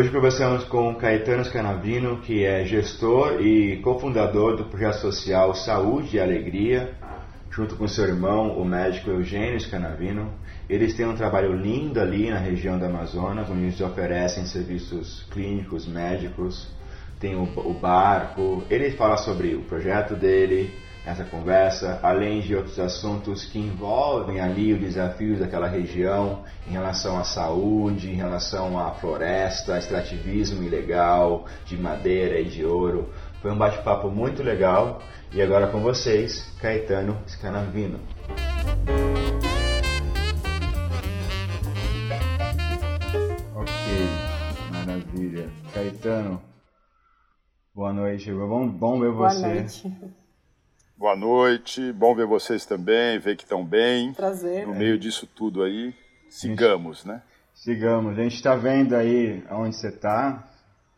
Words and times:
Hoje 0.00 0.08
conversamos 0.08 0.64
com 0.64 0.94
Caetano 0.94 1.44
Scanavino, 1.44 2.22
que 2.22 2.42
é 2.42 2.64
gestor 2.64 3.42
e 3.42 3.82
cofundador 3.82 4.56
do 4.56 4.64
projeto 4.64 4.94
social 4.94 5.54
Saúde 5.54 6.16
e 6.16 6.20
Alegria, 6.20 6.94
junto 7.50 7.76
com 7.76 7.86
seu 7.86 8.06
irmão, 8.06 8.58
o 8.58 8.64
médico 8.64 9.10
Eugênio 9.10 9.60
Scanavino. 9.60 10.32
Eles 10.70 10.94
têm 10.94 11.04
um 11.04 11.14
trabalho 11.14 11.52
lindo 11.52 12.00
ali 12.00 12.30
na 12.30 12.38
região 12.38 12.78
da 12.78 12.86
Amazonas, 12.86 13.50
onde 13.50 13.64
eles 13.64 13.80
oferecem 13.82 14.46
serviços 14.46 15.26
clínicos, 15.30 15.86
médicos, 15.86 16.66
tem 17.20 17.36
o, 17.36 17.42
o 17.42 17.74
barco. 17.74 18.64
Ele 18.70 18.92
fala 18.92 19.18
sobre 19.18 19.54
o 19.54 19.64
projeto 19.64 20.14
dele, 20.14 20.70
essa 21.04 21.24
conversa, 21.24 21.98
além 22.02 22.40
de 22.40 22.54
outros 22.54 22.78
assuntos 22.78 23.44
que 23.46 23.58
envolvem 23.58 24.40
ali 24.40 24.74
os 24.74 24.80
desafios 24.80 25.38
daquela 25.38 25.66
região 25.66 26.44
em 26.68 26.72
relação 26.72 27.18
à 27.18 27.24
saúde, 27.24 28.10
em 28.10 28.14
relação 28.14 28.78
à 28.78 28.92
floresta, 28.92 29.78
extrativismo 29.78 30.62
ilegal 30.62 31.46
de 31.64 31.76
madeira 31.76 32.38
e 32.38 32.44
de 32.44 32.64
ouro. 32.64 33.08
Foi 33.40 33.50
um 33.50 33.56
bate-papo 33.56 34.10
muito 34.10 34.42
legal 34.42 35.00
e 35.32 35.40
agora 35.40 35.68
com 35.68 35.80
vocês, 35.80 36.52
Caetano 36.60 37.16
Scanavino. 37.26 37.98
Ok, 43.54 43.72
maravilha. 44.70 45.48
Caetano, 45.72 46.42
boa 47.74 47.92
noite. 47.92 48.30
Bom, 48.30 48.68
bom 48.68 49.00
ver 49.00 49.12
boa 49.12 49.30
você. 49.30 49.40
Boa 49.40 49.54
noite. 49.54 50.19
Boa 51.00 51.16
noite, 51.16 51.94
bom 51.94 52.14
ver 52.14 52.26
vocês 52.26 52.66
também, 52.66 53.18
ver 53.18 53.34
que 53.34 53.44
estão 53.44 53.64
bem. 53.64 54.12
Prazer. 54.12 54.66
No 54.66 54.74
meio 54.74 54.98
disso 54.98 55.26
tudo 55.26 55.62
aí, 55.62 55.94
sigamos, 56.28 57.06
né? 57.06 57.22
Sigamos. 57.54 58.18
A 58.18 58.22
gente 58.22 58.34
está 58.34 58.54
vendo 58.54 58.94
aí 58.94 59.42
onde 59.50 59.76
você 59.76 59.88
está, 59.88 60.46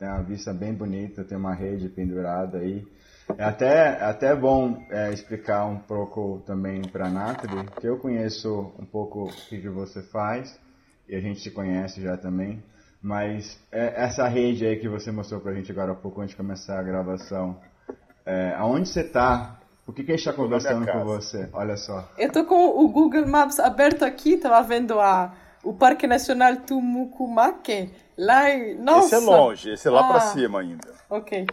tem 0.00 0.08
uma 0.08 0.24
vista 0.24 0.52
bem 0.52 0.74
bonita, 0.74 1.22
tem 1.22 1.38
uma 1.38 1.54
rede 1.54 1.88
pendurada 1.88 2.58
aí. 2.58 2.84
É 3.38 3.44
até, 3.44 4.02
até 4.02 4.34
bom 4.34 4.84
é, 4.90 5.12
explicar 5.12 5.66
um 5.66 5.78
pouco 5.78 6.42
também 6.44 6.82
para 6.82 7.06
a 7.06 7.08
Nathalie, 7.08 7.68
que 7.80 7.86
eu 7.86 7.96
conheço 7.96 8.74
um 8.80 8.84
pouco 8.84 9.28
o 9.28 9.32
que, 9.48 9.60
que 9.60 9.68
você 9.68 10.02
faz, 10.02 10.58
e 11.08 11.14
a 11.14 11.20
gente 11.20 11.38
se 11.38 11.52
conhece 11.52 12.02
já 12.02 12.16
também, 12.16 12.60
mas 13.00 13.56
é, 13.70 14.02
essa 14.02 14.26
rede 14.26 14.66
aí 14.66 14.80
que 14.80 14.88
você 14.88 15.12
mostrou 15.12 15.40
para 15.40 15.52
a 15.52 15.54
gente 15.54 15.70
agora 15.70 15.92
há 15.92 15.94
pouco 15.94 16.20
antes 16.20 16.30
de 16.30 16.36
começar 16.36 16.80
a 16.80 16.82
gravação, 16.82 17.60
é, 18.26 18.52
aonde 18.56 18.88
você 18.88 19.02
está 19.02 19.61
por 19.84 19.94
que, 19.94 20.04
que 20.04 20.12
a 20.12 20.16
gente 20.16 20.26
está 20.26 20.32
conversando 20.32 20.86
com 20.86 21.04
você? 21.04 21.48
Olha 21.52 21.76
só. 21.76 22.08
Eu 22.16 22.30
tô 22.30 22.44
com 22.44 22.68
o 22.78 22.88
Google 22.88 23.26
Maps 23.26 23.58
aberto 23.58 24.04
aqui, 24.04 24.36
tava 24.36 24.62
vendo 24.66 25.00
a, 25.00 25.32
o 25.62 25.72
Parque 25.72 26.06
Nacional 26.06 26.56
Tumucumaque. 26.56 27.90
Lá 28.16 28.42
Nossa! 28.78 29.06
Esse 29.06 29.14
é 29.14 29.18
longe, 29.18 29.70
esse 29.70 29.88
é 29.88 29.90
lá 29.90 30.00
ah, 30.00 30.08
para 30.08 30.20
cima 30.20 30.60
ainda. 30.60 30.88
Ok. 31.10 31.46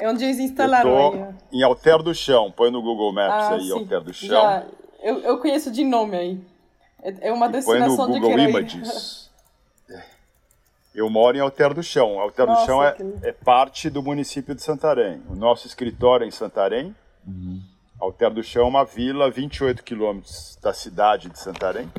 É 0.00 0.08
onde 0.08 0.24
eles 0.24 0.38
instalaram 0.38 0.90
eu 0.90 1.10
tô 1.10 1.16
aí. 1.16 1.34
Em 1.52 1.62
Alter 1.62 2.02
do 2.02 2.14
Chão, 2.14 2.52
põe 2.52 2.70
no 2.70 2.80
Google 2.80 3.12
Maps 3.12 3.46
ah, 3.46 3.54
aí, 3.54 3.62
sim. 3.62 3.72
Alter 3.72 4.00
do 4.00 4.14
Chão. 4.14 4.28
Já, 4.28 4.64
eu, 5.02 5.18
eu 5.20 5.38
conheço 5.38 5.70
de 5.70 5.84
nome 5.84 6.16
aí. 6.16 6.40
É, 7.02 7.28
é 7.28 7.32
uma 7.32 7.46
e 7.46 7.52
destinação 7.52 7.96
põe 7.96 8.06
no 8.06 8.14
de 8.14 8.20
Google 8.20 8.36
querer. 8.36 8.50
Images. 8.50 9.28
Eu 10.94 11.08
moro 11.10 11.36
em 11.36 11.40
Alter 11.40 11.74
do 11.74 11.82
Chão. 11.82 12.18
Alter 12.18 12.46
Nossa, 12.46 12.60
do 12.60 12.66
Chão 12.66 12.84
é, 12.84 12.92
que... 12.92 13.02
é, 13.22 13.32
parte 13.32 13.90
do 13.90 14.02
município 14.02 14.54
de 14.54 14.62
Santarém. 14.62 15.22
O 15.28 15.34
nosso 15.34 15.66
escritório 15.66 16.24
é 16.24 16.28
em 16.28 16.30
Santarém. 16.30 16.94
Uhum. 17.28 17.62
Alter 18.00 18.30
do 18.30 18.42
Chão 18.42 18.62
é 18.62 18.68
uma 18.68 18.84
vila 18.84 19.26
a 19.26 19.30
28 19.30 19.82
quilômetros 19.82 20.58
da 20.62 20.72
cidade 20.72 21.28
de 21.28 21.38
Santarém, 21.38 21.90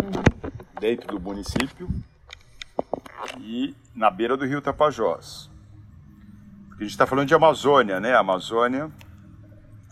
dentro 0.79 1.07
do 1.07 1.19
município, 1.19 1.87
e 3.39 3.75
na 3.93 4.09
beira 4.09 4.35
do 4.35 4.45
rio 4.45 4.61
Tapajós. 4.61 5.49
Porque 6.67 6.83
a 6.83 6.85
gente 6.85 6.93
está 6.93 7.05
falando 7.05 7.27
de 7.27 7.35
Amazônia, 7.35 7.99
né? 7.99 8.13
A 8.13 8.19
Amazônia 8.19 8.89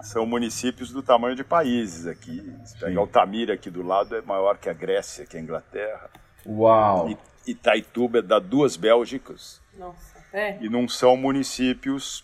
são 0.02 0.26
municípios 0.26 0.92
do 0.92 1.04
tamanho 1.04 1.36
de 1.36 1.44
países 1.44 2.08
aqui. 2.08 2.42
Sim. 2.66 2.96
Altamira 2.96 3.54
aqui 3.54 3.70
do 3.70 3.84
lado 3.84 4.16
é 4.16 4.22
maior 4.22 4.58
que 4.58 4.70
a 4.70 4.74
Grécia, 4.74 5.26
que 5.26 5.38
a 5.38 5.40
Inglaterra. 5.40 6.10
Uau! 6.46 7.10
E 7.10 7.52
Itaituba 7.52 8.22
dá 8.22 8.40
duas 8.40 8.78
Bélgicas. 8.78 9.62
Nossa, 9.78 10.18
é. 10.32 10.58
E 10.64 10.70
não 10.70 10.88
são 10.88 11.18
municípios 11.18 12.24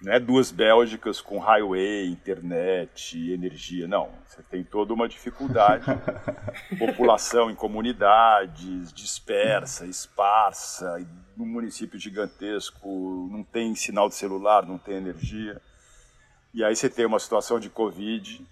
né, 0.00 0.20
duas 0.20 0.50
Bélgicas 0.50 1.20
com 1.20 1.38
highway, 1.38 2.06
internet, 2.06 3.32
energia. 3.32 3.88
Não, 3.88 4.10
você 4.24 4.42
tem 4.42 4.62
toda 4.62 4.94
uma 4.94 5.08
dificuldade. 5.08 5.84
População 6.78 7.50
em 7.50 7.54
comunidades, 7.54 8.92
dispersa, 8.92 9.86
esparsa, 9.86 11.04
num 11.36 11.46
município 11.46 11.98
gigantesco, 11.98 13.28
não 13.30 13.42
tem 13.42 13.74
sinal 13.74 14.08
de 14.08 14.14
celular, 14.14 14.66
não 14.66 14.78
tem 14.78 14.96
energia. 14.96 15.60
E 16.54 16.64
aí 16.64 16.74
você 16.74 16.88
tem 16.88 17.06
uma 17.06 17.18
situação 17.18 17.58
de 17.60 17.68
Covid, 17.68 18.46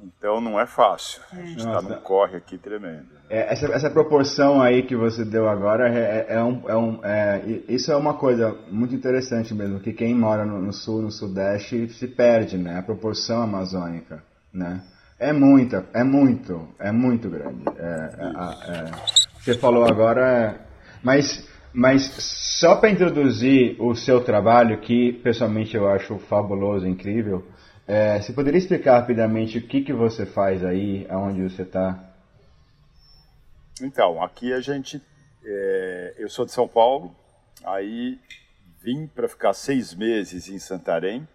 então 0.00 0.40
não 0.40 0.60
é 0.60 0.66
fácil. 0.66 1.22
A 1.32 1.36
gente 1.36 1.58
está 1.58 1.80
num 1.80 1.94
corre 2.00 2.36
aqui 2.36 2.58
tremendo. 2.58 3.06
É, 3.30 3.52
essa, 3.52 3.66
essa, 3.72 3.90
proporção 3.90 4.60
aí 4.60 4.82
que 4.82 4.94
você 4.94 5.24
deu 5.24 5.48
agora 5.48 5.88
é, 5.88 6.26
é 6.28 6.42
um, 6.42 6.62
é 6.68 6.76
um 6.76 7.04
é, 7.04 7.42
isso 7.68 7.90
é 7.90 7.96
uma 7.96 8.14
coisa 8.14 8.56
muito 8.70 8.94
interessante 8.94 9.54
mesmo 9.54 9.80
que 9.80 9.92
quem 9.92 10.14
mora 10.14 10.44
no, 10.44 10.60
no, 10.60 10.72
sul 10.72 11.02
no 11.02 11.10
sudeste 11.10 11.88
se 11.88 12.06
perde 12.06 12.56
né? 12.56 12.78
A 12.78 12.82
proporção 12.82 13.42
amazônica 13.42 14.22
né? 14.52 14.82
É 15.18 15.32
muita 15.32 15.86
é 15.94 16.04
muito 16.04 16.68
é 16.78 16.92
muito 16.92 17.30
grande. 17.30 17.64
É, 17.78 18.90
você 19.40 19.58
falou 19.58 19.84
agora 19.84 20.60
mas 21.02 21.48
mas 21.72 22.02
só 22.58 22.76
para 22.76 22.90
introduzir 22.90 23.76
o 23.80 23.94
seu 23.94 24.20
trabalho 24.22 24.78
que 24.78 25.14
pessoalmente 25.14 25.76
eu 25.76 25.88
acho 25.88 26.18
fabuloso 26.18 26.86
incrível 26.86 27.44
é, 27.86 28.20
você 28.20 28.32
poderia 28.32 28.58
explicar 28.58 29.00
rapidamente 29.00 29.58
o 29.58 29.66
que 29.66 29.82
que 29.82 29.92
você 29.92 30.26
faz 30.26 30.64
aí 30.64 31.06
aonde 31.08 31.42
você 31.42 31.62
está 31.62 32.06
então, 33.80 34.22
aqui 34.22 34.54
a 34.54 34.60
gente. 34.60 35.02
É, 35.44 36.14
eu 36.18 36.30
sou 36.30 36.46
de 36.46 36.52
São 36.52 36.66
Paulo, 36.66 37.14
aí 37.62 38.18
vim 38.80 39.06
para 39.06 39.28
ficar 39.28 39.52
seis 39.52 39.94
meses 39.94 40.48
em 40.48 40.58
Santarém 40.58 41.28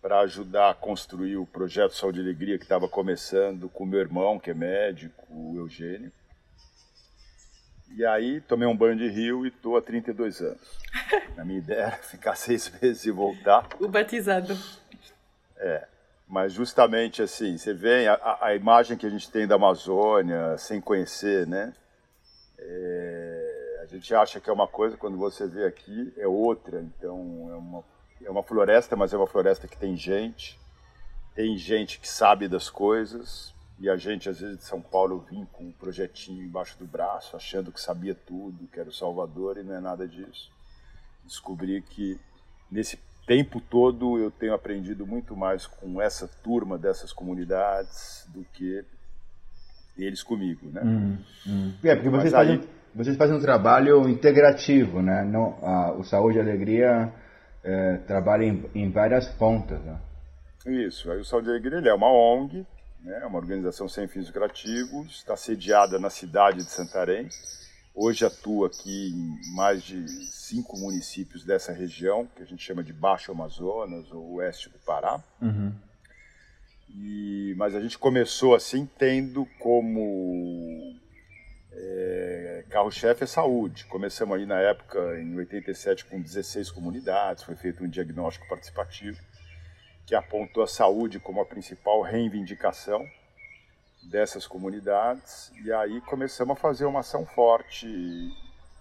para 0.00 0.20
ajudar 0.20 0.70
a 0.70 0.74
construir 0.74 1.36
o 1.36 1.46
projeto 1.46 1.94
Saúde 1.94 2.20
e 2.20 2.22
Alegria 2.22 2.58
que 2.58 2.64
estava 2.64 2.88
começando 2.88 3.68
com 3.68 3.86
meu 3.86 4.00
irmão, 4.00 4.38
que 4.38 4.50
é 4.50 4.54
médico, 4.54 5.26
o 5.30 5.56
Eugênio. 5.56 6.12
E 7.96 8.04
aí 8.04 8.40
tomei 8.40 8.68
um 8.68 8.76
banho 8.76 8.96
de 8.96 9.08
rio 9.08 9.44
e 9.44 9.48
estou 9.48 9.76
há 9.76 9.82
32 9.82 10.40
anos. 10.42 10.78
A 11.36 11.44
minha 11.44 11.58
ideia 11.58 11.80
era 11.80 11.96
ficar 11.96 12.34
seis 12.36 12.70
meses 12.80 13.04
e 13.04 13.10
voltar. 13.10 13.68
O 13.80 13.88
batizado. 13.88 14.56
É. 15.56 15.86
Mas 16.26 16.52
justamente 16.52 17.22
assim, 17.22 17.56
você 17.56 17.74
vê 17.74 18.08
a, 18.08 18.38
a, 18.40 18.54
imagem 18.54 18.96
que 18.96 19.06
a 19.06 19.10
gente 19.10 19.30
tem 19.30 19.46
da 19.46 19.56
Amazônia 19.56 20.56
sem 20.56 20.80
conhecer, 20.80 21.46
né? 21.46 21.74
É, 22.58 23.80
a 23.82 23.86
gente 23.86 24.14
acha 24.14 24.40
que 24.40 24.48
é 24.48 24.52
uma 24.52 24.66
coisa, 24.66 24.96
quando 24.96 25.18
você 25.18 25.46
vê 25.46 25.66
aqui 25.66 26.12
é 26.16 26.26
outra. 26.26 26.80
Então 26.80 27.50
é 27.50 27.54
uma, 27.56 27.84
é 28.24 28.30
uma 28.30 28.42
floresta, 28.42 28.96
mas 28.96 29.12
é 29.12 29.16
uma 29.16 29.26
floresta 29.26 29.68
que 29.68 29.76
tem 29.76 29.96
gente, 29.96 30.58
tem 31.34 31.56
gente 31.58 32.00
que 32.00 32.08
sabe 32.08 32.48
das 32.48 32.70
coisas. 32.70 33.54
E 33.78 33.90
a 33.90 33.96
gente, 33.96 34.28
às 34.28 34.38
vezes, 34.38 34.58
de 34.58 34.64
São 34.64 34.80
Paulo, 34.80 35.26
vim 35.28 35.44
com 35.52 35.64
um 35.64 35.72
projetinho 35.72 36.44
embaixo 36.44 36.78
do 36.78 36.86
braço, 36.86 37.36
achando 37.36 37.72
que 37.72 37.80
sabia 37.80 38.14
tudo, 38.14 38.68
que 38.68 38.78
era 38.78 38.88
o 38.88 38.92
Salvador, 38.92 39.58
e 39.58 39.64
não 39.64 39.74
é 39.74 39.80
nada 39.80 40.06
disso. 40.06 40.50
Descobri 41.24 41.82
que 41.82 42.18
nesse 42.70 42.98
tempo 43.26 43.60
todo 43.60 44.18
eu 44.18 44.30
tenho 44.30 44.54
aprendido 44.54 45.06
muito 45.06 45.36
mais 45.36 45.66
com 45.66 46.00
essa 46.00 46.28
turma 46.42 46.78
dessas 46.78 47.12
comunidades 47.12 48.26
do 48.32 48.44
que 48.52 48.84
eles 49.96 50.22
comigo, 50.22 50.70
né? 50.70 50.82
Hum, 50.84 51.18
hum. 51.46 51.72
É, 51.82 51.94
porque 51.94 52.10
vocês, 52.10 52.34
aí... 52.34 52.46
fazem, 52.46 52.68
vocês 52.94 53.16
fazem 53.16 53.36
um 53.36 53.40
trabalho 53.40 54.08
integrativo, 54.08 55.00
né? 55.00 55.24
Não, 55.24 55.56
a, 55.62 55.92
o 55.92 56.04
Saúde 56.04 56.38
e 56.38 56.40
Alegria 56.40 57.12
é, 57.62 57.96
trabalha 57.98 58.44
em, 58.44 58.64
em, 58.74 58.90
várias 58.90 59.28
pontas, 59.28 59.80
né? 59.80 59.98
Isso, 60.66 61.10
aí 61.10 61.20
o 61.20 61.24
Saúde 61.24 61.48
e 61.48 61.50
Alegria 61.50 61.78
ele 61.78 61.88
é 61.88 61.94
uma 61.94 62.10
ONG, 62.10 62.66
né? 63.02 63.24
uma 63.26 63.38
organização 63.38 63.88
sem 63.88 64.08
fins 64.08 64.26
lucrativos, 64.26 65.18
está 65.18 65.36
sediada 65.36 65.98
na 65.98 66.10
cidade 66.10 66.58
de 66.58 66.70
Santarém, 66.70 67.28
Hoje 67.94 68.24
atua 68.24 68.66
aqui 68.66 69.10
em 69.10 69.54
mais 69.54 69.84
de 69.84 70.08
cinco 70.26 70.76
municípios 70.76 71.44
dessa 71.44 71.72
região, 71.72 72.26
que 72.34 72.42
a 72.42 72.44
gente 72.44 72.60
chama 72.60 72.82
de 72.82 72.92
Baixo 72.92 73.30
Amazonas 73.30 74.10
ou 74.10 74.34
Oeste 74.34 74.68
do 74.68 74.78
Pará. 74.80 75.22
Uhum. 75.40 75.72
E, 76.88 77.54
mas 77.56 77.72
a 77.72 77.80
gente 77.80 77.96
começou 77.96 78.52
assim, 78.52 78.84
tendo 78.98 79.46
como 79.60 80.96
é, 81.70 82.64
carro-chefe 82.68 83.22
a 83.22 83.28
saúde. 83.28 83.84
Começamos 83.84 84.36
aí 84.36 84.44
na 84.44 84.58
época, 84.58 84.98
em 85.20 85.36
87, 85.36 86.04
com 86.06 86.20
16 86.20 86.72
comunidades, 86.72 87.44
foi 87.44 87.54
feito 87.54 87.84
um 87.84 87.88
diagnóstico 87.88 88.48
participativo 88.48 89.20
que 90.04 90.16
apontou 90.16 90.64
a 90.64 90.66
saúde 90.66 91.20
como 91.20 91.40
a 91.40 91.46
principal 91.46 92.02
reivindicação 92.02 93.06
dessas 94.10 94.46
comunidades 94.46 95.50
e 95.64 95.72
aí 95.72 96.00
começamos 96.02 96.56
a 96.56 96.60
fazer 96.60 96.84
uma 96.84 97.00
ação 97.00 97.24
forte 97.26 97.86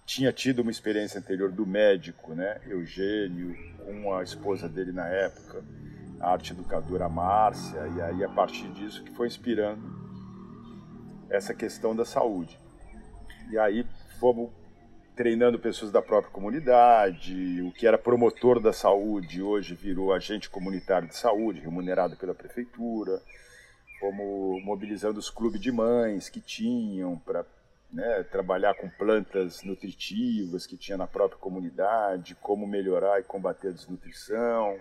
tinha 0.05 0.33
tido 0.33 0.61
uma 0.61 0.71
experiência 0.71 1.19
anterior 1.19 1.51
do 1.51 1.65
médico, 1.65 2.33
né, 2.33 2.59
Eugênio, 2.67 3.55
com 3.77 4.13
a 4.13 4.23
esposa 4.23 4.67
dele 4.67 4.91
na 4.91 5.07
época, 5.07 5.63
a 6.19 6.31
arte 6.31 6.53
educadora 6.53 7.07
Márcia, 7.07 7.87
e 7.95 8.01
aí 8.01 8.23
a 8.23 8.29
partir 8.29 8.69
disso 8.73 9.03
que 9.03 9.11
foi 9.11 9.27
inspirando 9.27 9.81
essa 11.29 11.53
questão 11.53 11.95
da 11.95 12.05
saúde. 12.05 12.59
E 13.49 13.57
aí 13.57 13.85
fomos 14.19 14.51
treinando 15.15 15.59
pessoas 15.59 15.91
da 15.91 16.01
própria 16.01 16.31
comunidade, 16.31 17.61
o 17.61 17.71
que 17.71 17.85
era 17.85 17.97
promotor 17.97 18.59
da 18.59 18.73
saúde 18.73 19.41
hoje 19.41 19.75
virou 19.75 20.13
agente 20.13 20.49
comunitário 20.49 21.07
de 21.07 21.15
saúde, 21.15 21.59
remunerado 21.59 22.15
pela 22.17 22.33
prefeitura. 22.33 23.21
Fomos 24.03 24.61
mobilizando 24.65 25.17
os 25.17 25.29
clubes 25.29 25.61
de 25.61 25.71
mães 25.71 26.27
que 26.27 26.41
tinham 26.41 27.17
para 27.19 27.45
né, 27.89 28.21
trabalhar 28.23 28.73
com 28.73 28.89
plantas 28.89 29.63
nutritivas 29.63 30.67
que 30.67 30.75
tinha 30.75 30.97
na 30.97 31.07
própria 31.07 31.39
comunidade, 31.39 32.35
como 32.35 32.67
melhorar 32.67 33.21
e 33.21 33.23
combater 33.23 33.69
a 33.69 33.71
desnutrição. 33.71 34.77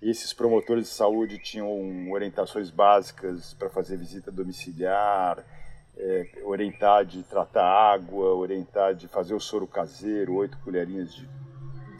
Esses 0.00 0.32
promotores 0.32 0.84
de 0.84 0.94
saúde 0.94 1.38
tinham 1.38 2.10
orientações 2.10 2.70
básicas 2.70 3.52
para 3.52 3.68
fazer 3.68 3.98
visita 3.98 4.32
domiciliar, 4.32 5.44
é, 5.98 6.40
orientar 6.42 7.04
de 7.04 7.22
tratar 7.24 7.66
água, 7.66 8.32
orientar 8.34 8.94
de 8.94 9.08
fazer 9.08 9.34
o 9.34 9.40
soro 9.40 9.66
caseiro, 9.66 10.36
oito 10.36 10.56
colherinhas 10.64 11.14
de 11.14 11.28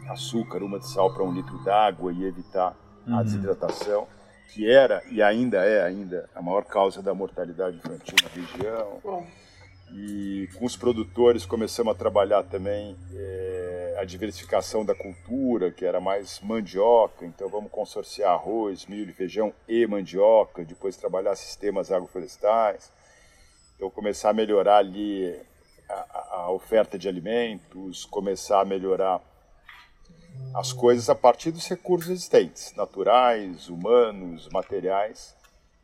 açúcar, 0.09 0.63
uma 0.63 0.79
de 0.79 0.87
sal 0.87 1.13
para 1.13 1.23
um 1.23 1.31
litro 1.31 1.63
d'água 1.63 2.11
e 2.11 2.23
evitar 2.23 2.75
uhum. 3.05 3.19
a 3.19 3.21
desidratação, 3.21 4.07
que 4.53 4.69
era 4.69 5.03
e 5.09 5.21
ainda 5.21 5.63
é 5.63 5.83
ainda 5.83 6.29
a 6.35 6.41
maior 6.41 6.65
causa 6.65 7.01
da 7.01 7.13
mortalidade 7.13 7.77
infantil 7.77 8.15
na 8.23 8.29
região. 8.29 8.99
Bom. 9.03 9.27
E 9.91 10.47
com 10.59 10.65
os 10.65 10.77
produtores 10.77 11.45
começamos 11.45 11.91
a 11.93 11.97
trabalhar 11.97 12.43
também 12.43 12.95
é, 13.13 13.97
a 13.99 14.05
diversificação 14.05 14.85
da 14.85 14.93
cultura, 14.93 15.71
que 15.71 15.83
era 15.83 15.99
mais 15.99 16.39
mandioca, 16.41 17.25
então 17.25 17.49
vamos 17.49 17.71
consorciar 17.71 18.33
arroz, 18.33 18.85
milho, 18.85 19.13
feijão 19.13 19.51
e 19.67 19.87
mandioca, 19.87 20.63
depois 20.63 20.95
trabalhar 20.95 21.35
sistemas 21.35 21.91
agroflorestais 21.91 22.91
então 23.79 23.89
começar 23.89 24.31
a 24.31 24.33
melhorar 24.33 24.79
ali 24.79 25.33
a, 25.89 26.27
a 26.31 26.51
oferta 26.51 26.99
de 26.99 27.07
alimentos, 27.07 28.03
começar 28.03 28.59
a 28.59 28.65
melhorar 28.65 29.21
as 30.53 30.73
coisas 30.73 31.09
a 31.09 31.15
partir 31.15 31.51
dos 31.51 31.67
recursos 31.67 32.09
existentes, 32.09 32.73
naturais, 32.75 33.69
humanos, 33.69 34.49
materiais, 34.49 35.35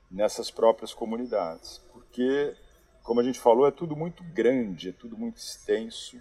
nessas 0.10 0.50
próprias 0.52 0.94
comunidades. 0.94 1.81
Porque, 1.92 2.56
como 3.04 3.19
a 3.19 3.24
gente 3.24 3.40
falou, 3.40 3.68
é 3.68 3.72
tudo 3.72 3.96
muito 3.96 4.24
grande, 4.24 4.90
é 4.90 4.94
tudo 4.94 5.18
muito 5.18 5.38
extenso. 5.38 6.18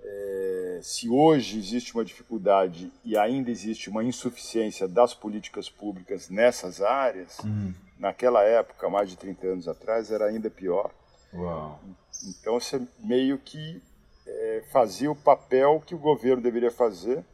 É, 0.00 0.80
se 0.82 1.08
hoje 1.08 1.58
existe 1.58 1.94
uma 1.94 2.04
dificuldade 2.04 2.92
e 3.04 3.16
ainda 3.16 3.50
existe 3.50 3.90
uma 3.90 4.04
insuficiência 4.04 4.86
das 4.86 5.14
políticas 5.14 5.68
públicas 5.68 6.28
nessas 6.28 6.80
áreas, 6.80 7.38
uhum 7.40 7.74
naquela 7.98 8.42
época, 8.42 8.88
mais 8.88 9.10
de 9.10 9.16
30 9.16 9.46
anos 9.46 9.68
atrás, 9.68 10.10
era 10.10 10.26
ainda 10.26 10.50
pior. 10.50 10.90
Uau. 11.32 11.80
Então 12.28 12.58
você 12.58 12.80
meio 13.00 13.38
que 13.38 13.82
é, 14.26 14.64
fazia 14.70 15.10
o 15.10 15.16
papel 15.16 15.82
que 15.84 15.94
o 15.94 15.98
governo 15.98 16.42
deveria 16.42 16.70
fazer 16.70 17.24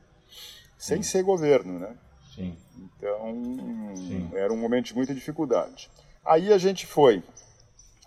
sem 0.79 1.03
Sim. 1.03 1.11
ser 1.11 1.23
governo, 1.23 1.79
né? 1.79 1.97
Sim. 2.35 2.57
Então 2.79 3.95
Sim. 3.97 4.31
era 4.35 4.53
um 4.53 4.57
momento 4.57 4.87
de 4.87 4.95
muita 4.95 5.15
dificuldade. 5.15 5.91
Aí 6.25 6.53
a 6.53 6.59
gente 6.59 6.87
foi 6.87 7.23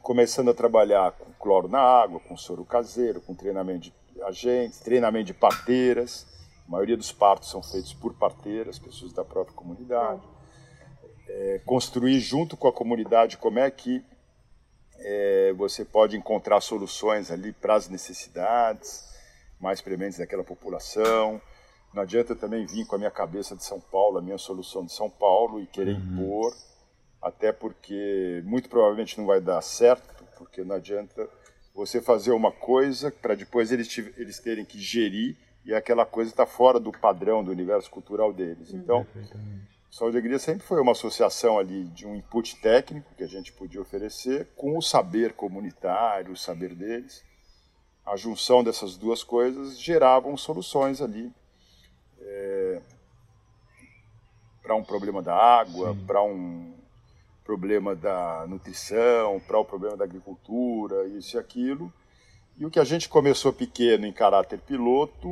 começando 0.02 0.50
a 0.50 0.54
trabalhar 0.54 1.12
com 1.14 1.32
cloro 1.34 1.68
na 1.68 1.80
água, 1.80 2.20
com 2.20 2.38
soro 2.38 2.64
caseiro, 2.64 3.22
com 3.22 3.34
treinamento 3.34 3.92
de 4.14 4.22
agentes, 4.24 4.80
treinamento 4.80 5.26
de 5.26 5.34
parteiras. 5.34 6.28
A 6.68 6.72
maioria 6.72 6.98
dos 6.98 7.12
partos 7.12 7.50
são 7.50 7.62
feitos 7.62 7.94
por 7.94 8.14
parteiras, 8.14 8.80
pessoas 8.80 9.14
da 9.14 9.24
própria 9.24 9.56
comunidade 9.56 10.22
é, 11.28 11.62
construir 11.66 12.20
junto 12.20 12.56
com 12.56 12.68
a 12.68 12.74
comunidade 12.74 13.38
como 13.38 13.60
é 13.60 13.70
que 13.70 14.04
é, 14.98 15.54
você 15.54 15.84
pode 15.84 16.16
encontrar 16.16 16.62
soluções 16.62 17.30
ali 17.30 17.52
para 17.52 17.76
as 17.76 17.90
necessidades 17.90 19.04
mais 19.60 19.82
prementes 19.82 20.18
daquela 20.18 20.44
população. 20.44 21.42
Não 21.96 22.02
adianta 22.02 22.36
também 22.36 22.66
vir 22.66 22.86
com 22.86 22.96
a 22.96 22.98
minha 22.98 23.10
cabeça 23.10 23.56
de 23.56 23.64
São 23.64 23.80
Paulo, 23.80 24.18
a 24.18 24.22
minha 24.22 24.38
solução 24.38 24.84
de 24.84 24.92
São 24.92 25.10
Paulo 25.10 25.62
e 25.62 25.66
querer 25.66 25.96
uhum. 25.96 26.24
impor, 26.24 26.54
até 27.22 27.54
porque 27.54 28.44
muito 28.44 28.68
provavelmente 28.68 29.18
não 29.18 29.26
vai 29.26 29.40
dar 29.40 29.62
certo, 29.62 30.26
porque 30.38 30.62
não 30.62 30.76
adianta 30.76 31.30
você 31.74 32.02
fazer 32.02 32.32
uma 32.32 32.52
coisa 32.52 33.10
para 33.10 33.34
depois 33.34 33.72
eles, 33.72 33.98
eles 34.18 34.40
terem 34.40 34.66
que 34.66 34.78
gerir 34.78 35.38
e 35.64 35.74
aquela 35.74 36.06
coisa 36.06 36.30
está 36.30 36.46
fora 36.46 36.82
do 36.82 36.92
padrão 36.92 37.42
do 37.42 37.50
universo 37.50 37.90
cultural 37.90 38.34
deles. 38.34 38.74
Então, 38.74 39.08
Saúde 39.90 40.18
e 40.18 40.20
Alegria 40.20 40.38
sempre 40.38 40.68
foi 40.68 40.82
uma 40.82 40.92
associação 40.92 41.58
ali 41.58 41.86
de 41.86 42.06
um 42.06 42.14
input 42.14 42.58
técnico 42.58 43.16
que 43.16 43.24
a 43.24 43.28
gente 43.28 43.54
podia 43.54 43.80
oferecer 43.80 44.50
com 44.58 44.78
o 44.78 44.82
saber 44.82 45.32
comunitário, 45.32 46.34
o 46.34 46.38
saber 46.38 46.76
deles. 46.76 47.24
A 48.06 48.18
junção 48.18 48.66
dessas 48.66 48.98
duas 48.98 49.24
coisas 49.24 49.80
geravam 49.80 50.36
soluções 50.36 51.02
ali 51.02 51.32
é, 52.22 52.82
para 54.62 54.76
um 54.76 54.84
problema 54.84 55.22
da 55.22 55.36
água, 55.36 55.96
para 56.06 56.22
um 56.24 56.74
problema 57.44 57.96
da 57.96 58.46
nutrição, 58.48 59.40
para 59.40 59.60
o 59.60 59.66
problema 59.66 59.96
da 59.96 60.04
agricultura, 60.04 61.08
isso 61.08 61.38
e 61.38 61.40
aquilo. 61.40 61.94
E 62.58 62.66
o 62.66 62.72
que 62.72 62.80
a 62.80 62.84
gente 62.84 63.08
começou 63.10 63.54
pequeno 63.54 64.06
em 64.06 64.14
caráter 64.14 64.60
piloto 64.60 65.30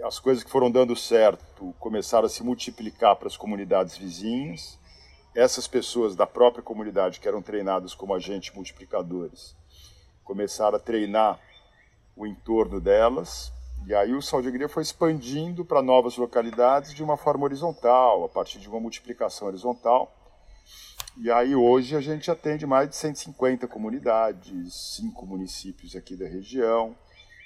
as 0.00 0.18
coisas 0.18 0.42
que 0.42 0.50
foram 0.50 0.70
dando 0.70 0.96
certo 0.96 1.74
começaram 1.78 2.26
a 2.26 2.28
se 2.28 2.42
multiplicar 2.42 3.16
para 3.16 3.28
as 3.28 3.36
comunidades 3.36 3.96
vizinhas. 3.96 4.78
Essas 5.34 5.66
pessoas 5.66 6.14
da 6.14 6.26
própria 6.26 6.62
comunidade, 6.62 7.20
que 7.20 7.28
eram 7.28 7.42
treinadas 7.42 7.94
como 7.94 8.14
agentes 8.14 8.54
multiplicadores, 8.54 9.56
começaram 10.24 10.76
a 10.76 10.80
treinar 10.80 11.40
o 12.16 12.26
entorno 12.26 12.80
delas. 12.80 13.52
E 13.86 13.94
aí 13.94 14.14
o 14.14 14.22
Saúde 14.22 14.48
Alegria 14.48 14.68
foi 14.68 14.82
expandindo 14.82 15.64
para 15.64 15.82
novas 15.82 16.16
localidades 16.16 16.94
de 16.94 17.02
uma 17.02 17.16
forma 17.16 17.44
horizontal, 17.44 18.24
a 18.24 18.28
partir 18.28 18.58
de 18.58 18.68
uma 18.68 18.80
multiplicação 18.80 19.48
horizontal. 19.48 20.12
E 21.16 21.30
aí 21.30 21.54
hoje 21.54 21.96
a 21.96 22.00
gente 22.00 22.30
atende 22.30 22.66
mais 22.66 22.88
de 22.88 22.96
150 22.96 23.66
comunidades, 23.68 24.94
cinco 24.96 25.26
municípios 25.26 25.94
aqui 25.96 26.16
da 26.16 26.26
região. 26.26 26.96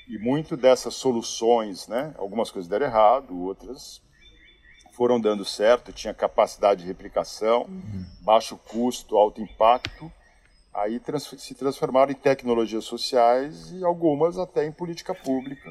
E 0.09 0.19
muito 0.19 0.57
dessas 0.57 0.95
soluções, 0.95 1.89
né, 1.89 2.15
algumas 2.17 2.51
coisas 2.51 2.69
deram 2.69 2.87
errado, 2.87 3.37
outras 3.37 4.01
foram 4.97 5.21
dando 5.21 5.45
certo, 5.45 5.93
tinha 5.93 6.15
capacidade 6.15 6.81
de 6.81 6.87
replicação, 6.87 7.65
uhum. 7.65 8.07
baixo 8.23 8.57
custo, 8.57 9.19
alto 9.19 9.43
impacto, 9.43 10.11
aí 10.73 10.99
trans 10.99 11.35
se 11.39 11.55
transformaram 11.55 12.13
em 12.13 12.15
tecnologias 12.15 12.85
sociais 12.85 13.73
e 13.73 13.85
algumas 13.85 14.39
até 14.39 14.65
em 14.65 14.73
política 14.73 15.15
pública, 15.15 15.71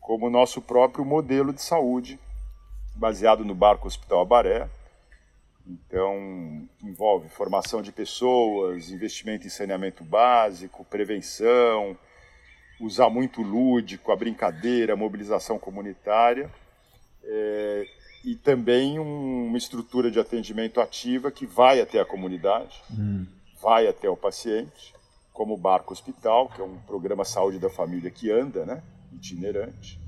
como 0.00 0.26
o 0.26 0.30
nosso 0.30 0.60
próprio 0.60 1.04
modelo 1.04 1.52
de 1.52 1.62
saúde, 1.62 2.18
baseado 2.94 3.44
no 3.44 3.54
Barco 3.54 3.86
Hospital 3.86 4.22
Abaré. 4.22 4.68
Então, 5.66 6.68
envolve 6.82 7.28
formação 7.28 7.80
de 7.80 7.92
pessoas, 7.92 8.90
investimento 8.90 9.46
em 9.46 9.50
saneamento 9.50 10.02
básico, 10.02 10.84
prevenção, 10.84 11.96
usar 12.80 13.10
muito 13.10 13.42
lúdico, 13.42 14.10
a 14.10 14.16
brincadeira, 14.16 14.94
a 14.94 14.96
mobilização 14.96 15.58
comunitária, 15.58 16.50
é, 17.22 17.86
e 18.24 18.34
também 18.34 18.98
um, 18.98 19.46
uma 19.46 19.58
estrutura 19.58 20.10
de 20.10 20.18
atendimento 20.18 20.80
ativa 20.80 21.30
que 21.30 21.46
vai 21.46 21.80
até 21.80 22.00
a 22.00 22.04
comunidade, 22.04 22.82
hum. 22.90 23.26
vai 23.60 23.86
até 23.86 24.08
o 24.08 24.16
paciente, 24.16 24.94
como 25.32 25.54
o 25.54 25.58
Barco 25.58 25.92
Hospital, 25.92 26.48
que 26.48 26.60
é 26.60 26.64
um 26.64 26.78
programa 26.78 27.24
saúde 27.24 27.58
da 27.58 27.70
família 27.70 28.10
que 28.10 28.30
anda, 28.30 28.64
né, 28.64 28.82
itinerante. 29.12 30.00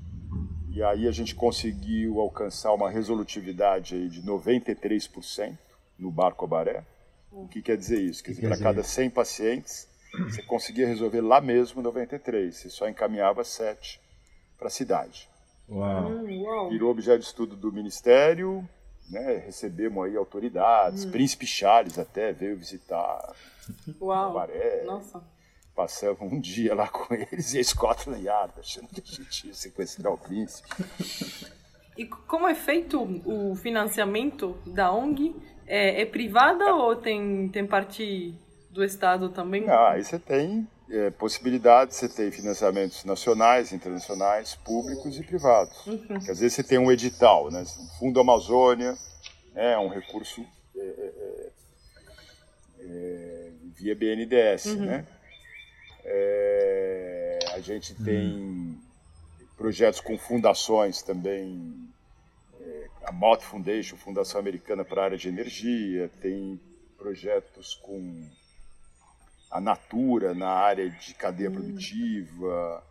E 0.70 0.82
aí 0.82 1.06
a 1.06 1.12
gente 1.12 1.34
conseguiu 1.34 2.18
alcançar 2.20 2.72
uma 2.72 2.90
resolutividade 2.90 3.94
aí 3.94 4.08
de 4.08 4.22
93% 4.22 5.58
no 5.98 6.10
Barco 6.10 6.44
Abaré. 6.44 6.84
O 7.30 7.46
que 7.46 7.62
quer 7.62 7.76
dizer 7.76 8.00
isso? 8.00 8.22
Quer 8.22 8.32
dizer, 8.32 8.48
para 8.48 8.58
cada 8.58 8.82
100 8.82 9.10
pacientes, 9.10 9.88
você 10.24 10.42
conseguia 10.42 10.86
resolver 10.86 11.20
lá 11.20 11.40
mesmo 11.40 11.80
em 11.80 11.84
93, 11.84 12.54
você 12.54 12.70
só 12.70 12.88
encaminhava 12.88 13.44
sete 13.44 14.00
para 14.58 14.68
a 14.68 14.70
cidade. 14.70 15.28
Uau. 15.68 16.08
Hum, 16.08 16.68
Virou 16.68 16.90
objeto 16.90 17.20
de 17.20 17.26
estudo 17.26 17.56
do 17.56 17.72
Ministério, 17.72 18.66
né, 19.08 19.42
recebemos 19.44 20.04
aí 20.04 20.16
autoridades, 20.16 21.04
hum. 21.04 21.10
Príncipe 21.10 21.46
Charles 21.46 21.98
até 21.98 22.32
veio 22.32 22.56
visitar 22.56 23.34
Uau. 24.00 24.32
Baré. 24.34 24.84
Nossa. 24.84 25.22
Passamos 25.74 26.20
um 26.20 26.38
dia 26.40 26.74
lá 26.74 26.88
com 26.88 27.14
eles 27.14 27.54
e 27.54 27.58
a 27.58 27.64
Scotland 27.64 28.24
Yard, 28.24 28.52
achando 28.58 28.88
que 28.88 29.00
a 29.00 29.14
gente 29.14 29.48
ia 29.48 29.54
sequestrar 29.54 30.12
o 30.12 30.18
príncipe. 30.18 30.68
E 31.96 32.06
como 32.06 32.48
é 32.48 32.54
feito 32.54 33.02
o 33.24 33.54
financiamento 33.54 34.56
da 34.66 34.92
ONG? 34.92 35.34
É, 35.66 36.02
é 36.02 36.06
privada 36.06 36.64
é. 36.64 36.72
ou 36.72 36.96
tem, 36.96 37.48
tem 37.48 37.66
parte 37.66 38.34
do 38.70 38.82
Estado 38.82 39.28
também? 39.28 39.68
Ah, 39.68 39.92
aí 39.92 40.04
você 40.04 40.18
tem 40.18 40.66
é, 40.90 41.10
possibilidades, 41.10 41.96
você 41.96 42.08
tem 42.08 42.30
financiamentos 42.30 43.04
nacionais, 43.04 43.72
internacionais, 43.72 44.54
públicos 44.54 45.18
e 45.18 45.22
privados. 45.22 45.86
Uhum. 45.86 46.16
às 46.16 46.40
vezes 46.40 46.54
você 46.54 46.62
tem 46.62 46.78
um 46.78 46.90
edital, 46.90 47.50
né? 47.50 47.64
Fundo 47.98 48.20
Amazônia 48.20 48.96
é 49.54 49.78
um 49.78 49.88
recurso 49.88 50.44
é, 50.76 50.80
é, 50.80 51.50
é 52.80 53.50
via 53.74 53.94
BNDES, 53.94 54.66
uhum. 54.66 54.86
né? 54.86 55.06
É, 56.04 57.38
a 57.54 57.60
gente 57.60 57.94
tem 57.94 58.78
projetos 59.56 60.00
com 60.00 60.18
fundações 60.18 61.02
também, 61.02 61.88
a 63.04 63.12
Mott 63.12 63.44
Foundation, 63.44 63.96
Fundação 63.96 64.40
Americana 64.40 64.84
para 64.84 65.02
a 65.02 65.04
Área 65.06 65.18
de 65.18 65.28
Energia, 65.28 66.10
tem 66.20 66.60
projetos 66.96 67.74
com 67.74 68.28
a 69.50 69.60
Natura 69.60 70.34
na 70.34 70.48
área 70.48 70.88
de 70.88 71.14
cadeia 71.14 71.50
hum. 71.50 71.54
produtiva. 71.54 72.82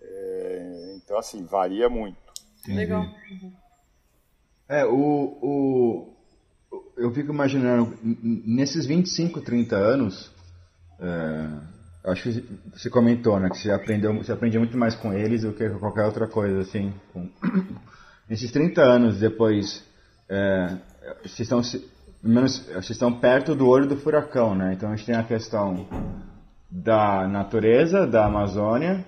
É, 0.00 0.94
então, 0.96 1.18
assim, 1.18 1.44
varia 1.44 1.88
muito. 1.88 2.16
Entendi. 2.60 2.78
Legal. 2.78 3.02
Uhum. 3.02 3.52
É, 4.68 4.86
o, 4.86 5.38
o, 5.42 6.16
eu 6.96 7.12
fico 7.12 7.32
imaginando, 7.32 7.98
nesses 8.02 8.86
25, 8.86 9.40
30 9.40 9.76
anos, 9.76 10.32
é, 11.00 11.79
acho 12.04 12.22
que 12.22 12.44
você 12.72 12.88
comentou, 12.88 13.38
né, 13.38 13.48
que 13.50 13.58
você 13.58 13.70
aprendeu, 13.70 14.14
você 14.16 14.32
aprendia 14.32 14.58
muito 14.58 14.76
mais 14.76 14.94
com 14.94 15.12
eles 15.12 15.42
do 15.42 15.52
que 15.52 15.68
com 15.68 15.78
qualquer 15.78 16.04
outra 16.04 16.26
coisa, 16.26 16.60
assim. 16.60 16.92
Com... 17.12 17.28
Nesses 18.28 18.50
30 18.52 18.80
anos 18.80 19.18
depois, 19.18 19.84
é, 20.28 20.76
vocês 21.22 21.40
estão 21.40 21.60
menos, 22.22 22.66
vocês 22.66 22.90
estão 22.90 23.12
perto 23.12 23.54
do 23.54 23.66
olho 23.66 23.86
do 23.86 23.96
furacão, 23.96 24.54
né? 24.54 24.72
Então 24.74 24.90
a 24.90 24.96
gente 24.96 25.06
tem 25.06 25.16
a 25.16 25.24
questão 25.24 25.86
da 26.70 27.26
natureza, 27.26 28.06
da 28.06 28.26
Amazônia, 28.26 29.04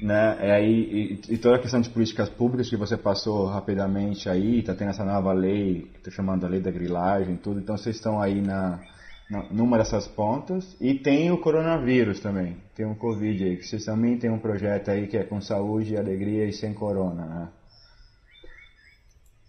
né? 0.00 0.36
E, 0.40 0.50
aí, 0.50 1.20
e, 1.28 1.34
e 1.34 1.38
toda 1.38 1.56
a 1.56 1.58
questão 1.58 1.80
de 1.80 1.88
políticas 1.88 2.28
públicas 2.28 2.68
que 2.68 2.76
você 2.76 2.96
passou 2.96 3.46
rapidamente 3.46 4.28
aí, 4.28 4.62
tá 4.62 4.74
tendo 4.74 4.90
essa 4.90 5.04
nova 5.04 5.32
lei, 5.32 5.88
que 5.92 5.98
estou 5.98 6.12
chamando 6.12 6.44
a 6.44 6.48
lei 6.48 6.60
da 6.60 6.70
grilagem, 6.70 7.36
tudo. 7.36 7.60
Então 7.60 7.76
vocês 7.76 7.96
estão 7.96 8.20
aí 8.20 8.42
na, 8.42 8.78
numa 9.50 9.78
dessas 9.78 10.06
pontas. 10.06 10.76
E 10.80 10.94
tem 10.94 11.30
o 11.30 11.38
coronavírus 11.38 12.20
também, 12.20 12.56
tem 12.74 12.86
um 12.86 12.94
Covid 12.94 13.44
aí, 13.44 13.56
que 13.56 13.64
vocês 13.64 13.84
também 13.84 14.18
tem 14.18 14.30
um 14.30 14.38
projeto 14.38 14.90
aí 14.90 15.06
que 15.06 15.16
é 15.16 15.24
com 15.24 15.40
saúde, 15.40 15.96
alegria 15.96 16.46
e 16.46 16.52
sem 16.52 16.74
corona, 16.74 17.24
né? 17.24 17.48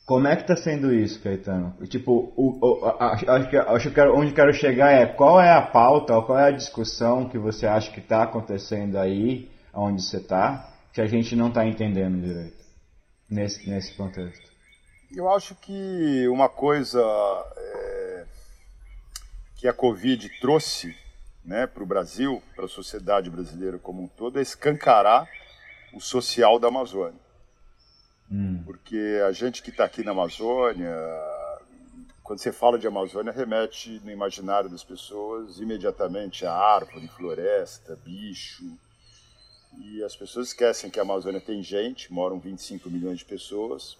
Como 0.05 0.27
é 0.27 0.35
que 0.35 0.43
está 0.43 0.55
sendo 0.55 0.93
isso, 0.93 1.19
Caetano? 1.19 1.73
Tipo, 1.87 2.31
o, 2.37 2.59
o, 2.61 2.85
acho, 2.99 3.49
que, 3.49 3.57
acho 3.57 3.91
que 3.91 4.01
onde 4.01 4.33
quero 4.33 4.53
chegar 4.53 4.91
é 4.91 5.07
qual 5.07 5.41
é 5.41 5.51
a 5.51 5.63
pauta, 5.63 6.21
qual 6.21 6.37
é 6.37 6.49
a 6.49 6.51
discussão 6.51 7.27
que 7.27 7.39
você 7.39 7.65
acha 7.65 7.91
que 7.91 7.99
está 7.99 8.21
acontecendo 8.21 8.99
aí, 8.99 9.49
onde 9.73 10.03
você 10.03 10.17
está, 10.17 10.71
que 10.93 11.01
a 11.01 11.07
gente 11.07 11.35
não 11.35 11.47
está 11.47 11.65
entendendo 11.65 12.21
direito 12.21 12.63
nesse, 13.27 13.67
nesse 13.67 13.97
contexto? 13.97 14.47
Eu 15.11 15.27
acho 15.29 15.55
que 15.55 16.27
uma 16.27 16.49
coisa 16.49 16.99
é, 17.01 17.84
que 19.65 19.69
a 19.69 19.73
Covid 19.73 20.29
trouxe 20.39 20.95
né, 21.43 21.65
para 21.65 21.81
o 21.81 21.87
Brasil, 21.87 22.39
para 22.55 22.65
a 22.65 22.67
sociedade 22.67 23.31
brasileira 23.31 23.79
como 23.79 24.03
um 24.03 24.07
todo, 24.07 24.37
é 24.37 24.41
escancarar 24.43 25.27
o 25.91 25.99
social 25.99 26.59
da 26.59 26.67
Amazônia. 26.67 27.19
Hum. 28.31 28.61
Porque 28.63 29.19
a 29.27 29.31
gente 29.31 29.63
que 29.63 29.71
está 29.71 29.83
aqui 29.83 30.03
na 30.03 30.11
Amazônia, 30.11 30.95
quando 32.21 32.37
você 32.37 32.51
fala 32.51 32.77
de 32.77 32.85
Amazônia, 32.85 33.31
remete 33.31 33.99
no 34.03 34.11
imaginário 34.11 34.69
das 34.69 34.83
pessoas 34.83 35.57
imediatamente 35.57 36.45
a 36.45 36.53
árvore, 36.53 37.07
floresta, 37.07 37.97
bicho. 38.05 38.65
E 39.79 40.03
as 40.03 40.15
pessoas 40.15 40.49
esquecem 40.49 40.91
que 40.91 40.99
a 40.99 41.01
Amazônia 41.01 41.41
tem 41.41 41.63
gente, 41.63 42.13
moram 42.13 42.39
25 42.39 42.87
milhões 42.87 43.17
de 43.17 43.25
pessoas, 43.25 43.97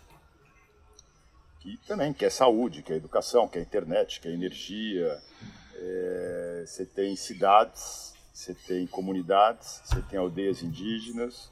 que 1.66 1.88
também 1.88 2.14
quer 2.14 2.32
saúde, 2.32 2.84
quer 2.84 2.96
educação, 2.96 3.48
quer 3.48 3.62
internet, 3.62 4.20
quer 4.20 4.30
energia. 4.30 5.20
É, 5.76 6.64
você 6.66 6.86
tem 6.86 7.16
cidades, 7.16 8.14
você 8.32 8.54
tem 8.54 8.86
comunidades, 8.86 9.82
você 9.84 10.02
tem 10.04 10.20
aldeias 10.20 10.62
indígenas, 10.62 11.52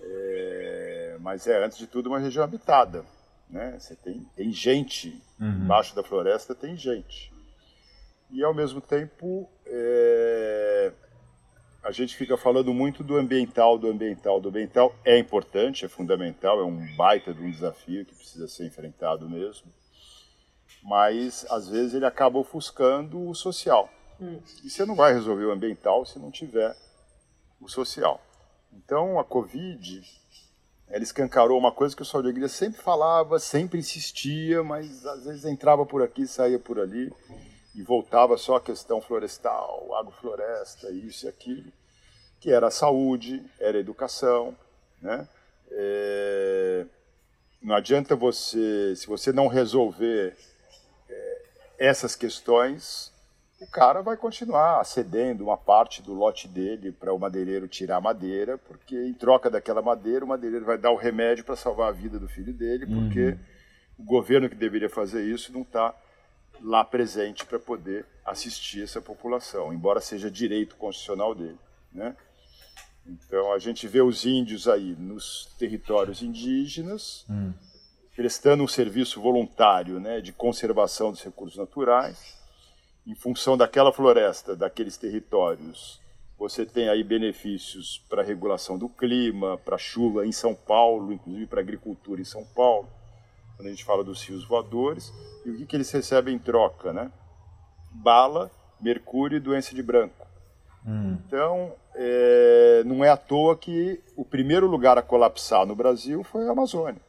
é, 0.00 1.16
mas 1.20 1.46
é, 1.46 1.62
antes 1.64 1.76
de 1.76 1.86
tudo, 1.86 2.08
uma 2.08 2.18
região 2.18 2.42
habitada. 2.42 3.04
Né? 3.48 3.76
Você 3.78 3.94
tem, 3.94 4.26
tem 4.34 4.50
gente, 4.50 5.22
uhum. 5.38 5.64
embaixo 5.64 5.94
da 5.94 6.02
floresta 6.02 6.54
tem 6.54 6.74
gente. 6.74 7.30
E, 8.30 8.42
ao 8.42 8.54
mesmo 8.54 8.80
tempo, 8.80 9.46
é, 9.66 10.92
a 11.82 11.90
gente 11.90 12.16
fica 12.16 12.36
falando 12.36 12.72
muito 12.72 13.02
do 13.02 13.16
ambiental, 13.16 13.76
do 13.76 13.88
ambiental, 13.88 14.40
do 14.40 14.48
ambiental. 14.48 14.94
É 15.04 15.18
importante, 15.18 15.84
é 15.84 15.88
fundamental, 15.88 16.60
é 16.60 16.64
um 16.64 16.94
baita 16.96 17.34
de 17.34 17.42
um 17.42 17.50
desafio 17.50 18.06
que 18.06 18.14
precisa 18.14 18.46
ser 18.46 18.66
enfrentado 18.66 19.28
mesmo. 19.28 19.72
Mas, 20.82 21.44
às 21.50 21.68
vezes, 21.68 21.94
ele 21.94 22.06
acaba 22.06 22.38
ofuscando 22.38 23.28
o 23.28 23.34
social. 23.34 23.90
Hum. 24.20 24.40
E 24.62 24.70
você 24.70 24.84
não 24.84 24.94
vai 24.94 25.12
resolver 25.12 25.44
o 25.44 25.50
ambiental 25.50 26.06
se 26.06 26.18
não 26.18 26.30
tiver 26.30 26.76
o 27.60 27.68
social. 27.68 28.20
Então, 28.72 29.18
a 29.18 29.24
Covid, 29.24 30.02
ela 30.88 31.02
escancarou 31.02 31.58
uma 31.58 31.72
coisa 31.72 31.96
que 31.96 32.02
o 32.02 32.04
Saúde 32.04 32.28
Alegria 32.28 32.48
sempre 32.48 32.80
falava, 32.80 33.38
sempre 33.38 33.78
insistia, 33.78 34.62
mas 34.62 35.04
às 35.04 35.24
vezes 35.24 35.44
entrava 35.44 35.84
por 35.84 36.02
aqui, 36.02 36.26
saía 36.26 36.58
por 36.58 36.78
ali, 36.78 37.12
e 37.74 37.82
voltava 37.82 38.36
só 38.36 38.56
a 38.56 38.60
questão 38.60 39.00
florestal, 39.00 39.94
agrofloresta, 39.94 40.90
isso 40.90 41.26
e 41.26 41.28
aquilo, 41.28 41.72
que 42.40 42.50
era 42.50 42.66
a 42.66 42.70
saúde, 42.70 43.44
era 43.58 43.78
a 43.78 43.80
educação, 43.80 44.56
né? 45.00 45.26
É... 45.70 46.86
Não 47.62 47.76
adianta 47.76 48.16
você, 48.16 48.94
se 48.96 49.06
você 49.06 49.32
não 49.32 49.46
resolver 49.46 50.36
é, 51.08 51.42
essas 51.78 52.16
questões, 52.16 53.12
o 53.60 53.66
cara 53.68 54.02
vai 54.02 54.16
continuar 54.16 54.84
cedendo 54.84 55.44
uma 55.44 55.56
parte 55.56 56.02
do 56.02 56.12
lote 56.12 56.48
dele 56.48 56.90
para 56.90 57.14
o 57.14 57.18
madeireiro 57.20 57.68
tirar 57.68 57.98
a 57.98 58.00
madeira, 58.00 58.58
porque 58.58 58.96
em 58.96 59.14
troca 59.14 59.48
daquela 59.48 59.80
madeira, 59.80 60.24
o 60.24 60.28
madeireiro 60.28 60.64
vai 60.64 60.76
dar 60.76 60.90
o 60.90 60.96
remédio 60.96 61.44
para 61.44 61.54
salvar 61.54 61.90
a 61.90 61.92
vida 61.92 62.18
do 62.18 62.28
filho 62.28 62.52
dele, 62.52 62.84
porque 62.84 63.28
uhum. 63.28 63.38
o 64.00 64.02
governo 64.02 64.48
que 64.48 64.56
deveria 64.56 64.90
fazer 64.90 65.22
isso 65.24 65.52
não 65.52 65.62
está 65.62 65.94
lá 66.62 66.84
presente 66.84 67.44
para 67.44 67.58
poder 67.58 68.06
assistir 68.24 68.82
essa 68.82 69.00
população, 69.00 69.72
embora 69.72 70.00
seja 70.00 70.30
direito 70.30 70.76
constitucional 70.76 71.34
dele, 71.34 71.58
né? 71.92 72.16
Então 73.04 73.52
a 73.52 73.58
gente 73.58 73.88
vê 73.88 74.00
os 74.00 74.24
índios 74.24 74.68
aí 74.68 74.94
nos 74.96 75.48
territórios 75.58 76.22
indígenas 76.22 77.26
uhum. 77.28 77.52
prestando 78.14 78.62
um 78.62 78.68
serviço 78.68 79.20
voluntário, 79.20 79.98
né, 79.98 80.20
de 80.20 80.32
conservação 80.32 81.10
dos 81.10 81.20
recursos 81.22 81.58
naturais 81.58 82.40
em 83.06 83.14
função 83.14 83.56
daquela 83.56 83.92
floresta, 83.92 84.54
daqueles 84.54 84.96
territórios, 84.96 86.00
você 86.38 86.64
tem 86.64 86.88
aí 86.88 87.02
benefícios 87.02 88.02
para 88.08 88.22
a 88.22 88.24
regulação 88.24 88.78
do 88.78 88.88
clima, 88.88 89.58
para 89.58 89.76
a 89.76 89.78
chuva 89.78 90.26
em 90.26 90.32
São 90.32 90.54
Paulo, 90.54 91.12
inclusive 91.12 91.46
para 91.46 91.60
a 91.60 91.62
agricultura 91.62 92.20
em 92.20 92.24
São 92.24 92.44
Paulo, 92.44 92.88
quando 93.62 93.68
a 93.68 93.70
gente 93.70 93.84
fala 93.84 94.02
dos 94.02 94.20
rios 94.24 94.44
voadores, 94.44 95.14
e 95.46 95.50
o 95.50 95.56
que, 95.56 95.66
que 95.66 95.76
eles 95.76 95.90
recebem 95.92 96.34
em 96.34 96.38
troca, 96.38 96.92
né? 96.92 97.12
Bala, 97.92 98.50
mercúrio 98.80 99.36
e 99.36 99.40
doença 99.40 99.72
de 99.72 99.82
branco. 99.82 100.26
Hum. 100.84 101.16
Então, 101.24 101.72
é, 101.94 102.82
não 102.84 103.04
é 103.04 103.08
à 103.08 103.16
toa 103.16 103.56
que 103.56 104.02
o 104.16 104.24
primeiro 104.24 104.66
lugar 104.66 104.98
a 104.98 105.02
colapsar 105.02 105.64
no 105.64 105.76
Brasil 105.76 106.24
foi 106.24 106.48
a 106.48 106.50
Amazônia. 106.50 107.00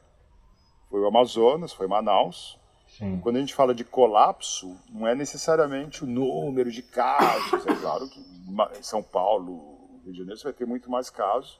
Foi 0.91 1.01
o 1.01 1.07
Amazonas, 1.07 1.73
foi 1.73 1.87
Manaus, 1.87 2.59
Sim. 2.87 3.19
Quando 3.21 3.37
a 3.37 3.39
gente 3.39 3.55
fala 3.55 3.73
de 3.73 3.83
colapso, 3.83 4.77
não 4.91 5.07
é 5.07 5.15
necessariamente 5.15 6.03
o 6.03 6.07
número 6.07 6.71
de 6.71 6.83
casos. 6.83 7.65
É 7.65 7.73
claro 7.73 8.07
que 8.07 8.19
em 8.19 8.83
São 8.83 9.01
Paulo, 9.01 9.99
Rio 10.03 10.11
de 10.11 10.19
Janeiro, 10.19 10.37
você 10.37 10.43
vai 10.43 10.53
ter 10.53 10.67
muito 10.67 10.91
mais 10.91 11.09
casos. 11.09 11.59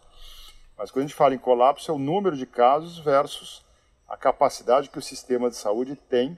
Mas 0.78 0.92
quando 0.92 1.06
a 1.06 1.08
gente 1.08 1.16
fala 1.16 1.34
em 1.34 1.40
colapso, 1.40 1.90
é 1.90 1.94
o 1.96 1.98
número 1.98 2.38
de 2.38 2.46
casos 2.46 3.00
versus 3.00 3.66
a 4.08 4.18
capacidade 4.18 4.90
que 4.90 5.00
o 5.00 5.02
sistema 5.02 5.50
de 5.50 5.56
saúde 5.56 5.96
tem 5.96 6.38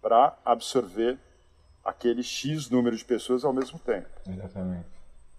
para 0.00 0.36
absorver 0.44 1.18
aquele 1.84 2.22
X 2.22 2.68
número 2.68 2.96
de 2.96 3.04
pessoas 3.04 3.44
ao 3.44 3.52
mesmo 3.52 3.78
tempo. 3.78 4.08
Exatamente. 4.28 4.86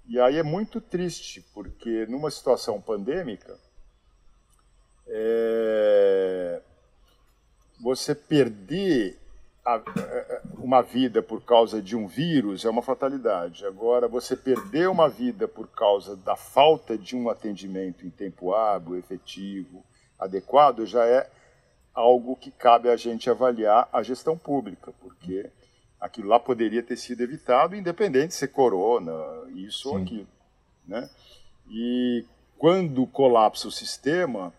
E 0.07 0.19
aí 0.19 0.37
é 0.37 0.43
muito 0.43 0.79
triste, 0.79 1.41
porque 1.53 2.05
numa 2.07 2.31
situação 2.31 2.81
pandêmica, 2.81 3.57
é, 5.05 6.61
você 7.79 8.15
perder 8.15 9.19
a, 9.65 9.81
uma 10.57 10.81
vida 10.81 11.21
por 11.21 11.43
causa 11.43 11.81
de 11.81 11.95
um 11.95 12.07
vírus 12.07 12.63
é 12.63 12.69
uma 12.69 12.81
fatalidade. 12.81 13.65
Agora, 13.65 14.07
você 14.07 14.35
perder 14.35 14.89
uma 14.89 15.09
vida 15.09 15.45
por 15.45 15.67
causa 15.67 16.15
da 16.15 16.37
falta 16.37 16.97
de 16.97 17.15
um 17.15 17.29
atendimento 17.29 18.05
em 18.05 18.09
tempo 18.09 18.53
hábil, 18.53 18.97
efetivo, 18.97 19.83
adequado, 20.17 20.85
já 20.85 21.05
é 21.05 21.29
algo 21.97 22.35
que 22.35 22.51
cabe 22.51 22.89
a 22.89 22.95
gente 22.95 23.27
avaliar 23.27 23.89
a 23.91 24.03
gestão 24.03 24.37
pública, 24.37 24.93
porque 25.01 25.49
aquilo 25.99 26.27
lá 26.27 26.39
poderia 26.39 26.83
ter 26.83 26.95
sido 26.95 27.21
evitado, 27.21 27.75
independente 27.75 28.27
de 28.27 28.35
ser 28.35 28.49
corona, 28.49 29.11
isso 29.55 29.89
Sim. 29.89 29.95
ou 29.95 29.97
aquilo. 29.97 30.27
Né? 30.87 31.09
E 31.67 32.23
quando 32.55 33.07
colapsa 33.07 33.67
o 33.67 33.71
sistema, 33.71 34.53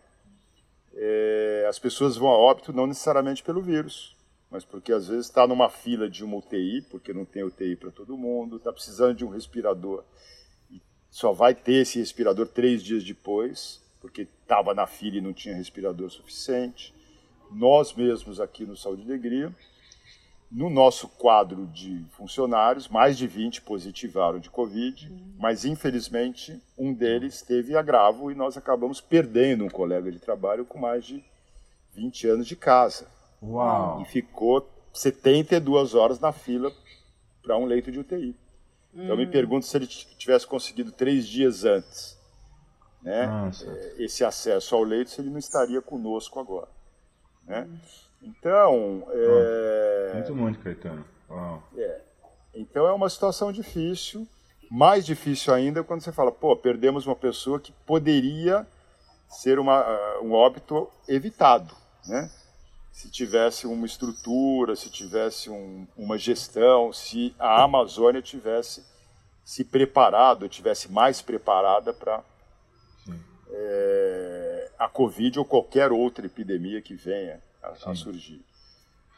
é, 0.93 1.67
as 1.69 1.79
pessoas 1.79 2.17
vão 2.17 2.29
a 2.29 2.37
óbito 2.37 2.73
não 2.73 2.89
necessariamente 2.89 3.41
pelo 3.45 3.63
vírus, 3.63 4.17
mas 4.51 4.65
porque 4.65 4.93
às 4.93 5.07
vezes 5.07 5.27
está 5.27 5.47
numa 5.47 5.71
fila 5.71 6.11
de 6.11 6.25
uma 6.25 6.39
UTI, 6.39 6.83
porque 6.91 7.13
não 7.13 7.25
tem 7.25 7.45
UTI 7.45 7.77
para 7.77 7.93
todo 7.93 8.17
mundo, 8.17 8.57
está 8.57 8.73
precisando 8.73 9.15
de 9.15 9.25
um 9.25 9.29
respirador 9.29 10.03
e 10.69 10.83
só 11.09 11.33
vai 11.33 11.55
ter 11.55 11.83
esse 11.83 12.01
respirador 12.01 12.49
três 12.49 12.83
dias 12.83 13.05
depois, 13.05 13.81
porque 14.01 14.23
estava 14.23 14.75
na 14.75 14.89
fila 14.89 15.19
e 15.19 15.21
não 15.21 15.33
tinha 15.33 15.55
respirador 15.55 16.11
suficiente. 16.11 16.98
Nós 17.51 17.95
mesmos 17.95 18.41
aqui 18.41 18.65
no 18.65 18.77
Saúde 18.77 19.03
e 19.03 19.05
Alegria 19.05 19.55
no 20.51 20.71
nosso 20.71 21.09
quadro 21.09 21.67
de 21.67 22.05
funcionários, 22.13 22.89
mais 22.89 23.19
de 23.19 23.27
20 23.27 23.61
positivaram 23.63 24.39
de 24.39 24.49
Covid, 24.49 25.13
mas 25.39 25.65
infelizmente 25.65 26.61
um 26.77 26.93
deles 26.93 27.43
teve 27.43 27.77
agravo 27.77 28.31
e 28.31 28.35
nós 28.35 28.57
acabamos 28.57 29.01
perdendo 29.01 29.65
um 29.65 29.69
colega 29.69 30.11
de 30.11 30.19
trabalho 30.19 30.65
com 30.65 30.79
mais 30.79 31.05
de 31.05 31.23
20 31.95 32.29
anos 32.29 32.47
de 32.47 32.57
casa. 32.57 33.07
Uau! 33.43 34.01
E 34.01 34.05
ficou 34.07 34.67
72 34.93 35.95
horas 35.95 36.19
na 36.19 36.33
fila 36.33 36.73
para 37.43 37.59
um 37.59 37.67
leito 37.67 37.93
de 37.93 37.99
UTI. 37.99 38.35
Então 38.95 39.11
eu 39.11 39.17
me 39.19 39.27
pergunto 39.27 39.67
se 39.67 39.77
ele 39.77 39.87
tivesse 39.87 40.47
conseguido 40.47 40.91
três 40.91 41.29
dias 41.29 41.65
antes 41.65 42.19
né, 43.03 43.27
Nossa. 43.27 43.67
esse 43.99 44.25
acesso 44.25 44.75
ao 44.75 44.83
leito, 44.83 45.11
se 45.11 45.21
ele 45.21 45.31
não 45.31 45.39
estaria 45.39 45.81
conosco 45.81 46.41
agora. 46.41 46.69
Né? 47.49 47.67
Então, 48.23 49.07
é, 49.11 50.11
Muito 50.15 50.35
muito, 50.35 50.61
Caetano. 50.61 51.05
Uau. 51.31 51.63
então 52.55 52.87
é 52.87 52.93
uma 52.93 53.09
situação 53.09 53.51
difícil. 53.53 54.27
Mais 54.71 55.07
difícil 55.07 55.53
ainda 55.55 55.83
quando 55.83 56.03
você 56.03 56.13
fala, 56.13 56.31
pô, 56.31 56.55
perdemos 56.55 57.07
uma 57.07 57.17
pessoa 57.17 57.59
que 57.59 57.73
poderia 57.87 58.67
ser 59.29 59.59
uma, 59.59 59.81
ah, 59.81 60.21
um 60.23 60.33
óbito 60.33 60.91
evitado, 61.09 61.75
né? 62.07 62.31
Se 62.93 63.11
tivesse 63.11 63.67
uma 63.67 63.87
estrutura, 63.87 64.75
se 64.77 64.91
tivesse 64.91 65.49
um- 65.49 65.87
uma 65.97 66.19
gestão, 66.19 66.93
se 66.93 67.35
a 67.39 67.63
Amazônia 67.63 68.21
tivesse 68.21 68.85
se 69.45 69.65
preparado, 69.65 70.49
tivesse 70.49 70.91
mais 70.93 71.23
preparada 71.23 71.93
para 71.95 72.23
é, 73.51 74.48
a 74.79 74.89
Covid 74.89 75.39
ou 75.39 75.45
qualquer 75.45 75.93
outra 75.93 76.27
epidemia 76.27 76.81
que 76.83 76.95
venha 76.95 77.43
a, 77.63 77.91
a 77.91 77.95
surgir. 77.95 78.45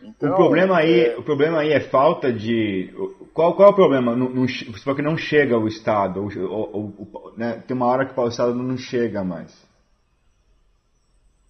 O 0.02 0.06
Então, 0.06 0.34
problema 0.34 0.78
aí, 0.78 1.00
é, 1.00 1.18
o 1.18 1.22
problema 1.22 1.60
aí 1.60 1.72
é 1.72 1.80
falta 1.80 2.32
de. 2.32 2.90
Qual, 3.34 3.54
qual 3.54 3.68
é 3.68 3.72
o 3.72 3.74
problema? 3.74 4.16
Não, 4.16 4.28
você 4.46 4.64
falou 4.82 4.96
que 4.96 5.02
não 5.02 5.16
chega 5.16 5.58
o 5.58 5.68
Estado. 5.68 6.20
o- 6.22 6.28
o- 6.28 7.08
o- 7.12 7.32
né, 7.36 7.62
tem 7.66 7.76
uma 7.76 7.86
hora 7.86 8.06
que 8.06 8.18
o 8.18 8.28
Estado 8.28 8.54
não 8.54 8.76
chega 8.78 9.22
mais. 9.24 9.68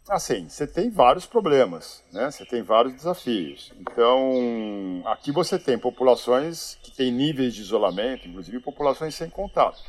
Assim, 0.09 0.49
você 0.49 0.67
tem 0.67 0.91
vários 0.91 1.25
problemas, 1.27 2.03
né? 2.13 2.31
Você 2.31 2.45
tem 2.45 2.63
vários 2.63 2.95
desafios. 2.95 3.73
Então, 3.79 5.03
aqui 5.07 5.31
você 5.31 5.57
tem 5.59 5.79
populações 5.79 6.77
que 6.83 6.91
têm 6.91 7.13
níveis 7.13 7.55
de 7.55 7.61
isolamento, 7.61 8.27
inclusive 8.27 8.59
populações 8.61 9.15
sem 9.15 9.31
contato. 9.31 9.81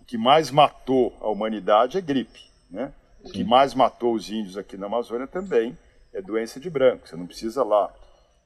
O 0.00 0.04
que 0.04 0.18
mais 0.18 0.50
matou 0.50 1.16
a 1.20 1.28
humanidade 1.28 1.96
é 1.96 2.00
gripe, 2.00 2.40
né? 2.70 2.92
O 3.24 3.30
que 3.30 3.44
mais 3.44 3.74
matou 3.74 4.14
os 4.14 4.30
índios 4.30 4.56
aqui 4.56 4.76
na 4.76 4.86
Amazônia 4.86 5.26
também 5.26 5.76
é 6.12 6.22
doença 6.22 6.58
de 6.58 6.70
branco. 6.70 7.06
Você 7.06 7.16
não 7.16 7.26
precisa 7.26 7.62
lá 7.62 7.92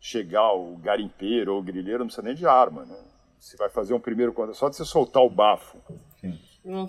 chegar 0.00 0.52
o 0.52 0.76
garimpeiro 0.76 1.54
ou 1.54 1.60
o 1.60 1.62
grileiro, 1.62 2.00
não 2.00 2.06
precisa 2.06 2.26
nem 2.26 2.34
de 2.34 2.46
arma, 2.46 2.84
né? 2.84 2.96
Você 3.38 3.56
vai 3.56 3.68
fazer 3.68 3.94
um 3.94 4.00
primeiro 4.00 4.32
contato, 4.32 4.56
só 4.56 4.68
de 4.68 4.76
você 4.76 4.84
soltar 4.84 5.22
o 5.22 5.30
bafo 5.30 5.78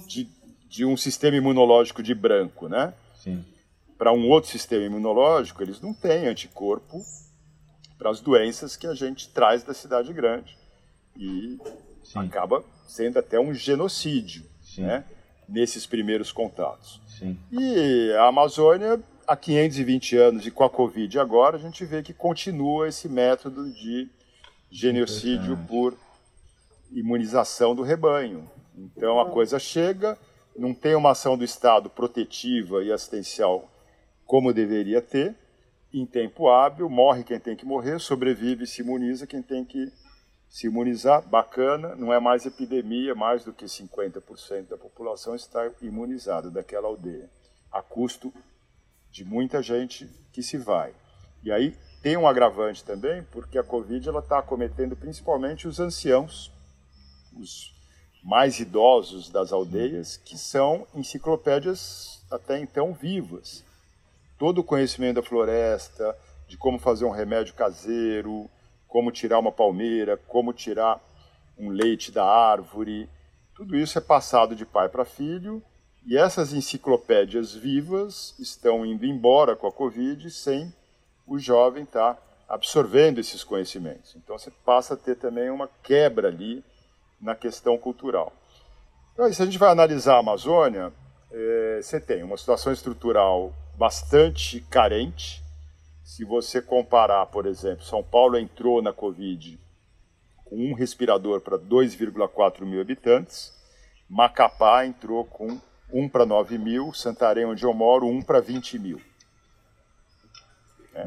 de, 0.08 0.30
de 0.68 0.86
um 0.86 0.96
sistema 0.96 1.36
imunológico 1.38 2.02
de 2.02 2.16
branco, 2.16 2.68
né? 2.68 2.94
para 3.98 4.12
um 4.12 4.30
outro 4.30 4.50
sistema 4.50 4.86
imunológico, 4.86 5.62
eles 5.64 5.82
não 5.82 5.94
têm 5.94 6.28
anticorpo 6.28 7.02
para 7.98 8.10
as 8.10 8.20
doenças 8.20 8.76
que 8.76 8.88
a 8.88 8.94
gente 8.94 9.30
traz 9.30 9.64
da 9.64 9.74
cidade 9.74 10.12
grande. 10.14 10.58
E 11.18 11.58
Sim. 12.04 12.20
acaba 12.20 12.64
sendo 12.86 13.20
até 13.20 13.40
um 13.40 13.54
genocídio 13.54 14.44
Sim. 14.62 14.84
né, 14.84 15.06
nesses 15.48 15.86
primeiros 15.86 16.32
contatos. 16.32 17.02
Sim. 17.08 17.38
E 17.52 18.12
a 18.14 18.28
Amazônia, 18.28 19.02
há 19.28 19.36
520 19.36 20.18
anos 20.18 20.46
e 20.46 20.52
com 20.52 20.64
a 20.64 20.70
Covid 20.70 21.20
agora, 21.20 21.58
a 21.58 21.60
gente 21.60 21.86
vê 21.86 22.02
que 22.02 22.14
continua 22.14 22.88
esse 22.88 23.08
método 23.08 23.72
de 23.72 24.10
genocídio 24.70 25.58
por 25.68 25.98
imunização 26.92 27.76
do 27.76 27.82
rebanho. 27.82 28.50
Então 28.78 29.20
a 29.20 29.30
coisa 29.30 29.58
chega, 29.58 30.18
não 30.58 30.74
tem 30.74 30.96
uma 30.96 31.12
ação 31.12 31.38
do 31.38 31.44
Estado 31.44 31.90
protetiva 31.90 32.84
e 32.84 32.92
assistencial 32.92 33.72
como 34.26 34.54
deveria 34.54 35.02
ter, 35.02 35.36
em 35.94 36.06
tempo 36.06 36.50
hábil, 36.50 36.90
morre 36.90 37.24
quem 37.24 37.40
tem 37.40 37.56
que 37.56 37.66
morrer, 37.66 38.00
sobrevive 38.00 38.64
e 38.64 38.68
se 38.68 38.82
imuniza 38.82 39.28
quem 39.28 39.42
tem 39.42 39.64
que 39.64 39.92
se 40.50 40.68
imunizar, 40.68 41.22
bacana, 41.28 41.96
não 41.96 42.14
é 42.14 42.20
mais 42.20 42.46
epidemia, 42.46 43.14
mais 43.14 43.44
do 43.44 43.54
que 43.54 43.66
50% 43.66 44.70
da 44.70 44.78
população 44.78 45.36
está 45.36 45.70
imunizada 45.82 46.50
daquela 46.50 46.88
aldeia, 46.88 47.30
a 47.72 47.82
custo 47.82 48.34
de 49.12 49.26
muita 49.26 49.62
gente 49.62 50.10
que 50.32 50.42
se 50.42 50.58
vai. 50.58 50.94
E 51.44 51.52
aí 51.52 51.78
tem 52.02 52.18
um 52.18 52.28
agravante 52.28 52.84
também, 52.84 53.24
porque 53.32 53.58
a 53.58 53.64
Covid 53.64 54.10
está 54.10 54.40
acometendo 54.40 54.96
principalmente 54.96 55.68
os 55.68 55.80
anciãos, 55.80 56.52
os 57.36 57.74
mais 58.24 58.60
idosos 58.60 59.30
das 59.30 59.52
aldeias, 59.52 60.18
que 60.18 60.38
são 60.38 60.88
enciclopédias 60.96 62.26
até 62.32 62.60
então 62.60 62.94
vivas. 62.94 63.64
Todo 64.38 64.60
o 64.60 64.64
conhecimento 64.64 65.18
da 65.18 65.24
floresta, 65.24 66.18
de 66.48 66.58
como 66.58 66.80
fazer 66.80 67.06
um 67.06 67.12
remédio 67.12 67.54
caseiro, 67.54 68.50
como 68.96 69.12
tirar 69.12 69.40
uma 69.40 69.52
palmeira, 69.52 70.16
como 70.16 70.54
tirar 70.54 71.02
um 71.60 71.68
leite 71.68 72.14
da 72.14 72.24
árvore, 72.24 73.10
tudo 73.54 73.76
isso 73.76 73.98
é 73.98 74.02
passado 74.02 74.56
de 74.56 74.66
pai 74.66 74.88
para 74.88 75.04
filho 75.04 75.62
e 76.06 76.18
essas 76.18 76.54
enciclopédias 76.54 77.54
vivas 77.54 78.34
estão 78.40 78.86
indo 78.86 79.06
embora 79.06 79.54
com 79.54 79.68
a 79.68 79.72
Covid 79.72 80.32
sem 80.32 80.74
o 81.28 81.38
jovem 81.38 81.84
estar 81.84 82.18
absorvendo 82.48 83.20
esses 83.20 83.44
conhecimentos. 83.44 84.16
Então 84.16 84.40
você 84.40 84.50
passa 84.64 84.94
a 84.94 84.98
ter 84.98 85.18
também 85.18 85.50
uma 85.50 85.70
quebra 85.84 86.30
ali 86.30 86.64
na 87.20 87.36
questão 87.36 87.78
cultural. 87.78 88.32
Então, 89.12 89.30
se 89.34 89.42
a 89.42 89.46
gente 89.46 89.58
vai 89.58 89.72
analisar 89.72 90.16
a 90.16 90.20
Amazônia, 90.20 90.94
eh, 91.34 91.82
você 91.82 92.00
tem 92.00 92.24
uma 92.24 92.38
situação 92.38 92.72
estrutural 92.72 93.54
bastante 93.78 94.62
carente. 94.70 95.44
Se 96.06 96.24
você 96.24 96.62
comparar, 96.62 97.26
por 97.26 97.48
exemplo, 97.48 97.84
São 97.84 98.04
Paulo 98.04 98.38
entrou 98.38 98.80
na 98.80 98.94
Covid 98.94 99.60
com 100.46 100.56
um 100.56 100.76
respirador 100.76 101.42
para 101.42 101.58
2,4 101.58 102.62
mil 102.62 102.80
habitantes, 102.80 103.52
Macapá 104.08 104.86
entrou 104.86 105.26
com 105.26 105.60
1 105.92 106.08
para 106.08 106.24
9 106.24 106.60
mil, 106.60 106.94
Santarém, 106.94 107.46
onde 107.46 107.64
eu 107.66 107.74
moro, 107.74 108.06
1 108.06 108.22
para 108.22 108.40
20 108.40 108.78
mil. 108.78 109.02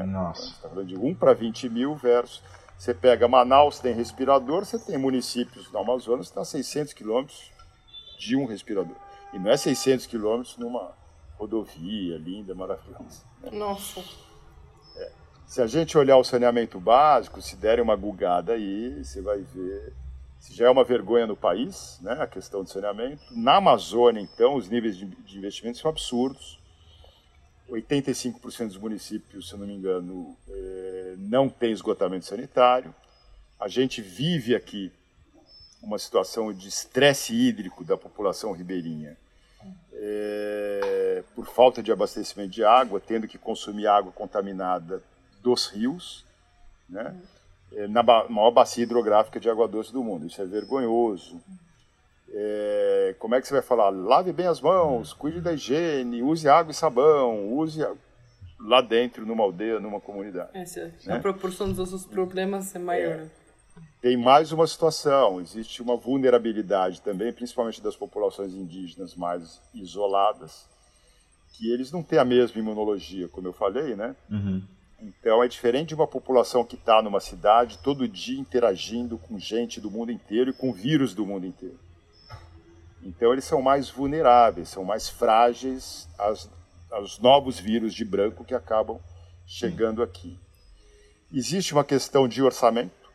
Nossa. 0.05 0.49
Está 0.49 0.67
falando 0.67 0.87
de 0.87 0.97
1 0.97 1.15
para 1.15 1.33
20 1.33 1.69
mil 1.69 1.95
versus. 1.95 2.43
Você 2.77 2.93
pega 2.93 3.25
Manaus, 3.25 3.79
tem 3.79 3.93
respirador, 3.93 4.65
você 4.65 4.77
tem 4.77 4.97
municípios 4.97 5.71
no 5.71 5.79
Amazonas 5.79 6.25
que 6.25 6.31
estão 6.31 6.43
a 6.43 6.45
600 6.45 6.91
quilômetros 6.91 7.53
de 8.19 8.35
um 8.35 8.45
respirador. 8.45 8.97
E 9.31 9.39
não 9.39 9.49
é 9.49 9.55
600 9.55 10.05
quilômetros 10.07 10.57
numa 10.57 10.91
rodovia 11.37 12.17
linda, 12.17 12.53
maravilhosa. 12.53 13.23
Nossa. 13.49 14.03
Se 15.49 15.63
a 15.63 15.65
gente 15.65 15.97
olhar 15.97 16.15
o 16.15 16.23
saneamento 16.23 16.79
básico, 16.79 17.41
se 17.41 17.55
derem 17.55 17.83
uma 17.83 17.95
gugada 17.95 18.53
aí, 18.53 19.03
você 19.03 19.19
vai 19.19 19.39
ver. 19.39 19.93
Se 20.39 20.53
já 20.53 20.67
é 20.67 20.69
uma 20.69 20.83
vergonha 20.83 21.25
no 21.25 21.35
país, 21.35 21.97
né, 22.03 22.17
a 22.19 22.27
questão 22.27 22.63
do 22.63 22.69
saneamento. 22.69 23.23
Na 23.31 23.55
Amazônia, 23.55 24.21
então, 24.21 24.53
os 24.53 24.69
níveis 24.69 24.95
de 24.95 25.07
de 25.07 25.37
investimento 25.39 25.79
são 25.79 25.89
absurdos. 25.89 26.59
85% 27.67 28.67
dos 28.67 28.77
municípios, 28.77 29.49
se 29.49 29.57
não 29.57 29.65
me 29.65 29.73
engano, 29.73 30.37
eh, 30.47 31.15
não 31.17 31.49
tem 31.49 31.71
esgotamento 31.71 32.25
sanitário. 32.25 32.93
A 33.59 33.67
gente 33.67 34.03
vive 34.03 34.55
aqui 34.55 34.91
uma 35.81 35.97
situação 35.97 36.53
de 36.53 36.67
estresse 36.67 37.33
hídrico 37.33 37.83
da 37.83 37.97
população 37.97 38.51
ribeirinha 38.51 39.17
eh, 39.93 41.23
por 41.35 41.47
falta 41.47 41.81
de 41.81 41.91
abastecimento 41.91 42.51
de 42.51 42.63
água, 42.63 42.99
tendo 42.99 43.27
que 43.27 43.39
consumir 43.39 43.87
água 43.87 44.11
contaminada 44.11 45.01
dos 45.41 45.67
rios, 45.67 46.25
né? 46.89 47.15
Eh, 47.73 47.87
na 47.87 48.01
ba- 48.03 48.27
maior 48.29 48.51
bacia 48.51 48.83
hidrográfica 48.83 49.39
de 49.39 49.49
água 49.49 49.67
doce 49.67 49.91
do 49.93 50.03
mundo. 50.03 50.25
Isso 50.25 50.41
é 50.41 50.45
vergonhoso. 50.45 51.39
É, 52.31 53.15
como 53.19 53.33
é 53.35 53.41
que 53.41 53.47
você 53.47 53.53
vai 53.53 53.63
falar? 53.63 53.89
Lave 53.89 54.31
bem 54.31 54.45
as 54.47 54.61
mãos, 54.61 55.13
cuide 55.13 55.41
da 55.41 55.53
higiene, 55.53 56.21
use 56.21 56.47
água 56.47 56.71
e 56.71 56.75
sabão, 56.75 57.53
use 57.57 57.83
a- 57.83 57.93
lá 58.59 58.81
dentro, 58.81 59.25
numa 59.25 59.43
aldeia, 59.43 59.79
numa 59.79 59.99
comunidade. 59.99 60.49
Essa, 60.53 60.91
Né? 61.05 61.15
A 61.15 61.19
proporção 61.19 61.67
dos 61.67 61.77
nossos 61.77 62.05
problemas 62.05 62.75
é 62.75 62.79
maior. 62.79 63.25
tem 64.01 64.15
mais 64.15 64.51
uma 64.51 64.67
situação: 64.67 65.41
existe 65.41 65.81
uma 65.81 65.95
vulnerabilidade 65.97 67.01
também, 67.01 67.33
principalmente 67.33 67.81
das 67.81 67.95
populações 67.95 68.53
indígenas 68.53 69.15
mais 69.15 69.59
isoladas, 69.73 70.67
que 71.53 71.71
eles 71.71 71.91
não 71.91 72.03
têm 72.03 72.19
a 72.19 72.25
mesma 72.25 72.59
imunologia, 72.61 73.27
como 73.27 73.47
eu 73.47 73.53
falei, 73.53 73.95
né? 73.95 74.15
Uhum. 74.29 74.61
Então 75.01 75.41
é 75.41 75.47
diferente 75.47 75.89
de 75.89 75.95
uma 75.95 76.07
população 76.07 76.63
que 76.63 76.75
está 76.75 77.01
numa 77.01 77.19
cidade 77.19 77.79
todo 77.79 78.07
dia 78.07 78.39
interagindo 78.39 79.17
com 79.17 79.39
gente 79.39 79.79
do 79.79 79.89
mundo 79.89 80.11
inteiro 80.11 80.49
e 80.49 80.53
com 80.53 80.73
vírus 80.73 81.13
do 81.13 81.25
mundo 81.25 81.45
inteiro. 81.45 81.79
Então 83.01 83.31
eles 83.31 83.45
são 83.45 83.61
mais 83.61 83.89
vulneráveis, 83.89 84.69
são 84.69 84.83
mais 84.83 85.07
frágeis 85.07 86.07
aos, 86.17 86.49
aos 86.91 87.17
novos 87.19 87.57
vírus 87.57 87.93
de 87.93 88.03
branco 88.03 88.43
que 88.43 88.53
acabam 88.53 88.99
chegando 89.47 90.03
aqui. 90.03 90.37
Existe 91.33 91.73
uma 91.73 91.83
questão 91.83 92.27
de 92.27 92.41
orçamento 92.41 93.09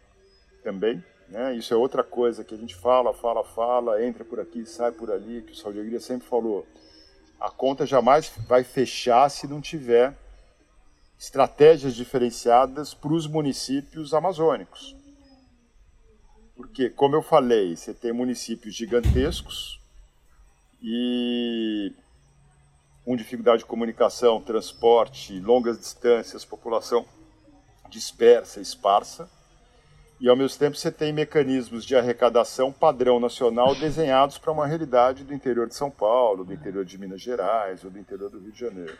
também, 0.62 1.04
né? 1.28 1.54
Isso 1.54 1.74
é 1.74 1.76
outra 1.76 2.02
coisa 2.02 2.44
que 2.44 2.54
a 2.54 2.58
gente 2.58 2.74
fala, 2.74 3.12
fala, 3.12 3.44
fala, 3.44 4.02
entra 4.02 4.24
por 4.24 4.40
aqui, 4.40 4.64
sai 4.64 4.90
por 4.90 5.10
ali, 5.10 5.42
que 5.42 5.52
o 5.52 5.56
Saúde 5.56 5.80
Alegria 5.80 6.00
sempre 6.00 6.26
falou. 6.26 6.66
A 7.38 7.50
conta 7.50 7.84
jamais 7.84 8.32
vai 8.48 8.64
fechar 8.64 9.28
se 9.28 9.46
não 9.46 9.60
tiver 9.60 10.16
estratégias 11.24 11.94
diferenciadas 11.94 12.92
para 12.92 13.14
os 13.14 13.26
municípios 13.26 14.12
amazônicos. 14.12 14.94
Porque, 16.54 16.90
como 16.90 17.16
eu 17.16 17.22
falei, 17.22 17.74
você 17.74 17.94
tem 17.94 18.12
municípios 18.12 18.74
gigantescos 18.74 19.80
e 20.82 21.92
com 23.04 23.16
dificuldade 23.16 23.60
de 23.60 23.64
comunicação, 23.64 24.40
transporte, 24.40 25.40
longas 25.40 25.78
distâncias, 25.78 26.44
população 26.44 27.06
dispersa, 27.88 28.60
esparsa. 28.60 29.28
E, 30.20 30.28
ao 30.28 30.36
mesmo 30.36 30.58
tempo, 30.58 30.76
você 30.76 30.92
tem 30.92 31.10
mecanismos 31.10 31.86
de 31.86 31.96
arrecadação 31.96 32.70
padrão 32.70 33.18
nacional 33.18 33.74
desenhados 33.74 34.36
para 34.36 34.52
uma 34.52 34.66
realidade 34.66 35.24
do 35.24 35.32
interior 35.32 35.66
de 35.66 35.74
São 35.74 35.90
Paulo, 35.90 36.44
do 36.44 36.52
interior 36.52 36.84
de 36.84 36.98
Minas 36.98 37.22
Gerais 37.22 37.82
ou 37.82 37.90
do 37.90 37.98
interior 37.98 38.30
do 38.30 38.38
Rio 38.38 38.52
de 38.52 38.60
Janeiro. 38.60 38.98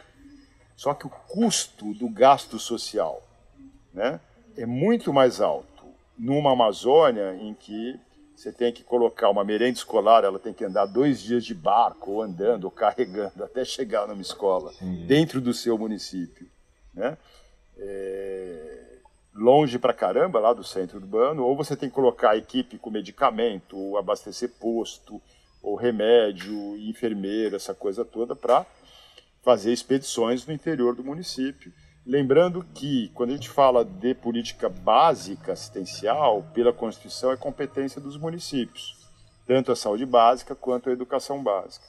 Só 0.76 0.94
que 0.94 1.06
o 1.06 1.10
custo 1.10 1.94
do 1.94 2.08
gasto 2.08 2.58
social 2.58 3.22
né, 3.92 4.20
é 4.56 4.66
muito 4.66 5.12
mais 5.12 5.40
alto 5.40 5.74
numa 6.18 6.52
Amazônia 6.52 7.34
em 7.40 7.54
que 7.54 7.98
você 8.36 8.52
tem 8.52 8.72
que 8.72 8.82
colocar 8.82 9.30
uma 9.30 9.44
merenda 9.44 9.78
escolar, 9.78 10.24
ela 10.24 10.38
tem 10.38 10.52
que 10.52 10.64
andar 10.64 10.86
dois 10.86 11.22
dias 11.22 11.44
de 11.44 11.54
barco, 11.54 12.12
ou 12.12 12.22
andando, 12.22 12.64
ou 12.64 12.70
carregando, 12.70 13.44
até 13.44 13.64
chegar 13.64 14.08
numa 14.08 14.20
escola, 14.20 14.72
Sim. 14.72 15.06
dentro 15.06 15.40
do 15.40 15.54
seu 15.54 15.78
município. 15.78 16.48
Né? 16.92 17.16
É... 17.78 18.80
Longe 19.34 19.78
pra 19.78 19.92
caramba, 19.92 20.38
lá 20.38 20.52
do 20.52 20.62
centro 20.62 20.98
urbano, 20.98 21.44
ou 21.44 21.56
você 21.56 21.76
tem 21.76 21.88
que 21.88 21.94
colocar 21.94 22.30
a 22.30 22.36
equipe 22.36 22.78
com 22.78 22.90
medicamento, 22.90 23.76
ou 23.76 23.96
abastecer 23.96 24.50
posto, 24.60 25.20
ou 25.62 25.74
remédio, 25.74 26.76
enfermeira, 26.78 27.56
essa 27.56 27.74
coisa 27.74 28.04
toda, 28.04 28.36
para 28.36 28.66
fazer 29.44 29.72
expedições 29.72 30.46
no 30.46 30.54
interior 30.54 30.96
do 30.96 31.04
município. 31.04 31.72
Lembrando 32.06 32.64
que, 32.74 33.10
quando 33.14 33.30
a 33.30 33.34
gente 33.34 33.48
fala 33.48 33.84
de 33.84 34.14
política 34.14 34.68
básica 34.68 35.52
assistencial, 35.52 36.42
pela 36.54 36.72
Constituição 36.72 37.30
é 37.30 37.36
competência 37.36 38.00
dos 38.00 38.16
municípios, 38.16 38.96
tanto 39.46 39.70
a 39.70 39.76
saúde 39.76 40.04
básica 40.06 40.54
quanto 40.54 40.88
a 40.88 40.92
educação 40.92 41.42
básica. 41.42 41.84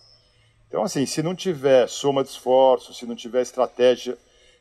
Então, 0.68 0.84
assim, 0.84 1.06
se 1.06 1.24
não 1.24 1.34
tiver 1.34 1.88
soma 1.88 2.24
de 2.24 2.30
esforços, 2.30 2.98
se 2.98 3.06
não 3.06 3.16
tiver 3.16 3.42
estratégia 3.42 4.18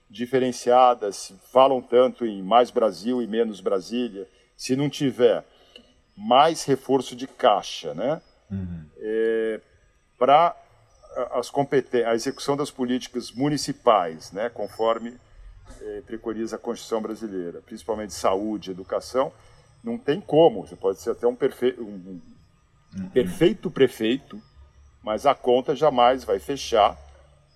diferenciada, 0.09 1.11
se 1.11 1.35
falam 1.52 1.80
tanto 1.80 2.24
em 2.24 2.42
mais 2.42 2.70
Brasil 2.70 3.20
e 3.20 3.26
menos 3.26 3.61
Brasília, 3.61 4.28
se 4.57 4.76
não 4.76 4.88
tiver 4.88 5.44
mais 6.16 6.64
reforço 6.64 7.16
de 7.16 7.26
caixa, 7.26 7.92
né, 7.94 8.22
uhum. 8.50 8.87
é, 8.98 9.61
para 10.16 10.57
as 11.33 11.50
a 12.07 12.14
execução 12.14 12.57
das 12.57 12.70
políticas 12.70 13.31
municipais, 13.33 14.33
né, 14.33 14.48
conforme 14.48 15.14
eh, 15.81 16.03
preconiza 16.07 16.57
a 16.57 16.59
Constituição 16.59 17.00
brasileira, 17.00 17.61
principalmente 17.62 18.12
saúde, 18.12 18.70
educação, 18.70 19.33
não 19.83 19.98
tem 19.98 20.20
como. 20.20 20.66
Você 20.66 20.74
pode 20.74 21.00
ser 21.00 21.11
até 21.11 21.27
um, 21.27 21.37
perfe 21.37 21.77
um, 21.79 22.20
um 22.98 23.09
perfeito 23.11 23.70
prefeito, 23.70 24.40
mas 25.03 25.27
a 25.27 25.35
conta 25.35 25.77
jamais 25.77 26.24
vai 26.24 26.38
fechar, 26.38 26.98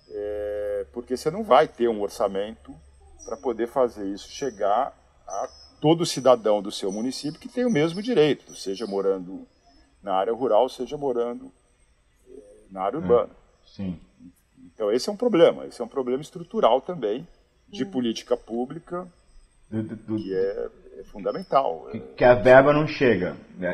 é, 0.07 0.85
porque 0.93 1.17
você 1.17 1.31
não 1.31 1.43
vai 1.43 1.67
ter 1.67 1.89
um 1.89 2.01
orçamento 2.01 2.75
para 3.25 3.35
poder 3.37 3.67
fazer 3.67 4.05
isso 4.07 4.29
chegar 4.29 4.95
a 5.27 5.49
todo 5.81 6.05
cidadão 6.05 6.61
do 6.61 6.71
seu 6.71 6.91
município 6.91 7.39
que 7.39 7.49
tem 7.49 7.65
o 7.65 7.69
mesmo 7.69 8.01
direito, 8.01 8.55
seja 8.55 8.85
morando 8.85 9.47
na 10.03 10.13
área 10.13 10.33
rural, 10.33 10.69
seja 10.69 10.97
morando 10.97 11.51
é, 12.29 12.33
na 12.69 12.83
área 12.83 12.99
urbana. 12.99 13.38
Sim. 13.75 13.99
Então 14.73 14.91
esse 14.91 15.09
é 15.09 15.11
um 15.11 15.17
problema, 15.17 15.65
esse 15.65 15.81
é 15.81 15.83
um 15.83 15.87
problema 15.87 16.21
estrutural 16.21 16.81
também 16.81 17.27
de 17.67 17.83
hum. 17.83 17.91
política 17.91 18.35
pública 18.35 19.07
do, 19.69 19.83
do, 19.83 19.95
do, 19.95 20.15
que 20.17 20.33
é, 20.33 20.69
é 20.99 21.03
fundamental. 21.03 21.87
Que, 21.91 21.99
que, 21.99 22.23
a 22.23 22.33
verba 22.35 22.73
não 22.73 22.87
chega. 22.87 23.35
Né? 23.57 23.73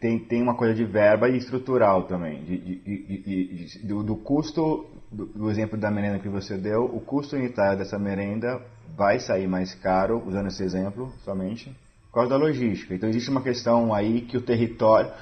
Tem, 0.00 0.18
tem 0.18 0.42
uma 0.42 0.56
coisa 0.56 0.74
de 0.74 0.84
verba 0.84 1.28
e 1.28 1.36
estrutural 1.36 2.04
também. 2.04 2.44
De, 2.44 2.58
de, 2.58 3.66
de, 3.66 3.86
do, 3.86 4.02
do, 4.02 4.16
custo, 4.16 4.86
do, 5.10 5.50
exemplo 5.50 5.78
da 5.78 5.90
merenda 5.90 6.18
que 6.18 6.28
você 6.28 6.56
deu, 6.56 6.84
o 6.84 7.00
custo 7.00 7.36
unitário 7.36 7.78
dessa 7.78 7.98
merenda 7.98 8.60
vai 8.96 9.20
sair 9.20 9.46
mais 9.46 9.74
caro, 9.74 10.22
usando 10.26 10.48
esse 10.48 10.62
exemplo 10.62 11.12
somente, 11.24 11.70
por 12.06 12.14
causa 12.14 12.30
da 12.30 12.36
logística. 12.36 12.94
Então 12.94 13.08
existe 13.08 13.30
uma 13.30 13.42
questão 13.42 13.94
aí 13.94 14.22
que 14.22 14.36
o 14.36 14.42
território 14.42 15.12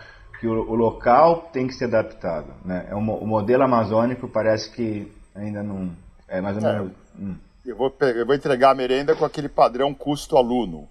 que 0.45 0.49
o, 0.49 0.71
o, 0.71 0.75
local 0.75 1.49
tem 1.55 1.67
que 1.67 1.73
ser 1.73 1.87
adaptado. 1.87 2.53
Né? 2.67 2.87
É 2.91 2.95
um, 2.95 3.11
o 3.15 3.27
modelo 3.27 3.63
amazônico 3.63 4.29
parece 4.29 4.71
que 4.71 5.11
ainda 5.35 5.63
não. 5.63 5.97
É 6.29 6.39
mais 6.39 6.63
ou 6.63 6.69
é. 6.69 6.73
menos. 6.75 6.93
Hum. 7.19 7.37
Eu, 7.65 7.75
vou 7.75 7.91
pegar, 7.91 8.21
eu 8.21 8.27
vou 8.27 8.35
entregar 8.35 8.73
a 8.73 8.75
merenda 8.75 9.17
com 9.17 9.25
aquele 9.25 9.49
padrão 9.49 9.95
custo-aluno. 9.95 10.87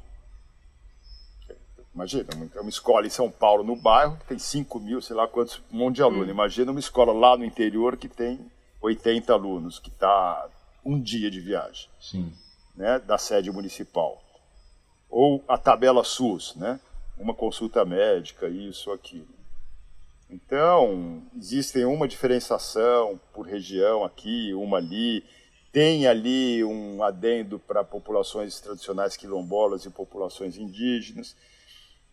Imagina, 1.93 2.25
uma 2.55 2.69
escola 2.69 3.05
em 3.05 3.11
São 3.11 3.29
Paulo, 3.29 3.63
no 3.63 3.75
bairro, 3.75 4.17
que 4.17 4.25
tem 4.25 4.39
5 4.39 4.79
mil, 4.79 4.99
sei 5.03 5.15
lá 5.15 5.27
quantos, 5.27 5.61
um 5.71 5.77
monte 5.77 5.97
de 5.97 6.01
aluno. 6.01 6.25
Hum. 6.25 6.31
Imagina 6.31 6.71
uma 6.71 6.79
escola 6.79 7.13
lá 7.13 7.37
no 7.37 7.45
interior 7.45 7.95
que 7.95 8.07
tem 8.07 8.39
80 8.81 9.31
alunos, 9.31 9.77
que 9.77 9.89
está 9.89 10.49
um 10.83 10.99
dia 10.99 11.29
de 11.29 11.39
viagem 11.39 11.87
Sim. 12.01 12.33
Né, 12.75 12.97
da 12.97 13.19
sede 13.19 13.51
municipal. 13.51 14.19
Ou 15.11 15.43
a 15.47 15.59
tabela 15.59 16.03
SUS, 16.03 16.55
né? 16.55 16.79
uma 17.19 17.35
consulta 17.35 17.85
médica, 17.85 18.49
isso, 18.49 18.91
aquilo. 18.91 19.42
Então, 20.33 21.21
existe 21.37 21.85
uma 21.85 22.07
diferenciação 22.07 23.19
por 23.31 23.45
região 23.45 24.03
aqui, 24.03 24.51
uma 24.55 24.77
ali. 24.77 25.23
Tem 25.71 26.07
ali 26.07 26.63
um 26.63 27.03
adendo 27.03 27.59
para 27.59 27.83
populações 27.83 28.59
tradicionais 28.59 29.15
quilombolas 29.15 29.85
e 29.85 29.91
populações 29.91 30.57
indígenas. 30.57 31.35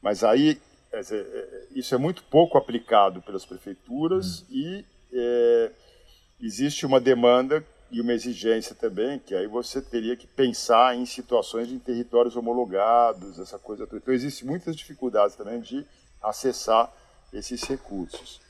Mas 0.03 0.23
aí, 0.23 0.61
é, 0.93 1.67
isso 1.75 1.95
é 1.95 1.99
muito 1.99 2.23
pouco 2.25 2.59
aplicado 2.59 3.23
pelas 3.23 3.47
prefeituras 3.47 4.43
hum. 4.43 4.45
e 4.51 4.85
é, 5.13 5.73
existe 6.41 6.85
uma 6.85 7.01
demanda 7.01 7.65
e 7.91 8.01
uma 8.01 8.13
exigência 8.13 8.75
também, 8.75 9.19
que 9.19 9.35
aí 9.35 9.47
você 9.47 9.81
teria 9.81 10.17
que 10.17 10.27
pensar 10.27 10.95
em 10.95 11.05
situações 11.07 11.69
de 11.69 11.79
territórios 11.79 12.37
homologados, 12.37 13.39
essa 13.39 13.59
coisa 13.59 13.87
toda. 13.87 13.97
Então, 14.03 14.13
existem 14.13 14.47
muitas 14.47 14.77
dificuldades 14.77 15.37
também 15.37 15.61
de 15.61 15.85
acessar 16.23 16.93
esses 17.33 17.63
recursos. 17.65 18.41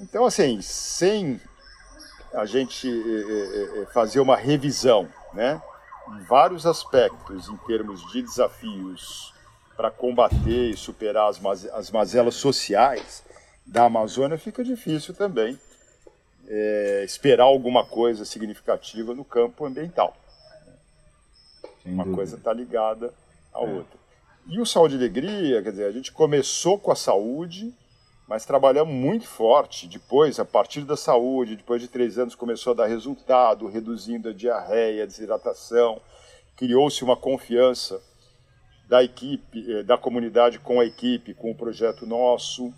Então, 0.00 0.24
assim, 0.24 0.60
sem 0.62 1.40
a 2.32 2.44
gente 2.44 2.88
é, 2.88 3.82
é, 3.82 3.86
fazer 3.86 4.20
uma 4.20 4.36
revisão, 4.36 5.08
né, 5.32 5.60
em 6.08 6.22
vários 6.24 6.66
aspectos, 6.66 7.48
em 7.48 7.56
termos 7.58 8.06
de 8.12 8.22
desafios 8.22 9.34
para 9.76 9.90
combater 9.90 10.70
e 10.70 10.76
superar 10.76 11.28
as, 11.28 11.40
as 11.66 11.90
mazelas 11.90 12.34
sociais 12.34 13.22
da 13.66 13.84
Amazônia, 13.84 14.38
fica 14.38 14.64
difícil 14.64 15.14
também 15.14 15.58
é, 16.48 17.02
esperar 17.04 17.44
alguma 17.44 17.84
coisa 17.84 18.24
significativa 18.24 19.14
no 19.14 19.24
campo 19.24 19.66
ambiental. 19.66 20.16
Sem 21.82 21.92
Uma 21.92 22.04
dúvida. 22.04 22.16
coisa 22.16 22.36
está 22.36 22.52
ligada 22.52 23.12
à 23.52 23.62
é. 23.62 23.68
outra. 23.68 23.98
E 24.46 24.58
o 24.58 24.64
Saúde 24.64 24.94
e 24.94 24.98
Alegria, 24.98 25.62
quer 25.62 25.70
dizer, 25.70 25.84
a 25.84 25.92
gente 25.92 26.10
começou 26.10 26.78
com 26.78 26.90
a 26.90 26.96
saúde, 26.96 27.72
mas 28.28 28.44
trabalhamos 28.44 28.94
muito 28.94 29.26
forte. 29.26 29.88
Depois, 29.88 30.38
a 30.38 30.44
partir 30.44 30.82
da 30.82 30.96
saúde, 30.96 31.56
depois 31.56 31.80
de 31.80 31.88
três 31.88 32.18
anos, 32.18 32.34
começou 32.34 32.74
a 32.74 32.76
dar 32.76 32.86
resultado, 32.86 33.66
reduzindo 33.66 34.28
a 34.28 34.34
diarreia, 34.34 35.04
a 35.04 35.06
desidratação. 35.06 35.98
Criou-se 36.54 37.02
uma 37.02 37.16
confiança 37.16 38.00
da 38.86 39.02
equipe, 39.02 39.72
eh, 39.72 39.82
da 39.82 39.96
comunidade 39.96 40.58
com 40.58 40.78
a 40.78 40.84
equipe, 40.84 41.32
com 41.32 41.50
o 41.50 41.56
projeto 41.56 42.06
nosso. 42.06 42.72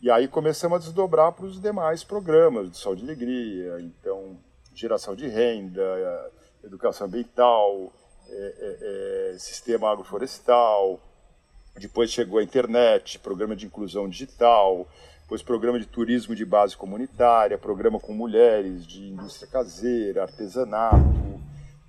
E 0.00 0.10
aí 0.10 0.26
começamos 0.26 0.76
a 0.76 0.80
desdobrar 0.80 1.32
para 1.32 1.44
os 1.44 1.60
demais 1.60 2.02
programas 2.02 2.70
de 2.70 2.78
saúde 2.78 3.02
e 3.02 3.04
alegria, 3.04 3.80
então 3.80 4.38
geração 4.74 5.14
de 5.14 5.26
renda, 5.26 6.30
educação 6.62 7.06
ambiental, 7.06 7.92
é, 8.28 8.32
é, 8.32 9.32
é, 9.34 9.38
sistema 9.38 9.90
agroflorestal, 9.90 11.00
Depois 11.78 12.10
chegou 12.10 12.38
a 12.38 12.42
internet, 12.42 13.18
programa 13.18 13.54
de 13.54 13.66
inclusão 13.66 14.08
digital, 14.08 14.88
depois 15.22 15.42
programa 15.42 15.78
de 15.78 15.86
turismo 15.86 16.34
de 16.34 16.44
base 16.44 16.76
comunitária, 16.76 17.58
programa 17.58 17.98
com 17.98 18.14
mulheres, 18.14 18.86
de 18.86 19.08
indústria 19.08 19.48
caseira, 19.48 20.22
artesanato, 20.22 21.40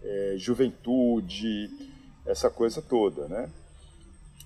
é, 0.02 0.34
juventude, 0.38 1.70
essa 2.26 2.50
coisa 2.50 2.82
toda, 2.82 3.28
né? 3.28 3.50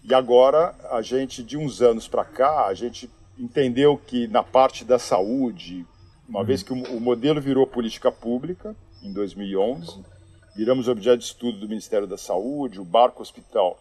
E 0.04 0.13
agora 0.13 0.75
a 0.91 1.01
gente, 1.01 1.43
de 1.43 1.58
uns 1.58 1.82
anos 1.82 2.08
para 2.08 2.25
cá, 2.25 2.67
a 2.67 2.73
gente 2.73 3.10
entendeu 3.38 3.97
que 3.97 4.27
na 4.27 4.43
parte 4.43 4.84
da 4.84 4.99
saúde, 4.99 5.86
uma 6.27 6.39
uhum. 6.39 6.45
vez 6.45 6.62
que 6.62 6.73
o, 6.73 6.97
o 6.97 6.99
modelo 6.99 7.39
virou 7.41 7.65
política 7.65 8.12
pública 8.12 8.75
em 9.01 9.12
2011, 9.13 10.04
viramos 10.56 10.88
objeto 10.88 11.19
de 11.19 11.25
estudo 11.25 11.60
do 11.60 11.69
Ministério 11.69 12.08
da 12.08 12.17
Saúde, 12.17 12.80
o 12.80 12.86
Barco 12.86 13.21
Hospital 13.21 13.80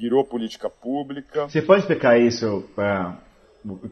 virou 0.00 0.24
política 0.24 0.70
pública. 0.70 1.46
Você 1.46 1.60
pode 1.60 1.82
explicar 1.82 2.18
isso 2.18 2.64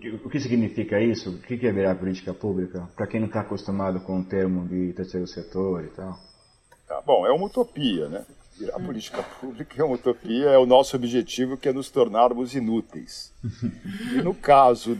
que, 0.01 0.09
o 0.09 0.31
que 0.31 0.41
significa 0.41 0.99
isso? 0.99 1.31
O 1.31 1.39
que 1.39 1.67
é 1.67 1.73
virar 1.73 1.95
política 1.97 2.33
pública? 2.33 2.89
Para 2.97 3.07
quem 3.07 3.21
não 3.21 3.27
está 3.27 3.41
acostumado 3.41 4.01
com 4.01 4.21
o 4.21 4.25
termo 4.25 4.67
de 4.67 4.95
terceiro 4.95 5.27
setor 5.27 5.85
e 5.85 5.89
tal. 5.89 6.19
Tá 6.87 7.03
bom, 7.05 7.27
é 7.27 7.31
uma 7.31 7.47
utopia, 7.47 8.09
né? 8.09 8.25
Virar 8.59 8.81
política 8.81 9.23
pública 9.39 9.81
é 9.81 9.85
uma 9.85 9.97
utopia, 9.97 10.47
é 10.47 10.59
o 10.59 10.65
nosso 10.65 10.97
objetivo 10.97 11.59
que 11.59 11.69
é 11.69 11.73
nos 11.73 11.91
tornarmos 11.91 12.55
inúteis. 12.55 13.35
E 14.15 14.23
no 14.23 14.35
caso 14.35 14.97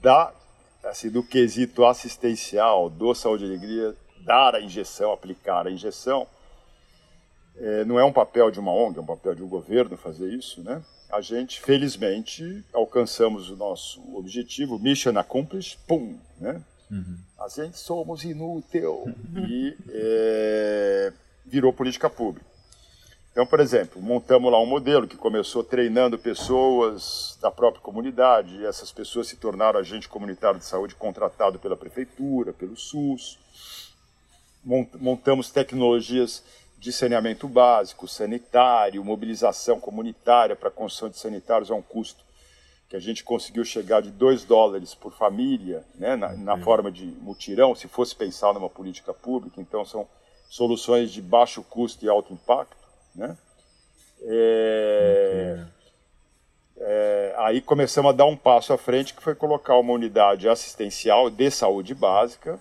da, 0.00 0.32
assim, 0.84 1.10
do 1.10 1.22
quesito 1.22 1.84
assistencial, 1.84 2.88
do 2.88 3.12
Saúde 3.14 3.44
e 3.44 3.48
Alegria, 3.48 3.96
dar 4.24 4.54
a 4.54 4.60
injeção, 4.60 5.12
aplicar 5.12 5.66
a 5.66 5.70
injeção, 5.70 6.28
é, 7.56 7.84
não 7.84 7.98
é 7.98 8.04
um 8.04 8.12
papel 8.12 8.50
de 8.50 8.58
uma 8.58 8.72
ONG, 8.72 8.98
é 8.98 9.02
um 9.02 9.06
papel 9.06 9.34
de 9.34 9.42
um 9.42 9.48
governo 9.48 9.96
fazer 9.96 10.32
isso, 10.32 10.62
né? 10.62 10.82
A 11.10 11.20
gente, 11.20 11.60
felizmente, 11.60 12.64
alcançamos 12.72 13.50
o 13.50 13.56
nosso 13.56 14.00
objetivo, 14.16 14.78
mission 14.78 15.18
accomplished, 15.18 15.78
pum, 15.86 16.18
né? 16.40 16.62
Uhum. 16.90 17.18
A 17.38 17.48
gente 17.48 17.78
somos 17.78 18.24
inútil 18.24 19.04
e 19.48 19.76
é, 19.90 21.12
virou 21.44 21.72
política 21.72 22.08
pública. 22.08 22.52
Então, 23.32 23.46
por 23.46 23.60
exemplo, 23.60 24.00
montamos 24.00 24.52
lá 24.52 24.60
um 24.60 24.66
modelo 24.66 25.08
que 25.08 25.16
começou 25.16 25.64
treinando 25.64 26.18
pessoas 26.18 27.38
da 27.40 27.50
própria 27.50 27.82
comunidade, 27.82 28.56
e 28.56 28.66
essas 28.66 28.92
pessoas 28.92 29.26
se 29.26 29.36
tornaram 29.36 29.80
agente 29.80 30.06
comunitário 30.06 30.58
de 30.58 30.66
saúde 30.66 30.94
contratado 30.94 31.58
pela 31.58 31.74
prefeitura, 31.74 32.52
pelo 32.52 32.76
SUS. 32.76 33.38
Montamos 34.64 35.50
tecnologias 35.50 36.44
de 36.82 36.92
saneamento 36.92 37.46
básico, 37.46 38.08
sanitário, 38.08 39.04
mobilização 39.04 39.78
comunitária 39.78 40.56
para 40.56 40.68
a 40.68 40.72
construção 40.72 41.08
de 41.08 41.16
sanitários 41.16 41.70
a 41.70 41.76
um 41.76 41.80
custo 41.80 42.24
que 42.88 42.96
a 42.96 42.98
gente 42.98 43.22
conseguiu 43.22 43.64
chegar 43.64 44.02
de 44.02 44.10
2 44.10 44.44
dólares 44.44 44.92
por 44.92 45.12
família, 45.12 45.84
né, 45.94 46.16
na, 46.16 46.32
na, 46.32 46.58
forma 46.58 46.90
de 46.90 47.06
mutirão, 47.06 47.72
se 47.72 47.86
fosse 47.86 48.16
pensar 48.16 48.52
numa 48.52 48.68
política 48.68 49.14
pública. 49.14 49.60
Então, 49.60 49.84
são 49.84 50.08
soluções 50.50 51.12
de 51.12 51.22
baixo 51.22 51.62
custo 51.62 52.04
e 52.04 52.08
alto 52.08 52.32
impacto. 52.32 52.76
Né? 53.14 53.38
É, 54.22 55.64
é, 56.78 57.34
aí 57.38 57.60
começamos 57.60 58.10
a 58.10 58.12
dar 58.12 58.26
um 58.26 58.36
passo 58.36 58.72
à 58.72 58.76
frente, 58.76 59.14
que 59.14 59.22
foi 59.22 59.36
colocar 59.36 59.78
uma 59.78 59.92
unidade 59.92 60.48
assistencial 60.48 61.30
de 61.30 61.48
saúde 61.48 61.94
básica, 61.94 62.58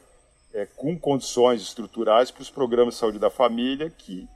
é, 0.54 0.66
com 0.66 0.98
condições 0.98 1.62
estruturais 1.62 2.32
para 2.32 2.42
os 2.42 2.50
programas 2.50 2.96
de 2.96 3.00
saúde 3.00 3.20
da 3.20 3.30
família, 3.30 3.90
que 3.90 4.28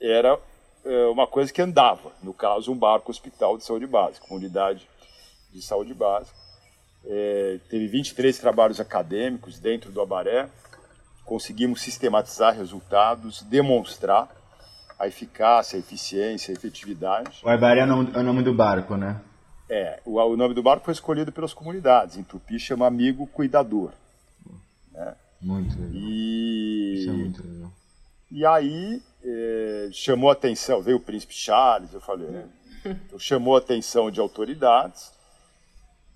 era 0.00 0.38
é, 0.84 1.06
uma 1.06 1.26
coisa 1.26 1.52
que 1.52 1.62
andava, 1.62 2.12
no 2.22 2.34
caso, 2.34 2.72
um 2.72 2.76
barco 2.76 3.10
hospital 3.10 3.56
de 3.56 3.64
saúde 3.64 3.86
básica, 3.86 4.26
uma 4.30 4.38
unidade 4.38 4.88
de 5.52 5.62
saúde 5.62 5.94
básica. 5.94 6.36
É, 7.04 7.58
teve 7.68 7.86
23 7.86 8.36
trabalhos 8.38 8.80
acadêmicos 8.80 9.58
dentro 9.58 9.92
do 9.92 10.00
Abaré, 10.00 10.48
conseguimos 11.24 11.80
sistematizar 11.80 12.56
resultados, 12.56 13.42
demonstrar 13.42 14.28
a 14.98 15.06
eficácia, 15.06 15.76
a 15.76 15.80
eficiência, 15.80 16.52
a 16.52 16.56
efetividade. 16.56 17.40
O 17.44 17.48
Abaré 17.48 17.80
é 17.80 17.84
o 17.84 17.86
nome, 17.86 18.10
é 18.14 18.18
o 18.18 18.22
nome 18.22 18.42
do 18.42 18.54
barco, 18.54 18.96
né? 18.96 19.20
É, 19.68 20.00
o, 20.04 20.20
o, 20.20 20.36
nome 20.36 20.54
do 20.54 20.62
barco 20.62 20.84
foi 20.84 20.94
escolhido 20.94 21.32
pelas 21.32 21.52
comunidades. 21.52 22.16
Em 22.16 22.22
Tupi 22.22 22.58
chama 22.58 22.86
Amigo 22.86 23.26
Cuidador. 23.26 23.90
Muito 25.40 25.74
legal. 25.78 25.92
E... 25.94 26.94
Isso 26.98 27.10
é 27.10 27.12
muito 27.12 27.42
legal. 27.46 27.72
E 28.30 28.44
aí 28.44 29.02
eh, 29.24 29.88
chamou 29.92 30.30
a 30.30 30.32
atenção, 30.32 30.82
veio 30.82 30.96
o 30.96 31.00
príncipe 31.00 31.34
Charles, 31.34 31.92
eu 31.92 32.00
falei, 32.00 32.28
né? 32.28 32.48
Então, 32.84 33.18
chamou 33.18 33.56
a 33.56 33.58
atenção 33.58 34.10
de 34.10 34.20
autoridades, 34.20 35.12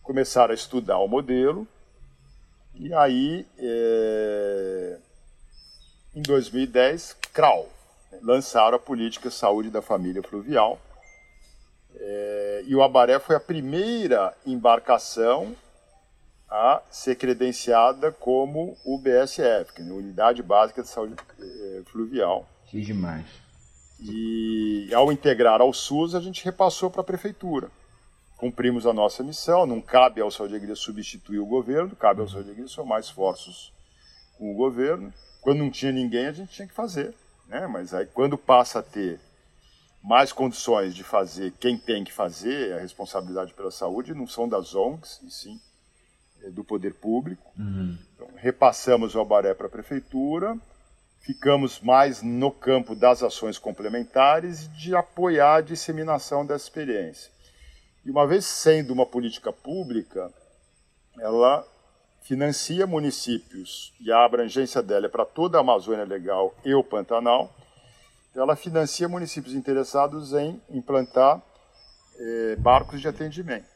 começaram 0.03 0.53
a 0.53 0.55
estudar 0.55 0.99
o 0.99 1.09
modelo, 1.09 1.67
e 2.75 2.95
aí, 2.95 3.47
eh, 3.59 4.99
em 6.15 6.23
2010, 6.23 7.17
CRAU, 7.33 7.69
né? 8.13 8.21
lançaram 8.23 8.77
a 8.77 8.81
política 8.81 9.31
Saúde 9.31 9.71
da 9.71 9.83
Família 9.83 10.23
Fluvial, 10.23 10.81
eh, 11.97 12.65
e 12.67 12.75
o 12.75 12.83
Abaré 12.83 13.19
foi 13.19 13.35
a 13.35 13.41
primeira 13.41 14.37
embarcação 14.47 15.57
a 16.51 16.83
ser 16.91 17.15
credenciada 17.15 18.11
como 18.11 18.77
UBSF, 18.85 19.73
que 19.73 19.83
é 19.83 19.89
a 19.89 19.95
Unidade 19.95 20.43
Básica 20.43 20.83
de 20.83 20.89
Saúde 20.89 21.15
eh, 21.39 21.83
Fluvial. 21.87 22.45
Que 22.67 22.81
demais. 22.81 23.25
E 24.01 24.93
ao 24.93 25.13
integrar 25.13 25.61
ao 25.61 25.73
SUS, 25.73 26.15
a 26.15 26.21
gente 26.21 26.45
repassou 26.45 26.91
para 26.91 27.03
a 27.03 27.05
prefeitura. 27.05 27.71
Cumprimos 28.37 28.87
a 28.87 28.93
nossa 28.93 29.23
missão, 29.23 29.67
não 29.67 29.81
cabe 29.81 30.21
ao 30.21 30.31
Saúde 30.31 30.75
substituir 30.75 31.39
o 31.39 31.47
governo, 31.47 31.95
cabe 31.95 32.21
ao 32.21 32.29
Saúde 32.29 32.49
e 32.49 32.51
Alegria 32.51 32.69
somar 32.69 32.99
esforços 32.99 33.73
com 34.37 34.51
o 34.51 34.57
governo. 34.57 35.13
Quando 35.43 35.59
não 35.59 35.71
tinha 35.71 35.93
ninguém, 35.93 36.27
a 36.27 36.33
gente 36.33 36.53
tinha 36.53 36.67
que 36.67 36.75
fazer. 36.75 37.15
Né? 37.47 37.67
Mas 37.67 37.95
aí, 37.95 38.07
quando 38.07 38.37
passa 38.37 38.81
a 38.81 38.83
ter 38.83 39.21
mais 40.03 40.33
condições 40.33 40.95
de 40.95 41.05
fazer 41.05 41.53
quem 41.61 41.77
tem 41.77 42.03
que 42.03 42.13
fazer, 42.13 42.73
a 42.73 42.81
responsabilidade 42.81 43.53
pela 43.53 43.71
saúde 43.71 44.15
não 44.15 44.27
são 44.27 44.49
das 44.49 44.75
ONGs, 44.75 45.21
e 45.23 45.31
sim 45.31 45.61
do 46.49 46.65
poder 46.65 46.95
público. 46.95 47.53
Uhum. 47.59 47.99
Então, 48.15 48.29
repassamos 48.37 49.15
o 49.15 49.19
Albaré 49.19 49.55
para 49.55 49.67
a 49.67 49.71
prefeitura, 49.71 50.57
ficamos 51.21 51.81
mais 51.81 52.23
no 52.23 52.51
campo 52.51 52.95
das 52.95 53.23
ações 53.23 53.59
complementares 53.59 54.71
de 54.73 54.95
apoiar 54.95 55.57
a 55.57 55.61
disseminação 55.61 56.47
dessa 56.47 56.65
experiência. 56.65 57.31
E 58.05 58.11
uma 58.11 58.27
vez 58.27 58.47
sendo 58.47 58.93
uma 58.93 59.05
política 59.05 59.53
pública, 59.53 60.33
ela 61.19 61.67
financia 62.23 62.87
municípios 62.87 63.93
e 64.01 64.11
a 64.11 64.25
abrangência 64.25 64.83
dela 64.83 65.07
é 65.07 65.09
para 65.09 65.25
toda 65.25 65.59
a 65.59 65.61
Amazônia 65.61 66.05
Legal 66.05 66.55
e 66.65 66.75
o 66.75 66.83
Pantanal. 66.83 67.55
Então, 68.31 68.43
ela 68.43 68.57
financia 68.57 69.09
municípios 69.09 69.55
interessados 69.55 70.33
em 70.33 70.61
implantar 70.71 71.43
eh, 72.19 72.57
barcos 72.57 73.01
de 73.01 73.09
atendimento 73.09 73.70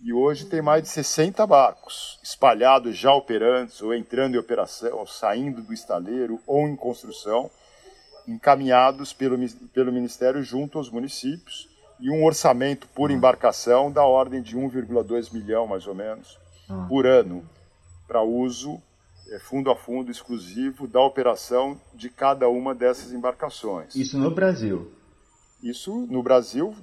e 0.00 0.12
hoje 0.12 0.46
tem 0.46 0.62
mais 0.62 0.82
de 0.82 0.88
60 0.88 1.46
barcos 1.46 2.20
espalhados 2.22 2.96
já 2.96 3.12
operantes 3.12 3.82
ou 3.82 3.92
entrando 3.92 4.36
em 4.36 4.38
operação, 4.38 4.96
ou 4.96 5.06
saindo 5.06 5.62
do 5.62 5.72
estaleiro 5.72 6.40
ou 6.46 6.68
em 6.68 6.76
construção, 6.76 7.50
encaminhados 8.26 9.12
pelo, 9.12 9.36
pelo 9.72 9.92
Ministério 9.92 10.42
junto 10.42 10.78
aos 10.78 10.90
municípios 10.90 11.68
e 11.98 12.10
um 12.10 12.24
orçamento 12.24 12.86
por 12.88 13.10
embarcação 13.10 13.90
da 13.90 14.04
ordem 14.04 14.40
de 14.40 14.56
1,2 14.56 15.32
milhão, 15.32 15.66
mais 15.66 15.86
ou 15.86 15.94
menos, 15.94 16.38
ah. 16.68 16.86
por 16.88 17.06
ano, 17.06 17.44
para 18.06 18.22
uso 18.22 18.80
é, 19.30 19.38
fundo 19.38 19.70
a 19.70 19.76
fundo 19.76 20.10
exclusivo 20.10 20.86
da 20.86 21.00
operação 21.00 21.78
de 21.92 22.08
cada 22.08 22.48
uma 22.48 22.74
dessas 22.74 23.12
embarcações. 23.12 23.94
Isso 23.96 24.18
no 24.18 24.30
Brasil? 24.30 24.92
Isso 25.62 26.06
no 26.08 26.22
Brasil 26.22 26.74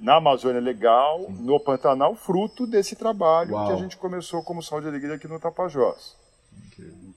na 0.00 0.16
Amazônia 0.16 0.60
Legal, 0.60 1.24
Sim. 1.26 1.42
no 1.42 1.58
Pantanal, 1.58 2.14
fruto 2.14 2.66
desse 2.66 2.94
trabalho 2.94 3.54
Uau. 3.54 3.66
que 3.66 3.72
a 3.72 3.76
gente 3.76 3.96
começou 3.96 4.42
como 4.42 4.62
Saúde 4.62 4.86
e 4.86 4.88
Alegria 4.88 5.16
aqui 5.16 5.26
no 5.26 5.40
Tapajós. 5.40 6.16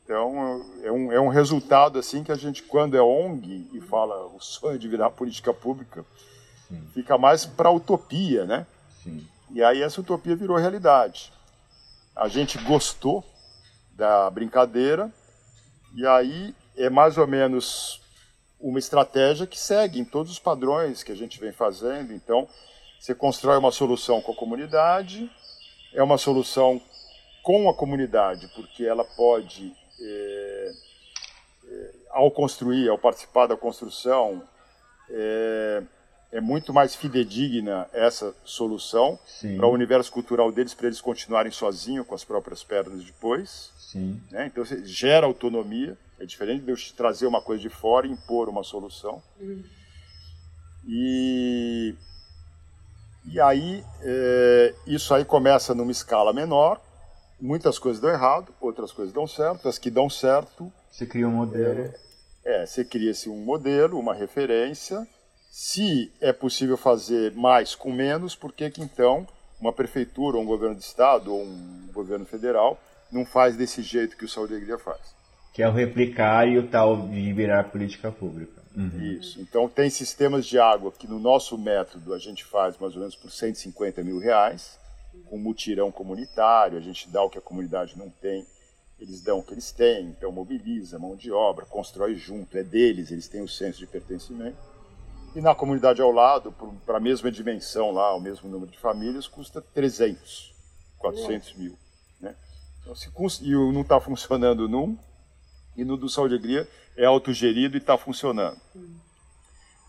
Então, 0.04 0.64
é 0.84 0.92
um, 0.92 1.12
é 1.12 1.20
um 1.20 1.30
resultado 1.30 1.98
assim 2.00 2.24
que 2.24 2.32
a 2.32 2.36
gente, 2.36 2.64
quando 2.64 2.96
é 2.96 3.02
ONG 3.02 3.70
e 3.74 3.82
fala 3.82 4.28
o 4.28 4.40
sonho 4.40 4.78
de 4.78 4.88
virar 4.88 5.10
política 5.10 5.54
pública, 5.54 6.06
Sim. 6.68 6.82
fica 6.94 7.18
mais 7.18 7.46
para 7.46 7.72
utopia, 7.72 8.46
né? 8.46 8.66
Sim. 9.04 9.28
E 9.52 9.64
aí 9.64 9.82
essa 9.82 10.02
utopia 10.02 10.36
virou 10.36 10.58
realidade. 10.58 11.32
A 12.16 12.28
gente 12.28 12.58
gostou 12.60 13.24
da 13.94 14.30
brincadeira 14.30 15.12
e 15.96 16.06
aí 16.06 16.56
é 16.76 16.90
mais 16.90 17.18
ou 17.18 17.28
menos 17.28 18.02
uma 18.60 18.80
estratégia 18.80 19.46
que 19.46 19.60
segue 19.60 20.00
em 20.00 20.06
todos 20.06 20.32
os 20.32 20.40
padrões 20.40 21.04
que 21.04 21.12
a 21.12 21.16
gente 21.16 21.40
vem 21.40 21.52
fazendo. 21.52 22.14
Então, 22.14 22.48
você 23.00 23.14
constrói 23.14 23.58
uma 23.58 23.72
solução 23.72 24.22
com 24.22 24.32
a 24.32 24.36
comunidade, 24.36 25.30
é 25.94 26.02
uma 26.02 26.18
solução 26.18 26.82
com 27.44 27.70
a 27.70 27.74
comunidade, 27.74 28.48
porque 28.56 28.84
ela 28.84 29.04
pode, 29.04 29.76
é, 30.02 30.72
é, 31.68 31.92
ao 32.10 32.32
construir, 32.32 32.90
ao 32.90 32.98
participar 32.98 33.46
da 33.48 33.56
construção, 33.56 34.42
é, 35.10 35.84
é 36.32 36.42
muito 36.42 36.74
mais 36.74 36.96
fidedigna 36.96 37.88
essa 37.94 38.34
solução 38.44 39.20
para 39.56 39.68
o 39.68 39.72
universo 39.72 40.12
cultural 40.12 40.52
deles, 40.52 40.74
para 40.74 40.88
eles 40.88 41.00
continuarem 41.00 41.52
sozinhos 41.52 42.08
com 42.08 42.16
as 42.16 42.24
próprias 42.24 42.64
pernas 42.64 43.04
depois. 43.04 43.72
Sim. 43.92 44.20
Né? 44.32 44.48
Então 44.48 44.66
você 44.66 44.84
gera 44.84 45.28
autonomia, 45.28 45.98
é 46.20 46.26
diferente 46.26 46.64
de 46.64 46.72
eu 46.72 46.76
te 46.76 46.94
trazer 46.94 47.28
uma 47.28 47.42
coisa 47.42 47.62
de 47.62 47.70
fora 47.70 48.08
e 48.08 48.12
impor 48.12 48.50
uma 48.50 48.64
solução. 48.64 49.22
Uhum. 49.40 49.64
E, 50.88 51.96
e 53.26 53.40
aí 53.40 53.84
é, 54.02 54.74
isso 54.88 55.14
aí 55.14 55.24
começa 55.24 55.76
numa 55.76 55.92
escala 55.92 56.34
menor, 56.34 56.82
muitas 57.40 57.78
coisas 57.78 58.02
dão 58.02 58.10
errado, 58.10 58.54
outras 58.60 58.92
coisas 58.92 59.14
dão 59.14 59.28
certo, 59.28 59.70
as 59.70 59.78
que 59.78 59.92
dão 59.92 60.10
certo. 60.10 60.72
Você 60.90 61.06
cria 61.06 61.28
um 61.28 61.32
modelo. 61.32 61.94
É, 62.44 62.64
é 62.64 62.66
você 62.66 62.84
cria-se 62.84 63.30
um 63.30 63.38
modelo, 63.38 64.00
uma 64.00 64.16
referência. 64.16 65.08
Se 65.52 66.12
é 66.20 66.34
possível 66.34 66.76
fazer 66.76 67.34
mais 67.34 67.76
com 67.76 67.92
menos, 67.94 68.36
por 68.36 68.52
que 68.52 68.70
que 68.72 68.82
então 68.82 69.28
uma 69.62 69.72
prefeitura, 69.72 70.38
ou 70.38 70.44
um 70.44 70.46
governo 70.46 70.76
de 70.76 70.84
estado 70.84 71.34
ou 71.34 71.44
um 71.44 71.88
governo 71.94 72.26
federal 72.26 72.80
não 73.16 73.26
faz 73.26 73.56
desse 73.56 73.82
jeito 73.82 74.18
que 74.18 74.26
o 74.26 74.30
Saúde 74.30 74.54
e 74.54 74.56
Alegria 74.58 74.78
faz? 74.78 75.16
Que 75.54 75.64
é 75.64 75.70
o 75.70 75.72
replicar 75.72 76.48
e 76.48 76.60
o 76.60 76.68
tal 76.68 77.08
de 77.08 77.34
virar 77.34 77.64
política 77.66 78.12
pública. 78.12 78.62
Uhum. 78.76 79.02
Isso. 79.02 79.40
Então 79.40 79.70
tem 79.70 79.90
sistemas 79.90 80.46
de 80.46 80.60
água 80.60 80.92
que 80.92 81.08
no 81.08 81.18
nosso 81.18 81.58
método 81.58 82.14
a 82.14 82.20
gente 82.20 82.44
faz 82.44 82.78
mais 82.78 82.94
ou 82.94 83.00
menos 83.00 83.16
por 83.16 83.32
150 83.32 84.04
mil 84.04 84.20
reais, 84.20 84.78
com 85.30 85.38
mutirão 85.38 85.92
comunitário, 85.92 86.78
a 86.78 86.82
gente 86.82 87.10
dá 87.10 87.24
o 87.24 87.30
que 87.30 87.38
a 87.38 87.42
comunidade 87.42 87.98
não 87.98 88.10
tem, 88.10 88.46
eles 89.00 89.22
dão 89.22 89.40
o 89.40 89.44
que 89.44 89.54
eles 89.54 89.72
têm, 89.72 90.08
então 90.08 90.30
mobiliza 90.32 91.00
mão 91.00 91.16
de 91.16 91.32
obra, 91.32 91.66
constrói 91.66 92.16
junto, 92.16 92.58
é 92.58 92.64
deles, 92.64 93.12
eles 93.12 93.30
têm 93.30 93.42
o 93.42 93.48
senso 93.48 93.80
de 93.80 93.88
pertencimento. 93.88 94.58
E 95.34 95.42
na 95.42 95.56
comunidade 95.56 96.02
ao 96.02 96.12
lado, 96.12 96.54
para 96.86 96.98
a 96.98 97.00
mesma 97.00 97.32
dimensão 97.32 97.92
lá, 97.92 98.14
o 98.16 98.22
mesmo 98.22 98.50
número 98.50 98.72
de 98.72 98.78
famílias, 98.78 99.28
custa 99.28 99.62
300, 99.62 100.54
400 100.98 101.54
mil. 101.56 101.78
Então, 102.86 102.94
se 102.96 103.10
e 103.44 103.52
não 103.52 103.82
está 103.82 104.00
funcionando 104.00 104.70
num, 104.70 104.96
e 105.76 105.84
no 105.84 105.98
do 105.98 106.08
Saúde 106.08 106.36
e 106.36 106.38
Alegria 106.38 106.70
é 106.96 107.06
autogerido 107.06 107.76
e 107.76 107.80
está 107.80 107.98
funcionando. 107.98 108.62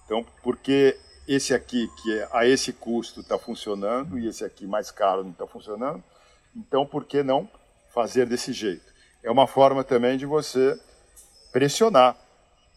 Então, 0.05 0.25
porque 0.43 0.99
esse 1.29 1.53
aqui, 1.53 1.89
que 2.03 2.19
é 2.19 2.29
a 2.33 2.47
esse 2.47 2.73
custo, 2.73 3.21
está 3.21 3.39
funcionando 3.39 4.19
e 4.19 4.27
esse 4.27 4.45
aqui 4.45 4.67
mais 4.67 4.91
caro 4.91 5.23
não 5.23 5.31
está 5.31 5.47
funcionando, 5.47 6.03
então 6.57 6.87
por 6.87 7.05
que 7.05 7.23
não 7.23 7.49
fazer 7.93 8.27
desse 8.27 8.53
jeito? 8.53 8.95
É 9.23 9.31
uma 9.31 9.47
forma 9.47 9.85
também 9.85 10.17
de 10.17 10.25
você 10.25 10.79
pressionar. 11.53 12.17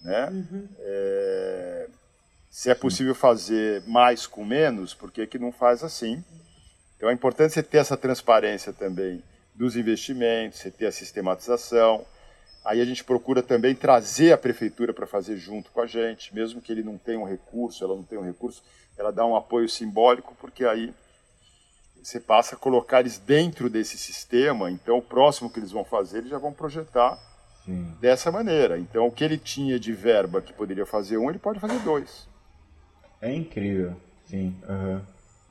Né? 0.02 0.30
Uhum. 0.30 0.70
É, 0.80 1.90
se 2.50 2.70
é 2.70 2.76
possível 2.76 3.16
fazer 3.16 3.84
mais 3.88 4.28
com 4.28 4.44
menos, 4.44 4.94
por 4.94 5.12
que, 5.12 5.26
que 5.28 5.40
não 5.40 5.52
faz 5.52 5.84
assim? 5.84 6.24
Então 6.98 7.10
é 7.10 7.14
importante 7.14 7.54
você 7.54 7.64
ter 7.64 7.78
essa 7.78 7.96
transparência 7.96 8.74
também 8.74 9.24
dos 9.60 9.76
investimentos, 9.76 10.58
você 10.58 10.72
ter 10.72 10.88
a 10.88 10.92
sistematização, 10.92 12.04
Aí 12.64 12.82
a 12.82 12.86
gente 12.86 13.04
procura 13.04 13.42
também 13.42 13.74
trazer 13.74 14.34
a 14.34 14.38
prefeitura 14.38 14.94
para 14.94 15.08
fazer 15.08 15.38
junto 15.38 15.72
com 15.72 15.82
a 15.82 15.88
gente, 15.88 16.36
mesmo 16.36 16.62
que 16.62 16.72
ele 16.72 16.84
não 16.84 16.98
tenha 16.98 17.20
um 17.20 17.24
recurso, 17.24 17.84
ela 17.84 17.96
não 17.96 18.04
tenha 18.04 18.20
um 18.22 18.26
recurso, 18.26 18.64
ela 18.98 19.12
dá 19.12 19.26
um 19.26 19.36
apoio 19.36 19.70
simbólico, 19.70 20.36
porque 20.40 20.66
aí 20.66 20.94
você 22.02 22.20
passa 22.20 22.56
a 22.56 22.58
colocar 22.60 23.00
eles 23.00 23.18
dentro 23.18 23.70
desse 23.70 23.98
sistema, 23.98 24.70
então 24.70 24.98
o 24.98 25.02
próximo 25.02 25.50
que 25.50 25.60
eles 25.60 25.72
vão 25.72 25.84
fazer, 25.84 26.20
eles 26.20 26.30
já 26.30 26.38
vão 26.38 26.54
projetar 26.54 27.18
Sim. 27.66 27.96
dessa 28.00 28.32
maneira. 28.32 28.78
Então 28.78 29.08
o 29.08 29.12
que 29.12 29.24
ele 29.24 29.38
tinha 29.38 29.80
de 29.80 29.94
verba 29.94 30.42
que 30.42 30.54
poderia 30.54 30.86
fazer 30.86 31.18
um, 31.18 31.30
ele 31.30 31.40
pode 31.40 31.60
fazer 31.60 31.80
dois. 31.80 32.28
É 33.22 33.34
incrível, 33.34 33.96
sim. 34.26 34.56
Uhum. 34.68 35.02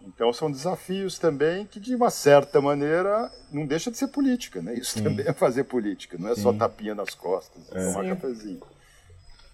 Então 0.09 0.33
são 0.33 0.51
desafios 0.51 1.19
também 1.19 1.67
que, 1.67 1.79
de 1.79 1.95
uma 1.95 2.09
certa 2.09 2.61
maneira, 2.61 3.31
não 3.53 3.67
deixa 3.67 3.91
de 3.91 3.99
ser 3.99 4.09
política, 4.09 4.63
né? 4.63 4.75
Isso 4.75 4.99
Sim. 4.99 5.05
também 5.05 5.27
é 5.29 5.33
fazer 5.35 5.65
política, 5.65 6.17
não 6.19 6.31
é 6.31 6.35
Sim. 6.35 6.43
só 6.43 6.53
tapinha 6.53 6.95
nas 6.95 7.15
costas, 7.15 7.63
é. 7.71 7.93
tomar 7.93 8.05
Sim. 8.05 8.09
cafezinho. 8.11 8.61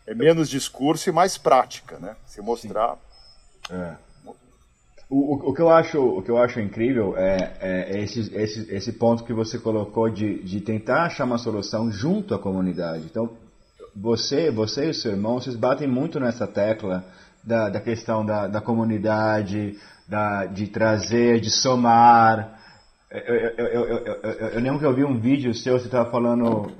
É 0.06 0.14
menos 0.14 0.48
discurso 0.48 1.08
e 1.08 1.12
mais 1.12 1.36
prática, 1.36 1.98
né? 1.98 2.14
Se 2.26 2.40
mostrar. 2.40 2.96
É. 3.68 3.94
O, 5.10 5.34
o, 5.34 5.50
o, 5.50 5.54
que 5.54 5.60
eu 5.60 5.70
acho, 5.70 5.98
o 6.00 6.22
que 6.22 6.30
eu 6.30 6.38
acho 6.38 6.60
incrível 6.60 7.16
é, 7.16 7.56
é 7.60 8.02
esse, 8.02 8.34
esse, 8.34 8.74
esse 8.74 8.92
ponto 8.92 9.24
que 9.24 9.32
você 9.32 9.58
colocou 9.58 10.08
de, 10.08 10.42
de 10.42 10.60
tentar 10.60 11.04
achar 11.04 11.24
uma 11.24 11.38
solução 11.38 11.90
junto 11.90 12.34
à 12.34 12.38
comunidade. 12.38 13.04
Então, 13.04 13.36
você, 13.94 14.50
você 14.50 14.86
e 14.86 14.90
o 14.90 14.94
seu 14.94 15.12
irmão, 15.12 15.40
vocês 15.40 15.56
batem 15.56 15.88
muito 15.88 16.20
nessa 16.20 16.46
tecla 16.46 17.04
da, 17.42 17.68
da 17.68 17.80
questão 17.80 18.24
da, 18.24 18.46
da 18.46 18.60
comunidade, 18.60 19.78
da, 20.08 20.46
de 20.46 20.66
trazer, 20.66 21.40
de 21.40 21.50
somar. 21.50 22.58
Eu, 23.10 23.20
eu, 23.20 23.66
eu, 23.66 24.22
eu, 24.22 24.60
lembro 24.60 24.78
que 24.78 24.86
eu 24.86 24.94
vi 24.94 25.04
um 25.04 25.18
vídeo 25.18 25.54
seu, 25.54 25.78
você 25.78 25.86
estava 25.86 26.10
falando 26.10 26.72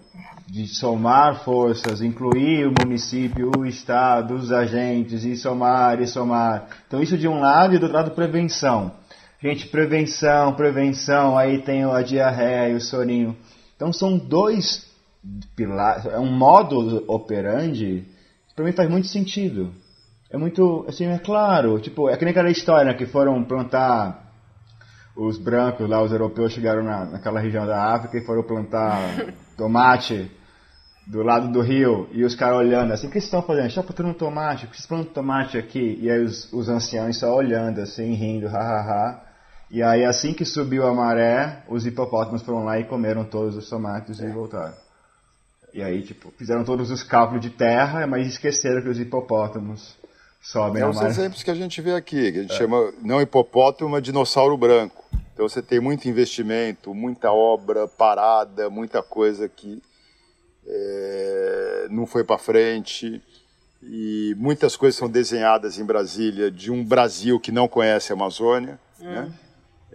de 0.46 0.66
somar 0.66 1.44
forças, 1.44 2.02
incluir 2.02 2.66
o 2.66 2.74
município, 2.84 3.50
o 3.56 3.64
estado, 3.64 4.34
os 4.34 4.52
agentes, 4.52 5.24
e 5.24 5.36
somar, 5.36 6.00
e 6.00 6.06
somar. 6.06 6.68
Então 6.86 7.02
isso 7.02 7.16
de 7.16 7.28
um 7.28 7.40
lado 7.40 7.74
e 7.74 7.78
do 7.78 7.84
outro 7.84 7.96
lado 7.96 8.10
prevenção. 8.10 8.92
Gente, 9.40 9.66
prevenção, 9.68 10.54
prevenção, 10.54 11.36
aí 11.36 11.62
tem 11.62 11.84
a 11.84 12.02
diarreia 12.02 12.76
o 12.76 12.80
sorinho. 12.80 13.36
Então 13.76 13.92
são 13.92 14.18
dois 14.18 14.90
pilares, 15.56 16.06
é 16.06 16.18
um 16.18 16.30
modo 16.30 17.04
operandi 17.06 18.04
que 18.48 18.54
para 18.54 18.64
mim 18.64 18.72
faz 18.72 18.90
muito 18.90 19.06
sentido 19.06 19.72
é 20.34 20.36
muito, 20.36 20.84
assim, 20.88 21.06
é 21.06 21.16
claro, 21.16 21.78
tipo, 21.78 22.10
é 22.10 22.16
que 22.16 22.24
nem 22.24 22.32
aquela 22.32 22.50
história 22.50 22.90
né, 22.90 22.98
que 22.98 23.06
foram 23.06 23.44
plantar 23.44 24.32
os 25.16 25.38
brancos 25.38 25.88
lá, 25.88 26.02
os 26.02 26.10
europeus 26.10 26.52
chegaram 26.52 26.82
na, 26.82 27.04
naquela 27.04 27.38
região 27.38 27.64
da 27.64 27.94
África 27.94 28.18
e 28.18 28.26
foram 28.26 28.42
plantar 28.42 28.98
tomate 29.56 30.28
do 31.06 31.22
lado 31.22 31.52
do 31.52 31.60
rio 31.60 32.08
e 32.10 32.24
os 32.24 32.34
caras 32.34 32.58
olhando 32.58 32.92
assim, 32.92 33.06
o 33.06 33.10
que 33.10 33.20
vocês 33.20 33.26
estão 33.26 33.42
fazendo? 33.42 33.68
Estão 33.68 33.84
plantando 33.84 34.12
tomate, 34.14 34.66
vocês 34.66 34.86
plantam 34.86 35.12
tomate 35.12 35.56
aqui? 35.56 36.00
E 36.02 36.10
aí 36.10 36.24
os, 36.24 36.52
os 36.52 36.68
anciãos 36.68 37.16
só 37.16 37.32
olhando 37.32 37.80
assim, 37.80 38.12
rindo, 38.14 38.48
hahaha. 38.48 39.22
E 39.70 39.84
aí 39.84 40.04
assim 40.04 40.34
que 40.34 40.44
subiu 40.44 40.84
a 40.84 40.92
maré, 40.92 41.62
os 41.68 41.86
hipopótamos 41.86 42.42
foram 42.42 42.64
lá 42.64 42.76
e 42.80 42.82
comeram 42.82 43.24
todos 43.24 43.56
os 43.56 43.70
tomates 43.70 44.18
e 44.18 44.26
voltaram. 44.30 44.74
E 45.72 45.80
aí, 45.80 46.02
tipo, 46.02 46.32
fizeram 46.36 46.64
todos 46.64 46.90
os 46.90 47.04
cálculos 47.04 47.40
de 47.40 47.50
terra, 47.50 48.04
mas 48.04 48.26
esqueceram 48.26 48.82
que 48.82 48.88
os 48.88 48.98
hipopótamos 48.98 49.96
Sobem 50.44 50.82
é 50.82 50.86
os 50.86 51.00
exemplos 51.00 51.42
que 51.42 51.50
a 51.50 51.54
gente 51.54 51.80
vê 51.80 51.94
aqui, 51.94 52.30
que 52.30 52.38
a 52.38 52.42
gente 52.42 52.52
é. 52.52 52.58
chama 52.58 52.92
não 53.00 53.20
hipopótamo, 53.20 53.88
mas 53.88 54.02
dinossauro 54.02 54.58
branco. 54.58 55.02
Então 55.32 55.48
você 55.48 55.62
tem 55.62 55.80
muito 55.80 56.06
investimento, 56.06 56.94
muita 56.94 57.32
obra 57.32 57.88
parada, 57.88 58.68
muita 58.68 59.02
coisa 59.02 59.48
que 59.48 59.82
é, 60.66 61.86
não 61.90 62.06
foi 62.06 62.22
para 62.24 62.36
frente 62.36 63.22
e 63.82 64.34
muitas 64.36 64.76
coisas 64.76 64.98
são 64.98 65.08
desenhadas 65.08 65.78
em 65.78 65.84
Brasília 65.84 66.50
de 66.50 66.70
um 66.70 66.84
Brasil 66.84 67.40
que 67.40 67.50
não 67.50 67.66
conhece 67.66 68.12
a 68.12 68.14
Amazônia, 68.14 68.78
hum. 69.00 69.04
né? 69.04 69.32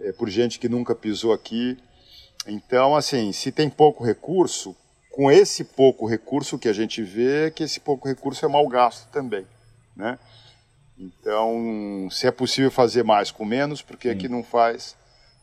É, 0.00 0.12
por 0.12 0.28
gente 0.28 0.58
que 0.58 0.68
nunca 0.68 0.96
pisou 0.96 1.32
aqui. 1.32 1.78
Então, 2.44 2.96
assim, 2.96 3.32
se 3.32 3.52
tem 3.52 3.70
pouco 3.70 4.02
recurso, 4.02 4.74
com 5.12 5.30
esse 5.30 5.62
pouco 5.62 6.06
recurso 6.06 6.58
que 6.58 6.68
a 6.68 6.72
gente 6.72 7.02
vê 7.02 7.46
é 7.46 7.50
que 7.50 7.62
esse 7.62 7.78
pouco 7.78 8.08
recurso 8.08 8.44
é 8.44 8.48
mal 8.48 8.66
gasto 8.66 9.08
também, 9.12 9.46
né? 9.94 10.18
Então, 11.00 12.08
se 12.10 12.26
é 12.26 12.30
possível 12.30 12.70
fazer 12.70 13.02
mais 13.02 13.30
com 13.30 13.42
menos, 13.42 13.80
por 13.80 13.96
que, 13.96 14.14
que 14.14 14.28
não 14.28 14.44
faz 14.44 14.94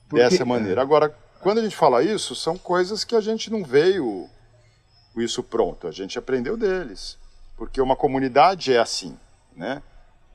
Porque, 0.08 0.24
dessa 0.24 0.46
maneira? 0.46 0.82
É. 0.82 0.84
Agora, 0.84 1.10
quando 1.42 1.58
a 1.58 1.64
gente 1.64 1.76
fala 1.76 2.04
isso, 2.04 2.36
são 2.36 2.60
coisas 2.60 3.04
que 3.04 3.16
a 3.16 3.22
gente 3.22 3.52
não 3.52 3.64
veio 3.64 4.30
com 5.16 5.22
isso 5.22 5.42
pronto, 5.42 5.88
a 5.88 5.92
gente 5.92 6.20
aprendeu 6.20 6.56
deles. 6.56 7.18
Porque 7.58 7.82
uma 7.82 7.96
comunidade 7.96 8.72
é 8.72 8.78
assim, 8.78 9.18
né? 9.56 9.82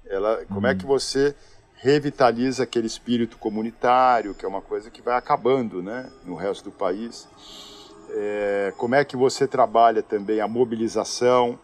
Ela, 0.05 0.45
como 0.47 0.67
é 0.67 0.75
que 0.75 0.85
você 0.85 1.37
revitaliza 1.77 2.65
aquele 2.65 2.89
espírito 2.89 3.39
comunitário, 3.39 4.35
que 4.35 4.45
é 4.45 4.49
uma 4.49 4.61
coisa 4.61 4.91
que 4.91 5.01
vai 5.01 5.17
acabando 5.17 5.81
né, 5.81 6.11
no 6.25 6.35
resto 6.35 6.65
do 6.65 6.73
país? 6.73 7.29
É, 8.11 8.75
como 8.77 8.97
é 8.97 9.05
que 9.05 9.17
você 9.17 9.47
trabalha 9.47 10.03
também 10.03 10.41
a 10.41 10.49
mobilização? 10.49 11.59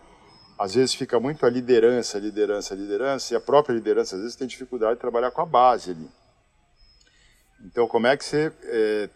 Às 0.59 0.75
vezes 0.75 0.95
fica 0.95 1.21
muito 1.21 1.47
a 1.47 1.51
liderança, 1.51 2.19
liderança, 2.19 2.75
liderança, 2.75 3.33
e 3.33 3.37
a 3.37 3.41
própria 3.41 3.75
liderança 3.75 4.17
às 4.17 4.23
vezes 4.23 4.37
tem 4.37 4.47
dificuldade 4.47 4.95
de 4.95 5.01
trabalhar 5.01 5.31
com 5.31 5.41
a 5.41 5.47
base 5.47 5.93
ali. 5.93 6.11
Então, 7.65 7.87
como 7.87 8.07
é 8.07 8.17
que 8.17 8.25
você 8.25 8.53
é, 8.65 9.09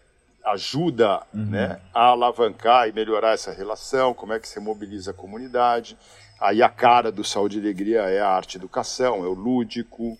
ajuda 0.44 1.22
uhum. 1.34 1.46
né, 1.50 1.80
a 1.92 2.06
alavancar 2.06 2.88
e 2.88 2.92
melhorar 2.92 3.32
essa 3.32 3.52
relação? 3.52 4.14
Como 4.14 4.32
é 4.32 4.38
que 4.38 4.48
você 4.48 4.60
mobiliza 4.60 5.10
a 5.10 5.14
comunidade? 5.14 5.96
Aí 6.40 6.62
a 6.62 6.68
cara 6.68 7.10
do 7.10 7.24
Saúde 7.24 7.58
e 7.58 7.60
Alegria 7.60 8.02
é 8.02 8.20
a 8.20 8.28
arte 8.28 8.56
educação, 8.56 9.24
é 9.24 9.28
o 9.28 9.34
lúdico, 9.34 10.18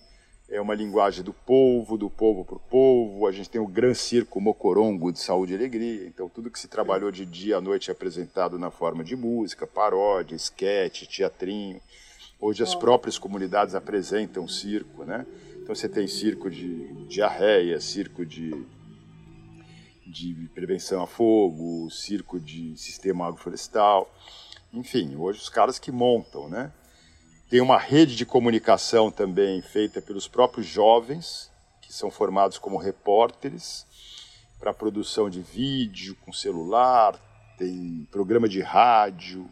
é 0.52 0.60
uma 0.60 0.74
linguagem 0.74 1.24
do 1.24 1.32
povo, 1.32 1.96
do 1.96 2.10
povo 2.10 2.44
para 2.44 2.56
o 2.56 2.60
povo. 2.60 3.26
A 3.26 3.32
gente 3.32 3.48
tem 3.48 3.58
o 3.58 3.66
Gran 3.66 3.94
Circo 3.94 4.38
Mocorongo 4.38 5.10
de 5.10 5.18
Saúde 5.18 5.54
e 5.54 5.56
Alegria. 5.56 6.06
Então, 6.06 6.28
tudo 6.28 6.50
que 6.50 6.58
se 6.58 6.68
trabalhou 6.68 7.10
de 7.10 7.24
dia 7.24 7.56
à 7.56 7.60
noite 7.60 7.90
é 7.90 7.92
apresentado 7.92 8.58
na 8.58 8.70
forma 8.70 9.02
de 9.02 9.16
música, 9.16 9.66
paródia, 9.66 10.36
esquete, 10.36 11.08
teatrinho. 11.08 11.80
Hoje 12.38 12.62
as 12.62 12.74
próprias 12.74 13.16
comunidades 13.16 13.74
apresentam 13.74 14.46
circo, 14.46 15.04
né? 15.04 15.24
Então 15.56 15.74
você 15.74 15.88
tem 15.88 16.06
circo 16.06 16.50
de 16.50 17.06
diarreia, 17.06 17.80
circo 17.80 18.26
de, 18.26 18.66
de 20.04 20.50
prevenção 20.54 21.02
a 21.02 21.06
fogo, 21.06 21.88
circo 21.88 22.38
de 22.38 22.76
sistema 22.76 23.26
agroflorestal, 23.26 24.12
enfim, 24.72 25.14
hoje 25.16 25.38
os 25.38 25.48
caras 25.48 25.78
que 25.78 25.92
montam, 25.92 26.48
né? 26.48 26.72
Tem 27.52 27.60
uma 27.60 27.76
rede 27.76 28.16
de 28.16 28.24
comunicação 28.24 29.10
também 29.10 29.60
feita 29.60 30.00
pelos 30.00 30.26
próprios 30.26 30.66
jovens, 30.66 31.50
que 31.82 31.92
são 31.92 32.10
formados 32.10 32.56
como 32.56 32.78
repórteres, 32.78 33.86
para 34.58 34.72
produção 34.72 35.28
de 35.28 35.42
vídeo 35.42 36.16
com 36.24 36.32
celular, 36.32 37.14
tem 37.58 38.08
programa 38.10 38.48
de 38.48 38.62
rádio, 38.62 39.46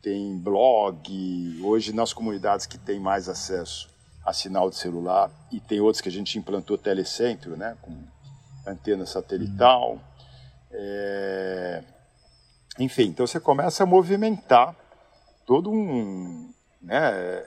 tem 0.00 0.38
blog. 0.38 1.60
Hoje, 1.62 1.92
nas 1.92 2.10
comunidades 2.14 2.64
que 2.64 2.78
têm 2.78 2.98
mais 2.98 3.28
acesso 3.28 3.90
a 4.24 4.32
sinal 4.32 4.70
de 4.70 4.76
celular, 4.76 5.30
e 5.52 5.60
tem 5.60 5.78
outros 5.78 6.00
que 6.00 6.08
a 6.08 6.12
gente 6.12 6.38
implantou 6.38 6.78
telecentro, 6.78 7.54
né, 7.54 7.76
com 7.82 7.94
antena 8.66 9.04
satelital. 9.04 10.00
É... 10.72 11.84
Enfim, 12.78 13.08
então 13.08 13.26
você 13.26 13.38
começa 13.38 13.82
a 13.82 13.86
movimentar 13.86 14.74
todo 15.44 15.70
um, 15.70 16.50
né, 16.86 17.44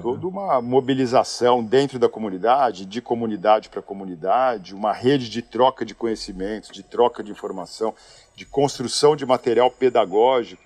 toda 0.00 0.26
uma 0.26 0.62
mobilização 0.62 1.62
dentro 1.62 1.98
da 1.98 2.08
comunidade, 2.08 2.86
de 2.86 3.02
comunidade 3.02 3.68
para 3.68 3.82
comunidade, 3.82 4.74
uma 4.74 4.94
rede 4.94 5.28
de 5.28 5.42
troca 5.42 5.84
de 5.84 5.94
conhecimentos, 5.94 6.70
de 6.70 6.82
troca 6.82 7.22
de 7.22 7.30
informação, 7.30 7.94
de 8.34 8.46
construção 8.46 9.14
de 9.14 9.26
material 9.26 9.70
pedagógico. 9.70 10.62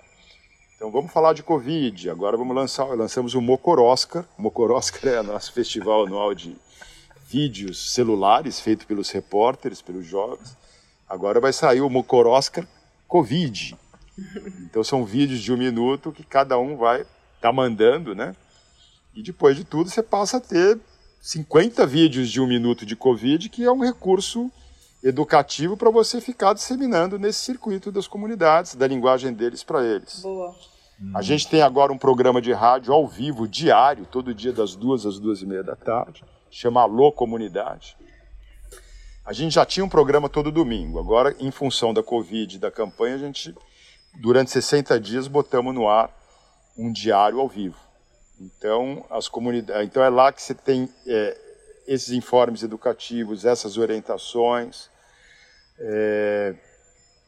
Então 0.77 0.89
vamos 0.89 1.11
falar 1.11 1.33
de 1.33 1.43
Covid. 1.43 2.09
Agora 2.09 2.37
vamos 2.37 2.55
lançar, 2.55 2.85
lançamos 2.85 3.33
o 3.35 3.41
Mocoroscar. 3.41 4.25
O 4.37 4.41
Mocoroscar 4.41 5.03
é 5.13 5.19
o 5.19 5.23
nosso 5.23 5.51
festival 5.51 6.05
anual 6.05 6.33
de 6.33 6.55
vídeos 7.27 7.91
celulares 7.91 8.57
feito 8.57 8.87
pelos 8.87 9.09
repórteres, 9.09 9.81
pelos 9.81 10.05
jovens. 10.05 10.57
Agora 11.09 11.41
vai 11.41 11.51
sair 11.51 11.81
o 11.81 11.89
Mocoroscar 11.89 12.65
Covid. 13.05 13.75
Então 14.61 14.81
são 14.81 15.03
vídeos 15.03 15.41
de 15.41 15.51
um 15.51 15.57
minuto 15.57 16.13
que 16.13 16.23
cada 16.23 16.57
um 16.57 16.77
vai 16.77 17.05
está 17.43 17.51
mandando, 17.51 18.15
né? 18.15 18.33
E 19.13 19.21
depois 19.21 19.57
de 19.57 19.65
tudo, 19.65 19.89
você 19.89 20.01
passa 20.01 20.37
a 20.37 20.39
ter 20.39 20.79
50 21.21 21.85
vídeos 21.85 22.29
de 22.29 22.39
um 22.39 22.47
minuto 22.47 22.85
de 22.85 22.95
Covid, 22.95 23.49
que 23.49 23.65
é 23.65 23.71
um 23.71 23.83
recurso 23.83 24.49
educativo 25.03 25.75
para 25.75 25.89
você 25.91 26.21
ficar 26.21 26.53
disseminando 26.53 27.19
nesse 27.19 27.41
circuito 27.41 27.91
das 27.91 28.07
comunidades, 28.07 28.75
da 28.75 28.87
linguagem 28.87 29.33
deles 29.33 29.61
para 29.61 29.83
eles. 29.83 30.21
Boa. 30.21 30.55
A 31.13 31.21
gente 31.21 31.49
tem 31.49 31.61
agora 31.61 31.91
um 31.91 31.97
programa 31.97 32.41
de 32.41 32.53
rádio 32.53 32.93
ao 32.93 33.05
vivo, 33.05 33.45
diário, 33.45 34.05
todo 34.05 34.33
dia 34.33 34.53
das 34.53 34.73
duas 34.73 35.05
às 35.05 35.19
duas 35.19 35.41
e 35.41 35.45
meia 35.45 35.63
da 35.63 35.75
tarde, 35.75 36.23
chama 36.49 36.81
Alô 36.81 37.11
Comunidade. 37.11 37.97
A 39.25 39.33
gente 39.33 39.55
já 39.55 39.65
tinha 39.65 39.83
um 39.83 39.89
programa 39.89 40.29
todo 40.29 40.51
domingo, 40.51 40.97
agora, 40.97 41.35
em 41.39 41.51
função 41.51 41.93
da 41.93 42.01
Covid 42.01 42.55
e 42.55 42.59
da 42.59 42.71
campanha, 42.71 43.15
a 43.15 43.17
gente, 43.17 43.53
durante 44.21 44.51
60 44.51 44.97
dias, 44.99 45.27
botamos 45.27 45.75
no 45.75 45.89
ar 45.89 46.22
um 46.77 46.91
diário 46.91 47.39
ao 47.39 47.47
vivo. 47.47 47.77
Então, 48.39 49.05
as 49.09 49.27
comunidades, 49.27 49.85
então 49.85 50.03
é 50.03 50.09
lá 50.09 50.31
que 50.31 50.41
você 50.41 50.53
tem 50.53 50.89
é, 51.07 51.37
esses 51.87 52.09
informes 52.09 52.63
educativos, 52.63 53.45
essas 53.45 53.77
orientações. 53.77 54.89
É, 55.79 56.55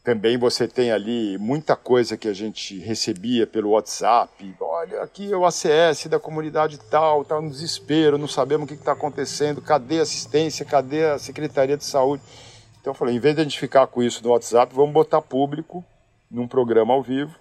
também 0.04 0.38
você 0.38 0.68
tem 0.68 0.92
ali 0.92 1.36
muita 1.38 1.74
coisa 1.74 2.16
que 2.16 2.28
a 2.28 2.32
gente 2.32 2.78
recebia 2.78 3.46
pelo 3.46 3.70
WhatsApp. 3.70 4.54
Olha, 4.60 5.02
aqui 5.02 5.32
é 5.32 5.36
o 5.36 5.44
ACS 5.44 6.06
da 6.06 6.20
comunidade 6.20 6.78
tal, 6.78 7.22
está 7.22 7.40
no 7.40 7.50
desespero, 7.50 8.18
não 8.18 8.28
sabemos 8.28 8.66
o 8.66 8.68
que 8.68 8.74
está 8.74 8.92
acontecendo, 8.92 9.60
cadê 9.60 9.98
a 9.98 10.02
assistência, 10.02 10.64
cadê 10.64 11.06
a 11.06 11.18
Secretaria 11.18 11.76
de 11.76 11.84
Saúde? 11.84 12.22
Então 12.80 12.92
eu 12.92 12.94
falei, 12.94 13.16
em 13.16 13.18
vez 13.18 13.34
de 13.34 13.40
a 13.40 13.44
gente 13.44 13.58
ficar 13.58 13.86
com 13.88 14.02
isso 14.02 14.22
no 14.22 14.30
WhatsApp, 14.30 14.72
vamos 14.74 14.92
botar 14.92 15.20
público 15.20 15.84
num 16.30 16.46
programa 16.46 16.94
ao 16.94 17.02
vivo 17.02 17.34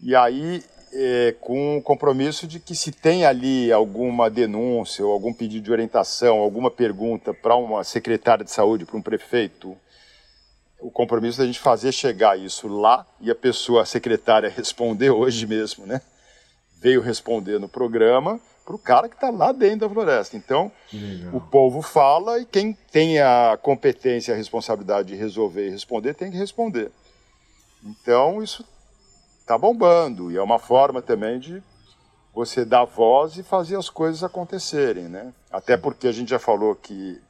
e 0.00 0.14
aí, 0.14 0.62
é, 0.92 1.34
com 1.40 1.78
o 1.78 1.82
compromisso 1.82 2.46
de 2.46 2.60
que 2.60 2.74
se 2.74 2.92
tem 2.92 3.24
ali 3.24 3.72
alguma 3.72 4.30
denúncia 4.30 5.04
ou 5.04 5.12
algum 5.12 5.32
pedido 5.32 5.64
de 5.64 5.72
orientação, 5.72 6.38
alguma 6.38 6.70
pergunta 6.70 7.32
para 7.32 7.56
uma 7.56 7.82
secretária 7.84 8.44
de 8.44 8.50
saúde, 8.50 8.84
para 8.84 8.96
um 8.96 9.02
prefeito, 9.02 9.76
o 10.80 10.90
compromisso 10.90 11.38
da 11.38 11.46
gente 11.46 11.58
fazer 11.58 11.92
chegar 11.92 12.38
isso 12.38 12.68
lá 12.68 13.06
e 13.20 13.30
a 13.30 13.34
pessoa, 13.34 13.82
a 13.82 13.86
secretária, 13.86 14.48
responder 14.54 15.10
hoje 15.10 15.46
mesmo, 15.46 15.86
né? 15.86 16.00
Veio 16.80 17.00
responder 17.00 17.58
no 17.58 17.68
programa 17.68 18.38
para 18.64 18.74
o 18.74 18.78
cara 18.78 19.08
que 19.08 19.14
está 19.14 19.30
lá 19.30 19.52
dentro 19.52 19.80
da 19.80 19.88
floresta. 19.88 20.36
Então, 20.36 20.72
o 21.32 21.40
povo 21.40 21.82
fala 21.82 22.38
e 22.38 22.46
quem 22.46 22.76
tem 22.90 23.20
a 23.20 23.58
competência 23.60 24.34
a 24.34 24.36
responsabilidade 24.36 25.08
de 25.08 25.14
resolver 25.14 25.68
e 25.68 25.70
responder 25.70 26.14
tem 26.14 26.30
que 26.30 26.36
responder. 26.36 26.90
Então, 27.82 28.42
isso 28.42 28.64
está 29.44 29.58
bombando 29.58 30.32
e 30.32 30.38
é 30.38 30.42
uma 30.42 30.58
forma 30.58 31.02
também 31.02 31.38
de 31.38 31.62
você 32.34 32.64
dar 32.64 32.84
voz 32.84 33.36
e 33.36 33.42
fazer 33.42 33.76
as 33.76 33.90
coisas 33.90 34.24
acontecerem, 34.24 35.04
né? 35.04 35.32
Até 35.52 35.76
porque 35.76 36.08
a 36.08 36.12
gente 36.12 36.30
já 36.30 36.38
falou 36.38 36.74
que 36.74 37.20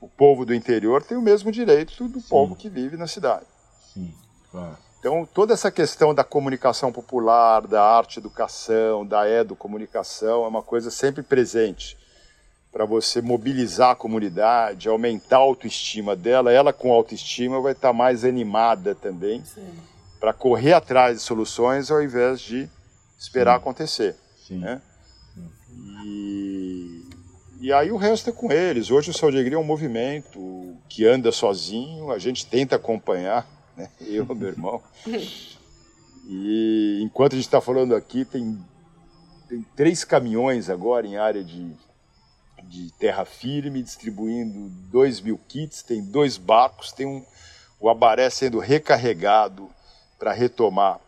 o 0.00 0.08
povo 0.08 0.46
do 0.46 0.54
interior 0.54 1.02
tem 1.02 1.18
o 1.18 1.22
mesmo 1.22 1.50
direito 1.50 2.08
do 2.08 2.20
Sim. 2.20 2.28
povo 2.28 2.54
que 2.54 2.70
vive 2.70 2.96
na 2.96 3.08
cidade. 3.08 3.44
Sim, 3.92 4.14
claro. 4.50 4.78
Então, 5.00 5.28
toda 5.34 5.52
essa 5.52 5.70
questão 5.70 6.14
da 6.14 6.24
comunicação 6.24 6.92
popular, 6.92 7.66
da 7.66 7.82
arte-educação, 7.82 9.04
da 9.04 9.28
edu-comunicação 9.28 10.44
é 10.44 10.48
uma 10.48 10.62
coisa 10.62 10.90
sempre 10.90 11.22
presente 11.22 11.96
para 12.72 12.84
você 12.84 13.20
mobilizar 13.20 13.90
a 13.90 13.96
comunidade, 13.96 14.88
aumentar 14.88 15.36
a 15.36 15.40
autoestima 15.40 16.14
dela. 16.14 16.52
Ela, 16.52 16.72
com 16.72 16.92
autoestima, 16.92 17.60
vai 17.60 17.72
estar 17.72 17.92
mais 17.92 18.24
animada 18.24 18.94
também. 18.94 19.44
Sim 19.44 19.97
para 20.20 20.32
correr 20.32 20.72
atrás 20.72 21.18
de 21.18 21.22
soluções 21.22 21.90
ao 21.90 22.02
invés 22.02 22.40
de 22.40 22.68
esperar 23.18 23.54
Sim. 23.54 23.56
acontecer. 23.58 24.16
Sim. 24.46 24.58
Né? 24.58 24.80
E, 26.04 27.08
e 27.60 27.72
aí 27.72 27.90
o 27.90 27.96
resto 27.96 28.30
é 28.30 28.32
com 28.32 28.50
eles. 28.50 28.90
Hoje 28.90 29.10
o 29.10 29.14
Saúde 29.14 29.36
e 29.36 29.40
Alegria 29.40 29.56
é 29.56 29.60
um 29.60 29.64
movimento 29.64 30.76
que 30.88 31.06
anda 31.06 31.30
sozinho, 31.30 32.10
a 32.10 32.18
gente 32.18 32.46
tenta 32.46 32.76
acompanhar, 32.76 33.46
né? 33.76 33.90
eu 34.00 34.26
e 34.28 34.34
meu 34.34 34.48
irmão. 34.48 34.82
E 36.30 37.00
enquanto 37.02 37.32
a 37.32 37.36
gente 37.36 37.46
está 37.46 37.58
falando 37.58 37.94
aqui, 37.94 38.22
tem, 38.22 38.62
tem 39.48 39.64
três 39.74 40.04
caminhões 40.04 40.68
agora 40.68 41.06
em 41.06 41.16
área 41.16 41.42
de, 41.42 41.72
de 42.64 42.92
terra 42.98 43.24
firme, 43.24 43.82
distribuindo 43.82 44.68
dois 44.90 45.22
mil 45.22 45.40
kits, 45.48 45.82
tem 45.82 46.04
dois 46.04 46.36
barcos, 46.36 46.92
tem 46.92 47.06
um, 47.06 47.24
o 47.80 47.88
Abaré 47.88 48.28
sendo 48.28 48.58
recarregado 48.58 49.70
para 50.18 50.32
retomar 50.32 51.00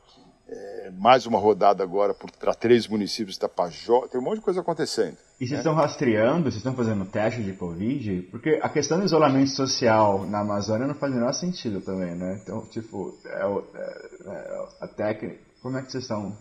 é, 0.49 0.91
mais 0.99 1.27
uma 1.27 1.39
rodada 1.39 1.83
agora 1.83 2.15
para 2.15 2.55
três 2.55 2.87
municípios 2.87 3.39
da 3.39 3.49
Tapajós. 3.49 4.11
Tem 4.11 4.21
um 4.21 4.25
monte 4.25 4.37
de 4.37 4.45
coisa 4.45 4.61
acontecendo. 4.61 5.17
E 5.41 5.47
vocês 5.47 5.53
né? 5.53 5.59
estão 5.59 5.75
rastreando, 5.75 6.43
vocês 6.43 6.57
estão 6.57 6.75
fazendo 6.75 7.05
teste 7.07 7.43
de 7.43 7.53
Covid? 7.53 8.23
Porque 8.31 8.59
a 8.63 8.69
questão 8.69 8.99
do 8.99 9.05
isolamento 9.05 9.51
social 9.51 10.27
na 10.27 10.41
Amazônia 10.41 10.87
não 10.87 10.95
faz 10.95 11.13
o 11.13 11.17
menor 11.17 11.33
sentido 11.33 11.81
também, 11.81 12.15
né? 12.15 12.41
Então, 12.43 12.67
tipo, 12.67 13.17
é, 13.25 13.43
é, 13.43 14.33
é, 14.33 14.69
a 14.81 14.89
técnica. 14.89 15.39
Como 15.63 15.79
é 15.79 15.83
que 15.83 15.91
vocês 15.91 16.05
estão 16.05 16.37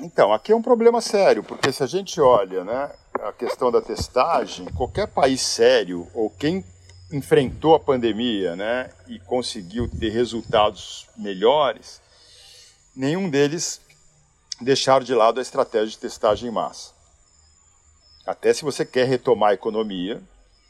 então, 0.00 0.32
aqui 0.32 0.50
é 0.50 0.56
um 0.56 0.62
problema 0.62 1.00
sério, 1.00 1.44
porque 1.44 1.70
se 1.70 1.80
a 1.80 1.86
gente 1.86 2.20
olha 2.20 2.64
né, 2.64 2.90
a 3.22 3.32
questão 3.32 3.70
da 3.70 3.80
testagem, 3.80 4.66
qualquer 4.72 5.06
país 5.06 5.40
sério, 5.40 6.08
ou 6.12 6.28
quem 6.28 6.64
enfrentou 7.12 7.74
a 7.74 7.80
pandemia 7.80 8.56
né, 8.56 8.90
e 9.06 9.18
conseguiu 9.18 9.88
ter 9.88 10.10
resultados 10.10 11.06
melhores, 11.16 12.00
nenhum 12.94 13.28
deles 13.28 13.80
deixaram 14.60 15.04
de 15.04 15.14
lado 15.14 15.38
a 15.38 15.42
estratégia 15.42 15.88
de 15.88 15.98
testagem 15.98 16.48
em 16.48 16.52
massa. 16.52 16.92
Até 18.26 18.52
se 18.54 18.64
você 18.64 18.84
quer 18.84 19.06
retomar 19.06 19.50
a 19.50 19.54
economia, 19.54 20.22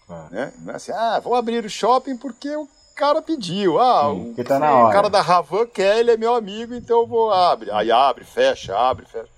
ah. 0.09 0.29
né? 0.31 0.53
não 0.59 0.73
é 0.73 0.77
assim, 0.77 0.93
ah, 0.93 1.21
vou 1.21 1.35
abrir 1.35 1.65
o 1.65 1.71
shopping 1.71 2.17
porque 2.17 2.55
o 2.57 2.69
cara 2.97 3.23
pediu, 3.23 3.79
ah, 3.79 4.11
Sim, 4.13 4.35
o, 4.37 4.45
tá 4.45 4.87
o 4.87 4.91
cara 4.91 5.09
da 5.09 5.21
Ravan 5.21 5.67
quer, 5.67 5.99
ele 5.99 6.11
é 6.11 6.17
meu 6.17 6.35
amigo, 6.35 6.75
então 6.75 7.01
eu 7.01 7.07
vou 7.07 7.31
abrir. 7.33 7.71
Aí 7.71 7.91
abre, 7.91 8.25
fecha, 8.25 8.77
abre, 8.77 9.07
fecha. 9.07 9.35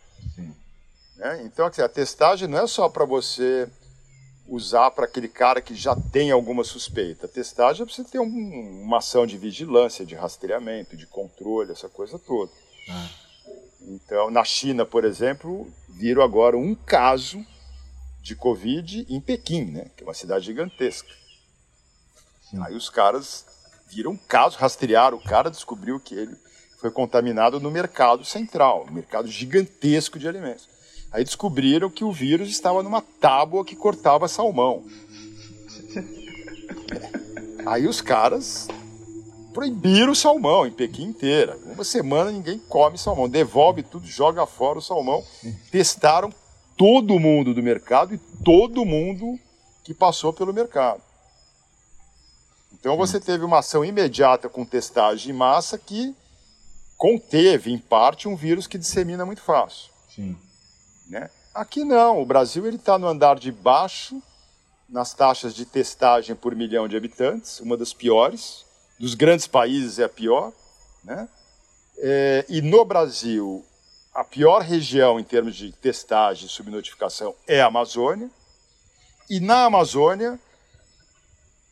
Né? 1.17 1.43
Então, 1.45 1.67
a 1.67 1.89
testagem 1.89 2.47
não 2.47 2.59
é 2.59 2.67
só 2.67 2.89
para 2.89 3.05
você 3.05 3.69
usar 4.49 4.91
para 4.91 5.07
aquele 5.07 5.29
cara 5.29 5.61
que 5.61 5.75
já 5.75 5.95
tem 5.95 6.31
alguma 6.31 6.63
suspeita. 6.65 7.29
Testagem 7.29 7.83
é 7.83 7.85
precisa 7.85 8.09
ter 8.09 8.19
um, 8.19 8.83
uma 8.83 8.99
ação 8.99 9.27
de 9.27 9.37
vigilância, 9.37 10.07
de 10.07 10.15
rastreamento, 10.15 10.97
de 10.97 11.07
controle, 11.07 11.73
essa 11.73 11.89
coisa 11.89 12.19
toda. 12.19 12.53
Ah. 12.89 13.09
Então, 13.81 14.31
na 14.31 14.45
China, 14.45 14.85
por 14.85 15.05
exemplo, 15.05 15.71
viram 15.89 16.23
agora 16.23 16.57
um 16.57 16.75
caso 16.75 17.45
de 18.21 18.35
Covid 18.35 19.07
em 19.09 19.21
Pequim, 19.21 19.65
né, 19.67 19.91
que 19.97 20.03
é 20.03 20.07
uma 20.07 20.15
cidade 20.15 20.47
gigantesca. 20.47 21.13
Sim. 22.51 22.61
Aí 22.63 22.75
os 22.75 22.89
caras 22.89 23.47
viram 23.89 24.13
um 24.13 24.17
caso, 24.17 24.59
rastrearam 24.59 25.17
o 25.17 25.23
cara, 25.23 25.51
descobriu 25.51 26.01
que 26.01 26.15
ele 26.15 26.37
foi 26.81 26.91
contaminado 26.91 27.61
no 27.61 27.71
mercado 27.71 28.25
central, 28.25 28.87
um 28.89 28.93
mercado 28.93 29.29
gigantesco 29.29 30.19
de 30.19 30.29
alimentos. 30.29 30.69
Aí 31.17 31.25
descobriram 31.25 31.89
que 31.89 32.05
o 32.05 32.13
vírus 32.13 32.51
estava 32.51 32.83
numa 32.83 33.01
tábua 33.01 33.65
que 33.65 33.75
cortava 33.75 34.29
salmão. 34.29 34.85
Aí 37.65 37.87
os 37.87 38.03
caras 38.03 38.69
proibiram 39.55 40.13
o 40.13 40.15
salmão 40.15 40.67
em 40.67 40.71
Pequim 40.71 41.05
inteira. 41.05 41.57
Uma 41.65 41.85
semana 41.85 42.31
ninguém 42.31 42.59
come 42.59 42.99
salmão, 42.99 43.31
devolve 43.31 43.83
tudo, 43.83 44.07
joga 44.07 44.45
fora 44.45 44.79
o 44.79 44.83
salmão. 44.83 45.25
Testaram 45.71 46.31
todo 46.77 47.19
mundo 47.19 47.55
do 47.55 47.63
mercado 47.63 48.15
e 48.15 48.19
todo 48.45 48.85
mundo 48.85 49.41
que 49.85 49.95
passou 49.95 50.35
pelo 50.35 50.53
mercado. 50.53 51.01
Então 52.75 52.95
você 52.95 53.19
teve 53.19 53.43
uma 53.43 53.61
ação 53.61 53.83
imediata 53.83 54.51
com 54.51 54.67
testagem 54.67 55.31
em 55.31 55.35
massa 55.35 55.79
que 55.79 56.15
conteve, 56.99 57.73
em 57.73 57.79
parte, 57.79 58.29
um 58.29 58.37
vírus 58.37 58.67
que 58.67 58.77
dissemina 58.77 59.25
muito 59.25 59.41
fácil. 59.41 59.91
Sim. 60.15 60.37
Né? 61.09 61.31
Aqui 61.55 61.85
não, 61.85 62.21
o 62.21 62.27
Brasil 62.27 62.69
está 62.69 62.99
no 62.99 63.07
andar 63.07 63.39
de 63.39 63.51
baixo 63.51 64.21
nas 64.89 65.13
taxas 65.15 65.55
de 65.55 65.65
testagem 65.65 66.37
por 66.37 66.55
milhão 66.55 66.87
de 66.87 66.97
habitantes, 66.97 67.61
uma 67.61 67.77
das 67.77 67.93
piores, 67.93 68.65
dos 68.99 69.15
grandes 69.15 69.47
países 69.47 69.99
é 69.99 70.05
a 70.05 70.09
pior. 70.09 70.53
Né? 71.03 71.29
É, 71.99 72.45
e 72.49 72.63
no 72.63 72.85
Brasil, 72.85 73.65
a 74.15 74.25
pior 74.25 74.63
região 74.63 75.19
em 75.19 75.25
termos 75.25 75.57
de 75.57 75.73
testagem 75.73 76.47
e 76.47 76.51
subnotificação 76.51 77.35
é 77.47 77.61
a 77.61 77.67
Amazônia. 77.67 78.31
E 79.29 79.41
na 79.41 79.65
Amazônia, 79.65 80.39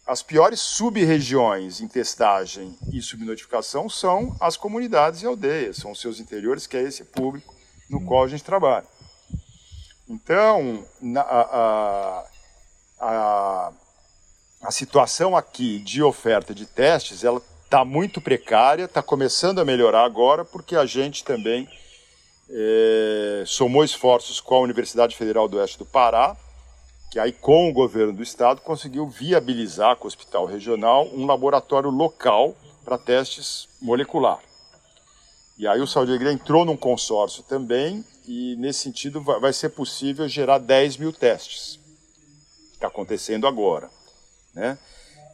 as 0.07 0.23
piores 0.23 0.61
sub-regiões 0.61 1.81
em 1.81 1.89
testagem 1.89 2.77
e 2.93 3.01
subnotificação 3.01 3.89
são 3.89 4.37
as 4.41 4.57
comunidades 4.57 5.23
e 5.23 5.27
aldeias, 5.27 5.77
são 5.77 5.93
os 5.93 6.01
seus 6.01 6.21
interiores, 6.21 6.67
que 6.67 6.77
é 6.77 6.83
esse 6.83 7.05
público 7.05 7.55
no 7.89 8.05
qual 8.05 8.25
a 8.25 8.29
gente 8.29 8.45
trabalha. 8.45 8.87
Então, 10.09 10.85
na, 11.01 11.23
a, 11.23 12.25
a, 13.01 13.73
a, 14.63 14.71
situação 14.71 15.35
aqui 15.35 15.79
de 15.79 16.03
oferta 16.03 16.55
de 16.55 16.67
testes, 16.67 17.25
ela 17.25 17.41
está 17.65 17.85
muito 17.85 18.21
precária, 18.21 18.85
está 18.85 19.03
começando 19.03 19.61
a 19.61 19.65
melhorar 19.65 20.05
agora, 20.05 20.45
porque 20.45 20.77
a 20.77 20.85
gente 20.85 21.25
também 21.25 21.67
é, 22.51 23.45
somou 23.47 23.83
esforços 23.83 24.41
com 24.41 24.57
a 24.57 24.61
Universidade 24.61 25.17
Federal 25.17 25.49
do 25.49 25.57
Oeste 25.57 25.79
do 25.79 25.87
Pará, 25.87 26.37
que 27.11 27.19
aí 27.19 27.33
com 27.33 27.71
o 27.71 27.73
governo 27.73 28.13
do 28.13 28.23
estado 28.23 28.61
conseguiu 28.61 29.09
viabilizar 29.09 29.97
com 29.97 30.05
o 30.05 30.09
hospital 30.09 30.45
regional 30.45 31.09
um 31.15 31.25
laboratório 31.25 31.89
local 31.89 32.55
para 32.85 32.99
testes 32.99 33.69
molecular. 33.81 34.41
E 35.57 35.67
aí 35.67 35.81
o 35.81 35.87
Saúde 35.87 36.11
Alegria 36.11 36.33
entrou 36.33 36.65
num 36.65 36.77
consórcio 36.77 37.43
também 37.45 38.05
e 38.27 38.57
nesse 38.57 38.81
sentido 38.81 39.21
vai 39.21 39.53
ser 39.53 39.71
possível 39.71 40.29
gerar 40.29 40.59
10 40.59 40.97
mil 40.97 41.13
testes. 41.13 41.79
Está 42.73 42.87
acontecendo 42.89 43.47
agora. 43.47 43.91
Né? 44.55 44.79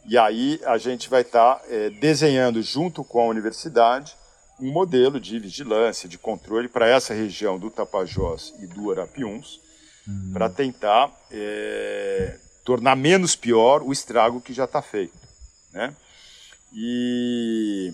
E 0.05 0.17
aí 0.17 0.59
a 0.65 0.77
gente 0.77 1.09
vai 1.09 1.21
estar 1.21 1.55
tá, 1.55 1.65
é, 1.69 1.89
desenhando 1.89 2.61
junto 2.61 3.03
com 3.03 3.21
a 3.21 3.27
universidade 3.27 4.15
um 4.59 4.71
modelo 4.71 5.19
de 5.19 5.39
vigilância, 5.39 6.07
de 6.07 6.17
controle 6.17 6.67
para 6.67 6.87
essa 6.87 7.13
região 7.13 7.57
do 7.57 7.71
Tapajós 7.71 8.53
e 8.59 8.67
do 8.67 8.91
Arapiuns, 8.91 9.59
uhum. 10.07 10.31
para 10.33 10.49
tentar 10.49 11.11
é, 11.31 12.37
tornar 12.63 12.95
menos 12.95 13.35
pior 13.35 13.81
o 13.81 13.91
estrago 13.91 14.39
que 14.39 14.53
já 14.53 14.65
está 14.65 14.81
feito. 14.81 15.17
Né? 15.73 15.95
E 16.73 17.93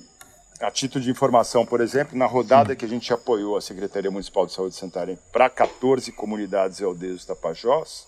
a 0.59 0.71
título 0.71 1.03
de 1.03 1.11
informação, 1.11 1.65
por 1.65 1.81
exemplo, 1.81 2.17
na 2.17 2.25
rodada 2.25 2.75
que 2.75 2.85
a 2.85 2.87
gente 2.87 3.13
apoiou 3.13 3.55
a 3.55 3.61
Secretaria 3.61 4.09
Municipal 4.09 4.45
de 4.45 4.53
Saúde 4.53 4.73
de 4.73 4.79
Santarém 4.79 5.17
para 5.31 5.49
14 5.49 6.11
comunidades 6.11 6.79
e 6.79 6.83
aldeias 6.83 7.23
do 7.23 7.27
Tapajós, 7.27 8.07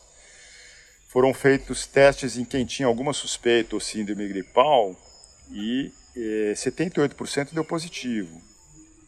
foram 1.07 1.33
feitos 1.33 1.85
testes 1.85 2.37
em 2.37 2.45
quem 2.45 2.65
tinha 2.65 2.87
alguma 2.87 3.13
suspeita 3.13 3.75
ou 3.75 3.79
síndrome 3.79 4.27
gripal 4.27 4.95
e 5.51 5.91
eh, 6.15 6.53
78% 6.55 7.53
deu 7.53 7.63
positivo. 7.63 8.41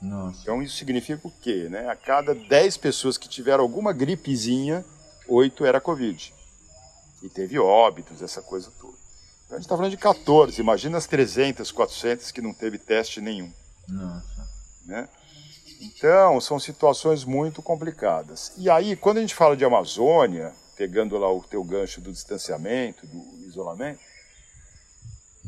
Nossa. 0.02 0.42
Então 0.42 0.62
isso 0.62 0.78
significa 0.78 1.28
o 1.28 1.32
quê? 1.32 1.68
Né? 1.70 1.88
A 1.88 1.96
cada 1.96 2.34
10 2.34 2.78
pessoas 2.78 3.18
que 3.18 3.30
tiveram 3.30 3.64
alguma 3.64 3.94
gripezinha, 3.94 4.84
8 5.28 5.64
era 5.66 5.80
Covid. 5.80 6.34
E 7.22 7.30
teve 7.30 7.60
óbitos, 7.60 8.22
essa 8.22 8.42
coisa 8.42 8.72
a 9.52 9.56
gente 9.56 9.66
está 9.66 9.76
falando 9.76 9.92
de 9.92 9.98
14, 9.98 10.62
imagina 10.62 10.98
as 10.98 11.06
300, 11.06 11.72
400 11.72 12.32
que 12.32 12.42
não 12.42 12.54
teve 12.54 12.78
teste 12.78 13.20
nenhum. 13.20 13.52
Nossa. 13.88 14.48
Né? 14.86 15.10
Então, 15.82 16.40
são 16.40 16.60
situações 16.60 17.26
muito 17.26 17.62
complicadas. 17.62 18.54
E 18.58 18.70
aí, 18.70 18.96
quando 18.96 19.18
a 19.18 19.22
gente 19.22 19.36
fala 19.36 19.58
de 19.58 19.66
Amazônia, 19.66 20.54
pegando 20.78 21.18
lá 21.18 21.32
o 21.32 21.44
teu 21.44 21.64
gancho 21.64 22.00
do 22.00 22.12
distanciamento, 22.12 23.06
do 23.06 23.46
isolamento, 23.46 24.00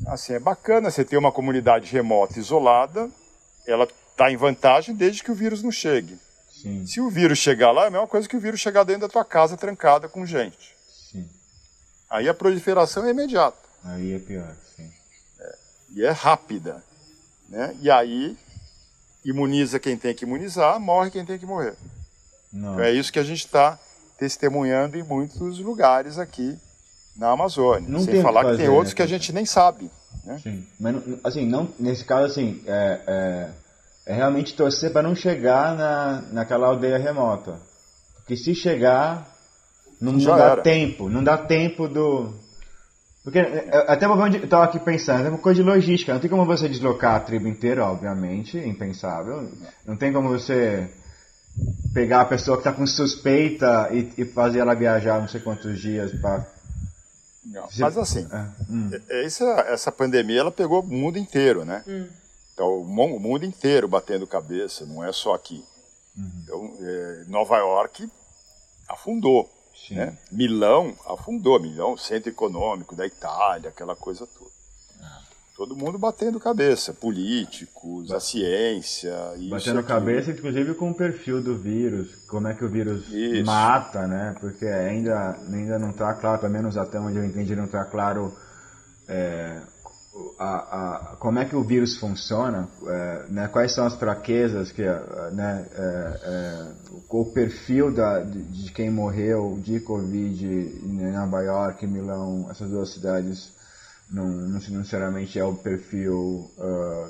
assim, 0.08 0.34
é 0.34 0.40
bacana 0.40 0.92
você 0.92 1.06
ter 1.06 1.18
uma 1.18 1.32
comunidade 1.32 1.92
remota 1.92 2.40
isolada, 2.40 3.10
ela 3.66 3.88
está 4.12 4.32
em 4.32 4.36
vantagem 4.36 4.96
desde 4.96 5.24
que 5.24 5.32
o 5.32 5.36
vírus 5.36 5.64
não 5.64 5.72
chegue. 5.72 6.20
Sim. 6.52 6.86
Se 6.86 7.00
o 7.00 7.10
vírus 7.10 7.38
chegar 7.38 7.72
lá, 7.72 7.86
é 7.86 7.88
a 7.88 7.92
mesma 7.92 8.08
coisa 8.08 8.28
que 8.28 8.36
o 8.36 8.40
vírus 8.40 8.60
chegar 8.60 8.84
dentro 8.84 9.02
da 9.02 9.10
tua 9.10 9.26
casa 9.26 9.56
trancada 9.56 10.10
com 10.10 10.26
gente. 10.26 10.76
Sim. 11.12 11.30
Aí 12.10 12.28
a 12.28 12.34
proliferação 12.34 13.06
é 13.06 13.12
imediata. 13.12 13.63
Aí 13.84 14.14
é 14.14 14.20
pior, 14.20 14.56
sim. 14.76 14.90
É, 15.40 15.56
e 15.96 16.06
é 16.06 16.12
rápida. 16.12 16.84
Né? 17.50 17.76
E 17.82 17.92
aí 17.92 18.38
imuniza 19.26 19.80
quem 19.80 19.98
tem 19.98 20.14
que 20.14 20.26
imunizar, 20.26 20.80
morre 20.80 21.12
quem 21.12 21.26
tem 21.26 21.38
que 21.38 21.46
morrer. 21.46 21.76
Então 22.54 22.80
é 22.80 22.92
isso 22.92 23.12
que 23.12 23.20
a 23.20 23.24
gente 23.24 23.46
está 23.46 23.80
testemunhando 24.18 24.98
em 24.98 25.04
muitos 25.04 25.60
lugares 25.60 26.18
aqui 26.20 26.58
na 27.16 27.32
Amazônia. 27.32 27.90
Não 27.90 28.00
Sem 28.00 28.22
falar 28.22 28.42
que, 28.42 28.50
fazer, 28.52 28.64
tem 28.64 28.70
outros 28.70 28.94
né? 28.94 28.96
que 28.96 29.02
a 29.02 29.08
gente 29.08 29.34
nem 29.34 29.46
sabe. 29.46 29.90
Né? 30.24 30.40
Sim. 30.42 30.68
Mas, 30.80 30.96
assim, 31.24 31.46
não, 31.46 31.70
nesse 31.80 32.06
caso, 32.06 32.26
assim, 32.26 32.62
é, 32.66 33.02
é, 33.08 33.50
é 34.06 34.14
realmente 34.14 34.56
torcer 34.56 34.92
para 34.92 35.02
não 35.02 35.16
chegar 35.16 35.76
na, 35.76 36.22
naquela 36.32 36.68
aldeia 36.68 36.98
remota. 36.98 37.60
Porque 38.18 38.38
se 38.38 38.56
chegar, 38.56 39.30
não, 40.00 40.14
não 40.14 40.38
dá 40.38 40.52
era. 40.52 40.62
tempo. 40.62 41.10
Não 41.10 41.24
dá 41.24 41.38
tempo 41.38 41.88
do... 41.88 42.34
Porque, 43.24 43.40
é, 43.40 43.70
até 43.88 44.08
onde 44.08 44.38
eu 44.38 44.44
estava 44.44 44.66
aqui 44.66 44.80
pensando, 44.80 45.26
é 45.26 45.30
uma 45.30 45.38
coisa 45.38 45.64
de 45.64 45.68
logística. 45.70 46.14
Não 46.14 46.20
tem 46.20 46.30
como 46.30 46.46
você 46.46 46.68
deslocar 46.68 47.16
a 47.16 47.20
tribo 47.22 47.48
inteira, 47.48 47.86
obviamente, 47.86 48.60
é 48.60 48.68
impensável. 48.68 49.50
Não 49.86 49.96
tem 49.96 50.12
como 50.12 50.28
você 50.30 50.90
pegar 51.94 52.22
a 52.22 52.26
pessoa 52.26 52.58
que 52.58 52.62
está 52.68 52.74
com 52.74 52.86
suspeita 52.86 53.90
e, 53.94 54.12
e 54.18 54.26
fazer 54.26 54.60
ela 54.60 54.74
viajar 54.74 55.22
não 55.22 55.28
sei 55.28 55.40
quantos 55.40 55.80
dias 55.80 56.12
para 56.20 56.46
Não, 57.46 57.68
Mas 57.78 57.98
assim, 57.98 58.28
É, 58.32 58.46
hum. 58.70 58.90
é- 59.10 59.26
essa, 59.26 59.46
essa 59.68 59.92
pandemia 59.92 60.40
ela 60.42 60.52
pegou 60.52 60.82
o 60.82 60.86
mundo 60.88 61.18
inteiro, 61.18 61.64
né? 61.64 61.84
Então, 62.54 62.82
o 62.82 62.84
mu- 62.86 63.16
o 63.16 63.20
mundo 63.20 63.46
inteiro 63.46 63.88
batendo 63.88 64.26
cabeça, 64.28 64.86
não 64.86 65.04
é 65.04 65.12
só 65.12 65.34
aqui. 65.34 65.64
Então, 66.44 66.76
é, 66.82 67.24
Nova 67.28 67.58
York 67.58 68.10
afundou. 68.90 69.50
Né? 69.92 70.18
Milão 70.32 70.96
afundou, 71.06 71.60
Milão, 71.60 71.98
centro 71.98 72.30
econômico 72.30 72.96
da 72.96 73.06
Itália, 73.06 73.70
aquela 73.70 73.96
coisa 73.96 74.28
toda. 74.28 74.54
Todo 75.56 75.76
mundo 75.76 76.00
batendo 76.00 76.40
cabeça, 76.40 76.94
políticos, 76.94 78.12
a 78.12 78.20
ciência, 78.20 79.14
Batendo 79.52 79.84
cabeça, 79.84 80.32
inclusive, 80.32 80.74
com 80.74 80.90
o 80.90 80.96
perfil 80.96 81.44
do 81.44 81.56
vírus, 81.56 82.26
como 82.28 82.48
é 82.48 82.56
que 82.56 82.66
o 82.66 82.70
vírus 82.70 83.08
Isso. 83.10 83.46
mata, 83.46 84.08
né? 84.08 84.36
Porque 84.40 84.66
ainda, 84.66 85.38
ainda 85.48 85.78
não 85.78 85.92
está 85.92 86.12
claro, 86.16 86.42
pelo 86.42 86.52
menos 86.52 86.76
até 86.76 87.00
onde 87.00 87.18
eu 87.18 87.24
entendi, 87.24 87.56
não 87.56 87.66
está 87.66 87.86
claro 87.86 88.36
é, 89.08 89.62
a, 90.38 91.14
a, 91.14 91.16
como 91.18 91.40
é 91.40 91.46
que 91.46 91.56
o 91.56 91.64
vírus 91.64 91.98
funciona, 91.98 92.70
é, 92.86 93.26
né? 93.30 93.48
quais 93.48 93.74
são 93.74 93.86
as 93.86 93.96
fraquezas, 93.96 94.72
que, 94.72 94.84
é, 94.84 95.32
né? 95.32 95.66
é, 95.74 96.20
é, 96.24 96.72
o 97.10 97.26
perfil 97.26 97.94
da, 97.94 98.20
de, 98.22 98.44
de 98.44 98.72
quem 98.72 98.92
morreu 98.92 99.60
de 99.62 99.80
Covid 99.80 100.46
em 100.46 101.12
Nova 101.12 101.42
York, 101.42 101.86
Milão, 101.88 102.48
essas 102.50 102.70
duas 102.70 102.94
cidades 102.94 103.52
não, 104.12 104.28
não 104.28 104.60
necessariamente 104.60 105.40
é 105.40 105.44
o 105.44 105.56
perfil 105.56 106.52
ah, 106.60 107.10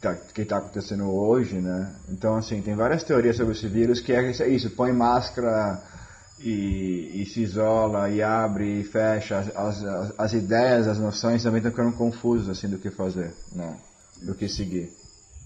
tá- 0.00 0.16
que 0.34 0.42
está 0.42 0.58
acontecendo 0.58 1.08
hoje, 1.08 1.60
né? 1.60 1.94
Então, 2.08 2.34
assim, 2.36 2.60
tem 2.60 2.74
várias 2.74 3.04
teorias 3.04 3.36
sobre 3.36 3.52
esse 3.52 3.68
vírus 3.68 4.00
que 4.00 4.12
é 4.12 4.48
isso, 4.48 4.70
põe 4.70 4.92
máscara 4.92 5.80
e, 6.42 7.22
e 7.22 7.26
se 7.26 7.40
isola 7.40 8.10
e 8.10 8.22
abre 8.22 8.80
e 8.80 8.84
fecha. 8.84 9.38
As, 9.38 9.84
as, 9.84 10.12
as 10.18 10.32
ideias, 10.32 10.86
as 10.88 10.98
noções 10.98 11.42
também 11.42 11.58
estão 11.58 11.70
ficando 11.70 11.96
confusas, 11.96 12.48
assim, 12.48 12.68
do 12.68 12.78
que 12.78 12.90
fazer, 12.90 13.34
né? 13.52 13.76
Do 14.22 14.34
que 14.34 14.48
seguir. 14.48 14.92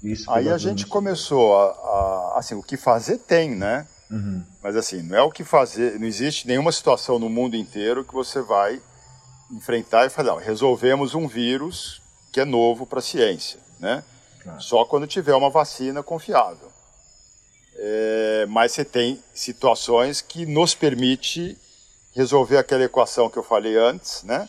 Isso 0.02 0.30
Aí 0.30 0.44
a 0.44 0.48
pelo 0.48 0.58
gente 0.58 0.86
começou 0.86 1.56
a, 1.56 1.64
a- 1.70 2.32
assim, 2.38 2.54
o 2.54 2.62
que 2.62 2.76
fazer 2.76 3.18
tem, 3.18 3.54
né? 3.54 3.86
Uhum. 4.10 4.42
Mas 4.62 4.76
assim, 4.76 5.02
não 5.02 5.16
é 5.16 5.22
o 5.22 5.30
que 5.32 5.42
fazer, 5.42 5.98
não 5.98 6.06
existe 6.06 6.46
nenhuma 6.46 6.70
situação 6.70 7.18
no 7.18 7.28
mundo 7.28 7.56
inteiro 7.56 8.04
que 8.04 8.14
você 8.14 8.40
vai 8.40 8.80
enfrentar 9.50 10.06
e 10.06 10.10
falar, 10.10 10.32
"Não, 10.32 10.36
resolvemos 10.38 11.14
um 11.14 11.26
vírus 11.26 12.00
que 12.32 12.40
é 12.40 12.44
novo 12.44 12.86
para 12.86 12.98
a 13.00 13.02
ciência, 13.02 13.58
né? 13.80 14.04
Claro. 14.42 14.60
Só 14.62 14.84
quando 14.84 15.06
tiver 15.06 15.34
uma 15.34 15.50
vacina 15.50 16.02
confiável. 16.02 16.65
É, 17.78 18.46
mas 18.48 18.72
você 18.72 18.84
tem 18.84 19.22
situações 19.34 20.20
que 20.20 20.46
nos 20.46 20.74
permite 20.74 21.56
resolver 22.14 22.56
aquela 22.56 22.84
equação 22.84 23.28
que 23.28 23.36
eu 23.36 23.42
falei 23.42 23.76
antes, 23.76 24.22
né? 24.22 24.48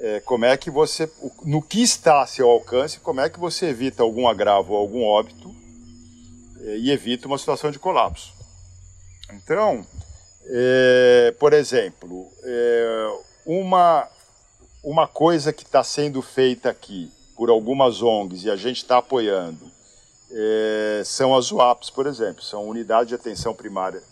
É, 0.00 0.20
como 0.20 0.44
é 0.44 0.56
que 0.56 0.70
você, 0.70 1.10
no 1.44 1.60
que 1.60 1.82
está 1.82 2.22
a 2.22 2.26
seu 2.26 2.48
alcance, 2.48 3.00
como 3.00 3.20
é 3.20 3.28
que 3.28 3.38
você 3.38 3.66
evita 3.66 4.02
algum 4.02 4.28
agravo 4.28 4.72
ou 4.72 4.78
algum 4.78 5.04
óbito 5.04 5.54
é, 6.60 6.76
e 6.76 6.90
evita 6.90 7.26
uma 7.26 7.36
situação 7.36 7.70
de 7.70 7.78
colapso. 7.78 8.32
Então, 9.32 9.86
é, 10.46 11.34
por 11.38 11.52
exemplo, 11.52 12.30
é, 12.42 13.08
uma, 13.44 14.08
uma 14.82 15.06
coisa 15.06 15.52
que 15.52 15.64
está 15.64 15.84
sendo 15.84 16.22
feita 16.22 16.70
aqui 16.70 17.12
por 17.36 17.50
algumas 17.50 18.00
ONGs 18.00 18.44
e 18.44 18.50
a 18.50 18.56
gente 18.56 18.78
está 18.78 18.98
apoiando 18.98 19.70
é, 20.30 21.02
são 21.04 21.34
as 21.34 21.50
UAPs, 21.50 21.90
por 21.90 22.06
exemplo, 22.06 22.42
são 22.42 22.68
unidades 22.68 23.08
de 23.08 23.14
atenção 23.14 23.54
primária 23.54 24.02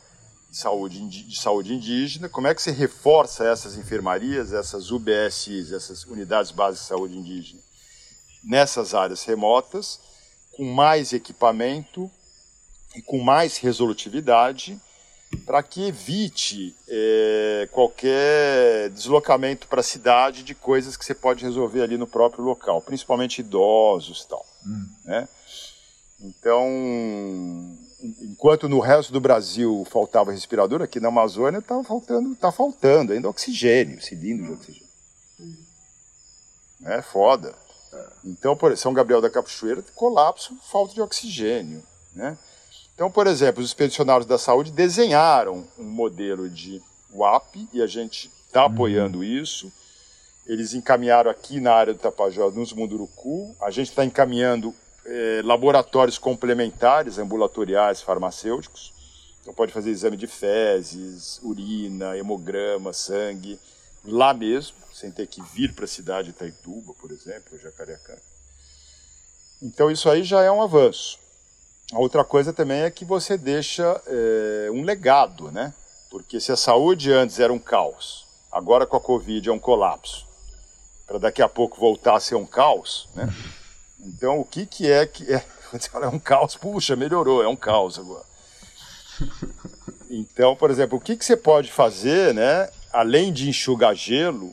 de 0.50 0.56
saúde, 0.56 1.06
de 1.08 1.38
saúde 1.38 1.74
indígena. 1.74 2.28
Como 2.28 2.46
é 2.46 2.54
que 2.54 2.62
se 2.62 2.70
reforça 2.70 3.44
essas 3.44 3.76
enfermarias, 3.76 4.52
essas 4.52 4.90
UBSs, 4.90 5.74
essas 5.74 6.04
unidades 6.04 6.50
básicas 6.50 6.82
de 6.82 6.88
saúde 6.88 7.16
indígena, 7.16 7.60
nessas 8.44 8.94
áreas 8.94 9.24
remotas, 9.24 10.00
com 10.56 10.64
mais 10.64 11.12
equipamento 11.12 12.10
e 12.94 13.02
com 13.02 13.18
mais 13.18 13.58
resolutividade, 13.58 14.80
para 15.44 15.62
que 15.62 15.88
evite 15.88 16.74
é, 16.88 17.68
qualquer 17.72 18.88
deslocamento 18.90 19.66
para 19.66 19.80
a 19.80 19.84
cidade 19.84 20.42
de 20.42 20.54
coisas 20.54 20.96
que 20.96 21.04
você 21.04 21.14
pode 21.14 21.44
resolver 21.44 21.82
ali 21.82 21.98
no 21.98 22.06
próprio 22.06 22.44
local, 22.44 22.80
principalmente 22.80 23.40
idosos 23.40 24.22
e 24.22 24.28
tal. 24.28 24.46
Hum. 24.64 24.88
Né? 25.04 25.28
Então, 26.20 26.66
enquanto 28.22 28.68
no 28.68 28.80
resto 28.80 29.12
do 29.12 29.20
Brasil 29.20 29.86
faltava 29.90 30.32
respirador, 30.32 30.82
aqui 30.82 30.98
na 30.98 31.08
Amazônia 31.08 31.58
está 31.58 31.82
faltando, 31.84 32.34
tá 32.36 32.50
faltando 32.50 33.12
ainda 33.12 33.28
oxigênio, 33.28 34.00
cilindro 34.00 34.46
de 34.46 34.52
oxigênio. 34.52 34.86
É 36.84 37.02
foda. 37.02 37.54
Então, 38.24 38.56
por 38.56 38.76
São 38.76 38.92
Gabriel 38.92 39.20
da 39.20 39.30
Cachoeira, 39.30 39.82
colapso, 39.94 40.56
falta 40.70 40.94
de 40.94 41.00
oxigênio, 41.00 41.82
né? 42.14 42.36
Então, 42.94 43.10
por 43.10 43.26
exemplo, 43.26 43.62
os 43.62 43.68
expedicionários 43.68 44.26
da 44.26 44.38
saúde 44.38 44.72
desenharam 44.72 45.66
um 45.78 45.84
modelo 45.84 46.48
de 46.48 46.82
WAP 47.12 47.68
e 47.72 47.82
a 47.82 47.86
gente 47.86 48.30
está 48.46 48.66
uhum. 48.66 48.72
apoiando 48.72 49.22
isso. 49.22 49.70
Eles 50.46 50.72
encaminharam 50.72 51.30
aqui 51.30 51.60
na 51.60 51.74
área 51.74 51.92
do 51.92 51.98
Tapajós, 51.98 52.54
nos 52.54 52.72
Munduruku. 52.72 53.54
A 53.60 53.70
gente 53.70 53.90
está 53.90 54.04
encaminhando 54.04 54.74
é, 55.06 55.42
laboratórios 55.44 56.18
complementares, 56.18 57.18
ambulatoriais, 57.18 58.02
farmacêuticos. 58.02 58.92
Então 59.40 59.54
pode 59.54 59.72
fazer 59.72 59.90
exame 59.90 60.16
de 60.16 60.26
fezes, 60.26 61.40
urina, 61.42 62.16
hemograma, 62.18 62.92
sangue, 62.92 63.58
lá 64.04 64.34
mesmo, 64.34 64.76
sem 64.92 65.10
ter 65.10 65.26
que 65.26 65.40
vir 65.40 65.72
para 65.74 65.84
a 65.84 65.88
cidade 65.88 66.28
de 66.28 66.34
Itaituba, 66.34 66.92
por 67.00 67.10
exemplo, 67.12 67.58
Jacareacá. 67.58 68.16
Então 69.62 69.90
isso 69.90 70.10
aí 70.10 70.22
já 70.24 70.42
é 70.42 70.50
um 70.50 70.60
avanço. 70.60 71.18
A 71.92 71.98
outra 72.00 72.24
coisa 72.24 72.52
também 72.52 72.80
é 72.80 72.90
que 72.90 73.04
você 73.04 73.38
deixa 73.38 74.02
é, 74.06 74.68
um 74.72 74.82
legado, 74.82 75.52
né? 75.52 75.72
Porque 76.10 76.40
se 76.40 76.50
a 76.50 76.56
saúde 76.56 77.12
antes 77.12 77.38
era 77.38 77.52
um 77.52 77.58
caos, 77.58 78.26
agora 78.50 78.86
com 78.86 78.96
a 78.96 79.00
Covid 79.00 79.48
é 79.48 79.52
um 79.52 79.58
colapso, 79.58 80.26
para 81.06 81.18
daqui 81.18 81.40
a 81.40 81.48
pouco 81.48 81.78
voltar 81.78 82.16
a 82.16 82.20
ser 82.20 82.34
um 82.34 82.46
caos, 82.46 83.08
né? 83.14 83.32
Então, 84.06 84.40
o 84.40 84.44
que, 84.44 84.64
que 84.64 84.90
é 84.90 85.04
que 85.06 85.32
é? 85.32 85.44
É 86.00 86.08
um 86.08 86.18
caos, 86.18 86.56
puxa, 86.56 86.94
melhorou, 86.94 87.42
é 87.42 87.48
um 87.48 87.56
caos 87.56 87.98
agora. 87.98 88.24
Então, 90.08 90.54
por 90.54 90.70
exemplo, 90.70 90.96
o 90.96 91.00
que, 91.00 91.16
que 91.16 91.24
você 91.24 91.36
pode 91.36 91.72
fazer, 91.72 92.32
né, 92.32 92.70
além 92.92 93.32
de 93.32 93.48
enxugar 93.48 93.94
gelo, 93.94 94.52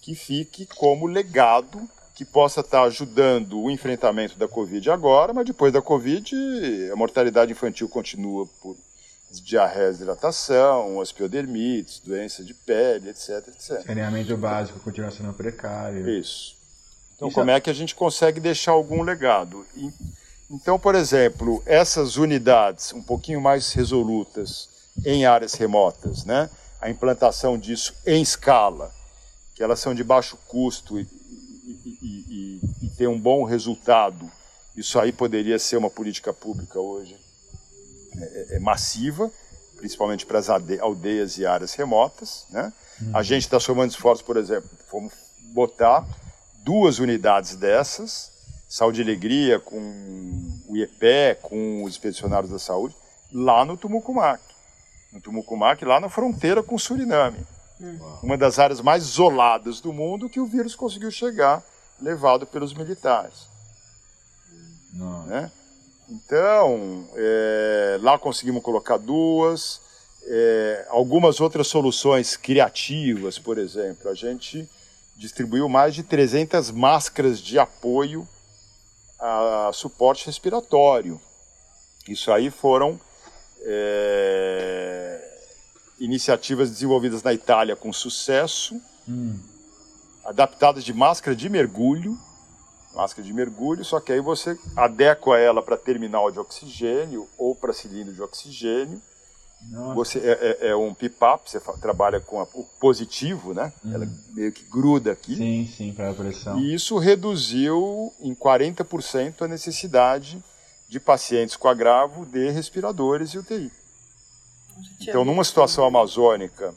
que 0.00 0.14
fique 0.14 0.64
como 0.66 1.06
legado, 1.06 1.82
que 2.14 2.24
possa 2.24 2.60
estar 2.60 2.84
ajudando 2.84 3.60
o 3.60 3.70
enfrentamento 3.70 4.38
da 4.38 4.46
Covid 4.46 4.88
agora, 4.90 5.34
mas 5.34 5.44
depois 5.44 5.72
da 5.72 5.82
Covid 5.82 6.32
a 6.92 6.96
mortalidade 6.96 7.50
infantil 7.50 7.88
continua 7.88 8.46
por 8.62 8.76
diarreia, 9.42 9.90
hidratação, 9.90 10.98
osteodermites, 10.98 11.98
doença 11.98 12.44
de 12.44 12.54
pele, 12.54 13.10
etc, 13.10 13.48
etc. 13.48 13.84
Saneamento 13.84 14.36
básico 14.36 14.78
continua 14.78 15.10
sendo 15.10 15.32
precário. 15.32 16.08
Isso. 16.08 16.56
Então, 17.16 17.30
como 17.30 17.50
é 17.50 17.60
que 17.60 17.70
a 17.70 17.74
gente 17.74 17.94
consegue 17.94 18.40
deixar 18.40 18.72
algum 18.72 19.02
legado? 19.02 19.64
Então, 20.50 20.78
por 20.78 20.94
exemplo, 20.94 21.62
essas 21.64 22.16
unidades 22.16 22.92
um 22.92 23.02
pouquinho 23.02 23.40
mais 23.40 23.72
resolutas 23.72 24.68
em 25.04 25.24
áreas 25.24 25.54
remotas, 25.54 26.24
né? 26.24 26.50
a 26.80 26.90
implantação 26.90 27.58
disso 27.58 27.94
em 28.04 28.20
escala, 28.20 28.92
que 29.54 29.62
elas 29.62 29.80
são 29.80 29.94
de 29.94 30.04
baixo 30.04 30.36
custo 30.46 31.00
e, 31.00 31.08
e, 31.64 31.96
e, 32.02 32.60
e 32.82 32.88
tem 32.90 33.06
um 33.06 33.18
bom 33.18 33.44
resultado, 33.44 34.30
isso 34.76 34.98
aí 34.98 35.12
poderia 35.12 35.58
ser 35.58 35.76
uma 35.76 35.88
política 35.88 36.32
pública 36.32 36.78
hoje 36.78 37.16
é, 38.16 38.24
é, 38.24 38.56
é 38.56 38.58
massiva, 38.58 39.30
principalmente 39.76 40.26
para 40.26 40.38
as 40.38 40.48
aldeias 40.48 41.38
e 41.38 41.46
áreas 41.46 41.74
remotas. 41.74 42.46
Né? 42.50 42.72
Uhum. 43.00 43.16
A 43.16 43.22
gente 43.22 43.42
está 43.42 43.58
somando 43.58 43.90
esforços, 43.90 44.24
por 44.24 44.36
exemplo, 44.36 44.68
vamos 44.92 45.12
botar 45.52 46.06
duas 46.64 46.98
unidades 46.98 47.54
dessas, 47.56 48.32
Saúde 48.66 49.02
e 49.02 49.04
Alegria, 49.04 49.60
com 49.60 49.78
o 50.66 50.76
IEPE, 50.76 51.38
com 51.42 51.84
os 51.84 51.92
expedicionários 51.92 52.50
da 52.50 52.58
saúde, 52.58 52.96
lá 53.30 53.64
no 53.64 53.76
Tumucumac. 53.76 54.42
No 55.12 55.20
Tumucumac, 55.20 55.84
lá 55.84 56.00
na 56.00 56.08
fronteira 56.08 56.62
com 56.62 56.74
o 56.74 56.78
Suriname. 56.78 57.38
Hum. 57.80 57.98
Uma 58.22 58.36
das 58.36 58.58
áreas 58.58 58.80
mais 58.80 59.04
isoladas 59.04 59.80
do 59.80 59.92
mundo 59.92 60.28
que 60.28 60.40
o 60.40 60.46
vírus 60.46 60.74
conseguiu 60.74 61.10
chegar, 61.10 61.62
levado 62.00 62.46
pelos 62.46 62.72
militares. 62.74 63.46
Né? 65.26 65.52
Então, 66.08 67.08
é, 67.14 67.98
lá 68.00 68.18
conseguimos 68.18 68.62
colocar 68.62 68.96
duas. 68.96 69.80
É, 70.26 70.86
algumas 70.88 71.40
outras 71.40 71.66
soluções 71.66 72.36
criativas, 72.36 73.38
por 73.38 73.58
exemplo, 73.58 74.10
a 74.10 74.14
gente 74.14 74.68
distribuiu 75.16 75.68
mais 75.68 75.94
de 75.94 76.02
300 76.02 76.70
máscaras 76.70 77.38
de 77.38 77.58
apoio 77.58 78.26
a 79.18 79.70
suporte 79.72 80.26
respiratório. 80.26 81.20
Isso 82.08 82.30
aí 82.30 82.50
foram 82.50 83.00
é, 83.62 85.40
iniciativas 85.98 86.70
desenvolvidas 86.70 87.22
na 87.22 87.32
Itália 87.32 87.74
com 87.74 87.92
sucesso, 87.92 88.78
hum. 89.08 89.38
adaptadas 90.24 90.84
de 90.84 90.92
máscara 90.92 91.34
de 91.34 91.48
mergulho, 91.48 92.18
máscara 92.94 93.26
de 93.26 93.32
mergulho, 93.32 93.84
só 93.84 94.00
que 94.00 94.12
aí 94.12 94.20
você 94.20 94.58
adequa 94.76 95.38
ela 95.38 95.62
para 95.62 95.76
terminal 95.76 96.30
de 96.30 96.38
oxigênio 96.38 97.28
ou 97.38 97.54
para 97.54 97.72
cilindro 97.72 98.12
de 98.12 98.22
oxigênio 98.22 99.00
você 99.94 100.18
é, 100.18 100.58
é, 100.60 100.68
é 100.68 100.76
um 100.76 100.94
pipap, 100.94 101.48
você 101.48 101.60
trabalha 101.80 102.20
com 102.20 102.40
a, 102.40 102.44
o 102.54 102.64
positivo, 102.78 103.54
né? 103.54 103.72
Uhum. 103.84 103.94
Ela 103.94 104.08
meio 104.32 104.52
que 104.52 104.64
gruda 104.64 105.12
aqui. 105.12 105.36
Sim, 105.36 105.72
sim, 105.76 105.92
para 105.92 106.10
a 106.10 106.14
pressão. 106.14 106.60
E 106.60 106.74
isso 106.74 106.98
reduziu 106.98 108.12
em 108.20 108.34
40% 108.34 109.42
a 109.42 109.48
necessidade 109.48 110.42
de 110.88 111.00
pacientes 111.00 111.56
com 111.56 111.68
agravo 111.68 112.26
de 112.26 112.50
respiradores 112.50 113.30
e 113.30 113.38
UTI. 113.38 113.72
Então, 115.00 115.24
numa 115.24 115.44
situação 115.44 115.84
amazônica 115.84 116.74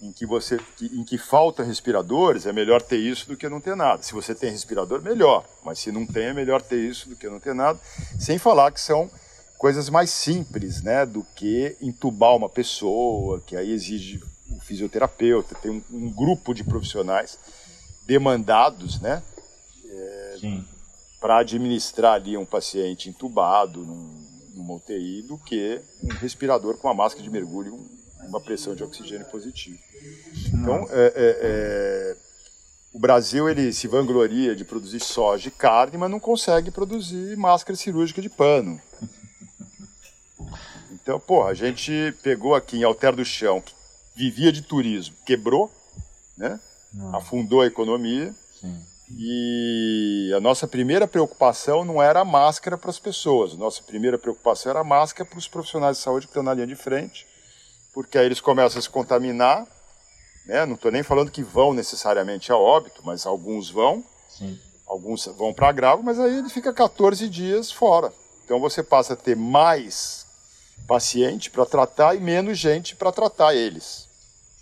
em 0.00 0.12
que 0.12 0.24
você 0.24 0.58
em 0.80 1.04
que 1.04 1.18
falta 1.18 1.62
respiradores, 1.62 2.46
é 2.46 2.52
melhor 2.52 2.80
ter 2.80 2.96
isso 2.96 3.28
do 3.28 3.36
que 3.36 3.48
não 3.48 3.60
ter 3.60 3.76
nada. 3.76 4.02
Se 4.02 4.14
você 4.14 4.34
tem 4.34 4.50
respirador, 4.50 5.02
melhor, 5.02 5.44
mas 5.62 5.78
se 5.78 5.92
não 5.92 6.06
tem, 6.06 6.26
é 6.26 6.32
melhor 6.32 6.62
ter 6.62 6.78
isso 6.78 7.08
do 7.08 7.16
que 7.16 7.28
não 7.28 7.38
ter 7.38 7.54
nada. 7.54 7.78
Sem 8.18 8.38
falar 8.38 8.70
que 8.70 8.80
são 8.80 9.10
coisas 9.60 9.90
mais 9.90 10.08
simples, 10.08 10.82
né, 10.82 11.04
do 11.04 11.22
que 11.36 11.76
entubar 11.82 12.34
uma 12.34 12.48
pessoa, 12.48 13.42
que 13.46 13.54
aí 13.54 13.70
exige 13.70 14.18
um 14.50 14.58
fisioterapeuta, 14.58 15.54
tem 15.56 15.70
um, 15.70 15.82
um 15.90 16.10
grupo 16.10 16.54
de 16.54 16.64
profissionais 16.64 17.38
demandados, 18.06 18.98
né, 19.02 19.22
é, 19.84 20.60
para 21.20 21.40
administrar 21.40 22.14
ali 22.14 22.38
um 22.38 22.46
paciente 22.46 23.10
entubado 23.10 23.84
num, 23.84 24.26
numa 24.54 24.76
UTI 24.76 25.24
do 25.28 25.36
que 25.36 25.78
um 26.04 26.08
respirador 26.08 26.78
com 26.78 26.88
uma 26.88 26.94
máscara 26.94 27.22
de 27.22 27.28
mergulho, 27.28 27.78
uma 28.26 28.40
pressão 28.40 28.74
de 28.74 28.82
oxigênio 28.82 29.26
positivo. 29.26 29.78
Então, 30.54 30.88
é, 30.90 31.12
é, 31.14 31.38
é, 31.42 32.16
o 32.94 32.98
Brasil 32.98 33.46
ele 33.46 33.74
se 33.74 33.86
vangloria 33.86 34.56
de 34.56 34.64
produzir 34.64 35.00
soja 35.00 35.48
e 35.48 35.52
carne, 35.52 35.98
mas 35.98 36.10
não 36.10 36.18
consegue 36.18 36.70
produzir 36.70 37.36
máscara 37.36 37.76
cirúrgica 37.76 38.22
de 38.22 38.30
pano. 38.30 38.80
Então, 40.92 41.18
pô, 41.20 41.44
a 41.44 41.54
gente 41.54 42.14
pegou 42.22 42.54
aqui 42.54 42.76
em 42.76 42.84
Alter 42.84 43.14
do 43.14 43.24
Chão, 43.24 43.60
que 43.60 43.74
vivia 44.14 44.52
de 44.52 44.62
turismo, 44.62 45.14
quebrou, 45.24 45.70
né? 46.36 46.60
Afundou 47.12 47.60
a 47.60 47.66
economia. 47.66 48.34
Sim. 48.60 48.76
E 49.16 50.10
E 50.30 50.32
a 50.34 50.40
nossa 50.40 50.68
primeira 50.68 51.08
preocupação 51.08 51.84
não 51.84 52.00
era 52.00 52.20
a 52.20 52.24
máscara 52.24 52.78
para 52.78 52.90
as 52.90 52.98
pessoas, 52.98 53.54
nossa 53.54 53.82
primeira 53.82 54.16
preocupação 54.16 54.70
era 54.70 54.80
a 54.80 54.84
máscara 54.84 55.28
para 55.28 55.38
os 55.38 55.48
profissionais 55.48 55.96
de 55.96 56.02
saúde 56.02 56.26
que 56.26 56.30
estão 56.30 56.42
na 56.42 56.54
linha 56.54 56.66
de 56.66 56.76
frente, 56.76 57.26
porque 57.92 58.16
aí 58.16 58.26
eles 58.26 58.40
começam 58.40 58.78
a 58.78 58.82
se 58.82 58.88
contaminar, 58.88 59.66
né? 60.46 60.64
não 60.64 60.74
estou 60.76 60.92
nem 60.92 61.02
falando 61.02 61.30
que 61.30 61.42
vão 61.42 61.72
necessariamente 61.72 62.52
a 62.52 62.56
óbito, 62.56 63.02
mas 63.04 63.26
alguns 63.26 63.68
vão, 63.68 64.04
Sim. 64.28 64.56
alguns 64.86 65.26
vão 65.26 65.52
para 65.52 65.72
grave, 65.72 66.02
mas 66.04 66.20
aí 66.20 66.38
ele 66.38 66.48
fica 66.48 66.72
14 66.72 67.28
dias 67.28 67.72
fora. 67.72 68.12
Então 68.44 68.60
você 68.60 68.82
passa 68.82 69.14
a 69.14 69.16
ter 69.16 69.36
mais 69.36 70.19
paciente 70.86 71.50
para 71.50 71.64
tratar 71.64 72.14
e 72.14 72.20
menos 72.20 72.58
gente 72.58 72.96
para 72.96 73.12
tratar 73.12 73.54
eles. 73.54 74.08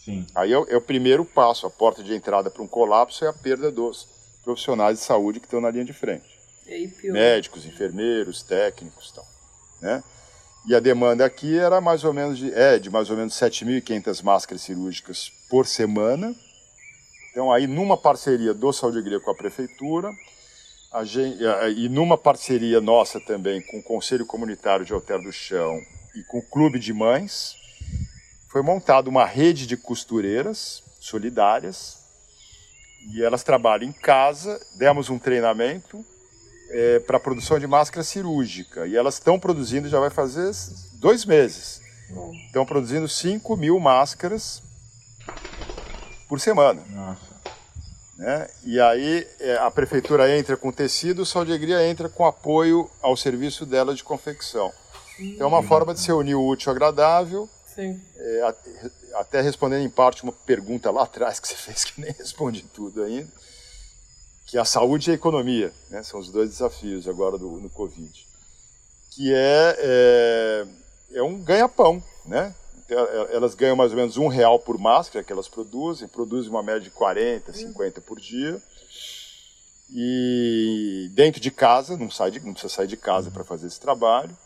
Sim. 0.04 0.26
Aí 0.34 0.52
é, 0.52 0.56
é, 0.56 0.76
o 0.76 0.80
primeiro 0.80 1.22
passo, 1.22 1.66
a 1.66 1.70
porta 1.70 2.02
de 2.02 2.14
entrada 2.14 2.50
para 2.50 2.62
um 2.62 2.66
colapso 2.66 3.26
é 3.26 3.28
a 3.28 3.32
perda 3.32 3.70
dos 3.70 4.08
profissionais 4.42 4.98
de 4.98 5.04
saúde 5.04 5.38
que 5.38 5.46
estão 5.46 5.60
na 5.60 5.70
linha 5.70 5.84
de 5.84 5.92
frente. 5.92 6.38
Médicos, 7.12 7.66
enfermeiros, 7.66 8.42
técnicos, 8.42 9.12
tal, 9.12 9.26
né? 9.82 10.02
E 10.66 10.74
a 10.74 10.80
demanda 10.80 11.24
aqui 11.24 11.58
era 11.58 11.80
mais 11.80 12.04
ou 12.04 12.12
menos 12.12 12.38
de, 12.38 12.52
é, 12.52 12.78
de 12.78 12.90
mais 12.90 13.10
ou 13.10 13.16
menos 13.16 13.34
7.500 13.34 14.22
máscaras 14.22 14.62
cirúrgicas 14.62 15.30
por 15.48 15.66
semana. 15.66 16.34
Então 17.30 17.52
aí 17.52 17.66
numa 17.66 17.96
parceria 17.96 18.54
do 18.54 18.72
Saúde 18.72 19.02
Grega 19.02 19.20
com 19.20 19.30
a 19.30 19.34
prefeitura, 19.34 20.10
a 20.90 21.04
gente, 21.04 21.38
e 21.76 21.88
numa 21.88 22.16
parceria 22.16 22.80
nossa 22.80 23.20
também 23.20 23.60
com 23.62 23.78
o 23.78 23.82
Conselho 23.82 24.24
Comunitário 24.24 24.86
de 24.86 24.92
Alter 24.92 25.22
do 25.22 25.32
Chão 25.32 25.80
e 26.18 26.24
com 26.24 26.38
o 26.38 26.42
Clube 26.42 26.78
de 26.78 26.92
Mães, 26.92 27.56
foi 28.48 28.62
montada 28.62 29.08
uma 29.08 29.24
rede 29.24 29.66
de 29.66 29.76
costureiras 29.76 30.82
solidárias 30.98 31.98
e 33.12 33.22
elas 33.22 33.44
trabalham 33.44 33.88
em 33.88 33.92
casa. 33.92 34.60
Demos 34.76 35.08
um 35.10 35.18
treinamento 35.18 36.04
é, 36.70 36.98
para 37.00 37.20
produção 37.20 37.58
de 37.58 37.66
máscara 37.66 38.02
cirúrgica 38.02 38.86
e 38.86 38.96
elas 38.96 39.14
estão 39.14 39.38
produzindo, 39.38 39.88
já 39.88 40.00
vai 40.00 40.10
fazer 40.10 40.50
dois 40.94 41.24
meses. 41.24 41.80
Estão 42.46 42.64
produzindo 42.64 43.06
5 43.06 43.56
mil 43.56 43.78
máscaras 43.78 44.62
por 46.26 46.40
semana. 46.40 46.82
Nossa. 46.88 47.38
Né? 48.16 48.48
E 48.64 48.80
aí 48.80 49.26
é, 49.38 49.56
a 49.58 49.70
prefeitura 49.70 50.36
entra 50.36 50.56
com 50.56 50.72
tecido, 50.72 51.22
o 51.22 51.26
Saudegria 51.26 51.86
entra 51.86 52.08
com 52.08 52.24
apoio 52.24 52.90
ao 53.00 53.16
serviço 53.16 53.64
dela 53.64 53.94
de 53.94 54.02
confecção. 54.02 54.72
Então 55.18 55.46
é 55.46 55.48
uma 55.48 55.62
forma 55.62 55.92
de 55.92 56.00
se 56.00 56.12
unir 56.12 56.34
o 56.34 56.46
útil 56.46 56.70
ao 56.70 56.76
agradável. 56.76 57.48
Sim. 57.74 58.00
É, 58.16 58.54
até 59.14 59.40
respondendo 59.40 59.84
em 59.84 59.90
parte 59.90 60.22
uma 60.22 60.32
pergunta 60.32 60.90
lá 60.90 61.04
atrás 61.04 61.38
que 61.40 61.48
você 61.48 61.54
fez 61.56 61.84
que 61.84 62.00
nem 62.00 62.12
respondi 62.12 62.62
tudo 62.62 63.02
ainda, 63.02 63.28
que 64.46 64.56
é 64.56 64.60
a 64.60 64.64
saúde 64.64 65.10
e 65.10 65.12
a 65.12 65.14
economia, 65.14 65.72
né? 65.90 66.02
São 66.02 66.20
os 66.20 66.30
dois 66.30 66.50
desafios 66.50 67.08
agora 67.08 67.36
do, 67.36 67.60
no 67.60 67.70
Covid, 67.70 68.26
que 69.10 69.32
é, 69.32 69.76
é, 69.78 70.66
é 71.14 71.22
um 71.22 71.38
ganha-pão, 71.42 72.02
né? 72.24 72.54
Então, 72.84 72.98
é, 72.98 73.36
elas 73.36 73.54
ganham 73.54 73.76
mais 73.76 73.90
ou 73.90 73.96
menos 73.96 74.16
um 74.16 74.28
real 74.28 74.58
por 74.58 74.78
máscara 74.78 75.24
que 75.24 75.32
elas 75.32 75.48
produzem, 75.48 76.08
produzem 76.08 76.50
uma 76.50 76.62
média 76.62 76.80
de 76.80 76.90
40, 76.90 77.52
50 77.52 78.00
por 78.00 78.18
dia. 78.18 78.60
E 79.90 81.10
dentro 81.12 81.40
de 81.40 81.50
casa, 81.50 81.96
não, 81.96 82.10
sai 82.10 82.30
de, 82.30 82.40
não 82.40 82.52
precisa 82.52 82.74
sair 82.74 82.86
de 82.86 82.96
casa 82.96 83.30
para 83.30 83.44
fazer 83.44 83.66
esse 83.66 83.80
trabalho 83.80 84.36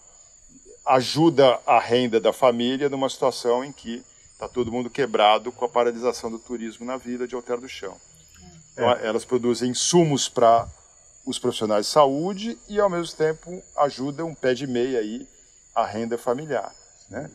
ajuda 0.84 1.60
a 1.66 1.78
renda 1.78 2.20
da 2.20 2.32
família 2.32 2.88
numa 2.88 3.08
situação 3.08 3.64
em 3.64 3.72
que 3.72 4.02
está 4.32 4.48
todo 4.48 4.72
mundo 4.72 4.90
quebrado 4.90 5.52
com 5.52 5.64
a 5.64 5.68
paralisação 5.68 6.30
do 6.30 6.38
turismo 6.38 6.84
na 6.84 6.96
vila 6.96 7.28
de 7.28 7.34
Alter 7.34 7.60
do 7.60 7.68
Chão. 7.68 7.96
Então, 8.72 8.90
é. 8.90 9.06
elas 9.06 9.24
produzem 9.24 9.70
insumos 9.70 10.28
para 10.28 10.68
os 11.24 11.38
profissionais 11.38 11.86
de 11.86 11.92
saúde 11.92 12.58
e, 12.68 12.80
ao 12.80 12.90
mesmo 12.90 13.16
tempo, 13.16 13.62
ajudam 13.76 14.28
um 14.28 14.34
pé 14.34 14.54
de 14.54 14.66
meia 14.66 14.98
aí 14.98 15.26
a 15.74 15.86
renda 15.86 16.18
familiar. 16.18 16.74
Né? 17.08 17.30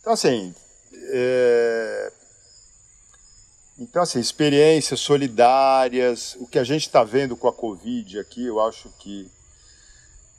Então, 0.00 0.12
assim, 0.12 0.54
é... 0.94 2.12
então, 3.78 4.02
assim, 4.02 4.18
experiências 4.18 5.00
solidárias, 5.00 6.36
o 6.40 6.46
que 6.46 6.58
a 6.58 6.64
gente 6.64 6.86
está 6.86 7.04
vendo 7.04 7.36
com 7.36 7.48
a 7.48 7.52
Covid 7.52 8.18
aqui, 8.18 8.46
eu 8.46 8.60
acho 8.60 8.88
que 8.98 9.30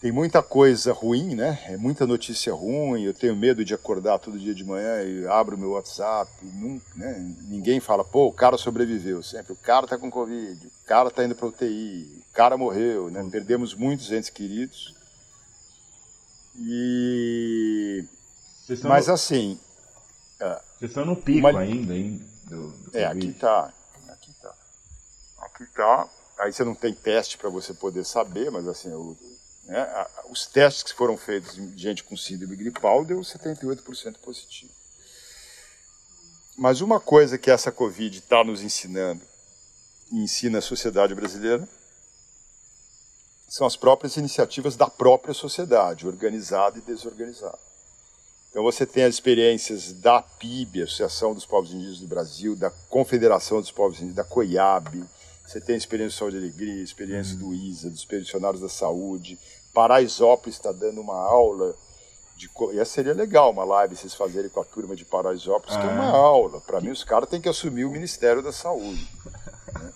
tem 0.04 0.12
muita 0.12 0.44
coisa 0.44 0.92
ruim, 0.92 1.34
né? 1.34 1.64
É 1.66 1.78
muita 1.78 2.06
notícia 2.06 2.54
ruim. 2.54 3.04
Eu 3.04 3.14
tenho 3.14 3.34
medo 3.38 3.64
de 3.64 3.74
acordar 3.74 4.20
todo 4.20 4.38
dia 4.38 4.54
de 4.54 4.62
manhã 4.62 5.02
e 5.02 5.26
abro 5.26 5.58
meu 5.58 5.72
WhatsApp. 5.72 6.30
Nunca, 6.44 6.86
né? 6.94 7.34
Ninguém 7.44 7.80
fala, 7.80 8.04
pô, 8.04 8.28
o 8.28 8.34
cara 8.34 8.58
sobreviveu. 8.58 9.24
Sempre 9.24 9.54
o 9.54 9.56
cara 9.56 9.88
tá 9.88 9.98
com 9.98 10.12
Covid, 10.12 10.68
o 10.68 10.86
cara 10.86 11.10
tá 11.10 11.24
indo 11.24 11.34
para 11.34 11.48
UTI, 11.48 12.22
o 12.30 12.34
cara 12.34 12.58
morreu, 12.58 13.10
né? 13.10 13.26
Perdemos 13.32 13.74
muitos 13.74 14.12
entes 14.12 14.30
queridos. 14.30 14.94
E. 16.60 18.04
Mas 18.84 19.08
no... 19.08 19.14
assim. 19.14 19.58
É, 20.38 20.62
Vocês 20.80 20.92
estão 20.92 21.06
no 21.06 21.16
pico 21.16 21.48
uma... 21.48 21.62
ainda, 21.62 21.96
hein? 21.96 22.22
Do, 22.50 22.72
do 22.72 22.98
é, 22.98 23.06
aqui 23.06 23.32
tá. 23.32 23.74
Aqui 24.10 24.34
tá. 24.42 24.54
Aqui 25.44 25.66
tá. 25.74 26.10
Aí 26.40 26.52
você 26.52 26.66
não 26.66 26.76
tem 26.76 26.94
teste 26.94 27.38
para 27.38 27.50
você 27.50 27.74
poder 27.74 28.04
saber, 28.04 28.52
mas 28.52 28.68
assim, 28.68 28.90
eu 28.92 29.16
né? 29.66 30.08
Os 30.30 30.46
testes 30.46 30.84
que 30.84 30.94
foram 30.94 31.18
feitos 31.18 31.58
em 31.58 31.78
gente 31.78 32.04
com 32.04 32.18
síndrome 32.18 32.56
gripal 32.56 33.06
deu 33.06 33.20
78% 33.22 34.18
positivo. 34.20 34.72
Mas 36.58 36.82
uma 36.82 37.00
coisa 37.00 37.38
que 37.38 37.50
essa 37.50 37.72
Covid 37.72 38.20
está 38.20 38.44
nos 38.44 38.62
ensinando, 38.62 39.22
e 40.12 40.18
ensina 40.18 40.60
a 40.60 40.62
sociedade 40.62 41.16
brasileira, 41.16 41.68
são 43.48 43.66
as 43.66 43.76
próprias 43.76 44.18
iniciativas 44.18 44.76
da 44.76 44.90
própria 44.90 45.34
sociedade, 45.34 46.08
organizada 46.08 46.78
e 46.78 46.82
desorganizada. 46.82 47.60
Então 48.50 48.64
você 48.64 48.86
tem 48.86 49.04
as 49.04 49.16
experiências 49.16 49.94
da 49.94 50.22
PIB, 50.22 50.84
Associação 50.84 51.34
dos 51.34 51.46
Povos 51.46 51.72
Indígenas 51.72 52.00
do 52.00 52.08
Brasil, 52.08 52.56
da 52.56 52.70
Confederação 52.70 53.60
dos 53.60 53.72
Povos 53.72 53.98
Indígenas, 53.98 54.16
da 54.16 54.24
COIAB, 54.24 55.04
você 55.46 55.60
tem 55.60 55.76
a 55.76 55.78
experiência 55.78 56.16
do 56.16 56.20
Saúde 56.20 56.38
e 56.38 56.40
Alegria, 56.40 56.82
a 56.82 56.84
experiência 56.84 57.38
do 57.38 57.54
ISA, 57.54 57.90
dos 57.90 58.06
pensionários 58.06 58.62
da 58.62 58.70
saúde. 58.70 59.38
Paraisópolis 59.74 60.56
está 60.56 60.72
dando 60.72 61.02
uma 61.02 61.18
aula 61.18 61.76
de. 62.38 62.50
E 62.74 62.80
essa 62.80 62.92
seria 62.92 63.14
legal, 63.14 63.52
uma 63.52 63.64
live 63.64 63.96
vocês 63.96 64.14
fazerem 64.14 64.50
com 64.50 64.62
a 64.62 64.66
turma 64.66 64.96
de 64.96 65.04
Paraisópolis, 65.04 65.76
ah. 65.76 65.82
que 65.82 65.88
é 65.88 65.90
uma 65.90 66.10
aula. 66.10 66.62
Para 66.62 66.80
mim, 66.80 66.90
os 66.90 67.04
caras 67.04 67.30
têm 67.30 67.42
que 67.42 67.50
assumir 67.50 67.86
o 67.86 67.92
Ministério 67.92 68.42
da 68.42 68.52
Saúde. 68.52 69.08
Né? 69.74 69.94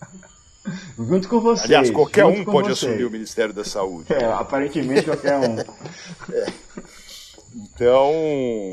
Junto 0.97 1.29
com 1.29 1.39
vocês. 1.39 1.65
Aliás, 1.65 1.89
qualquer 1.91 2.25
um 2.25 2.43
pode 2.43 2.67
vocês. 2.67 2.83
assumir 2.83 3.05
o 3.05 3.11
Ministério 3.11 3.53
da 3.53 3.63
Saúde. 3.63 4.11
É, 4.11 4.25
aparentemente 4.25 5.05
qualquer 5.05 5.37
um. 5.37 5.57
é. 6.33 6.53
Então, 7.55 8.11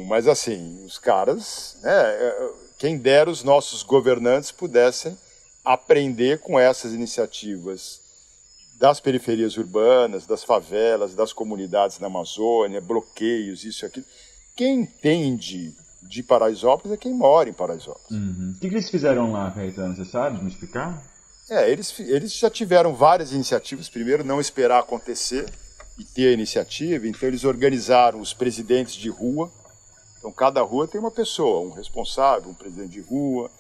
mas 0.09 0.27
assim, 0.27 0.85
os 0.85 0.99
caras, 0.99 1.79
né, 1.83 1.93
é, 1.93 2.51
quem 2.79 2.99
dera 2.99 3.31
os 3.31 3.45
nossos 3.45 3.83
governantes 3.83 4.51
pudessem 4.51 5.17
aprender 5.65 6.41
com 6.41 6.59
essas 6.59 6.93
iniciativas 6.93 8.01
das 8.79 9.01
periferias 9.01 9.57
urbanas, 9.57 10.27
das 10.27 10.45
favelas, 10.45 11.15
das 11.15 11.33
comunidades 11.33 11.99
na 11.99 12.09
Amazônia, 12.09 12.81
bloqueios, 12.81 13.65
isso 13.65 13.85
e 13.85 13.87
aquilo. 13.87 14.07
Quem 14.55 14.81
entende 14.83 15.75
de 16.03 16.23
Paraisópolis 16.23 16.93
é 16.93 16.97
quem 16.97 17.15
mora 17.15 17.49
em 17.49 17.53
Paraisópolis. 17.53 18.11
Uhum. 18.11 18.53
O 18.57 18.61
que, 18.61 18.69
que, 18.69 18.75
eles 18.75 18.91
fizeram 18.91 19.33
lá, 19.33 19.51
Caetano? 19.51 19.97
Você 19.97 20.05
sabe 20.05 20.43
me 20.43 20.51
explicar? 20.51 21.03
É, 21.49 21.71
eles, 21.71 21.99
eles 21.99 22.37
já 22.37 22.51
tiveram 22.51 22.95
várias 22.95 23.33
iniciativas. 23.33 23.89
Primeiro, 23.89 24.25
não 24.25 24.41
esperar 24.41 24.81
acontecer 24.81 25.51
e 25.99 26.05
ter 26.05 26.29
a 26.29 26.33
iniciativa. 26.33 27.07
Então, 27.07 27.29
eles 27.29 27.45
organizaram 27.45 28.21
os 28.21 28.33
presidentes 28.33 28.95
de 28.95 29.09
rua. 29.09 29.51
Então, 30.19 30.33
cada 30.33 30.63
rua 30.63 30.89
tem 30.89 31.01
uma 31.01 31.11
pessoa, 31.11 31.67
um 31.67 31.71
responsável, 31.71 32.51
um 32.51 32.55
presidente 32.55 32.93
de 32.93 33.01
rua, 33.01 33.51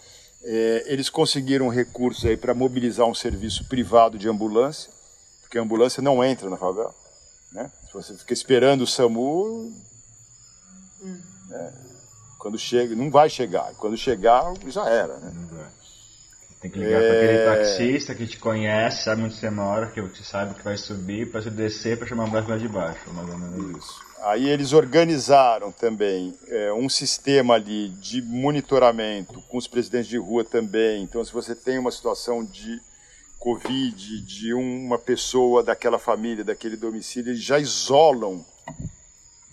é, 0.44 0.84
eles 0.86 1.08
conseguiram 1.08 1.68
recursos 1.68 2.24
aí 2.24 2.36
para 2.36 2.54
mobilizar 2.54 3.06
um 3.06 3.14
serviço 3.14 3.64
privado 3.64 4.18
de 4.18 4.28
ambulância, 4.28 4.90
porque 5.40 5.58
a 5.58 5.62
ambulância 5.62 6.02
não 6.02 6.22
entra 6.22 6.50
na 6.50 6.56
favela. 6.56 6.94
Né? 7.52 7.70
Se 7.86 7.94
você 7.94 8.14
fica 8.14 8.32
esperando 8.32 8.82
o 8.82 8.86
SAMU, 8.86 9.72
hum. 11.02 11.20
né? 11.48 11.72
quando 12.38 12.58
chega, 12.58 12.94
não 12.94 13.10
vai 13.10 13.30
chegar. 13.30 13.72
Quando 13.74 13.96
chegar, 13.96 14.52
já 14.68 14.86
era. 14.88 15.16
Né? 15.16 15.32
Tem 16.60 16.70
que 16.70 16.78
ligar 16.78 17.02
é... 17.02 17.08
para 17.08 17.18
aquele 17.18 17.64
taxista 17.64 18.14
que 18.14 18.26
te 18.26 18.38
conhece, 18.38 19.04
sabe 19.04 19.22
onde 19.22 19.36
você 19.36 19.48
mora, 19.48 19.86
que 19.86 20.00
você 20.00 20.22
sabe 20.22 20.54
que 20.54 20.62
vai 20.62 20.76
subir, 20.76 21.30
para 21.30 21.42
você 21.42 21.50
descer 21.50 21.96
para 21.96 22.06
chamar 22.06 22.24
a 22.24 22.26
ambulância 22.26 22.54
lá 22.54 22.58
de 22.58 22.68
baixo. 22.68 23.10
Mais 23.12 23.28
ou 23.28 23.38
menos 23.38 23.78
isso. 23.78 24.03
Aí 24.24 24.48
eles 24.48 24.72
organizaram 24.72 25.70
também 25.70 26.34
é, 26.48 26.72
um 26.72 26.88
sistema 26.88 27.54
ali 27.54 27.90
de 27.90 28.22
monitoramento 28.22 29.40
com 29.42 29.58
os 29.58 29.68
presidentes 29.68 30.08
de 30.08 30.16
rua 30.16 30.44
também. 30.44 31.02
Então, 31.02 31.24
se 31.24 31.32
você 31.32 31.54
tem 31.54 31.78
uma 31.78 31.90
situação 31.90 32.44
de 32.44 32.80
Covid, 33.38 34.20
de 34.22 34.54
uma 34.54 34.98
pessoa 34.98 35.62
daquela 35.62 35.98
família, 35.98 36.42
daquele 36.42 36.76
domicílio, 36.76 37.32
eles 37.32 37.42
já 37.42 37.58
isolam 37.58 38.44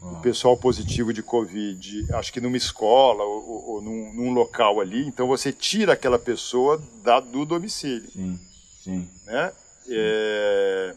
o 0.01 0.15
pessoal 0.21 0.57
positivo 0.57 1.13
de 1.13 1.21
Covid, 1.21 2.07
acho 2.13 2.33
que 2.33 2.41
numa 2.41 2.57
escola 2.57 3.23
ou, 3.23 3.49
ou, 3.49 3.69
ou 3.69 3.81
num, 3.81 4.13
num, 4.13 4.33
local 4.33 4.79
ali. 4.79 5.05
Então, 5.05 5.27
você 5.27 5.51
tira 5.51 5.93
aquela 5.93 6.17
pessoa 6.17 6.81
da, 7.03 7.19
do 7.19 7.45
domicílio. 7.45 8.09
Sim, 8.09 8.39
sim. 8.83 9.09
Né? 9.25 9.51
é, 9.89 10.95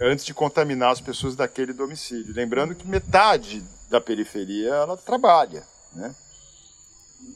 antes 0.00 0.24
de 0.24 0.34
contaminar 0.34 0.92
as 0.92 1.00
pessoas 1.00 1.34
daquele 1.34 1.72
domicílio. 1.72 2.34
Lembrando 2.34 2.74
que 2.74 2.86
metade 2.86 3.64
da 3.90 4.00
periferia 4.00 4.70
ela 4.70 4.96
trabalha, 4.96 5.64
né? 5.92 6.14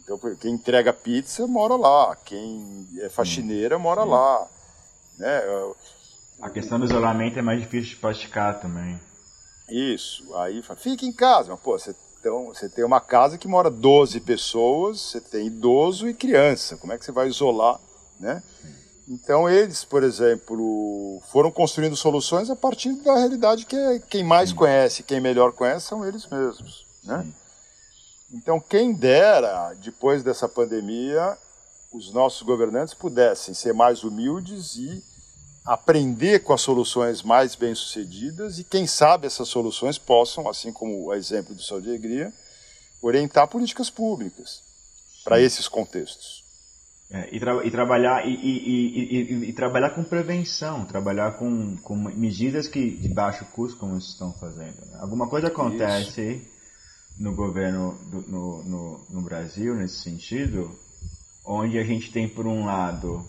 Então, 0.04 0.18
quem 0.36 0.54
entrega 0.54 0.92
pizza 0.92 1.46
mora 1.46 1.74
lá, 1.74 2.16
quem 2.24 2.88
é 3.00 3.08
faxineira 3.08 3.78
mora 3.78 4.02
Sim. 4.02 4.08
lá, 4.08 4.48
né? 5.18 5.42
A 6.40 6.50
questão 6.50 6.78
do 6.78 6.84
isolamento 6.84 7.38
é 7.38 7.42
mais 7.42 7.60
difícil 7.60 7.90
de 7.90 7.96
praticar 7.96 8.60
também. 8.60 9.00
Isso. 9.68 10.34
Aí 10.36 10.62
fala, 10.62 10.78
fica 10.78 11.04
em 11.04 11.12
casa. 11.12 11.52
Mas, 11.52 11.60
pô, 11.60 11.78
você, 11.78 11.94
então, 12.20 12.46
você 12.46 12.68
tem 12.68 12.84
uma 12.84 13.00
casa 13.00 13.38
que 13.38 13.48
mora 13.48 13.70
12 13.70 14.20
pessoas, 14.20 15.00
você 15.00 15.20
tem 15.20 15.46
idoso 15.46 16.08
e 16.08 16.14
criança. 16.14 16.76
Como 16.76 16.92
é 16.92 16.98
que 16.98 17.04
você 17.04 17.12
vai 17.12 17.28
isolar, 17.28 17.80
né? 18.20 18.42
Então 19.08 19.48
eles, 19.48 19.84
por 19.84 20.02
exemplo, 20.02 21.20
foram 21.30 21.50
construindo 21.50 21.96
soluções 21.96 22.48
a 22.50 22.56
partir 22.56 22.92
da 23.02 23.16
realidade 23.16 23.66
que 23.66 23.76
é, 23.76 23.98
quem 23.98 24.22
mais 24.22 24.50
Sim. 24.50 24.56
conhece, 24.56 25.02
quem 25.02 25.20
melhor 25.20 25.52
conhece 25.52 25.86
são 25.86 26.06
eles 26.06 26.26
mesmos, 26.26 26.86
né? 27.04 27.26
Então 28.32 28.60
quem 28.60 28.94
dera, 28.94 29.74
depois 29.74 30.22
dessa 30.22 30.48
pandemia, 30.48 31.36
os 31.92 32.12
nossos 32.12 32.42
governantes 32.42 32.94
pudessem 32.94 33.52
ser 33.54 33.74
mais 33.74 34.04
humildes 34.04 34.76
e 34.76 35.02
aprender 35.64 36.40
com 36.40 36.52
as 36.52 36.60
soluções 36.60 37.22
mais 37.22 37.54
bem-sucedidas 37.54 38.58
e, 38.58 38.64
quem 38.64 38.86
sabe, 38.86 39.26
essas 39.26 39.48
soluções 39.48 39.98
possam, 39.98 40.48
assim 40.48 40.72
como 40.72 41.06
o 41.06 41.14
exemplo 41.14 41.54
do 41.54 41.62
Saúde 41.62 41.88
e 41.88 41.90
Alegria, 41.90 42.32
orientar 43.00 43.46
políticas 43.46 43.90
públicas 43.90 44.62
para 45.24 45.40
esses 45.40 45.68
contextos. 45.68 46.41
É, 47.14 47.28
e, 47.30 47.38
tra 47.38 47.62
e, 47.62 47.70
trabalhar, 47.70 48.26
e, 48.26 48.32
e, 48.32 49.50
e, 49.50 49.52
trabalhar 49.52 49.90
com 49.90 50.02
prevenção, 50.02 50.86
trabalhar 50.86 51.32
com, 51.32 51.76
com 51.76 51.94
medidas 51.94 52.66
que 52.66 52.96
de 52.96 53.12
baixo 53.12 53.44
custo, 53.52 53.78
como 53.78 53.92
vocês 53.92 54.12
estão 54.12 54.32
fazendo. 54.32 54.80
Né? 54.86 54.98
Alguma 54.98 55.28
coisa 55.28 55.48
acontece 55.48 56.22
Isso. 56.22 57.22
no 57.22 57.34
governo 57.34 57.98
do, 58.10 58.22
no, 58.22 58.62
no, 58.64 59.06
no 59.10 59.20
Brasil, 59.20 59.74
nesse 59.74 60.02
sentido, 60.02 60.74
onde 61.44 61.78
a 61.78 61.84
gente 61.84 62.10
tem, 62.10 62.26
por 62.26 62.46
um 62.46 62.64
lado, 62.64 63.22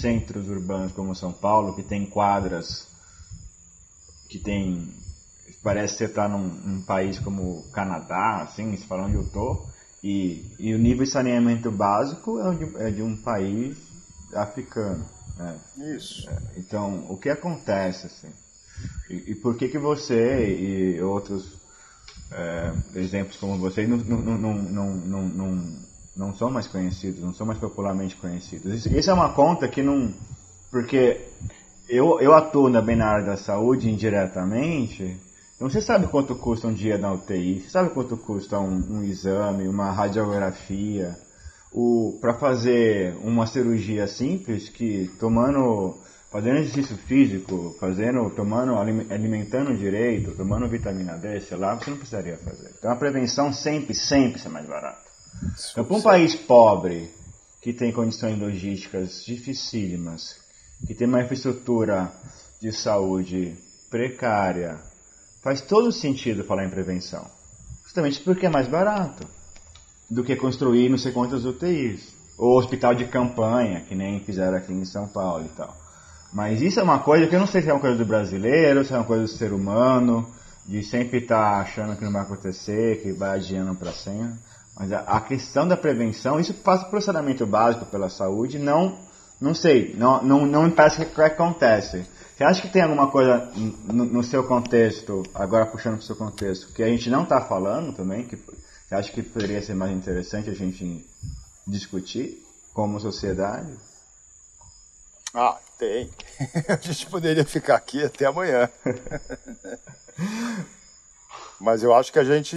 centros 0.00 0.48
urbanos 0.48 0.92
como 0.92 1.14
São 1.14 1.32
Paulo, 1.32 1.76
que 1.76 1.82
tem 1.82 2.06
quadras, 2.06 2.88
que 4.30 4.38
tem. 4.38 4.94
Parece 5.62 5.92
que 5.92 5.98
você 5.98 6.04
está 6.06 6.26
num, 6.26 6.48
num, 6.48 6.82
país 6.82 7.18
como 7.18 7.42
o 7.42 7.70
Canadá, 7.70 8.42
assim, 8.42 8.74
se 8.78 8.86
fala 8.86 9.04
onde 9.04 9.16
eu 9.16 9.24
estou, 9.24 9.68
e, 10.02 10.44
e, 10.58 10.74
o 10.74 10.78
nível 10.78 11.04
de 11.04 11.10
saneamento 11.10 11.70
básico 11.70 12.40
é 12.40 12.54
de, 12.54 12.76
é 12.76 12.90
de 12.90 13.02
um 13.02 13.16
país 13.16 13.76
africano. 14.34 15.04
Né? 15.36 15.58
Isso. 15.96 16.28
É, 16.28 16.38
então, 16.56 17.06
o 17.08 17.16
que 17.16 17.28
acontece, 17.28 18.06
assim? 18.06 18.32
E, 19.10 19.32
e 19.32 19.34
por 19.34 19.56
que 19.56 19.68
que 19.68 19.78
você 19.78 20.96
e 20.96 21.02
outros 21.02 21.60
é, 22.32 22.72
exemplos 22.94 23.36
como 23.36 23.58
vocês 23.58 23.88
não, 23.88 23.98
não, 23.98 24.38
não, 24.38 24.54
não, 24.54 24.94
não, 24.94 25.28
não 25.28 25.80
não 26.16 26.34
são 26.34 26.50
mais 26.50 26.66
conhecidos, 26.66 27.22
não 27.22 27.32
são 27.32 27.46
mais 27.46 27.58
popularmente 27.58 28.16
conhecidos. 28.16 28.84
Isso 28.86 29.10
é 29.10 29.14
uma 29.14 29.32
conta 29.32 29.66
que 29.68 29.82
não. 29.82 30.12
Porque 30.70 31.20
eu, 31.88 32.20
eu 32.20 32.34
atuo 32.34 32.70
bem 32.82 32.96
na 32.96 33.06
área 33.06 33.26
da 33.26 33.36
saúde 33.36 33.90
indiretamente. 33.90 35.16
Então 35.60 35.68
você 35.68 35.82
sabe 35.82 36.06
quanto 36.06 36.34
custa 36.36 36.68
um 36.68 36.72
dia 36.72 36.96
na 36.96 37.12
UTI, 37.12 37.60
você 37.60 37.68
sabe 37.68 37.90
quanto 37.90 38.16
custa 38.16 38.58
um, 38.58 38.96
um 38.96 39.04
exame, 39.04 39.68
uma 39.68 39.90
radiografia, 39.90 41.14
para 42.18 42.32
fazer 42.32 43.14
uma 43.16 43.46
cirurgia 43.46 44.06
simples 44.06 44.70
que 44.70 45.10
tomando, 45.20 45.98
fazendo 46.32 46.60
exercício 46.60 46.96
físico, 46.96 47.76
fazendo, 47.78 48.30
tomando, 48.30 48.74
alimentando 48.78 49.76
direito, 49.76 50.34
tomando 50.34 50.66
vitamina 50.66 51.18
D, 51.18 51.38
sei 51.42 51.58
lá, 51.58 51.74
você 51.74 51.90
não 51.90 51.98
precisaria 51.98 52.38
fazer. 52.38 52.72
Então 52.78 52.90
a 52.90 52.96
prevenção 52.96 53.52
sempre, 53.52 53.92
sempre 53.94 54.40
é 54.42 54.48
mais 54.48 54.66
barata. 54.66 55.10
Então, 55.72 55.84
para 55.84 55.94
um 55.94 56.00
país 56.00 56.34
pobre, 56.34 57.10
que 57.60 57.74
tem 57.74 57.92
condições 57.92 58.38
logísticas 58.38 59.22
dificílimas, 59.26 60.40
que 60.86 60.94
tem 60.94 61.06
uma 61.06 61.20
infraestrutura 61.20 62.10
de 62.62 62.72
saúde 62.72 63.58
precária, 63.90 64.88
faz 65.42 65.60
todo 65.60 65.92
sentido 65.92 66.44
falar 66.44 66.64
em 66.64 66.70
prevenção. 66.70 67.26
Justamente 67.84 68.20
porque 68.20 68.46
é 68.46 68.50
mais 68.50 68.68
barato 68.68 69.26
do 70.10 70.24
que 70.24 70.36
construir 70.36 70.88
não 70.88 70.98
sei 70.98 71.12
quantas 71.12 71.44
UTIs. 71.44 72.18
Ou 72.38 72.58
hospital 72.58 72.94
de 72.94 73.04
campanha, 73.06 73.80
que 73.80 73.94
nem 73.94 74.20
fizeram 74.20 74.56
aqui 74.56 74.72
em 74.72 74.84
São 74.84 75.06
Paulo 75.06 75.44
e 75.44 75.48
tal. 75.50 75.76
Mas 76.32 76.62
isso 76.62 76.80
é 76.80 76.82
uma 76.82 77.00
coisa 77.00 77.26
que 77.26 77.34
eu 77.34 77.40
não 77.40 77.46
sei 77.46 77.60
se 77.60 77.68
é 77.68 77.72
uma 77.72 77.80
coisa 77.80 77.98
do 77.98 78.04
brasileiro, 78.04 78.84
se 78.84 78.92
é 78.92 78.96
uma 78.96 79.04
coisa 79.04 79.24
do 79.24 79.28
ser 79.28 79.52
humano, 79.52 80.26
de 80.66 80.82
sempre 80.82 81.18
estar 81.18 81.36
tá 81.36 81.60
achando 81.60 81.96
que 81.96 82.04
não 82.04 82.12
vai 82.12 82.22
acontecer, 82.22 83.02
que 83.02 83.12
vai 83.12 83.36
adiando 83.36 83.74
para 83.74 83.92
sempre. 83.92 84.38
Mas 84.78 84.92
a, 84.92 85.20
questão 85.20 85.68
da 85.68 85.76
prevenção, 85.76 86.40
isso 86.40 86.54
passa 86.54 86.86
por 86.86 87.02
saneamento 87.02 87.44
básico 87.44 87.84
pela 87.86 88.08
saúde, 88.08 88.58
não, 88.58 88.98
não 89.40 89.54
sei, 89.54 89.94
não, 89.96 90.22
não, 90.22 90.46
não 90.46 90.64
me 90.64 90.72
parece 90.72 91.04
que 91.04 91.22
acontece. 91.22 92.06
Você 92.36 92.44
acha 92.44 92.62
que 92.62 92.68
tem 92.68 92.82
alguma 92.82 93.10
coisa 93.10 93.50
no, 93.54 94.04
no 94.04 94.22
seu 94.24 94.44
contexto, 94.46 95.22
agora 95.34 95.66
puxando 95.66 95.94
para 95.94 96.02
o 96.02 96.06
seu 96.06 96.16
contexto, 96.16 96.72
que 96.72 96.82
a 96.82 96.88
gente 96.88 97.08
não 97.08 97.22
está 97.22 97.40
falando 97.40 97.94
também, 97.94 98.26
que 98.26 98.36
você 98.36 98.94
acha 98.94 99.12
que 99.12 99.22
poderia 99.22 99.62
ser 99.62 99.74
mais 99.74 99.92
interessante 99.92 100.50
a 100.50 100.54
gente 100.54 101.06
discutir 101.66 102.42
como 102.74 103.00
sociedade? 103.00 103.72
Ah, 105.34 105.58
tem. 105.78 106.10
a 106.68 106.76
gente 106.76 107.06
poderia 107.06 107.44
ficar 107.44 107.76
aqui 107.76 108.04
até 108.04 108.26
amanhã. 108.26 108.68
Mas 111.60 111.82
eu 111.82 111.94
acho 111.94 112.12
que 112.12 112.18
a 112.18 112.24
gente, 112.24 112.56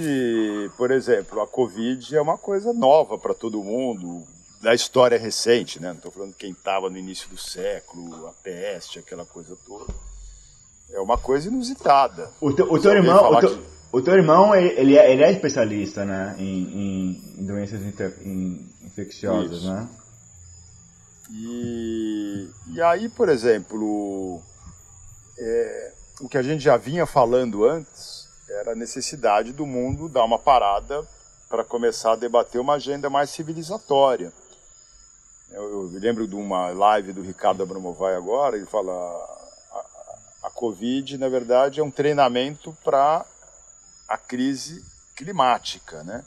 por 0.78 0.92
exemplo, 0.92 1.42
a 1.42 1.48
Covid 1.48 2.16
é 2.16 2.22
uma 2.22 2.38
coisa 2.38 2.74
nova 2.74 3.18
para 3.18 3.34
todo 3.34 3.64
mundo, 3.64 4.26
da 4.64 4.74
história 4.74 5.20
recente, 5.20 5.80
né? 5.80 5.90
Não 5.90 5.98
estou 5.98 6.12
falando 6.12 6.34
quem 6.34 6.52
estava 6.52 6.90
no 6.90 6.98
início 6.98 7.28
do 7.28 7.38
século, 7.38 8.28
a 8.28 8.32
peste, 8.32 8.98
aquela 8.98 9.26
coisa 9.26 9.58
toda. 9.68 9.94
É 10.90 11.02
uma 11.02 11.18
coisa 11.18 11.50
inusitada. 11.50 12.32
O, 12.40 12.54
teu, 12.54 12.72
o 12.72 12.80
teu 12.80 12.94
irmão, 12.94 13.30
o 13.30 13.40
teu, 13.42 13.50
que... 13.50 13.64
o 13.92 14.02
teu, 14.02 14.14
irmão, 14.14 14.56
ele 14.56 14.98
é, 14.98 15.12
ele 15.12 15.22
é 15.22 15.32
especialista, 15.34 16.06
né? 16.06 16.36
Em, 16.40 16.64
em, 16.64 17.36
em 17.40 17.46
doenças 17.46 17.82
inter, 17.82 18.18
em, 18.22 18.66
infecciosas, 18.82 19.58
Isso. 19.58 19.68
né? 19.70 19.90
E, 21.30 22.48
e 22.74 22.82
aí, 22.82 23.10
por 23.10 23.28
exemplo, 23.28 24.42
é, 25.38 25.94
o 26.22 26.30
que 26.30 26.38
a 26.38 26.42
gente 26.42 26.64
já 26.64 26.78
vinha 26.78 27.06
falando 27.06 27.66
antes 27.66 28.30
era 28.50 28.72
a 28.72 28.76
necessidade 28.76 29.52
do 29.52 29.66
mundo 29.66 30.08
dar 30.08 30.24
uma 30.24 30.40
parada 30.40 31.06
para 31.50 31.66
começar 31.66 32.14
a 32.14 32.16
debater 32.16 32.62
uma 32.62 32.76
agenda 32.76 33.10
mais 33.10 33.30
civilizatória. 33.30 34.32
Eu, 35.54 35.70
eu 35.70 36.00
lembro 36.00 36.28
de 36.28 36.36
uma 36.36 36.70
live 36.72 37.14
do 37.14 37.22
Ricardo 37.22 37.62
Abramovay 37.62 38.16
agora, 38.16 38.58
ele 38.58 38.66
fala 38.66 38.92
a, 38.92 40.48
a, 40.48 40.50
Covid, 40.50 41.16
na 41.20 41.30
verdade, 41.30 41.80
é 41.80 41.84
um 41.84 41.92
treinamento 41.92 42.76
para 42.84 43.24
a 44.08 44.18
crise 44.18 44.84
climática, 45.16 46.04
né? 46.04 46.26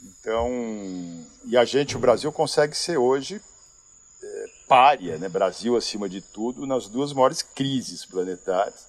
Então, 0.00 0.48
e 1.44 1.56
a 1.56 1.64
gente, 1.64 1.96
o 1.96 2.00
Brasil, 2.00 2.30
consegue 2.30 2.76
ser 2.76 2.98
hoje 2.98 3.42
é, 4.22 4.46
párea, 4.68 5.18
né? 5.18 5.28
Brasil 5.28 5.76
acima 5.76 6.08
de 6.08 6.20
tudo, 6.20 6.68
nas 6.68 6.88
duas 6.88 7.12
maiores 7.12 7.42
crises 7.42 8.06
planetárias 8.06 8.86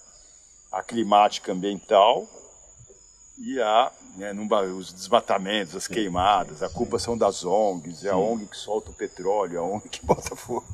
a 0.71 0.83
climática 0.83 1.51
ambiental 1.51 2.27
e 3.39 3.61
a, 3.61 3.91
né, 4.17 4.33
os 4.77 4.91
desmatamentos, 4.91 5.73
as 5.73 5.87
queimadas. 5.87 6.61
A 6.61 6.69
culpa 6.69 6.99
são 6.99 7.17
das 7.17 7.45
ONGs, 7.45 8.03
é 8.03 8.09
a 8.09 8.17
ONG 8.17 8.45
que 8.47 8.57
solta 8.57 8.91
o 8.91 8.93
petróleo, 8.93 9.55
é 9.55 9.59
a 9.59 9.63
ONG 9.63 9.87
que 9.87 10.05
bota 10.05 10.35
fogo. 10.35 10.67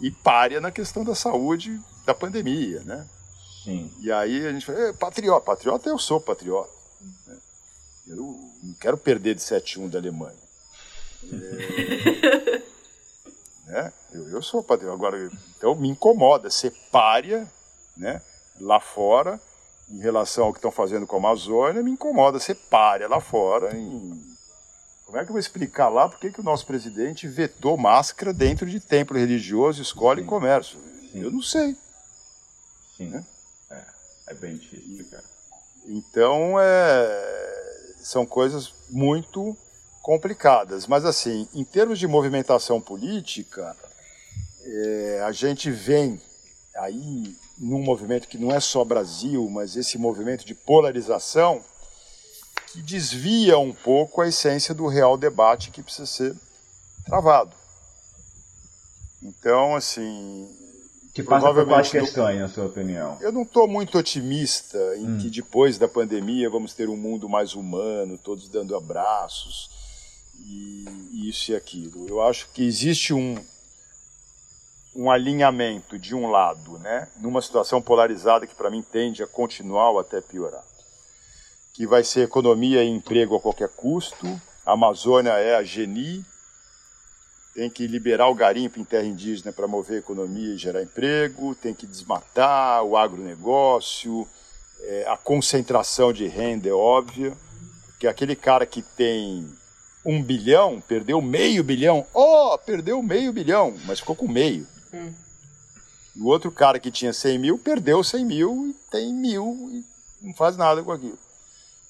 E 0.00 0.10
párea 0.10 0.60
na 0.60 0.70
questão 0.70 1.02
da 1.02 1.14
saúde 1.14 1.80
da 2.04 2.14
pandemia, 2.14 2.80
né? 2.84 3.08
Sim. 3.64 3.92
E 3.98 4.12
aí 4.12 4.46
a 4.46 4.52
gente 4.52 4.64
fala, 4.64 4.94
patriota, 4.94 5.44
patriota 5.44 5.88
eu 5.88 5.98
sou 5.98 6.20
patriota. 6.20 6.70
Né? 7.26 7.38
Eu 8.06 8.16
não 8.16 8.74
quero 8.80 8.96
perder 8.96 9.34
de 9.34 9.40
7-1 9.40 9.90
da 9.90 9.98
Alemanha. 9.98 10.36
É, 11.24 12.62
né? 13.66 13.92
eu, 14.12 14.28
eu 14.28 14.42
sou 14.42 14.62
patriota. 14.62 14.94
Agora, 14.94 15.30
então 15.56 15.74
me 15.74 15.88
incomoda 15.88 16.50
ser 16.50 16.70
párea, 16.92 17.50
né? 17.96 18.22
lá 18.60 18.78
fora 18.78 19.40
em 19.88 20.00
relação 20.00 20.46
ao 20.46 20.52
que 20.52 20.58
estão 20.58 20.70
fazendo 20.70 21.06
com 21.06 21.16
a 21.16 21.18
Amazônia, 21.18 21.82
me 21.82 21.92
incomoda 21.92 22.40
ser 22.40 22.54
párea 22.54 23.08
lá 23.08 23.20
fora. 23.20 23.76
Em... 23.76 24.20
Como 25.04 25.18
é 25.18 25.22
que 25.22 25.30
eu 25.30 25.34
vou 25.34 25.40
explicar 25.40 25.88
lá 25.88 26.08
por 26.08 26.18
que 26.18 26.40
o 26.40 26.44
nosso 26.44 26.66
presidente 26.66 27.28
vetou 27.28 27.76
máscara 27.76 28.32
dentro 28.32 28.66
de 28.66 28.80
templo 28.80 29.16
religioso, 29.16 29.80
escola 29.80 30.16
Sim. 30.16 30.22
e 30.22 30.26
comércio? 30.26 30.78
Sim. 31.12 31.22
Eu 31.22 31.30
não 31.30 31.40
sei. 31.40 31.76
Sim. 32.96 33.10
Né? 33.10 33.24
É, 33.70 33.84
é 34.28 34.34
bem 34.34 34.56
difícil 34.56 34.90
explicar. 34.90 35.22
Então, 35.86 36.56
é... 36.58 37.94
são 37.98 38.26
coisas 38.26 38.74
muito 38.90 39.56
complicadas. 40.02 40.88
Mas, 40.88 41.04
assim, 41.04 41.48
em 41.54 41.64
termos 41.64 42.00
de 42.00 42.08
movimentação 42.08 42.80
política, 42.80 43.76
é... 44.64 45.22
a 45.24 45.30
gente 45.30 45.70
vem 45.70 46.20
aí 46.74 47.36
num 47.58 47.82
movimento 47.82 48.28
que 48.28 48.38
não 48.38 48.52
é 48.52 48.60
só 48.60 48.84
Brasil, 48.84 49.48
mas 49.50 49.76
esse 49.76 49.96
movimento 49.98 50.44
de 50.44 50.54
polarização 50.54 51.62
que 52.72 52.82
desvia 52.82 53.58
um 53.58 53.72
pouco 53.72 54.20
a 54.20 54.28
essência 54.28 54.74
do 54.74 54.86
real 54.86 55.16
debate 55.16 55.70
que 55.70 55.82
precisa 55.82 56.06
ser 56.06 56.36
travado. 57.04 57.54
Então, 59.22 59.74
assim. 59.74 60.48
Que 61.14 61.22
passa 61.22 61.52
por 61.52 61.66
quais 61.66 61.90
questões, 61.90 62.38
na 62.38 62.48
sua 62.48 62.66
opinião? 62.66 63.16
Eu 63.22 63.32
não 63.32 63.42
estou 63.42 63.66
muito 63.66 63.96
otimista 63.96 64.78
em 64.98 65.08
hum. 65.08 65.18
que 65.18 65.30
depois 65.30 65.78
da 65.78 65.88
pandemia 65.88 66.50
vamos 66.50 66.74
ter 66.74 66.90
um 66.90 66.96
mundo 66.96 67.26
mais 67.26 67.54
humano, 67.54 68.18
todos 68.18 68.50
dando 68.50 68.76
abraços 68.76 69.70
e 70.38 71.28
isso 71.30 71.52
e 71.52 71.56
aquilo. 71.56 72.06
Eu 72.06 72.22
acho 72.22 72.50
que 72.52 72.62
existe 72.62 73.14
um, 73.14 73.42
um 74.96 75.10
alinhamento 75.10 75.98
de 75.98 76.14
um 76.14 76.30
lado, 76.30 76.78
né, 76.78 77.06
numa 77.18 77.42
situação 77.42 77.82
polarizada 77.82 78.46
que 78.46 78.54
para 78.54 78.70
mim 78.70 78.82
tende 78.82 79.22
a 79.22 79.26
continuar 79.26 79.90
ou 79.90 79.98
até 79.98 80.22
piorar, 80.22 80.64
que 81.74 81.86
vai 81.86 82.02
ser 82.02 82.22
economia 82.22 82.82
e 82.82 82.88
emprego 82.88 83.36
a 83.36 83.40
qualquer 83.40 83.68
custo. 83.68 84.26
A 84.64 84.72
Amazônia 84.72 85.32
é 85.32 85.54
a 85.54 85.62
geni, 85.62 86.24
tem 87.54 87.68
que 87.68 87.86
liberar 87.86 88.28
o 88.28 88.34
garimpo 88.34 88.80
em 88.80 88.84
terra 88.84 89.04
indígena 89.04 89.52
para 89.52 89.68
mover 89.68 89.96
a 89.96 90.00
economia 90.00 90.54
e 90.54 90.58
gerar 90.58 90.82
emprego, 90.82 91.54
tem 91.54 91.74
que 91.74 91.86
desmatar 91.86 92.82
o 92.82 92.96
agronegócio, 92.96 94.26
é, 94.80 95.04
a 95.08 95.16
concentração 95.16 96.10
de 96.10 96.26
renda 96.26 96.70
é 96.70 96.72
óbvia, 96.72 97.36
que 98.00 98.06
aquele 98.06 98.34
cara 98.34 98.64
que 98.64 98.80
tem 98.80 99.46
um 100.04 100.22
bilhão 100.22 100.80
perdeu 100.80 101.20
meio 101.20 101.62
bilhão, 101.62 102.06
oh, 102.14 102.56
perdeu 102.64 103.02
meio 103.02 103.32
bilhão, 103.32 103.76
mas 103.84 104.00
ficou 104.00 104.16
com 104.16 104.26
meio. 104.26 104.66
Hum. 104.92 105.12
O 106.16 106.28
outro 106.28 106.50
cara 106.50 106.80
que 106.80 106.90
tinha 106.90 107.12
100 107.12 107.38
mil 107.38 107.58
perdeu 107.58 108.02
100 108.02 108.24
mil 108.24 108.68
e 108.68 108.72
tem 108.90 109.12
mil 109.12 109.70
e 109.70 109.84
não 110.24 110.32
faz 110.32 110.56
nada 110.56 110.82
com 110.82 110.90
aquilo. 110.90 111.18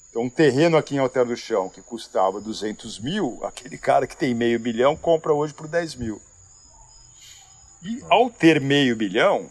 Então, 0.09 0.23
um 0.23 0.29
terreno 0.29 0.77
aqui 0.77 0.95
em 0.95 0.99
Alter 0.99 1.25
do 1.25 1.37
Chão 1.37 1.69
que 1.69 1.81
custava 1.81 2.41
200 2.41 2.99
mil, 2.99 3.39
aquele 3.43 3.77
cara 3.77 4.07
que 4.07 4.17
tem 4.17 4.33
meio 4.33 4.59
bilhão 4.59 4.95
compra 4.95 5.33
hoje 5.33 5.53
por 5.53 5.67
10 5.67 5.95
mil. 5.95 6.21
E 7.83 8.03
ao 8.09 8.29
ter 8.29 8.59
meio 8.59 8.95
bilhão, 8.95 9.49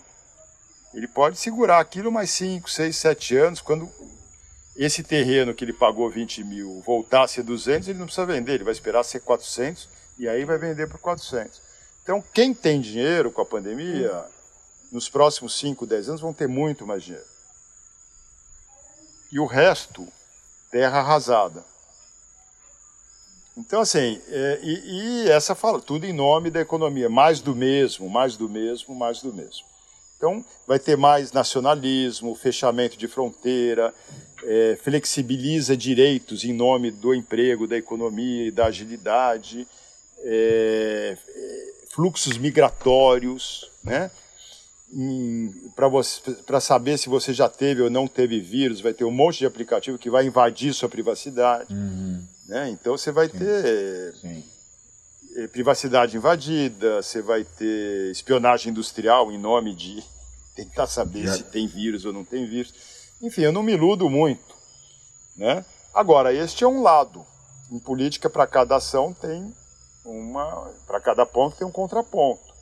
ele 0.92 1.06
pode 1.06 1.36
segurar 1.38 1.78
aquilo 1.78 2.10
mais 2.10 2.30
5, 2.30 2.68
6, 2.68 2.96
7 2.96 3.36
anos. 3.36 3.60
Quando 3.60 3.88
esse 4.76 5.02
terreno 5.02 5.54
que 5.54 5.64
ele 5.64 5.72
pagou 5.72 6.10
20 6.10 6.44
mil 6.44 6.82
voltasse 6.84 7.40
a 7.40 7.42
200, 7.42 7.88
ele 7.88 7.98
não 7.98 8.06
precisa 8.06 8.26
vender, 8.26 8.54
ele 8.54 8.64
vai 8.64 8.72
esperar 8.72 9.04
ser 9.04 9.20
400 9.20 9.88
e 10.18 10.28
aí 10.28 10.44
vai 10.44 10.58
vender 10.58 10.86
por 10.88 10.98
400. 10.98 11.65
Então, 12.06 12.22
quem 12.32 12.54
tem 12.54 12.80
dinheiro 12.80 13.32
com 13.32 13.40
a 13.40 13.44
pandemia, 13.44 14.24
nos 14.92 15.08
próximos 15.08 15.58
5, 15.58 15.84
10 15.84 16.10
anos 16.10 16.20
vão 16.20 16.32
ter 16.32 16.46
muito 16.46 16.86
mais 16.86 17.02
dinheiro. 17.02 17.26
E 19.32 19.40
o 19.40 19.44
resto, 19.44 20.06
terra 20.70 21.00
arrasada. 21.00 21.64
Então, 23.56 23.80
assim, 23.80 24.20
é, 24.28 24.60
e, 24.62 25.24
e, 25.24 25.30
essa 25.32 25.56
fala, 25.56 25.80
tudo 25.80 26.06
em 26.06 26.12
nome 26.12 26.48
da 26.48 26.60
economia, 26.60 27.08
mais 27.08 27.40
do 27.40 27.56
mesmo, 27.56 28.08
mais 28.08 28.36
do 28.36 28.48
mesmo, 28.48 28.94
mais 28.94 29.20
do 29.20 29.32
mesmo. 29.34 29.66
Então, 30.16 30.44
vai 30.64 30.78
ter 30.78 30.96
mais 30.96 31.32
nacionalismo, 31.32 32.36
fechamento 32.36 32.96
de 32.96 33.08
fronteira, 33.08 33.92
é, 34.44 34.78
flexibiliza 34.80 35.76
direitos 35.76 36.44
em 36.44 36.52
nome 36.52 36.92
do 36.92 37.12
emprego, 37.12 37.66
da 37.66 37.76
economia 37.76 38.46
e 38.46 38.52
da 38.52 38.66
agilidade. 38.66 39.66
É, 40.22 41.18
fluxos 41.96 42.36
migratórios, 42.36 43.70
né? 43.82 44.10
Para 46.44 46.60
saber 46.60 46.98
se 46.98 47.08
você 47.08 47.32
já 47.32 47.48
teve 47.48 47.82
ou 47.82 47.90
não 47.90 48.06
teve 48.06 48.38
vírus, 48.38 48.82
vai 48.82 48.92
ter 48.92 49.04
um 49.04 49.10
monte 49.10 49.38
de 49.38 49.46
aplicativo 49.46 49.98
que 49.98 50.10
vai 50.10 50.26
invadir 50.26 50.74
sua 50.74 50.88
privacidade. 50.88 51.72
Uhum. 51.74 52.22
Né? 52.46 52.68
Então 52.70 52.96
você 52.96 53.10
vai 53.10 53.28
Sim. 53.28 53.38
ter 53.38 54.14
Sim. 54.14 54.44
Eh, 55.36 55.48
privacidade 55.48 56.16
invadida, 56.16 57.02
você 57.02 57.20
vai 57.20 57.44
ter 57.44 58.10
espionagem 58.12 58.70
industrial 58.70 59.32
em 59.32 59.38
nome 59.38 59.74
de 59.74 60.04
tentar 60.54 60.86
saber 60.86 61.28
se 61.28 61.44
tem 61.44 61.66
vírus 61.66 62.04
ou 62.04 62.12
não 62.12 62.24
tem 62.24 62.46
vírus. 62.46 62.74
Enfim, 63.22 63.42
eu 63.42 63.52
não 63.52 63.62
me 63.62 63.72
iludo 63.72 64.08
muito. 64.08 64.54
Né? 65.34 65.64
Agora, 65.94 66.32
este 66.32 66.62
é 66.62 66.68
um 66.68 66.82
lado. 66.82 67.26
Em 67.72 67.78
política, 67.78 68.30
para 68.30 68.46
cada 68.46 68.76
ação 68.76 69.12
tem 69.12 69.52
uma. 70.06 70.72
Para 70.86 71.00
cada 71.00 71.26
ponto 71.26 71.56
tem 71.56 71.66
um 71.66 71.72
contraponto. 71.72 72.54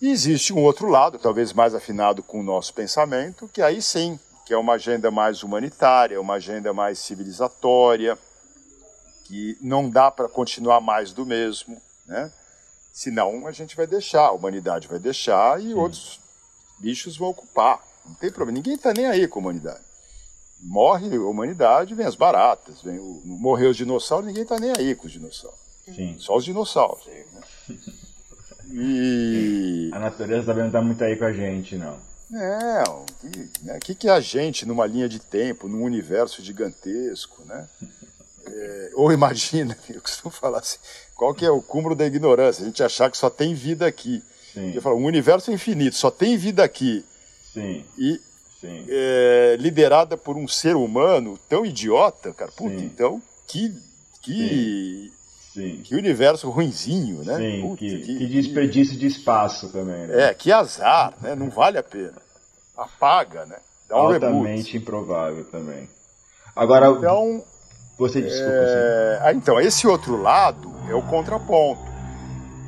E 0.00 0.10
existe 0.10 0.52
um 0.52 0.62
outro 0.62 0.88
lado, 0.88 1.18
talvez 1.18 1.52
mais 1.52 1.74
afinado 1.74 2.22
com 2.22 2.38
o 2.38 2.44
nosso 2.44 2.72
pensamento, 2.72 3.48
que 3.48 3.60
aí 3.60 3.82
sim, 3.82 4.18
que 4.46 4.54
é 4.54 4.56
uma 4.56 4.74
agenda 4.74 5.10
mais 5.10 5.42
humanitária, 5.42 6.20
uma 6.20 6.34
agenda 6.34 6.72
mais 6.72 7.00
civilizatória, 7.00 8.16
que 9.24 9.58
não 9.60 9.90
dá 9.90 10.10
para 10.10 10.28
continuar 10.28 10.80
mais 10.80 11.12
do 11.12 11.26
mesmo, 11.26 11.82
né? 12.06 12.32
Senão 12.92 13.46
a 13.46 13.52
gente 13.52 13.76
vai 13.76 13.86
deixar, 13.86 14.22
a 14.22 14.32
humanidade 14.32 14.88
vai 14.88 14.98
deixar 14.98 15.60
e 15.60 15.74
outros 15.74 16.20
bichos 16.78 17.16
vão 17.16 17.28
ocupar. 17.28 17.80
Não 18.06 18.14
tem 18.14 18.30
problema, 18.30 18.56
ninguém 18.56 18.74
está 18.74 18.92
nem 18.92 19.06
aí 19.06 19.28
com 19.28 19.40
a 19.40 19.42
humanidade. 19.42 19.84
Morre 20.60 21.14
a 21.14 21.20
humanidade, 21.20 21.94
vem 21.94 22.06
as 22.06 22.16
baratas, 22.16 22.82
vem 22.82 22.98
o, 22.98 23.22
morreu 23.24 23.70
os 23.70 23.76
dinossauros, 23.76 24.26
ninguém 24.26 24.44
está 24.44 24.58
nem 24.58 24.72
aí 24.76 24.94
com 24.94 25.06
os 25.06 25.12
dinossauros. 25.12 25.67
Sim. 25.94 26.16
Só 26.18 26.36
os 26.36 26.44
dinossauros. 26.44 27.06
Né? 27.06 27.24
E... 28.70 29.88
A 29.94 29.98
natureza 29.98 30.44
também 30.44 30.64
não 30.64 30.68
está 30.68 30.82
muito 30.82 31.02
aí 31.02 31.16
com 31.16 31.24
a 31.24 31.32
gente, 31.32 31.76
não. 31.76 31.98
É, 32.34 32.82
o 32.86 33.06
que, 33.18 33.50
né, 33.62 33.78
que, 33.82 33.94
que 33.94 34.08
é 34.08 34.10
a 34.10 34.20
gente 34.20 34.66
numa 34.66 34.84
linha 34.84 35.08
de 35.08 35.18
tempo, 35.18 35.68
num 35.68 35.82
universo 35.82 36.42
gigantesco, 36.42 37.44
né? 37.44 37.68
É, 38.50 38.90
ou 38.94 39.12
imagina, 39.12 39.76
eu 39.92 40.00
costumo 40.00 40.30
falar 40.30 40.60
assim, 40.60 40.78
qual 41.14 41.34
que 41.34 41.44
é 41.44 41.50
o 41.50 41.60
cúmulo 41.60 41.94
da 41.94 42.06
ignorância? 42.06 42.62
A 42.62 42.66
gente 42.66 42.82
achar 42.82 43.10
que 43.10 43.18
só 43.18 43.28
tem 43.28 43.54
vida 43.54 43.86
aqui. 43.86 44.22
Sim. 44.54 44.72
Eu 44.74 44.80
falo, 44.80 44.96
um 44.96 45.04
universo 45.04 45.52
infinito, 45.52 45.94
só 45.94 46.10
tem 46.10 46.34
vida 46.34 46.64
aqui. 46.64 47.04
Sim. 47.52 47.84
E 47.98 48.18
Sim. 48.58 48.86
É, 48.88 49.56
liderada 49.60 50.16
por 50.16 50.36
um 50.36 50.48
ser 50.48 50.76
humano 50.76 51.38
tão 51.46 51.64
idiota, 51.64 52.32
cara. 52.32 52.50
Puta, 52.50 52.74
então, 52.74 53.22
que, 53.46 53.72
que 54.22 55.12
Sim. 55.58 55.82
Que 55.82 55.96
universo 55.96 56.48
ruinzinho, 56.50 57.24
né? 57.24 57.36
Sim, 57.36 57.62
Puta, 57.62 57.78
que, 57.78 57.98
que, 57.98 58.18
que, 58.18 58.26
desperdício 58.26 58.96
de 58.96 59.08
espaço 59.08 59.72
também. 59.72 60.06
Né? 60.06 60.28
É, 60.28 60.34
que 60.34 60.52
azar, 60.52 61.14
né? 61.20 61.34
Não 61.34 61.50
vale 61.50 61.76
a 61.76 61.82
pena. 61.82 62.14
Apaga, 62.76 63.44
né? 63.44 63.56
Dá 63.88 63.96
um 63.96 64.12
Altamente 64.12 64.72
reboot. 64.72 64.76
improvável 64.76 65.44
também. 65.50 65.88
Agora, 66.54 66.88
então, 66.90 67.42
você 67.98 68.22
desculpa. 68.22 68.52
É... 68.52 69.18
Ah, 69.20 69.32
então, 69.32 69.60
esse 69.60 69.84
outro 69.88 70.16
lado 70.22 70.72
é 70.88 70.94
o 70.94 71.02
contraponto. 71.02 71.82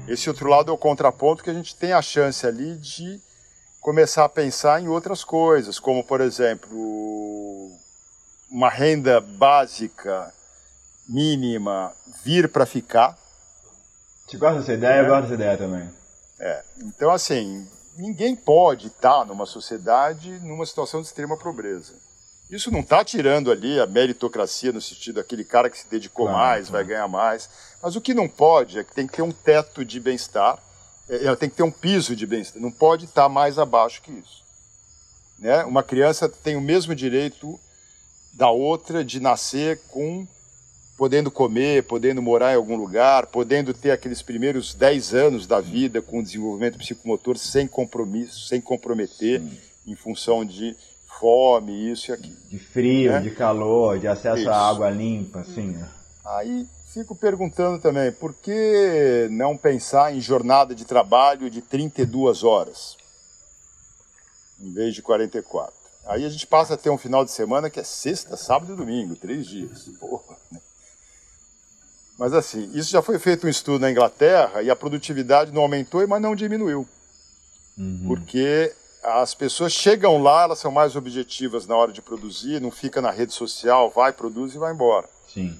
Esse 0.08 0.28
outro 0.28 0.48
lado 0.48 0.72
é 0.72 0.74
o 0.74 0.78
contraponto 0.78 1.44
que 1.44 1.50
a 1.50 1.54
gente 1.54 1.76
tem 1.76 1.92
a 1.92 2.02
chance 2.02 2.44
ali 2.44 2.74
de 2.74 3.20
começar 3.80 4.24
a 4.24 4.28
pensar 4.28 4.82
em 4.82 4.88
outras 4.88 5.22
coisas, 5.22 5.78
como, 5.78 6.02
por 6.02 6.20
exemplo, 6.20 6.68
uma 8.50 8.68
renda 8.68 9.20
básica 9.20 10.32
mínima 11.10 11.92
vir 12.24 12.48
para 12.48 12.64
ficar. 12.64 13.18
Você 14.26 14.36
gosta 14.36 14.60
dessa 14.60 14.72
ideia? 14.72 15.00
É. 15.00 15.00
Eu 15.00 15.08
gosto 15.08 15.22
dessa 15.22 15.34
ideia 15.34 15.58
também. 15.58 15.90
É. 16.38 16.64
Então, 16.84 17.10
assim, 17.10 17.68
ninguém 17.96 18.36
pode 18.36 18.86
estar 18.86 19.26
numa 19.26 19.44
sociedade 19.44 20.30
numa 20.40 20.64
situação 20.64 21.00
de 21.00 21.08
extrema 21.08 21.36
pobreza. 21.36 21.92
Isso 22.48 22.70
não 22.70 22.80
está 22.80 23.04
tirando 23.04 23.50
ali 23.50 23.78
a 23.78 23.86
meritocracia 23.86 24.72
no 24.72 24.80
sentido 24.80 25.20
aquele 25.20 25.44
cara 25.44 25.70
que 25.70 25.78
se 25.78 25.88
dedicou 25.88 26.26
claro, 26.26 26.38
mais 26.38 26.68
claro. 26.68 26.72
vai 26.72 26.94
ganhar 26.94 27.08
mais. 27.08 27.50
Mas 27.82 27.96
o 27.96 28.00
que 28.00 28.14
não 28.14 28.28
pode 28.28 28.78
é 28.78 28.84
que 28.84 28.94
tem 28.94 29.06
que 29.06 29.12
ter 29.14 29.22
um 29.22 29.32
teto 29.32 29.84
de 29.84 30.00
bem-estar, 30.00 30.58
é, 31.08 31.26
é 31.26 31.36
tem 31.36 31.48
que 31.48 31.56
ter 31.56 31.62
um 31.62 31.70
piso 31.70 32.16
de 32.16 32.26
bem-estar. 32.26 32.60
Não 32.60 32.72
pode 32.72 33.04
estar 33.04 33.28
mais 33.28 33.58
abaixo 33.58 34.02
que 34.02 34.12
isso. 34.12 34.42
Né? 35.38 35.64
Uma 35.64 35.82
criança 35.82 36.28
tem 36.28 36.56
o 36.56 36.60
mesmo 36.60 36.94
direito 36.94 37.58
da 38.32 38.50
outra 38.50 39.04
de 39.04 39.20
nascer 39.20 39.80
com 39.88 40.26
podendo 41.00 41.30
comer, 41.30 41.84
podendo 41.84 42.20
morar 42.20 42.52
em 42.52 42.56
algum 42.56 42.76
lugar, 42.76 43.24
podendo 43.28 43.72
ter 43.72 43.90
aqueles 43.90 44.20
primeiros 44.20 44.74
10 44.74 45.14
anos 45.14 45.46
da 45.46 45.58
vida 45.58 46.02
com 46.02 46.22
desenvolvimento 46.22 46.76
psicomotor 46.76 47.38
sem 47.38 47.66
compromisso, 47.66 48.46
sem 48.46 48.60
comprometer, 48.60 49.40
Sim. 49.40 49.58
em 49.86 49.94
função 49.94 50.44
de 50.44 50.76
fome, 51.18 51.90
isso 51.90 52.10
e 52.10 52.12
aquilo. 52.12 52.36
De 52.50 52.58
frio, 52.58 53.12
né? 53.12 53.20
de 53.20 53.30
calor, 53.30 53.98
de 53.98 54.06
acesso 54.06 54.40
isso. 54.40 54.50
à 54.50 54.68
água 54.68 54.90
limpa, 54.90 55.40
assim. 55.40 55.74
Aí 56.22 56.68
fico 56.92 57.16
perguntando 57.16 57.78
também, 57.78 58.12
por 58.12 58.34
que 58.34 59.26
não 59.30 59.56
pensar 59.56 60.14
em 60.14 60.20
jornada 60.20 60.74
de 60.74 60.84
trabalho 60.84 61.48
de 61.48 61.62
32 61.62 62.44
horas, 62.44 62.98
em 64.60 64.70
vez 64.70 64.94
de 64.94 65.00
44? 65.00 65.72
Aí 66.04 66.26
a 66.26 66.28
gente 66.28 66.46
passa 66.46 66.74
a 66.74 66.76
ter 66.76 66.90
um 66.90 66.98
final 66.98 67.24
de 67.24 67.30
semana 67.30 67.70
que 67.70 67.80
é 67.80 67.84
sexta, 67.84 68.36
sábado 68.36 68.74
e 68.74 68.76
domingo, 68.76 69.16
três 69.16 69.46
dias. 69.46 69.84
Porra, 69.98 70.36
né? 70.52 70.60
Mas 72.20 72.34
assim, 72.34 72.70
isso 72.74 72.90
já 72.90 73.00
foi 73.00 73.18
feito 73.18 73.46
um 73.46 73.48
estudo 73.48 73.80
na 73.80 73.90
Inglaterra 73.90 74.60
e 74.60 74.68
a 74.68 74.76
produtividade 74.76 75.52
não 75.52 75.62
aumentou, 75.62 76.06
mas 76.06 76.20
não 76.20 76.36
diminuiu. 76.36 76.86
Uhum. 77.78 78.04
Porque 78.08 78.74
as 79.02 79.34
pessoas 79.34 79.72
chegam 79.72 80.22
lá, 80.22 80.42
elas 80.42 80.58
são 80.58 80.70
mais 80.70 80.94
objetivas 80.96 81.66
na 81.66 81.74
hora 81.74 81.90
de 81.90 82.02
produzir, 82.02 82.60
não 82.60 82.70
fica 82.70 83.00
na 83.00 83.10
rede 83.10 83.32
social, 83.32 83.88
vai, 83.88 84.12
produz 84.12 84.54
e 84.54 84.58
vai 84.58 84.70
embora. 84.74 85.08
Sim. 85.32 85.58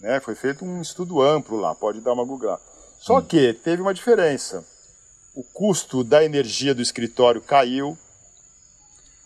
Né? 0.00 0.20
Foi 0.20 0.34
feito 0.34 0.66
um 0.66 0.82
estudo 0.82 1.22
amplo 1.22 1.58
lá, 1.58 1.74
pode 1.74 2.02
dar 2.02 2.12
uma 2.12 2.26
googlada. 2.26 2.60
Só 2.98 3.18
Sim. 3.18 3.26
que 3.28 3.54
teve 3.54 3.80
uma 3.80 3.94
diferença. 3.94 4.62
O 5.34 5.42
custo 5.42 6.04
da 6.04 6.22
energia 6.22 6.74
do 6.74 6.82
escritório 6.82 7.40
caiu, 7.40 7.96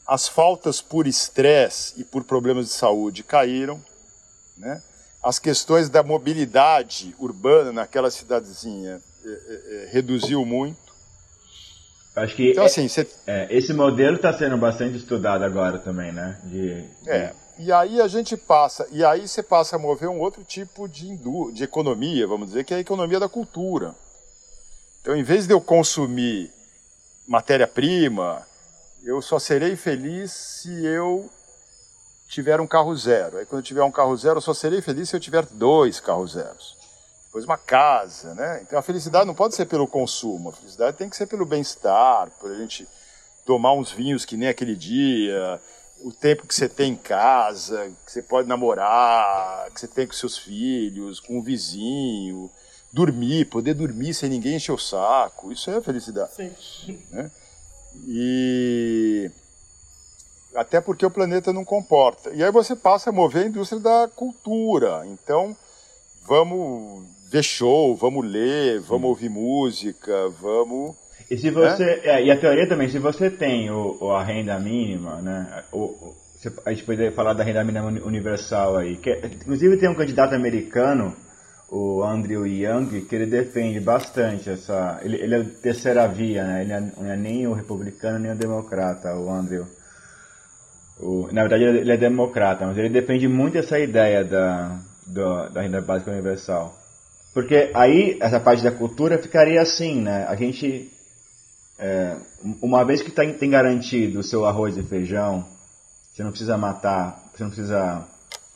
as 0.06 0.28
faltas 0.28 0.80
por 0.80 1.08
estresse 1.08 2.00
e 2.00 2.04
por 2.04 2.22
problemas 2.22 2.66
de 2.66 2.74
saúde 2.74 3.24
caíram, 3.24 3.84
né? 4.56 4.80
As 5.22 5.38
questões 5.38 5.88
da 5.88 6.02
mobilidade 6.02 7.14
urbana 7.18 7.72
naquela 7.72 8.10
cidadezinha 8.10 9.00
é, 9.24 9.28
é, 9.28 9.84
é, 9.84 9.88
reduziu 9.92 10.44
muito. 10.44 10.92
Acho 12.16 12.34
que 12.34 12.50
então, 12.50 12.64
assim, 12.64 12.88
cê... 12.88 13.08
é, 13.26 13.46
esse 13.50 13.72
modelo 13.72 14.16
está 14.16 14.36
sendo 14.36 14.56
bastante 14.58 14.96
estudado 14.96 15.44
agora 15.44 15.78
também, 15.78 16.12
né? 16.12 16.38
De, 16.44 16.82
de... 16.82 17.10
É. 17.10 17.32
E 17.58 17.70
aí 17.70 18.00
a 18.00 18.08
gente 18.08 18.36
passa, 18.36 18.86
e 18.90 19.04
aí 19.04 19.28
você 19.28 19.42
passa 19.42 19.76
a 19.76 19.78
mover 19.78 20.08
um 20.08 20.18
outro 20.18 20.42
tipo 20.42 20.88
de, 20.88 21.16
de 21.52 21.62
economia, 21.62 22.26
vamos 22.26 22.48
dizer, 22.48 22.64
que 22.64 22.74
é 22.74 22.78
a 22.78 22.80
economia 22.80 23.20
da 23.20 23.28
cultura. 23.28 23.94
Então, 25.00 25.14
em 25.16 25.22
vez 25.22 25.46
de 25.46 25.52
eu 25.52 25.60
consumir 25.60 26.50
matéria-prima, 27.26 28.46
eu 29.04 29.22
só 29.22 29.38
serei 29.38 29.76
feliz 29.76 30.32
se 30.32 30.84
eu 30.84 31.30
tiver 32.32 32.58
um 32.62 32.66
carro 32.66 32.96
zero. 32.96 33.36
Aí, 33.36 33.44
quando 33.44 33.60
eu 33.60 33.64
tiver 33.64 33.82
um 33.84 33.92
carro 33.92 34.16
zero, 34.16 34.38
eu 34.38 34.40
só 34.40 34.54
serei 34.54 34.80
feliz 34.80 35.10
se 35.10 35.14
eu 35.14 35.20
tiver 35.20 35.44
dois 35.44 36.00
carros 36.00 36.32
zeros. 36.32 36.78
Depois, 37.26 37.44
uma 37.44 37.58
casa, 37.58 38.34
né? 38.34 38.60
Então, 38.62 38.78
a 38.78 38.82
felicidade 38.82 39.26
não 39.26 39.34
pode 39.34 39.54
ser 39.54 39.66
pelo 39.66 39.86
consumo, 39.86 40.48
a 40.48 40.52
felicidade 40.52 40.96
tem 40.96 41.10
que 41.10 41.16
ser 41.16 41.26
pelo 41.26 41.44
bem-estar, 41.44 42.30
por 42.40 42.50
a 42.50 42.56
gente 42.56 42.88
tomar 43.44 43.74
uns 43.74 43.92
vinhos 43.92 44.24
que 44.24 44.36
nem 44.36 44.48
aquele 44.48 44.74
dia, 44.74 45.60
o 46.00 46.10
tempo 46.10 46.46
que 46.46 46.54
você 46.54 46.70
tem 46.70 46.92
em 46.92 46.96
casa, 46.96 47.92
que 48.06 48.10
você 48.10 48.22
pode 48.22 48.48
namorar, 48.48 49.70
que 49.70 49.80
você 49.80 49.88
tem 49.88 50.06
com 50.06 50.14
seus 50.14 50.38
filhos, 50.38 51.20
com 51.20 51.38
o 51.38 51.42
vizinho, 51.42 52.50
dormir, 52.90 53.46
poder 53.46 53.74
dormir 53.74 54.14
sem 54.14 54.30
ninguém 54.30 54.56
encher 54.56 54.72
o 54.72 54.78
saco, 54.78 55.52
isso 55.52 55.70
é 55.70 55.82
felicidade. 55.82 56.32
Sim. 56.34 56.98
Né? 57.10 57.30
E 58.06 59.30
até 60.54 60.80
porque 60.80 61.06
o 61.06 61.10
planeta 61.10 61.52
não 61.52 61.64
comporta. 61.64 62.30
E 62.30 62.42
aí 62.42 62.50
você 62.50 62.76
passa 62.76 63.10
a 63.10 63.12
mover 63.12 63.44
a 63.44 63.48
indústria 63.48 63.80
da 63.80 64.08
cultura. 64.14 65.02
Então, 65.06 65.56
vamos 66.26 67.06
ver 67.30 67.42
show, 67.42 67.96
vamos 67.96 68.26
ler, 68.26 68.80
vamos 68.80 69.08
ouvir 69.08 69.30
música, 69.30 70.28
vamos 70.40 70.94
e 71.32 71.38
se 71.38 71.50
você. 71.50 71.82
Né? 71.82 72.00
É, 72.04 72.24
e 72.24 72.30
a 72.30 72.38
teoria 72.38 72.68
também, 72.68 72.90
se 72.90 72.98
você 72.98 73.30
tem 73.30 73.70
o, 73.70 73.96
o 73.98 74.10
a 74.10 74.22
renda 74.22 74.58
mínima, 74.58 75.22
né? 75.22 75.64
O, 75.72 76.14
a 76.66 76.70
gente 76.70 76.84
poderia 76.84 77.10
falar 77.10 77.32
da 77.32 77.42
renda 77.42 77.64
mínima 77.64 77.86
universal 78.04 78.76
aí. 78.76 78.96
Que, 78.98 79.12
inclusive 79.12 79.78
tem 79.78 79.88
um 79.88 79.94
candidato 79.94 80.34
americano, 80.34 81.16
o 81.70 82.02
Andrew 82.02 82.46
Young, 82.46 83.06
que 83.06 83.14
ele 83.14 83.24
defende 83.24 83.80
bastante 83.80 84.50
essa. 84.50 85.00
Ele, 85.02 85.16
ele 85.22 85.34
é 85.34 85.44
terceira 85.62 86.06
via, 86.06 86.44
né? 86.44 86.60
Ele 86.60 86.92
não 86.98 87.10
é 87.10 87.16
nem 87.16 87.46
o 87.46 87.54
republicano 87.54 88.18
nem 88.18 88.32
o 88.32 88.36
democrata, 88.36 89.16
o 89.16 89.30
Andrew. 89.30 89.66
O, 91.02 91.28
na 91.32 91.42
verdade 91.42 91.64
ele 91.64 91.92
é 91.92 91.96
democrata, 91.96 92.64
mas 92.64 92.78
ele 92.78 92.88
defende 92.88 93.26
muito 93.26 93.58
essa 93.58 93.78
ideia 93.78 94.24
da, 94.24 94.78
da, 95.06 95.48
da 95.48 95.60
renda 95.60 95.80
básica 95.80 96.12
universal. 96.12 96.78
Porque 97.34 97.70
aí 97.74 98.16
essa 98.20 98.38
parte 98.38 98.62
da 98.62 98.70
cultura 98.70 99.18
ficaria 99.18 99.60
assim, 99.60 100.00
né? 100.00 100.24
A 100.28 100.36
gente 100.36 100.92
é, 101.78 102.16
uma 102.60 102.84
vez 102.84 103.02
que 103.02 103.10
tá, 103.10 103.22
tem 103.26 103.50
garantido 103.50 104.20
o 104.20 104.22
seu 104.22 104.44
arroz 104.44 104.76
e 104.76 104.82
feijão, 104.84 105.44
você 106.12 106.22
não 106.22 106.30
precisa 106.30 106.56
matar, 106.56 107.24
você 107.34 107.42
não 107.42 107.50
precisa. 107.50 108.06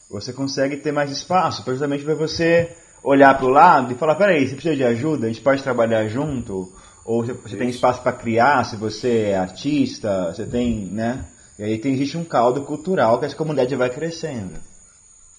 Você 0.09 0.33
consegue 0.33 0.77
ter 0.77 0.93
mais 0.93 1.11
espaço, 1.11 1.65
precisamente 1.65 2.05
para 2.05 2.15
você 2.15 2.77
olhar 3.03 3.37
para 3.37 3.47
o 3.47 3.51
lado 3.51 3.93
e 3.93 3.97
falar: 3.97 4.15
peraí, 4.15 4.47
você 4.47 4.55
precisa 4.55 4.77
de 4.77 4.85
ajuda? 4.85 5.27
A 5.27 5.29
gente 5.29 5.43
pode 5.43 5.63
trabalhar 5.63 6.07
junto? 6.07 6.73
Ou 7.05 7.25
você, 7.25 7.33
você 7.33 7.57
tem 7.57 7.69
espaço 7.69 8.03
para 8.03 8.13
criar, 8.13 8.65
se 8.65 8.77
você 8.77 9.31
é 9.31 9.39
artista, 9.39 10.33
você 10.33 10.47
tem, 10.47 10.87
né? 10.87 11.25
E 11.59 11.65
aí 11.65 11.79
tem, 11.79 11.95
existe 11.95 12.19
um 12.19 12.25
caldo 12.25 12.63
cultural 12.63 13.19
que 13.19 13.27
essa 13.27 13.37
comunidade 13.37 13.75
vai 13.75 13.91
crescendo. 13.91 14.59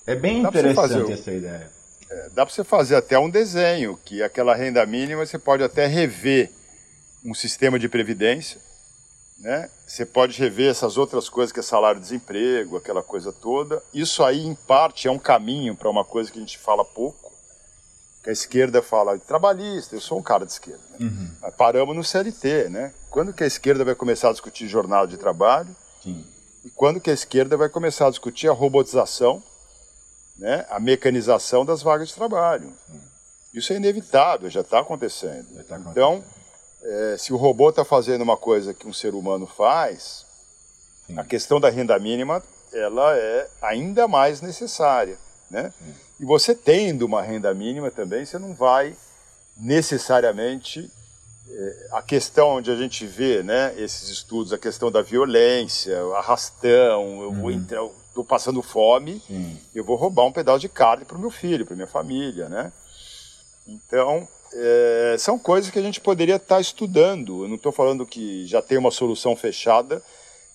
É 0.05 0.15
bem 0.15 0.41
dá 0.41 0.49
interessante 0.49 1.11
essa 1.11 1.31
ideia. 1.31 1.71
É, 2.09 2.29
dá 2.29 2.45
para 2.45 2.53
você 2.53 2.63
fazer 2.63 2.95
até 2.95 3.19
um 3.19 3.29
desenho, 3.29 3.99
que 4.03 4.23
aquela 4.23 4.55
renda 4.55 4.85
mínima 4.85 5.25
você 5.25 5.37
pode 5.37 5.63
até 5.63 5.85
rever 5.85 6.49
um 7.25 7.33
sistema 7.33 7.77
de 7.77 7.89
previdência, 7.89 8.59
né? 9.37 9.69
Você 9.85 10.05
pode 10.05 10.39
rever 10.39 10.71
essas 10.71 10.97
outras 10.97 11.29
coisas 11.29 11.51
que 11.51 11.59
é 11.59 11.63
salário-desemprego, 11.63 12.77
aquela 12.77 13.03
coisa 13.03 13.31
toda. 13.31 13.83
Isso 13.93 14.23
aí, 14.23 14.45
em 14.45 14.55
parte, 14.55 15.07
é 15.07 15.11
um 15.11 15.19
caminho 15.19 15.75
para 15.75 15.89
uma 15.89 16.03
coisa 16.03 16.31
que 16.31 16.37
a 16.37 16.41
gente 16.41 16.57
fala 16.57 16.83
pouco, 16.83 17.31
que 18.23 18.29
a 18.29 18.33
esquerda 18.33 18.81
fala 18.81 19.19
trabalhista. 19.19 19.95
Eu 19.95 20.01
sou 20.01 20.17
um 20.17 20.23
cara 20.23 20.45
de 20.45 20.53
esquerda. 20.53 20.81
Né? 20.97 21.07
Uhum. 21.07 21.51
Paramos 21.51 21.95
no 21.95 22.03
CLT, 22.03 22.69
né? 22.69 22.93
Quando 23.09 23.33
que 23.33 23.43
a 23.43 23.47
esquerda 23.47 23.85
vai 23.85 23.93
começar 23.93 24.29
a 24.29 24.31
discutir 24.31 24.67
jornada 24.67 25.07
de 25.07 25.17
trabalho? 25.17 25.75
Sim. 26.07 26.25
E 26.63 26.69
quando 26.69 27.01
que 27.01 27.09
a 27.09 27.13
esquerda 27.13 27.57
vai 27.57 27.69
começar 27.69 28.07
a 28.07 28.09
discutir 28.09 28.47
a 28.47 28.53
robotização, 28.53 29.43
né? 30.37 30.65
A 30.69 30.79
mecanização 30.79 31.65
das 31.65 31.81
vagas 31.81 32.09
de 32.09 32.13
trabalho? 32.13 32.71
Sim. 32.89 33.01
Isso 33.53 33.73
é 33.73 33.75
inevitável, 33.75 34.49
já 34.49 34.61
está 34.61 34.79
acontecendo. 34.79 35.47
Tá 35.67 35.75
acontecendo. 35.75 35.91
Então 35.91 36.23
é, 36.83 37.17
se 37.17 37.33
o 37.33 37.37
robô 37.37 37.69
está 37.69 37.83
fazendo 37.83 38.21
uma 38.21 38.37
coisa 38.37 38.73
que 38.73 38.87
um 38.87 38.93
ser 38.93 39.13
humano 39.13 39.45
faz, 39.45 40.25
Sim. 41.05 41.19
a 41.19 41.23
questão 41.23 41.59
da 41.59 41.69
renda 41.69 41.97
mínima 41.99 42.41
ela 42.71 43.15
é 43.15 43.49
ainda 43.61 44.07
mais 44.07 44.41
necessária, 44.41 45.17
né? 45.49 45.73
E 46.19 46.25
você 46.25 46.53
tendo 46.53 47.05
uma 47.05 47.21
renda 47.21 47.53
mínima 47.53 47.89
também, 47.89 48.25
você 48.25 48.37
não 48.37 48.53
vai 48.53 48.95
necessariamente 49.55 50.91
a 51.91 52.01
questão 52.01 52.57
onde 52.57 52.69
a 52.69 52.75
gente 52.75 53.05
vê, 53.05 53.41
né, 53.41 53.73
esses 53.77 54.09
estudos, 54.09 54.53
a 54.53 54.57
questão 54.57 54.91
da 54.91 55.01
violência, 55.01 55.97
arrastão, 56.15 57.21
eu 57.21 57.31
vou 57.31 57.45
uhum. 57.45 57.51
entrar, 57.51 57.83
estou 58.07 58.23
passando 58.23 58.61
fome, 58.61 59.21
Sim. 59.27 59.57
eu 59.73 59.83
vou 59.83 59.95
roubar 59.95 60.25
um 60.25 60.31
pedaço 60.31 60.59
de 60.59 60.69
carne 60.69 61.05
para 61.05 61.17
o 61.17 61.19
meu 61.19 61.31
filho, 61.31 61.65
para 61.65 61.75
minha 61.75 61.87
família, 61.87 62.49
né? 62.49 62.71
Então, 63.67 64.27
é, 64.53 65.15
são 65.19 65.37
coisas 65.37 65.71
que 65.71 65.79
a 65.79 65.81
gente 65.81 65.99
poderia 65.99 66.35
estar 66.35 66.55
tá 66.55 66.61
estudando. 66.61 67.43
Eu 67.43 67.49
não 67.49 67.55
estou 67.55 67.71
falando 67.71 68.05
que 68.05 68.45
já 68.45 68.61
tem 68.61 68.77
uma 68.77 68.91
solução 68.91 69.35
fechada, 69.35 70.01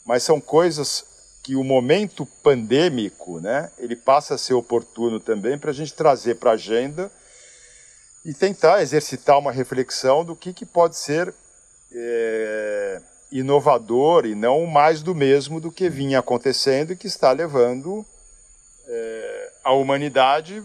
mas 0.05 0.23
são 0.23 0.40
coisas 0.40 1.05
que 1.43 1.56
o 1.56 1.64
momento 1.64 2.24
pandêmico, 2.43 3.40
né, 3.40 3.70
ele 3.78 3.97
passa 3.97 4.35
a 4.35 4.39
ser 4.39 4.55
oportuno 4.55 5.19
também 5.19 5.59
para 5.59 5.70
a 5.70 5.74
gente 5.74 5.93
trazer 5.93 6.36
para 6.36 6.52
a 6.52 6.55
agenda 6.55 7.10
e 8.24 8.32
tentar 8.32 8.82
exercitar 8.82 9.39
uma 9.39 9.53
reflexão 9.53 10.24
do 10.24 10.36
que, 10.36 10.53
que 10.53 10.65
pode 10.65 10.97
ser 10.97 11.35
é, 11.93 13.01
inovador 13.31 14.27
e 14.27 14.35
não 14.35 14.66
mais 14.66 15.03
do 15.03 15.15
mesmo 15.15 15.61
do 15.61 15.73
que 15.73 15.89
vinha 15.89 16.20
acontecendo 16.20 16.93
e 16.93 16.97
que 16.97 17.07
está 17.07 17.32
levando 17.32 18.05
é, 18.86 19.53
a 19.65 19.73
humanidade 19.73 20.62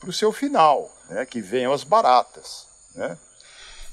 para 0.00 0.10
o 0.10 0.12
seu 0.12 0.32
final 0.32 0.90
né, 1.08 1.24
que 1.24 1.40
venham 1.40 1.72
as 1.72 1.84
baratas. 1.84 2.66
Né? 2.94 3.16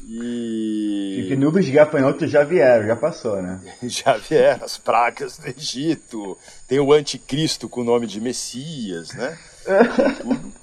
E... 0.06 1.26
que 1.30 1.36
nuvens 1.36 1.66
de 1.66 1.72
gafanhoto 1.72 2.28
já 2.28 2.44
vieram, 2.44 2.86
já 2.86 2.96
passou, 2.96 3.42
né? 3.42 3.62
já 3.84 4.18
vieram, 4.18 4.66
as 4.66 4.78
pragas 4.78 5.38
do 5.38 5.48
Egito, 5.48 6.38
tem 6.68 6.80
o 6.80 6.92
anticristo 6.92 7.70
com 7.70 7.82
o 7.82 7.86
nome 7.86 8.06
de 8.06 8.20
Messias, 8.20 9.14
né? 9.14 9.38
Tudo, 10.22 10.54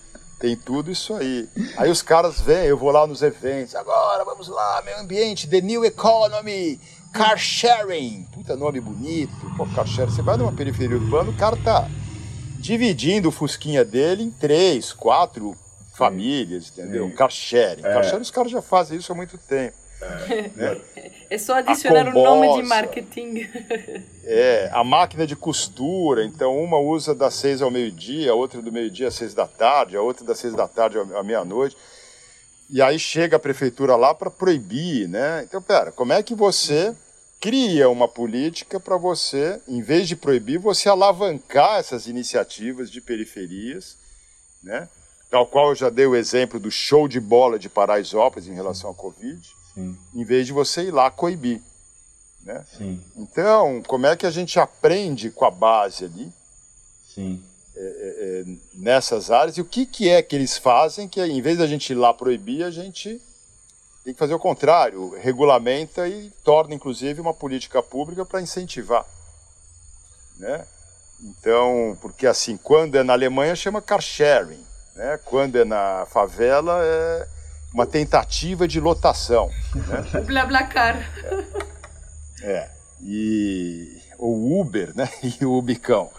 tem 0.41 0.57
tudo 0.57 0.91
isso 0.91 1.15
aí. 1.15 1.47
Aí 1.77 1.91
os 1.91 2.01
caras 2.01 2.41
vêm, 2.41 2.65
eu 2.65 2.77
vou 2.77 2.91
lá 2.91 3.07
nos 3.07 3.21
eventos, 3.21 3.75
agora 3.75 4.25
vamos 4.25 4.49
lá, 4.49 4.83
meio 4.83 4.99
ambiente, 4.99 5.47
the 5.47 5.61
new 5.61 5.85
economy, 5.85 6.81
car 7.13 7.39
sharing. 7.39 8.27
Puta 8.33 8.57
nome 8.57 8.81
bonito, 8.81 9.31
pô, 9.57 9.67
car 9.67 9.87
sharing. 9.87 10.11
Você 10.11 10.23
vai 10.23 10.39
numa 10.39 10.53
periferia 10.53 10.97
urbana, 10.97 11.31
o 11.31 11.37
cara 11.37 11.57
tá 11.59 11.87
dividindo 12.59 13.29
o 13.29 13.33
fusquinha 13.33 13.85
dele 13.85 14.25
em 14.25 14.31
três, 14.31 14.93
quatro 14.93 15.55
famílias, 15.95 16.71
entendeu? 16.71 17.07
Sim. 17.09 17.15
Car 17.15 17.31
sharing. 17.31 17.85
É. 17.85 17.93
Car 17.93 18.05
sharing 18.05 18.23
os 18.23 18.31
caras 18.31 18.51
já 18.51 18.63
fazem 18.63 18.99
isso 18.99 19.13
há 19.13 19.15
muito 19.15 19.37
tempo. 19.37 19.77
É, 20.03 20.51
né? 20.57 20.81
é 21.29 21.39
só 21.39 21.55
adicionar 21.55 22.09
o 22.09 22.13
nome 22.13 22.63
de 22.63 22.69
marketing. 22.69 23.49
É, 24.25 24.71
a 24.73 24.85
máquina 24.85 25.27
de 25.27 25.35
costura, 25.35 26.25
então 26.25 26.57
uma 26.63 26.79
usa 26.79 27.15
das 27.15 27.35
seis 27.35 27.61
ao 27.61 27.71
meio-dia, 27.71 28.31
a 28.31 28.35
outra 28.35 28.63
do 28.63 28.71
meio-dia 28.71 29.09
às 29.09 29.15
seis 29.15 29.35
da 29.35 29.47
tarde, 29.47 29.97
a 29.97 30.03
outra 30.03 30.25
das 30.25 30.39
seis 30.39 30.55
da 30.55 30.69
tarde 30.69 30.99
à 30.99 31.23
meia-noite. 31.23 31.77
E 32.69 32.81
aí 32.81 32.99
chega 32.99 33.37
a 33.37 33.41
prefeitura 33.41 33.97
lá 33.97 34.15
para 34.15 34.31
proibir, 34.31 35.09
né? 35.09 35.43
Então, 35.43 35.61
pera, 35.61 35.91
como 35.91 36.13
é 36.13 36.23
que 36.23 36.35
você 36.35 36.95
cria 37.41 37.89
uma 37.89 38.07
política 38.07 38.79
para 38.79 38.97
você, 38.97 39.61
em 39.67 39.81
vez 39.81 40.07
de 40.07 40.15
proibir, 40.15 40.59
você 40.59 40.89
alavancar 40.89 41.81
essas 41.81 42.07
iniciativas 42.07 42.91
de 42.91 43.01
periferias, 43.01 43.97
né? 44.63 44.89
tal 45.31 45.47
qual 45.47 45.71
eu 45.71 45.75
já 45.75 45.89
dei 45.89 46.07
o 46.07 46.17
exemplo 46.17 46.61
do 46.61 46.71
show 46.71 47.09
de 47.09 47.21
bola 47.21 47.59
de 47.59 47.69
Paraisópolis 47.69 48.49
em 48.49 48.55
relação 48.55 48.91
à 48.91 48.95
Covid, 48.95 49.41
Sim. 49.75 49.97
em 50.15 50.25
vez 50.25 50.47
de 50.47 50.53
você 50.53 50.85
ir 50.85 50.91
lá 50.91 51.11
coibir. 51.11 51.63
Né? 52.43 52.65
Sim, 52.77 53.03
Então, 53.17 53.83
como 53.87 54.07
é 54.07 54.17
que 54.17 54.27
a 54.27 54.31
gente 54.31 54.59
aprende 54.59 55.31
com 55.31 55.45
a 55.45 55.51
base 55.51 56.07
ali, 56.07 56.33
sim. 57.15 57.43
é, 57.77 57.81
é, 57.83 58.45
nessas 58.75 59.31
áreas, 59.31 59.59
e 59.59 59.61
o 59.61 59.65
que, 59.65 59.85
que 59.85 60.09
é 60.09 60.23
que 60.23 60.35
eles 60.37 60.57
fazem 60.57 61.07
que, 61.07 61.21
em 61.21 61.43
vez 61.43 61.59
da 61.59 61.67
gente 61.67 61.91
ir 61.91 61.97
lá 61.97 62.15
proibir, 62.15 62.65
a 62.65 62.71
gente 62.71 63.21
tem 64.05 64.15
que 64.15 64.19
fazer 64.19 64.35
o 64.35 64.39
contrário, 64.39 65.11
regulamenta 65.19 66.09
e 66.09 66.31
torna, 66.43 66.75
inclusive, 66.75 67.21
uma 67.21 67.35
política 67.35 67.83
pública 67.83 68.25
para 68.25 68.41
incentivar. 68.41 69.05
Né? 70.39 70.67
Então, 71.23 71.99
porque 72.01 72.27
assim, 72.27 72.57
quando 72.57 72.97
é 72.97 73.03
na 73.03 73.13
Alemanha 73.13 73.55
chama 73.55 73.83
car 73.83 74.01
sharing, 74.01 74.65
né? 74.97 75.19
quando 75.27 75.57
é 75.57 75.65
na 75.65 76.07
favela 76.07 76.81
é 76.83 77.29
uma 77.73 77.87
tentativa 77.87 78.67
de 78.67 78.81
lotação. 78.81 79.51
Né? 79.75 80.21
BlaBlaCar. 80.27 81.09
É. 82.43 82.69
E 83.03 83.99
o 84.19 84.61
Uber, 84.61 84.93
né? 84.97 85.09
E 85.41 85.45
o 85.45 85.53
Ubicão. 85.57 86.11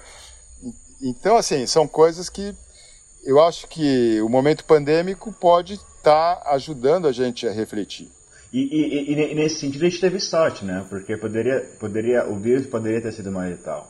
Então, 1.01 1.35
assim, 1.37 1.65
são 1.65 1.87
coisas 1.87 2.29
que 2.29 2.55
eu 3.23 3.41
acho 3.43 3.67
que 3.67 4.19
o 4.21 4.29
momento 4.29 4.63
pandêmico 4.65 5.31
pode 5.31 5.73
estar 5.75 6.41
ajudando 6.47 7.07
a 7.07 7.11
gente 7.11 7.47
a 7.47 7.51
refletir. 7.51 8.09
E, 8.53 8.59
e- 8.59 9.13
e- 9.13 9.31
e 9.31 9.35
nesse 9.35 9.59
sentido 9.59 9.85
a 9.85 9.89
gente 9.89 10.01
teve 10.01 10.19
sorte, 10.19 10.65
né? 10.65 10.85
Porque 10.89 11.15
poderia, 11.17 11.61
poderia, 11.79 12.27
o 12.27 12.37
vírus 12.39 12.67
poderia 12.67 13.01
ter 13.01 13.13
sido 13.13 13.31
mais 13.31 13.49
letal. 13.51 13.89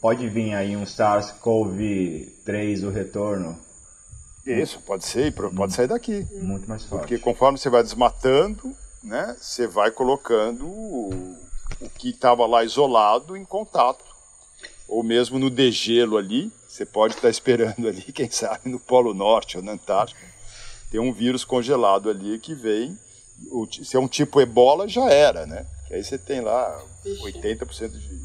Pode 0.00 0.28
vir 0.28 0.52
aí 0.54 0.76
um 0.76 0.84
SARS-CoV-3, 0.84 2.84
o 2.86 2.90
retorno, 2.90 3.58
Isso, 4.46 4.78
pode 4.80 5.04
ser, 5.04 5.32
pode 5.32 5.72
sair 5.72 5.86
daqui. 5.86 6.26
muito 6.32 6.68
mais 6.68 6.84
forte. 6.84 7.00
Porque 7.02 7.18
conforme 7.18 7.58
você 7.58 7.70
vai 7.70 7.82
desmatando, 7.82 8.74
né, 9.02 9.36
você 9.40 9.66
vai 9.66 9.90
colocando 9.90 10.66
o, 10.66 11.36
o 11.80 11.88
que 11.90 12.10
estava 12.10 12.46
lá 12.46 12.62
isolado 12.64 13.36
em 13.36 13.44
contato. 13.44 14.04
Ou 14.86 15.02
mesmo 15.02 15.38
no 15.38 15.48
degelo 15.48 16.16
ali, 16.18 16.52
você 16.68 16.84
pode 16.84 17.14
estar 17.14 17.30
esperando 17.30 17.88
ali, 17.88 18.02
quem 18.12 18.30
sabe, 18.30 18.68
no 18.68 18.78
Polo 18.78 19.14
Norte 19.14 19.56
ou 19.56 19.62
na 19.62 19.72
Antártica. 19.72 20.20
Tem 20.90 21.00
um 21.00 21.12
vírus 21.12 21.44
congelado 21.44 22.10
ali 22.10 22.38
que 22.38 22.54
vem. 22.54 22.96
o 23.50 23.66
se 23.66 23.96
é 23.96 24.00
um 24.00 24.06
tipo 24.06 24.40
ebola, 24.40 24.86
já 24.86 25.08
era, 25.10 25.46
né? 25.46 25.66
Que 25.88 25.94
aí 25.94 26.04
você 26.04 26.18
tem 26.18 26.40
lá 26.42 26.80
80% 27.04 27.88
de. 27.90 28.20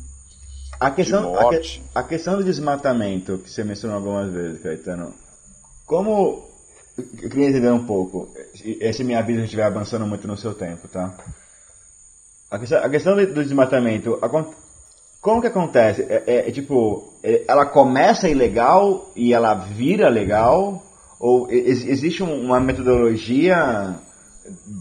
A 0.79 0.91
questão, 0.91 1.35
a, 1.37 1.41
morte. 1.43 1.79
que- 1.79 1.89
a 1.95 2.03
questão 2.03 2.37
do 2.37 2.43
desmatamento, 2.43 3.37
que 3.39 3.49
você 3.49 3.63
mencionou 3.63 3.97
algumas 3.97 4.31
vezes, 4.31 4.61
Caetano, 4.61 5.13
como. 5.89 6.47
Eu 6.97 7.29
queria 7.29 7.49
entender 7.49 7.71
um 7.71 7.85
pouco. 7.85 8.29
Esse 8.63 9.03
avisa 9.15 9.39
se 9.39 9.45
estiver 9.45 9.63
avançando 9.63 10.05
muito 10.05 10.27
no 10.27 10.37
seu 10.37 10.53
tempo, 10.53 10.87
tá? 10.87 11.15
A 12.51 12.59
questão, 12.59 12.83
a 12.83 12.89
questão 12.89 13.15
do 13.15 13.43
desmatamento, 13.43 14.17
como 15.21 15.41
que 15.41 15.47
acontece? 15.47 16.01
É, 16.03 16.23
é- 16.27 16.49
é 16.49 16.51
tipo, 16.51 17.13
é- 17.23 17.45
ela 17.47 17.65
começa 17.65 18.27
ilegal 18.29 19.11
e 19.15 19.33
ela 19.33 19.53
vira 19.53 20.09
legal? 20.09 20.83
Ou 21.19 21.49
ex- 21.51 21.85
existe 21.85 22.21
um- 22.23 22.41
uma 22.45 22.59
metodologia 22.59 23.95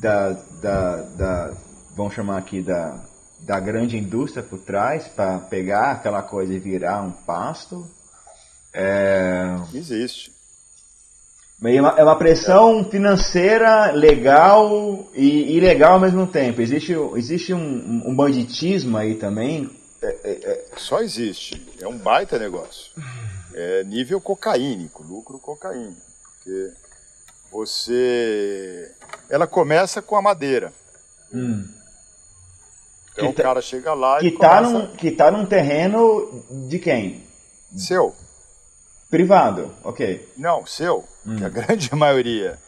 da, 0.01 0.33
da, 0.63 0.97
da 1.03 1.57
vamos 1.97 2.15
chamar 2.15 2.39
aqui 2.39 2.61
da, 2.63 3.01
da 3.41 3.59
grande 3.61 3.97
indústria 3.97 4.43
por 4.43 4.59
trás 4.61 5.07
para 5.09 5.39
pegar 5.41 5.93
aquela 5.93 6.23
coisa 6.23 6.53
e 6.53 6.59
virar 6.59 7.03
um 7.03 7.11
pasto? 7.13 7.85
É, 8.73 9.57
Existe. 9.75 10.33
É 11.65 11.81
uma, 11.81 11.91
é 11.99 12.03
uma 12.05 12.17
pressão 12.17 12.85
financeira 12.89 13.91
legal 13.91 15.09
e 15.15 15.57
ilegal 15.57 15.95
ao 15.95 16.01
mesmo 16.01 16.27
tempo. 16.27 16.61
Existe, 16.63 16.93
existe 17.17 17.53
um, 17.53 18.03
um 18.07 18.15
banditismo 18.15 18.97
aí 18.97 19.15
também. 19.17 19.69
É, 20.01 20.07
é, 20.07 20.31
é, 20.53 20.65
Só 20.77 21.01
existe. 21.01 21.67
É 21.81 21.89
um 21.89 21.99
baita 21.99 22.39
negócio. 22.39 22.93
É 23.55 23.83
nível 23.85 24.21
cocaínico, 24.21 25.03
lucro 25.03 25.39
cocaínico. 25.41 26.01
Porque 26.37 26.71
você. 27.51 28.91
Ela 29.29 29.47
começa 29.47 30.01
com 30.01 30.17
a 30.17 30.23
madeira. 30.23 30.73
hum. 31.35 31.67
Então 33.13 33.33
Que 33.33 33.35
tá- 33.35 33.43
o 33.43 33.47
cara 33.47 33.61
chega 33.61 33.95
lá 33.95 34.21
que, 34.21 34.29
e 34.29 34.31
tá 34.39 34.59
começa... 34.63 34.73
num, 34.79 34.87
que 34.95 35.11
tá 35.11 35.31
num 35.33 35.45
terreno 35.45 36.45
de 36.69 36.79
quem? 36.79 37.25
Seu. 37.77 38.15
Privado, 39.11 39.75
ok. 39.83 40.29
Não, 40.37 40.65
seu. 40.65 41.05
Hum. 41.29 41.37
Que 41.37 41.45
a 41.45 41.49
grande 41.49 41.93
maioria 41.97 42.59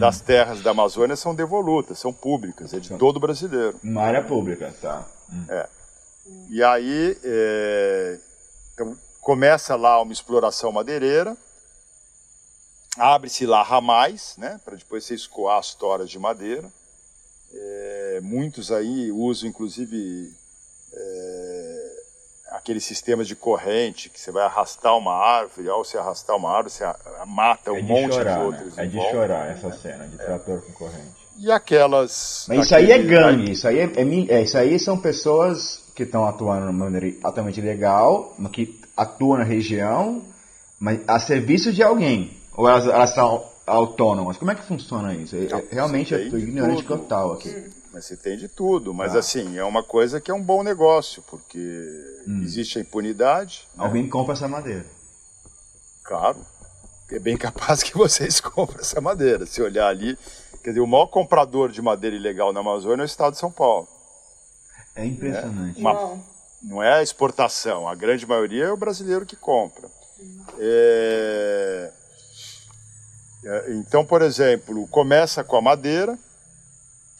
das 0.00 0.20
terras 0.20 0.60
da 0.60 0.72
Amazônia 0.72 1.14
são 1.14 1.34
devolutas, 1.34 2.00
são 2.00 2.12
públicas, 2.12 2.74
é 2.74 2.80
de 2.80 2.90
todo 2.96 3.20
brasileiro. 3.20 3.78
Uma 3.82 4.02
área 4.02 4.22
pública, 4.24 4.74
tá. 4.82 5.06
Hum. 5.32 5.46
E 6.50 6.62
aí 6.62 7.16
é, 7.22 8.18
então, 8.74 8.98
começa 9.20 9.76
lá 9.76 10.02
uma 10.02 10.12
exploração 10.12 10.72
madeireira, 10.72 11.36
abre-se 12.96 13.46
lá 13.46 13.62
ramais, 13.62 14.34
né, 14.36 14.60
para 14.64 14.76
depois 14.76 15.04
você 15.04 15.14
escoar 15.14 15.58
as 15.58 15.74
toras 15.74 16.10
de 16.10 16.18
madeira. 16.18 16.68
É, 17.54 18.20
muitos 18.22 18.70
aí 18.72 19.10
usam 19.10 19.48
inclusive 19.48 20.34
é, 20.92 21.67
aqueles 22.58 22.84
sistemas 22.84 23.26
de 23.28 23.36
corrente 23.36 24.10
que 24.10 24.20
você 24.20 24.30
vai 24.30 24.44
arrastar 24.44 24.96
uma 24.96 25.12
árvore, 25.14 25.68
ao 25.68 25.84
você 25.84 25.96
arrastar 25.96 26.36
uma 26.36 26.50
árvore, 26.50 26.70
você 26.72 26.84
mata 27.26 27.72
um 27.72 27.76
É 27.76 27.80
de 27.80 27.86
monte 27.88 28.14
chorar, 28.14 28.32
de 28.34 28.38
né? 28.38 28.44
outros. 28.44 28.78
É 28.78 28.84
em 28.84 28.88
de 28.88 28.96
volta. 28.96 29.12
chorar 29.12 29.50
essa 29.50 29.72
cena 29.72 30.06
de 30.06 30.16
trator 30.16 30.60
com 30.62 30.72
corrente. 30.72 31.18
E 31.38 31.50
aquelas. 31.52 32.46
Mas 32.48 32.66
isso 32.66 32.74
aí 32.74 32.90
é 32.90 32.98
gangue, 32.98 33.52
isso 33.52 33.68
aí, 33.68 33.78
é, 33.78 33.84
é 33.84 34.38
é, 34.38 34.42
isso 34.42 34.58
aí 34.58 34.78
são 34.78 34.98
pessoas 34.98 35.84
que 35.94 36.02
estão 36.02 36.26
atuando 36.26 36.66
de 36.66 36.72
maneira 36.72 37.16
altamente 37.22 37.60
ilegal, 37.60 38.34
mas 38.38 38.50
que 38.52 38.80
atuam 38.96 39.38
na 39.38 39.44
região, 39.44 40.22
mas 40.80 41.00
a 41.06 41.18
serviço 41.20 41.72
de 41.72 41.82
alguém. 41.82 42.36
Ou 42.56 42.68
elas, 42.68 42.86
elas 42.86 43.10
são 43.10 43.44
autônomas. 43.66 44.36
Como 44.36 44.50
é 44.50 44.54
que 44.56 44.66
funciona 44.66 45.14
isso? 45.14 45.36
É- 45.36 45.44
é- 45.44 45.64
realmente 45.70 46.12
eu 46.12 46.20
estou 46.24 46.38
ignorante 46.40 46.82
tudo. 46.82 46.98
total 46.98 47.32
aqui. 47.34 47.70
Mas 47.98 48.04
você 48.04 48.16
tem 48.16 48.36
de 48.36 48.46
tudo. 48.46 48.94
Mas 48.94 49.12
Tá. 49.14 49.18
assim, 49.18 49.58
é 49.58 49.64
uma 49.64 49.82
coisa 49.82 50.20
que 50.20 50.30
é 50.30 50.34
um 50.34 50.40
bom 50.42 50.62
negócio, 50.62 51.20
porque 51.22 51.58
Hum. 52.28 52.42
existe 52.44 52.78
a 52.78 52.80
impunidade. 52.80 53.66
né? 53.74 53.84
Alguém 53.84 54.08
compra 54.08 54.34
essa 54.34 54.46
madeira. 54.46 54.86
Claro. 56.04 56.38
É 57.10 57.18
bem 57.18 57.36
capaz 57.36 57.82
que 57.82 57.96
vocês 57.98 58.38
comprem 58.40 58.78
essa 58.80 59.00
madeira. 59.00 59.46
Se 59.46 59.60
olhar 59.60 59.88
ali. 59.88 60.16
Quer 60.62 60.70
dizer, 60.70 60.80
o 60.80 60.86
maior 60.86 61.06
comprador 61.08 61.72
de 61.72 61.82
madeira 61.82 62.14
ilegal 62.14 62.52
na 62.52 62.60
Amazônia 62.60 63.02
é 63.02 63.04
o 63.04 63.06
estado 63.06 63.32
de 63.32 63.40
São 63.40 63.50
Paulo. 63.50 63.88
É 64.94 65.04
impressionante. 65.04 65.80
Uma- 65.80 65.92
Uau. 65.92 66.18
Não 66.62 66.80
é 66.82 66.92
a 66.98 67.02
exportação. 67.02 67.88
A 67.88 67.94
grande 67.96 68.24
maioria 68.26 68.66
é 68.66 68.72
o 68.72 68.76
brasileiro 68.76 69.26
que 69.26 69.34
compra. 69.36 69.88
É, 70.60 71.92
é, 73.44 73.72
Então, 73.74 74.04
por 74.04 74.22
exemplo, 74.22 74.86
começa 74.88 75.42
com 75.42 75.56
a 75.56 75.62
madeira, 75.62 76.16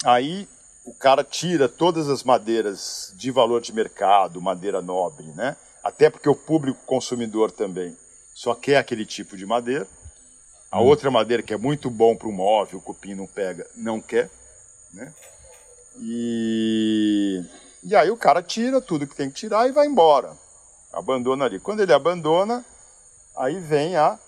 aí 0.05 0.49
o 0.89 0.95
cara 0.95 1.23
tira 1.23 1.69
todas 1.69 2.09
as 2.09 2.25
madeiras 2.25 3.13
de 3.15 3.31
valor 3.31 3.61
de 3.61 3.75
mercado, 3.75 4.41
madeira 4.41 4.81
nobre, 4.81 5.27
né? 5.35 5.55
Até 5.85 6.09
porque 6.09 6.29
o 6.29 6.35
público 6.35 6.81
consumidor 6.87 7.51
também 7.51 7.95
só 8.35 8.55
quer 8.55 8.79
aquele 8.79 9.05
tipo 9.05 9.37
de 9.37 9.45
madeira. 9.45 9.87
A 10.71 10.81
outra 10.81 11.11
madeira 11.11 11.43
que 11.43 11.53
é 11.53 11.59
muito 11.59 11.91
bom 11.91 12.17
para 12.17 12.29
o 12.29 12.33
móvel, 12.33 12.79
o 12.79 12.83
cupim 12.83 13.15
não 13.15 13.27
pega, 13.27 13.67
não 13.77 14.01
quer, 14.01 14.31
né? 14.95 15.13
E, 16.01 17.45
e 17.83 17.95
aí 17.95 18.11
o 18.11 18.17
cara 18.17 18.43
tira 18.43 18.81
tudo 18.81 19.07
que 19.07 19.15
tem 19.15 19.29
que 19.29 19.37
tirar 19.37 19.69
e 19.69 19.73
vai 19.73 19.87
embora. 19.87 20.33
Abandona 20.91 21.45
ali. 21.45 21.61
Quando 21.61 21.81
ele 21.81 21.93
abandona, 21.93 22.65
aí 23.37 23.61
vem 23.61 23.95
a 23.95 24.19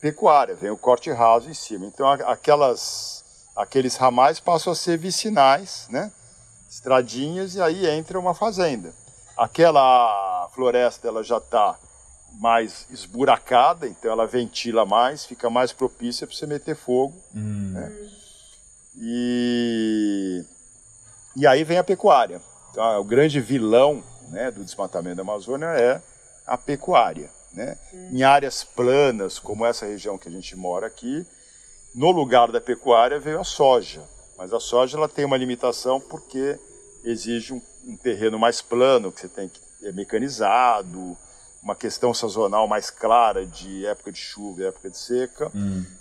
pecuária, 0.00 0.54
vem 0.54 0.70
o 0.70 0.76
corte 0.76 1.10
raso 1.10 1.50
em 1.50 1.54
cima. 1.54 1.84
Então 1.84 2.08
aquelas, 2.08 3.19
aqueles 3.60 3.96
ramais 3.96 4.40
passam 4.40 4.72
a 4.72 4.76
ser 4.76 4.98
vicinais, 4.98 5.86
né? 5.90 6.10
estradinhas, 6.68 7.56
e 7.56 7.60
aí 7.60 7.86
entra 7.86 8.18
uma 8.18 8.32
fazenda. 8.32 8.94
Aquela 9.36 10.48
floresta 10.54 11.08
ela 11.08 11.22
já 11.24 11.38
está 11.38 11.76
mais 12.38 12.86
esburacada, 12.90 13.88
então 13.88 14.10
ela 14.10 14.26
ventila 14.26 14.86
mais, 14.86 15.24
fica 15.24 15.50
mais 15.50 15.72
propícia 15.72 16.26
para 16.26 16.36
você 16.36 16.46
meter 16.46 16.76
fogo. 16.76 17.16
né? 17.72 17.92
E, 18.96 20.44
e 21.36 21.46
aí 21.46 21.64
vem 21.64 21.78
a 21.78 21.84
pecuária. 21.84 22.40
Então, 22.70 23.00
o 23.00 23.04
grande 23.04 23.40
vilão 23.40 24.02
né, 24.28 24.50
do 24.50 24.64
desmatamento 24.64 25.16
da 25.16 25.22
Amazônia 25.22 25.66
é 25.66 26.00
a 26.46 26.56
pecuária. 26.56 27.30
Né? 27.52 27.76
Em 28.12 28.22
áreas 28.22 28.62
planas, 28.62 29.40
como 29.40 29.66
essa 29.66 29.86
região 29.86 30.16
que 30.16 30.28
a 30.28 30.32
gente 30.32 30.54
mora 30.54 30.86
aqui, 30.86 31.26
no 31.94 32.10
lugar 32.10 32.50
da 32.50 32.60
pecuária 32.60 33.18
veio 33.18 33.40
a 33.40 33.44
soja. 33.44 34.02
Mas 34.38 34.52
a 34.52 34.60
soja 34.60 34.96
ela 34.96 35.08
tem 35.08 35.24
uma 35.24 35.36
limitação 35.36 36.00
porque 36.00 36.58
exige 37.04 37.52
um, 37.52 37.60
um 37.86 37.96
terreno 37.96 38.38
mais 38.38 38.62
plano, 38.62 39.12
que 39.12 39.20
você 39.20 39.28
tem 39.28 39.48
que 39.48 39.60
é 39.82 39.92
mecanizado, 39.92 41.16
uma 41.62 41.74
questão 41.74 42.12
sazonal 42.12 42.66
mais 42.66 42.90
clara 42.90 43.46
de 43.46 43.86
época 43.86 44.12
de 44.12 44.18
chuva 44.18 44.62
e 44.62 44.66
época 44.66 44.90
de 44.90 44.98
seca. 44.98 45.50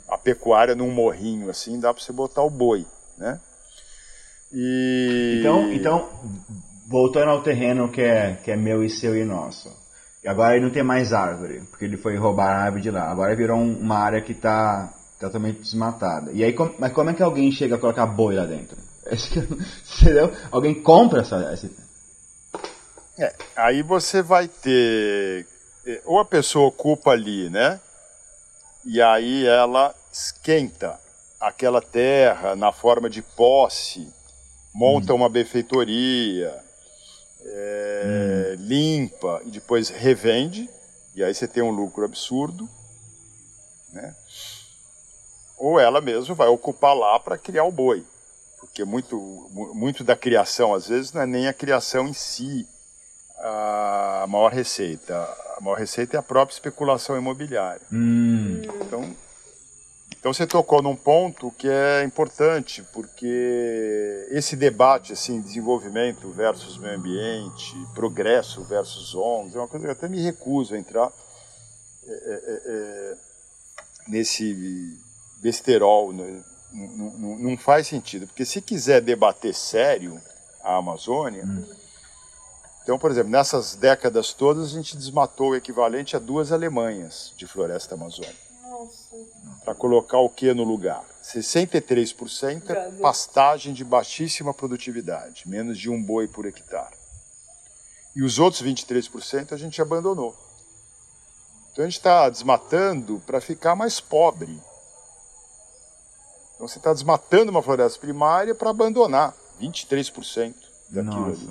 A 0.08 0.18
pecuária 0.18 0.76
num 0.76 0.92
morrinho 0.92 1.50
assim 1.50 1.80
dá 1.80 1.94
para 1.94 2.04
você 2.04 2.12
botar 2.12 2.44
o 2.44 2.50
boi, 2.50 2.86
né? 3.18 3.40
E 4.52 5.38
Então, 5.40 5.74
então 5.74 6.10
voltando 6.88 7.30
ao 7.30 7.44
terreno 7.44 7.90
que 7.90 8.02
é, 8.02 8.34
que 8.44 8.52
é 8.52 8.56
meu 8.56 8.84
e 8.84 8.90
seu 8.90 9.16
e 9.16 9.24
nosso. 9.24 9.72
E 10.24 10.28
agora 10.28 10.56
ele 10.56 10.66
não 10.66 10.72
tem 10.72 10.84
mais 10.84 11.14
árvore, 11.14 11.62
porque 11.70 11.86
ele 11.86 11.98
foi 11.98 12.18
roubar 12.18 12.50
a 12.50 12.64
árvore 12.64 12.82
de 12.82 12.92
lá. 12.92 13.10
Agora 13.10 13.36
virou 13.36 13.58
um, 13.58 13.80
uma 13.80 13.98
área 14.00 14.22
que 14.22 14.34
está 14.34 14.94
totalmente 15.20 15.62
desmatada. 15.62 16.32
E 16.32 16.44
aí, 16.44 16.54
com, 16.54 16.74
mas 16.80 16.94
como 16.94 17.10
é 17.10 17.14
que 17.14 17.22
alguém 17.22 17.52
chega 17.52 17.76
a 17.76 17.80
colocar 17.80 18.06
boi 18.06 18.36
lá 18.36 18.46
dentro? 18.46 18.78
Entendeu? 20.02 20.32
Alguém 20.52 20.82
compra 20.82 21.22
essa. 21.22 21.36
essa... 21.52 21.70
É, 23.18 23.36
aí 23.56 23.82
você 23.82 24.22
vai 24.22 24.48
ter. 24.48 25.46
É, 25.86 26.02
ou 26.06 26.20
a 26.20 26.26
pessoa 26.26 26.68
ocupa 26.68 27.12
ali, 27.12 27.50
né? 27.50 27.80
E 28.86 29.02
aí 29.02 29.46
ela 29.46 29.94
esquenta 30.12 30.98
aquela 31.40 31.82
terra 31.82 32.56
na 32.56 32.72
forma 32.72 33.10
de 33.10 33.22
posse, 33.22 34.08
monta 34.74 35.14
hum. 35.14 35.18
uma 35.18 35.30
benfeitoria, 35.30 36.58
é, 37.46 38.56
hum. 38.58 38.64
limpa 38.66 39.42
e 39.46 39.52
depois 39.52 39.90
revende, 39.90 40.70
e 41.14 41.24
aí 41.24 41.34
você 41.34 41.48
tem 41.48 41.62
um 41.62 41.72
lucro 41.72 42.06
absurdo, 42.06 42.70
né? 43.92 44.16
Ou 45.60 45.80
ela 45.80 46.00
mesmo 46.00 46.34
vai 46.34 46.48
ocupar 46.48 46.96
lá 46.96 47.20
para 47.20 47.38
criar 47.38 47.66
o 47.66 47.72
boi, 47.72 48.04
porque 48.60 48.84
muito, 48.86 49.18
muito 49.74 50.04
da 50.04 50.16
criação 50.16 50.74
às 50.74 50.88
vezes 50.88 51.12
não 51.12 51.22
é 51.22 51.26
nem 51.26 51.48
a 51.48 51.54
criação 51.54 52.08
em 52.08 52.14
si 52.14 52.66
a 53.38 54.26
maior 54.28 54.52
receita, 54.52 55.16
a 55.58 55.62
maior 55.62 55.78
receita 55.78 56.18
é 56.18 56.20
a 56.20 56.24
própria 56.24 56.54
especulação 56.54 57.18
imobiliária. 57.18 57.82
Hum. 57.92 58.62
Então 58.82 59.16
então 60.20 60.34
você 60.34 60.46
tocou 60.46 60.82
num 60.82 60.98
ponto 60.98 61.50
que 61.52 61.68
é 61.70 62.04
importante, 62.04 62.84
porque 62.92 64.28
esse 64.32 64.58
debate 64.58 65.14
assim, 65.14 65.40
desenvolvimento 65.40 66.30
versus 66.32 66.78
meio 66.78 66.96
ambiente, 66.96 67.74
progresso 67.96 68.62
versus 68.66 69.16
ONGs, 69.16 69.56
é 69.56 69.60
uma 69.60 69.68
coisa 69.68 69.86
que 69.86 69.90
eu 69.90 69.94
até 69.94 70.10
me 70.10 70.22
recuso 70.22 70.76
a 70.76 70.78
entrar 70.78 71.10
é, 72.06 72.12
é, 72.12 72.14
é, 72.14 72.62
é 72.66 73.18
nesse 74.10 75.00
besterol, 75.42 76.14
né? 76.14 76.44
não, 76.72 77.38
não, 77.38 77.58
faz 77.58 77.88
sentido, 77.88 78.28
porque 78.28 78.46
se 78.46 78.62
quiser 78.62 79.02
debater 79.02 79.54
sério 79.54 80.22
a 80.64 80.76
Amazônia, 80.76 81.44
hum. 81.44 81.66
então, 82.84 83.00
por 83.00 83.10
exemplo, 83.10 83.32
nessas 83.32 83.76
décadas 83.76 84.34
todas 84.34 84.66
a 84.72 84.76
gente 84.76 84.96
desmatou 84.96 85.52
o 85.52 85.56
equivalente 85.56 86.16
a 86.16 86.20
duas 86.20 86.52
Alemanhas 86.52 87.34
de 87.36 87.48
floresta 87.48 87.96
amazônica 87.96 88.50
para 89.64 89.76
colocar 89.76 90.20
o 90.20 90.30
que 90.30 90.54
no 90.54 90.64
lugar? 90.64 91.04
63% 91.24 92.70
é 92.70 92.92
pastagem 93.02 93.74
de 93.74 93.84
baixíssima 93.84 94.54
produtividade, 94.54 95.48
menos 95.48 95.78
de 95.78 95.90
um 95.90 96.02
boi 96.02 96.28
por 96.28 96.46
hectare. 96.46 96.96
E 98.16 98.24
os 98.24 98.40
outros 98.40 98.64
23% 98.64 99.52
a 99.52 99.58
gente 99.58 99.82
abandonou. 99.82 100.36
Então 101.72 101.84
a 101.84 101.88
gente 101.88 101.98
está 101.98 102.30
desmatando 102.30 103.22
para 103.26 103.40
ficar 103.40 103.76
mais 103.76 104.00
pobre. 104.00 104.60
Então 106.60 106.68
você 106.68 106.78
está 106.78 106.92
desmatando 106.92 107.52
uma 107.52 107.64
floresta 107.64 107.98
primária 107.98 108.54
para 108.54 108.70
abandonar 108.70 109.34
23% 109.62 110.54
daquilo 110.90 111.28
Nossa. 111.30 111.42
ali. 111.42 111.50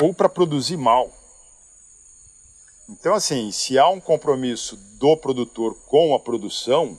Ou 0.00 0.12
para 0.12 0.28
produzir 0.28 0.76
mal. 0.76 1.12
Então, 2.88 3.14
assim, 3.14 3.52
se 3.52 3.78
há 3.78 3.88
um 3.88 4.00
compromisso 4.00 4.76
do 4.98 5.16
produtor 5.16 5.76
com 5.86 6.12
a 6.12 6.18
produção, 6.18 6.98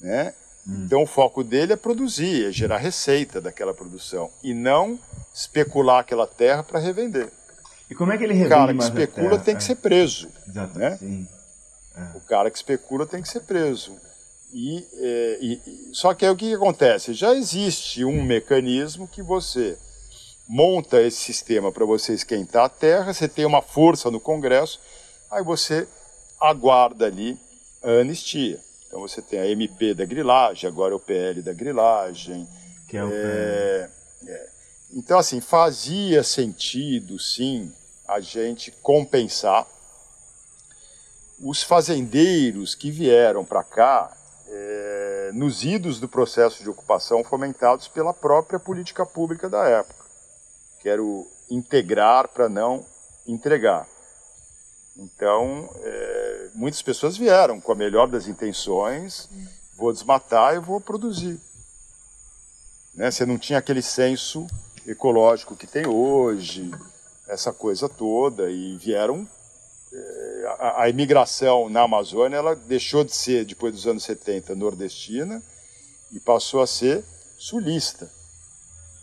né? 0.00 0.32
Hum. 0.66 0.84
Então 0.86 1.02
o 1.02 1.06
foco 1.06 1.44
dele 1.44 1.74
é 1.74 1.76
produzir, 1.76 2.46
é 2.48 2.52
gerar 2.52 2.78
receita 2.78 3.38
daquela 3.38 3.74
produção 3.74 4.30
e 4.42 4.54
não 4.54 4.98
especular 5.34 6.00
aquela 6.00 6.26
terra 6.26 6.62
para 6.62 6.78
revender. 6.78 7.30
E 7.90 7.94
como 7.94 8.12
é 8.12 8.16
que 8.16 8.24
ele 8.24 8.32
revende? 8.32 8.54
O 8.54 8.56
cara 8.56 8.74
que 8.74 8.82
especula 8.82 9.38
tem 9.38 9.56
que 9.56 9.62
é. 9.62 9.66
ser 9.66 9.76
preso. 9.76 10.30
Exato. 10.48 10.78
Né? 10.78 10.96
Sim. 10.96 11.28
É. 11.94 12.16
O 12.16 12.20
cara 12.22 12.50
que 12.50 12.56
especula 12.56 13.04
tem 13.04 13.20
que 13.20 13.28
ser 13.28 13.40
preso. 13.40 13.94
E, 14.52 14.86
é, 14.94 15.38
e, 15.40 15.90
só 15.92 16.12
que 16.12 16.24
aí 16.24 16.30
o 16.30 16.36
que, 16.36 16.52
acontece? 16.54 17.14
Já 17.14 17.34
existe 17.34 18.04
um 18.04 18.22
mecanismo 18.22 19.06
que 19.06 19.22
você 19.22 19.78
monta 20.48 21.00
esse 21.00 21.18
sistema 21.18 21.70
para 21.70 21.84
você 21.84 22.12
esquentar 22.12 22.64
a 22.64 22.68
terra, 22.68 23.12
você 23.12 23.28
tem 23.28 23.44
uma 23.44 23.62
força 23.62 24.10
no 24.10 24.18
Congresso, 24.18 24.80
aí 25.30 25.44
você 25.44 25.86
aguarda 26.40 27.06
ali 27.06 27.38
a 27.82 28.00
anistia. 28.00 28.58
Então 28.86 29.00
você 29.00 29.22
tem 29.22 29.38
a 29.38 29.46
MP 29.46 29.94
da 29.94 30.04
grilagem, 30.04 30.68
agora 30.68 30.96
o 30.96 31.00
PL 31.00 31.42
da 31.42 31.52
grilagem. 31.52 32.48
Que 32.88 32.96
é 32.96 33.04
o 33.04 33.10
é, 33.12 33.88
é. 34.26 34.50
Então, 34.92 35.18
assim, 35.18 35.40
fazia 35.40 36.24
sentido, 36.24 37.16
sim, 37.16 37.72
a 38.08 38.18
gente 38.18 38.72
compensar 38.82 39.64
os 41.38 41.62
fazendeiros 41.62 42.74
que 42.74 42.90
vieram 42.90 43.44
para 43.44 43.62
cá 43.62 44.16
é, 44.50 45.30
nos 45.32 45.62
idos 45.62 46.00
do 46.00 46.08
processo 46.08 46.62
de 46.62 46.68
ocupação 46.68 47.22
fomentados 47.22 47.86
pela 47.86 48.12
própria 48.12 48.58
política 48.58 49.06
pública 49.06 49.48
da 49.48 49.64
época. 49.64 50.04
Quero 50.80 51.26
integrar 51.48 52.28
para 52.28 52.48
não 52.48 52.84
entregar. 53.26 53.86
Então, 54.96 55.70
é, 55.82 56.48
muitas 56.54 56.82
pessoas 56.82 57.16
vieram 57.16 57.60
com 57.60 57.72
a 57.72 57.76
melhor 57.76 58.08
das 58.08 58.26
intenções, 58.26 59.28
vou 59.76 59.92
desmatar 59.92 60.54
e 60.54 60.58
vou 60.58 60.80
produzir. 60.80 61.40
Né? 62.94 63.10
Você 63.10 63.24
não 63.24 63.38
tinha 63.38 63.58
aquele 63.58 63.82
senso 63.82 64.46
ecológico 64.86 65.56
que 65.56 65.66
tem 65.66 65.86
hoje, 65.86 66.70
essa 67.28 67.52
coisa 67.52 67.88
toda, 67.88 68.50
e 68.50 68.76
vieram. 68.76 69.26
A, 70.58 70.82
a, 70.82 70.88
imigração 70.88 71.68
na 71.68 71.82
Amazônia 71.82 72.36
ela 72.36 72.54
deixou 72.54 73.02
de 73.02 73.14
ser, 73.14 73.44
depois 73.44 73.72
dos 73.72 73.86
anos 73.86 74.04
70, 74.04 74.54
nordestina 74.54 75.42
e 76.12 76.20
passou 76.20 76.60
a 76.60 76.66
ser 76.66 77.04
sulista. 77.38 78.10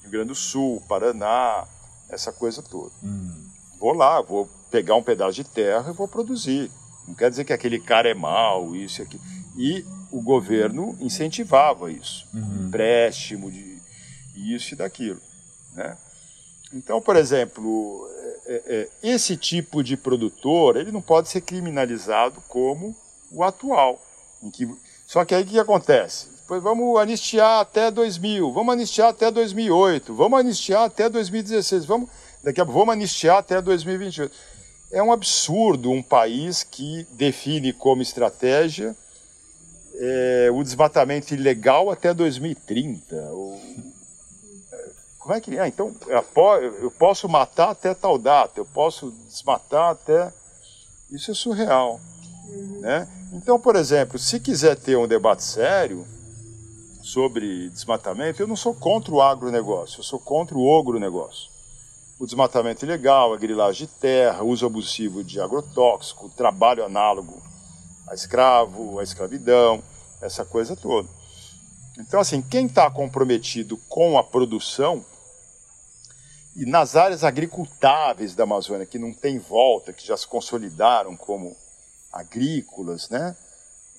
Rio 0.02 0.12
Grande 0.12 0.30
do 0.30 0.36
Sul, 0.36 0.82
Paraná, 0.88 1.68
essa 2.10 2.32
coisa 2.32 2.62
toda. 2.62 2.94
Hum. 3.04 3.50
Vou 3.80 3.94
lá, 3.94 4.22
vou 4.22 4.50
pegar 4.72 4.96
um 4.96 5.04
pedaço 5.04 5.34
de 5.34 5.44
terra 5.44 5.92
e 5.92 5.94
vou 5.94 6.08
produzir. 6.08 6.72
Não 7.08 7.16
quer 7.16 7.30
dizer 7.30 7.46
que 7.46 7.54
aquele 7.54 7.80
cara 7.80 8.10
é 8.10 8.14
mau, 8.14 8.76
isso 8.76 9.02
e 9.02 9.04
aquilo. 9.04 9.24
E 9.58 9.86
o 10.12 10.22
governo 10.22 10.98
incentivava 11.00 11.92
isso, 11.92 12.28
uhum. 12.34 12.68
empréstimo 12.68 13.52
de 13.52 13.78
isso 14.36 14.74
e 14.74 14.78
daquilo. 14.78 15.20
Né? 15.74 15.98
Então, 16.74 17.02
por 17.02 17.16
exemplo, 17.16 18.08
é, 18.48 18.64
é, 18.66 18.90
esse 19.04 19.36
tipo 19.36 19.84
de 19.84 19.98
produtor 19.98 20.78
ele 20.78 20.92
não 20.92 21.02
pode 21.02 21.30
ser 21.30 21.42
criminalizado 21.42 22.42
como 22.48 22.96
o 23.32 23.44
atual. 23.44 24.02
Que... 24.54 24.68
Só 25.06 25.26
que 25.26 25.36
aí 25.36 25.44
o 25.44 25.46
que 25.46 25.60
acontece? 25.60 26.28
Vamos 26.48 26.98
anistiar 26.98 27.60
até 27.60 27.92
2000, 27.92 28.54
vamos 28.54 28.74
anistiar 28.74 29.10
até 29.10 29.30
2008, 29.30 30.14
vamos 30.14 30.40
anistiar 30.40 30.84
até 30.84 31.10
2016, 31.10 31.84
vamos, 31.84 32.10
daqui 32.42 32.62
a 32.62 32.66
pouco 32.66 32.80
vamos 32.80 32.94
anistiar 32.94 33.40
até 33.40 33.62
2028. 33.62 34.34
É 34.90 35.04
um 35.04 35.12
absurdo 35.12 35.92
um 35.92 36.02
país 36.02 36.64
que 36.64 37.06
define 37.12 37.74
como 37.74 38.02
estratégia 38.02 38.96
é, 40.00 40.50
o 40.54 40.64
desmatamento 40.64 41.34
ilegal 41.34 41.90
até 41.90 42.14
2030. 42.14 43.16
Ou, 43.32 43.60
é 45.34 45.42
que 45.42 45.58
é? 45.58 45.68
Então, 45.68 45.96
eu 46.82 46.92
posso 46.92 47.28
matar 47.28 47.72
até 47.72 47.94
tal 47.94 48.18
data, 48.18 48.60
eu 48.60 48.66
posso 48.66 49.12
desmatar 49.28 49.92
até. 49.92 50.32
Isso 51.12 51.32
é 51.32 51.34
surreal. 51.34 52.00
Né? 52.80 53.08
Então, 53.34 53.60
por 53.60 53.76
exemplo, 53.76 54.20
se 54.20 54.40
quiser 54.40 54.76
ter 54.76 54.98
um 54.98 55.08
debate 55.08 55.44
sério, 55.44 56.06
sobre 57.08 57.70
desmatamento, 57.70 58.42
eu 58.42 58.48
não 58.48 58.58
sou 58.58 58.74
contra 58.74 59.14
o 59.14 59.22
agronegócio, 59.22 60.00
eu 60.00 60.04
sou 60.04 60.20
contra 60.20 60.58
o 60.58 60.66
ogronegócio. 60.66 61.50
O 62.20 62.26
desmatamento 62.26 62.84
ilegal, 62.84 63.34
a 63.34 63.38
grilagem 63.38 63.88
de 63.88 63.94
terra, 63.94 64.44
uso 64.44 64.66
abusivo 64.66 65.24
de 65.24 65.40
agrotóxico, 65.40 66.30
trabalho 66.30 66.84
análogo 66.84 67.42
a 68.10 68.14
escravo, 68.14 69.00
a 69.00 69.04
escravidão, 69.04 69.82
essa 70.22 70.44
coisa 70.44 70.76
toda. 70.76 71.08
Então, 71.98 72.20
assim, 72.20 72.42
quem 72.42 72.66
está 72.66 72.92
comprometido 72.92 73.78
com 73.88 74.18
a 74.18 74.24
produção 74.24 75.04
e 76.58 76.66
nas 76.66 76.96
áreas 76.96 77.24
agricultáveis 77.24 78.34
da 78.34 78.44
Amazônia, 78.44 78.88
que 78.88 78.98
não 78.98 79.14
tem 79.14 79.38
volta, 79.38 79.94
que 79.94 80.06
já 80.06 80.18
se 80.18 80.26
consolidaram 80.26 81.16
como 81.16 81.56
agrícolas, 82.12 83.10
né? 83.10 83.38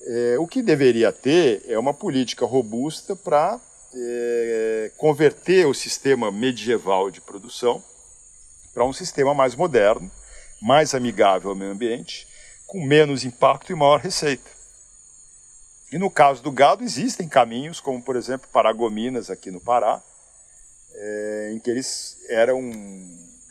É, 0.01 0.35
o 0.37 0.45
que 0.45 0.61
deveria 0.61 1.13
ter 1.13 1.63
é 1.69 1.79
uma 1.79 1.93
política 1.93 2.45
robusta 2.45 3.15
para 3.15 3.57
é, 3.95 4.91
converter 4.97 5.67
o 5.67 5.73
sistema 5.73 6.33
medieval 6.33 7.09
de 7.09 7.21
produção 7.21 7.81
para 8.73 8.83
um 8.83 8.91
sistema 8.91 9.33
mais 9.33 9.55
moderno, 9.55 10.11
mais 10.61 10.93
amigável 10.93 11.51
ao 11.51 11.55
meio 11.55 11.71
ambiente, 11.71 12.27
com 12.67 12.85
menos 12.85 13.23
impacto 13.23 13.71
e 13.71 13.75
maior 13.75 14.01
receita. 14.01 14.49
E 15.93 15.97
no 15.97 16.11
caso 16.11 16.43
do 16.43 16.51
gado, 16.51 16.83
existem 16.83 17.27
caminhos, 17.27 17.79
como 17.79 18.01
por 18.01 18.17
exemplo 18.17 18.49
Paragominas 18.51 19.29
aqui 19.29 19.49
no 19.49 19.61
Pará, 19.61 20.01
é, 20.99 21.51
em 21.53 21.59
que 21.59 21.69
eles 21.69 22.17
eram 22.27 22.61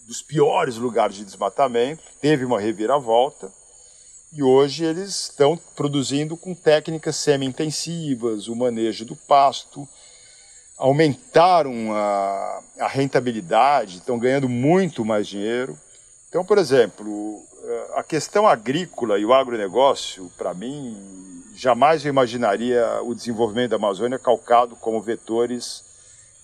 dos 0.06 0.22
piores 0.22 0.76
lugares 0.76 1.16
de 1.16 1.24
desmatamento, 1.24 2.02
teve 2.20 2.44
uma 2.44 2.60
reviravolta, 2.60 3.50
e 4.32 4.42
hoje 4.42 4.84
eles 4.84 5.22
estão 5.22 5.56
produzindo 5.74 6.36
com 6.36 6.54
técnicas 6.54 7.16
semi-intensivas, 7.16 8.46
o 8.46 8.54
manejo 8.54 9.04
do 9.06 9.16
pasto, 9.16 9.88
aumentaram 10.76 11.92
a, 11.92 12.62
a 12.80 12.86
rentabilidade, 12.86 13.96
estão 13.96 14.18
ganhando 14.18 14.48
muito 14.48 15.04
mais 15.04 15.26
dinheiro. 15.26 15.78
Então, 16.28 16.44
por 16.44 16.58
exemplo, 16.58 17.42
a 17.94 18.02
questão 18.02 18.46
agrícola 18.46 19.18
e 19.18 19.24
o 19.24 19.32
agronegócio, 19.32 20.30
para 20.36 20.52
mim, 20.54 21.42
jamais 21.56 22.04
eu 22.04 22.10
imaginaria 22.10 23.00
o 23.02 23.14
desenvolvimento 23.14 23.70
da 23.70 23.76
Amazônia 23.76 24.18
calcado 24.18 24.76
como 24.76 25.00
vetores 25.00 25.87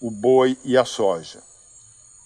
o 0.00 0.10
boi 0.10 0.56
e 0.64 0.76
a 0.76 0.84
soja. 0.84 1.42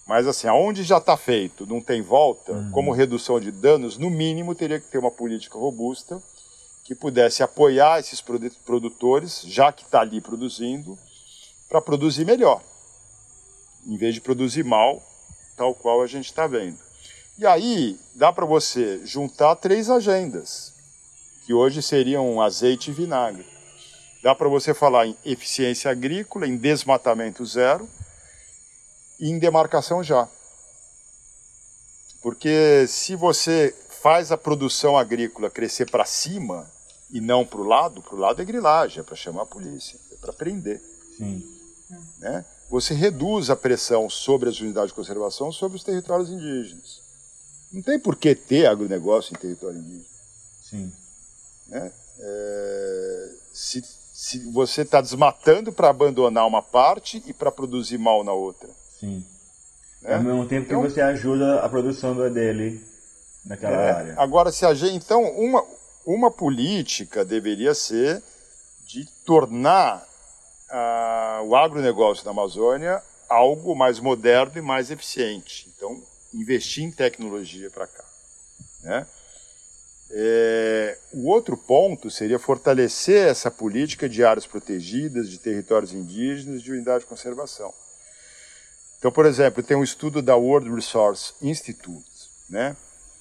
Mas 0.06 0.26
assim, 0.26 0.48
aonde 0.48 0.82
já 0.84 0.96
está 0.96 1.16
feito, 1.16 1.66
não 1.66 1.82
tem 1.82 2.00
volta, 2.00 2.52
uhum. 2.52 2.70
como 2.70 2.92
redução 2.92 3.38
de 3.38 3.52
danos, 3.52 3.98
no 3.98 4.08
mínimo 4.08 4.54
teria 4.54 4.80
que 4.80 4.88
ter 4.88 4.98
uma 4.98 5.10
política 5.10 5.58
robusta 5.58 6.22
que 6.82 6.94
pudesse 6.94 7.42
apoiar 7.42 8.00
esses 8.00 8.24
produtores, 8.64 9.42
já 9.44 9.70
que 9.70 9.84
está 9.84 10.00
ali 10.00 10.22
produzindo, 10.22 10.98
para 11.68 11.82
produzir 11.82 12.24
melhor, 12.24 12.62
em 13.86 13.98
vez 13.98 14.14
de 14.14 14.22
produzir 14.22 14.64
mal, 14.64 15.02
tal 15.54 15.74
qual 15.74 16.00
a 16.00 16.06
gente 16.06 16.24
está 16.24 16.46
vendo. 16.46 16.78
E 17.38 17.46
aí 17.46 18.00
dá 18.14 18.32
para 18.32 18.46
você 18.46 19.04
juntar 19.04 19.54
três 19.56 19.90
agendas, 19.90 20.72
que 21.44 21.52
hoje 21.52 21.82
seriam 21.82 22.40
azeite 22.40 22.90
e 22.90 22.94
vinagre. 22.94 23.57
Dá 24.22 24.34
para 24.34 24.48
você 24.48 24.74
falar 24.74 25.06
em 25.06 25.16
eficiência 25.24 25.90
agrícola, 25.90 26.46
em 26.46 26.56
desmatamento 26.56 27.44
zero, 27.46 27.88
e 29.18 29.30
em 29.30 29.38
demarcação 29.38 30.02
já. 30.02 30.28
Porque 32.22 32.86
se 32.88 33.14
você 33.14 33.74
faz 34.02 34.30
a 34.30 34.36
produção 34.36 34.96
agrícola 34.96 35.50
crescer 35.50 35.90
para 35.90 36.04
cima 36.04 36.68
e 37.10 37.20
não 37.20 37.44
para 37.44 37.60
o 37.60 37.64
lado, 37.64 38.02
para 38.02 38.14
o 38.14 38.18
lado 38.18 38.42
é 38.42 38.44
grilagem, 38.44 39.00
é 39.00 39.02
para 39.02 39.16
chamar 39.16 39.42
a 39.42 39.46
polícia, 39.46 39.98
é 40.12 40.16
para 40.16 40.32
prender. 40.32 40.80
Sim. 41.16 41.44
Né? 42.18 42.44
Você 42.68 42.92
reduz 42.94 43.50
a 43.50 43.56
pressão 43.56 44.10
sobre 44.10 44.48
as 44.48 44.60
unidades 44.60 44.90
de 44.90 44.94
conservação 44.94 45.50
sobre 45.50 45.78
os 45.78 45.84
territórios 45.84 46.28
indígenas. 46.28 47.00
Não 47.72 47.82
tem 47.82 47.98
por 47.98 48.16
que 48.16 48.34
ter 48.34 48.66
agronegócio 48.66 49.34
em 49.34 49.38
território 49.38 49.78
indígena. 49.78 50.04
Sim. 50.62 50.92
Né? 51.68 51.92
É, 52.20 53.30
se, 53.52 53.82
se 54.18 54.40
você 54.50 54.82
está 54.82 55.00
desmatando 55.00 55.72
para 55.72 55.90
abandonar 55.90 56.44
uma 56.44 56.60
parte 56.60 57.22
e 57.24 57.32
para 57.32 57.52
produzir 57.52 57.98
mal 57.98 58.24
na 58.24 58.32
outra. 58.32 58.68
Sim. 58.98 59.24
Né? 60.02 60.16
Ao 60.16 60.20
mesmo 60.20 60.44
tempo 60.44 60.66
então, 60.66 60.82
que 60.82 60.90
você 60.90 61.00
ajuda 61.00 61.60
a 61.60 61.68
produção 61.68 62.16
dele 62.28 62.84
naquela 63.44 63.80
é, 63.80 63.92
área. 63.92 64.14
Agora, 64.18 64.50
se 64.50 64.66
a 64.66 64.74
gente, 64.74 64.96
então, 64.96 65.22
uma, 65.22 65.64
uma 66.04 66.32
política 66.32 67.24
deveria 67.24 67.72
ser 67.74 68.20
de 68.88 69.06
tornar 69.24 70.04
uh, 70.68 71.44
o 71.44 71.54
agronegócio 71.54 72.24
da 72.24 72.32
Amazônia 72.32 73.00
algo 73.28 73.72
mais 73.76 74.00
moderno 74.00 74.58
e 74.58 74.60
mais 74.60 74.90
eficiente. 74.90 75.72
Então, 75.76 76.02
investir 76.34 76.82
em 76.82 76.90
tecnologia 76.90 77.70
para 77.70 77.86
cá. 77.86 78.04
Né? 78.82 79.06
É, 80.10 80.96
o 81.12 81.28
outro 81.28 81.56
ponto 81.56 82.10
seria 82.10 82.38
fortalecer 82.38 83.28
essa 83.28 83.50
política 83.50 84.08
de 84.08 84.24
áreas 84.24 84.46
protegidas, 84.46 85.28
de 85.28 85.38
territórios 85.38 85.92
indígenas, 85.92 86.62
de 86.62 86.72
unidade 86.72 87.00
de 87.00 87.06
conservação. 87.06 87.72
Então, 88.98 89.12
por 89.12 89.26
exemplo, 89.26 89.62
tem 89.62 89.76
um 89.76 89.84
estudo 89.84 90.22
da 90.22 90.34
World 90.34 90.74
Resource 90.74 91.34
Institute, 91.42 92.04
né, 92.48 92.76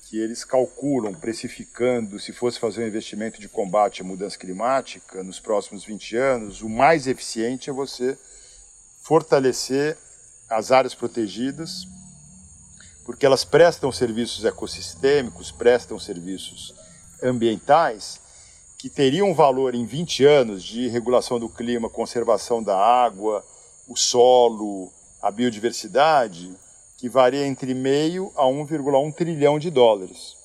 que 0.10 0.18
eles 0.18 0.46
calculam, 0.46 1.14
precificando, 1.14 2.20
se 2.20 2.32
fosse 2.32 2.58
fazer 2.58 2.84
um 2.84 2.88
investimento 2.88 3.42
de 3.42 3.50
combate 3.50 4.02
à 4.02 4.06
mudança 4.06 4.38
climática 4.38 5.22
nos 5.22 5.40
próximos 5.40 5.84
20 5.84 6.16
anos, 6.16 6.62
o 6.62 6.70
mais 6.70 7.06
eficiente 7.06 7.70
é 7.70 7.74
você 7.74 8.18
fortalecer 9.04 9.98
as 10.50 10.72
áreas 10.72 10.96
protegidas, 10.96 11.86
porque 13.08 13.26
elas 13.26 13.46
prestam 13.46 13.90
serviços 13.90 14.44
ecossistêmicos, 14.44 15.50
prestam 15.50 15.98
serviços 15.98 16.76
ambientais, 17.24 18.20
que 18.78 18.90
teriam 18.90 19.34
valor 19.34 19.74
em 19.74 19.86
20 19.86 20.26
anos 20.26 20.62
de 20.62 20.90
regulação 20.90 21.40
do 21.40 21.48
clima, 21.48 21.90
conservação 21.90 22.62
da 22.62 22.78
água, 22.78 23.46
o 23.88 23.96
solo, 23.96 24.92
a 25.22 25.32
biodiversidade, 25.32 26.54
que 26.98 27.08
varia 27.08 27.48
entre 27.48 27.74
meio 27.74 28.30
a 28.36 28.44
1,1 28.44 29.16
trilhão 29.16 29.58
de 29.58 29.72
dólares. 29.72 30.36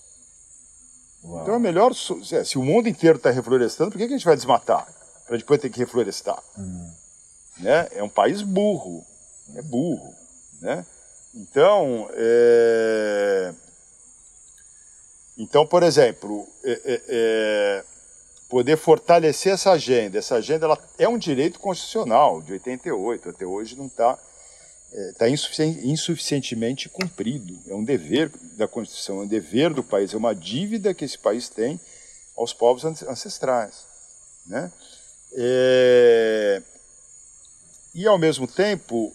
Uau. 1.25 1.43
Então 1.43 1.57
é 1.57 1.59
melhor, 1.59 1.93
se 1.93 2.59
o 2.59 2.63
mundo 2.63 2.89
inteiro 2.89 3.17
está 3.17 3.33
reflorestando, 3.33 3.91
por 3.91 3.99
que 3.99 4.05
a 4.05 4.09
gente 4.09 4.25
vai 4.25 4.37
desmatar? 4.37 4.87
Para 5.27 5.37
depois 5.37 5.61
ter 5.61 5.69
que 5.69 5.81
reflorestar. 5.81 6.41
Uhum. 6.57 6.93
Né? 7.59 7.89
É 7.91 8.05
um 8.05 8.09
país 8.09 8.41
burro, 8.41 9.05
é 9.57 9.63
burro. 9.63 10.15
Né? 10.61 10.87
Então, 11.35 12.09
é... 12.13 13.55
então, 15.39 15.67
por 15.67 15.83
exemplo, 15.83 16.47
é, 16.63 16.73
é, 16.73 17.03
é, 17.09 17.85
poder 18.49 18.77
fortalecer 18.77 19.53
essa 19.53 19.73
agenda. 19.73 20.19
Essa 20.19 20.37
agenda 20.37 20.67
ela 20.67 20.79
é 20.99 21.09
um 21.09 21.19
direito 21.19 21.59
constitucional 21.59 22.43
de 22.43 22.53
88, 22.53 23.31
até 23.31 23.47
hoje 23.47 23.77
não 23.77 23.87
está 23.87 24.19
está 24.93 25.27
é, 25.27 25.31
insufici 25.31 25.81
insuficientemente 25.85 26.89
cumprido. 26.89 27.59
É 27.67 27.75
um 27.75 27.83
dever 27.83 28.31
da 28.57 28.69
Constituição, 28.69 29.21
é 29.21 29.25
um 29.25 29.27
dever 29.27 29.73
do 29.73 29.83
país, 29.83 30.13
é 30.13 30.17
uma 30.17 30.35
dívida 30.35 30.93
que 30.93 31.05
esse 31.05 31.19
país 31.19 31.49
tem 31.49 31.81
aos 32.37 32.53
povos 32.53 32.85
ancestrais. 32.85 33.87
Né? 34.47 34.71
É... 35.35 36.63
E, 37.95 38.07
ao 38.07 38.19
mesmo 38.19 38.47
tempo, 38.47 39.13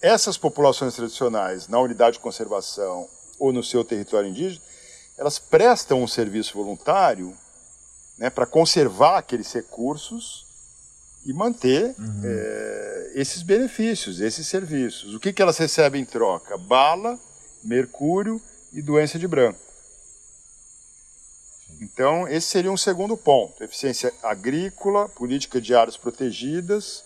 essas 0.00 0.36
populações 0.36 0.94
tradicionais, 0.94 1.68
na 1.68 1.78
unidade 1.80 2.14
de 2.14 2.22
conservação 2.22 3.08
ou 3.38 3.52
no 3.52 3.62
seu 3.62 3.84
território 3.84 4.28
indígena, 4.28 4.62
elas 5.16 5.38
prestam 5.38 6.02
um 6.02 6.08
serviço 6.08 6.54
voluntário 6.54 7.36
né, 8.16 8.30
para 8.30 8.46
conservar 8.46 9.18
aqueles 9.18 9.52
recursos 9.52 10.46
e 11.26 11.32
manter 11.32 11.94
uhum. 11.98 12.22
é, 12.24 13.12
esses 13.14 13.42
benefícios, 13.42 14.20
esses 14.20 14.46
serviços. 14.46 15.14
O 15.14 15.20
que, 15.20 15.32
que 15.32 15.42
elas 15.42 15.58
recebem 15.58 16.02
em 16.02 16.04
troca? 16.04 16.56
Bala, 16.56 17.18
mercúrio 17.62 18.40
e 18.72 18.80
doença 18.80 19.18
de 19.18 19.26
branco. 19.26 19.58
Então, 21.80 22.26
esse 22.26 22.46
seria 22.46 22.72
um 22.72 22.76
segundo 22.76 23.16
ponto: 23.16 23.62
eficiência 23.62 24.12
agrícola, 24.22 25.08
política 25.08 25.60
de 25.60 25.74
áreas 25.74 25.96
protegidas. 25.96 27.04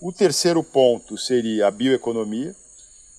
O 0.00 0.12
terceiro 0.12 0.62
ponto 0.62 1.18
seria 1.18 1.66
a 1.66 1.70
bioeconomia. 1.70 2.54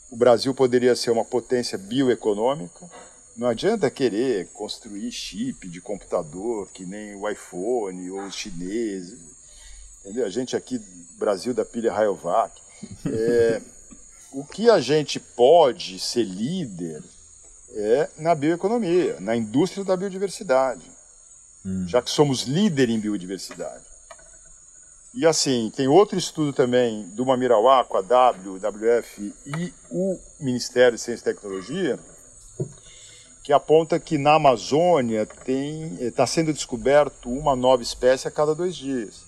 O 0.09 0.15
Brasil 0.15 0.53
poderia 0.53 0.95
ser 0.95 1.11
uma 1.11 1.23
potência 1.23 1.77
bioeconômica. 1.77 2.89
Não 3.37 3.47
adianta 3.47 3.89
querer 3.89 4.47
construir 4.47 5.11
chip 5.11 5.67
de 5.69 5.79
computador 5.79 6.67
que 6.73 6.85
nem 6.85 7.15
o 7.15 7.29
iPhone 7.29 8.11
ou 8.11 8.25
os 8.25 8.35
chineses 8.35 9.31
Entendeu? 10.01 10.25
A 10.25 10.29
gente 10.29 10.55
aqui, 10.55 10.81
Brasil 11.17 11.53
da 11.53 11.63
pilha 11.63 11.93
Rayovac. 11.93 12.59
É, 13.05 13.61
o 14.31 14.43
que 14.43 14.67
a 14.67 14.79
gente 14.79 15.19
pode 15.19 15.99
ser 15.99 16.23
líder 16.23 17.03
é 17.75 18.09
na 18.17 18.33
bioeconomia, 18.33 19.19
na 19.19 19.35
indústria 19.35 19.83
da 19.85 19.95
biodiversidade, 19.95 20.81
hum. 21.63 21.87
já 21.87 22.01
que 22.01 22.09
somos 22.09 22.43
líder 22.43 22.89
em 22.89 22.99
biodiversidade. 22.99 23.83
E 25.13 25.25
assim, 25.25 25.69
tem 25.75 25.87
outro 25.87 26.17
estudo 26.17 26.53
também 26.53 27.03
do 27.09 27.25
Mamirauá 27.25 27.83
com 27.83 27.97
a 27.97 28.01
WWF 28.01 29.33
e 29.45 29.73
o 29.89 30.17
Ministério 30.39 30.97
de 30.97 31.03
Ciência 31.03 31.29
e 31.29 31.33
Tecnologia, 31.33 31.99
que 33.43 33.51
aponta 33.51 33.99
que 33.99 34.17
na 34.17 34.35
Amazônia 34.35 35.27
está 35.99 36.25
sendo 36.25 36.53
descoberto 36.53 37.29
uma 37.29 37.55
nova 37.55 37.83
espécie 37.83 38.27
a 38.27 38.31
cada 38.31 38.55
dois 38.55 38.75
dias. 38.75 39.23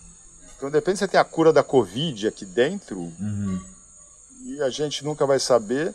Então, 0.55 0.71
depende 0.71 0.99
se 0.99 1.05
você 1.05 1.11
tem 1.11 1.19
a 1.19 1.25
cura 1.25 1.51
da 1.51 1.61
Covid 1.61 2.27
aqui 2.27 2.45
dentro, 2.45 2.97
uhum. 2.97 3.59
e 4.45 4.61
a 4.61 4.69
gente 4.69 5.03
nunca 5.03 5.25
vai 5.25 5.39
saber. 5.39 5.93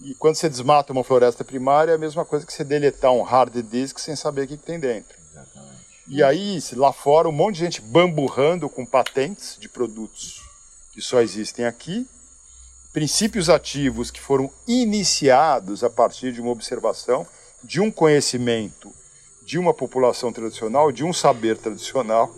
E 0.00 0.12
quando 0.16 0.34
você 0.34 0.48
desmata 0.48 0.92
uma 0.92 1.04
floresta 1.04 1.44
primária, 1.44 1.92
é 1.92 1.94
a 1.94 1.98
mesma 1.98 2.24
coisa 2.24 2.44
que 2.44 2.52
você 2.52 2.64
deletar 2.64 3.12
um 3.12 3.22
hard 3.22 3.54
disk 3.62 4.00
sem 4.00 4.16
saber 4.16 4.42
o 4.42 4.48
que, 4.48 4.56
que 4.56 4.64
tem 4.64 4.80
dentro. 4.80 5.16
Exatamente. 5.30 5.73
E 6.06 6.22
aí, 6.22 6.58
lá 6.74 6.92
fora, 6.92 7.28
um 7.28 7.32
monte 7.32 7.56
de 7.56 7.60
gente 7.60 7.80
bamburrando 7.80 8.68
com 8.68 8.84
patentes 8.84 9.56
de 9.58 9.68
produtos 9.68 10.42
que 10.92 11.00
só 11.00 11.20
existem 11.20 11.64
aqui, 11.64 12.06
princípios 12.92 13.48
ativos 13.48 14.10
que 14.10 14.20
foram 14.20 14.50
iniciados 14.68 15.82
a 15.82 15.90
partir 15.90 16.32
de 16.32 16.40
uma 16.40 16.50
observação, 16.50 17.26
de 17.62 17.80
um 17.80 17.90
conhecimento 17.90 18.92
de 19.44 19.58
uma 19.58 19.74
população 19.74 20.32
tradicional, 20.32 20.90
de 20.90 21.04
um 21.04 21.12
saber 21.12 21.58
tradicional, 21.58 22.34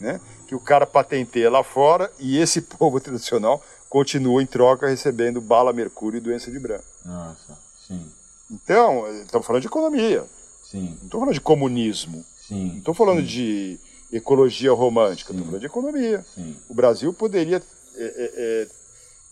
né? 0.00 0.20
que 0.46 0.54
o 0.54 0.60
cara 0.60 0.86
patenteia 0.86 1.50
lá 1.50 1.62
fora 1.62 2.10
e 2.18 2.38
esse 2.38 2.62
povo 2.78 2.98
tradicional 3.00 3.62
continua 3.88 4.42
em 4.42 4.46
troca 4.46 4.88
recebendo 4.88 5.40
bala, 5.40 5.72
mercúrio 5.72 6.18
e 6.18 6.20
doença 6.20 6.50
de 6.50 6.58
branco. 6.58 6.84
Nossa, 7.04 7.58
sim. 7.86 8.10
Então, 8.50 9.06
estamos 9.22 9.46
falando 9.46 9.62
de 9.62 9.68
economia. 9.68 10.24
Sim. 10.64 10.96
Não 10.98 11.04
estou 11.04 11.20
falando 11.20 11.34
de 11.34 11.40
comunismo. 11.40 12.24
Sim. 12.48 12.68
Não 12.68 12.78
estou 12.78 12.94
falando 12.94 13.20
sim. 13.20 13.26
de 13.26 13.80
ecologia 14.10 14.72
romântica, 14.72 15.32
estou 15.32 15.44
falando 15.44 15.60
de 15.60 15.66
economia. 15.66 16.24
Sim. 16.34 16.56
O 16.68 16.74
Brasil 16.74 17.12
poderia, 17.12 17.62
é, 17.96 18.02
é, 18.02 18.32
é, 18.36 18.68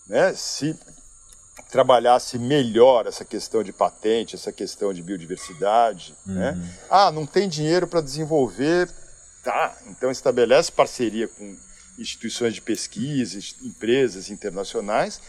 né, 0.07 0.33
se 0.35 0.77
trabalhasse 1.71 2.37
melhor 2.37 3.07
essa 3.07 3.25
questão 3.25 3.63
de 3.63 3.73
patente, 3.73 4.35
essa 4.35 4.51
questão 4.51 4.93
de 4.93 5.01
biodiversidade. 5.01 6.13
Né? 6.25 6.51
Uhum. 6.51 6.57
Né? 6.57 6.73
Ah, 6.89 7.11
não 7.11 7.25
tem 7.25 7.49
dinheiro 7.49 7.87
para 7.87 8.01
desenvolver, 8.01 8.89
tá? 9.43 9.75
Então 9.87 10.11
estabelece 10.11 10.71
parceria 10.71 11.27
com 11.27 11.57
instituições 11.97 12.53
de 12.53 12.61
pesquisa, 12.61 13.39
empresas 13.63 14.29
internacionais, 14.29 15.19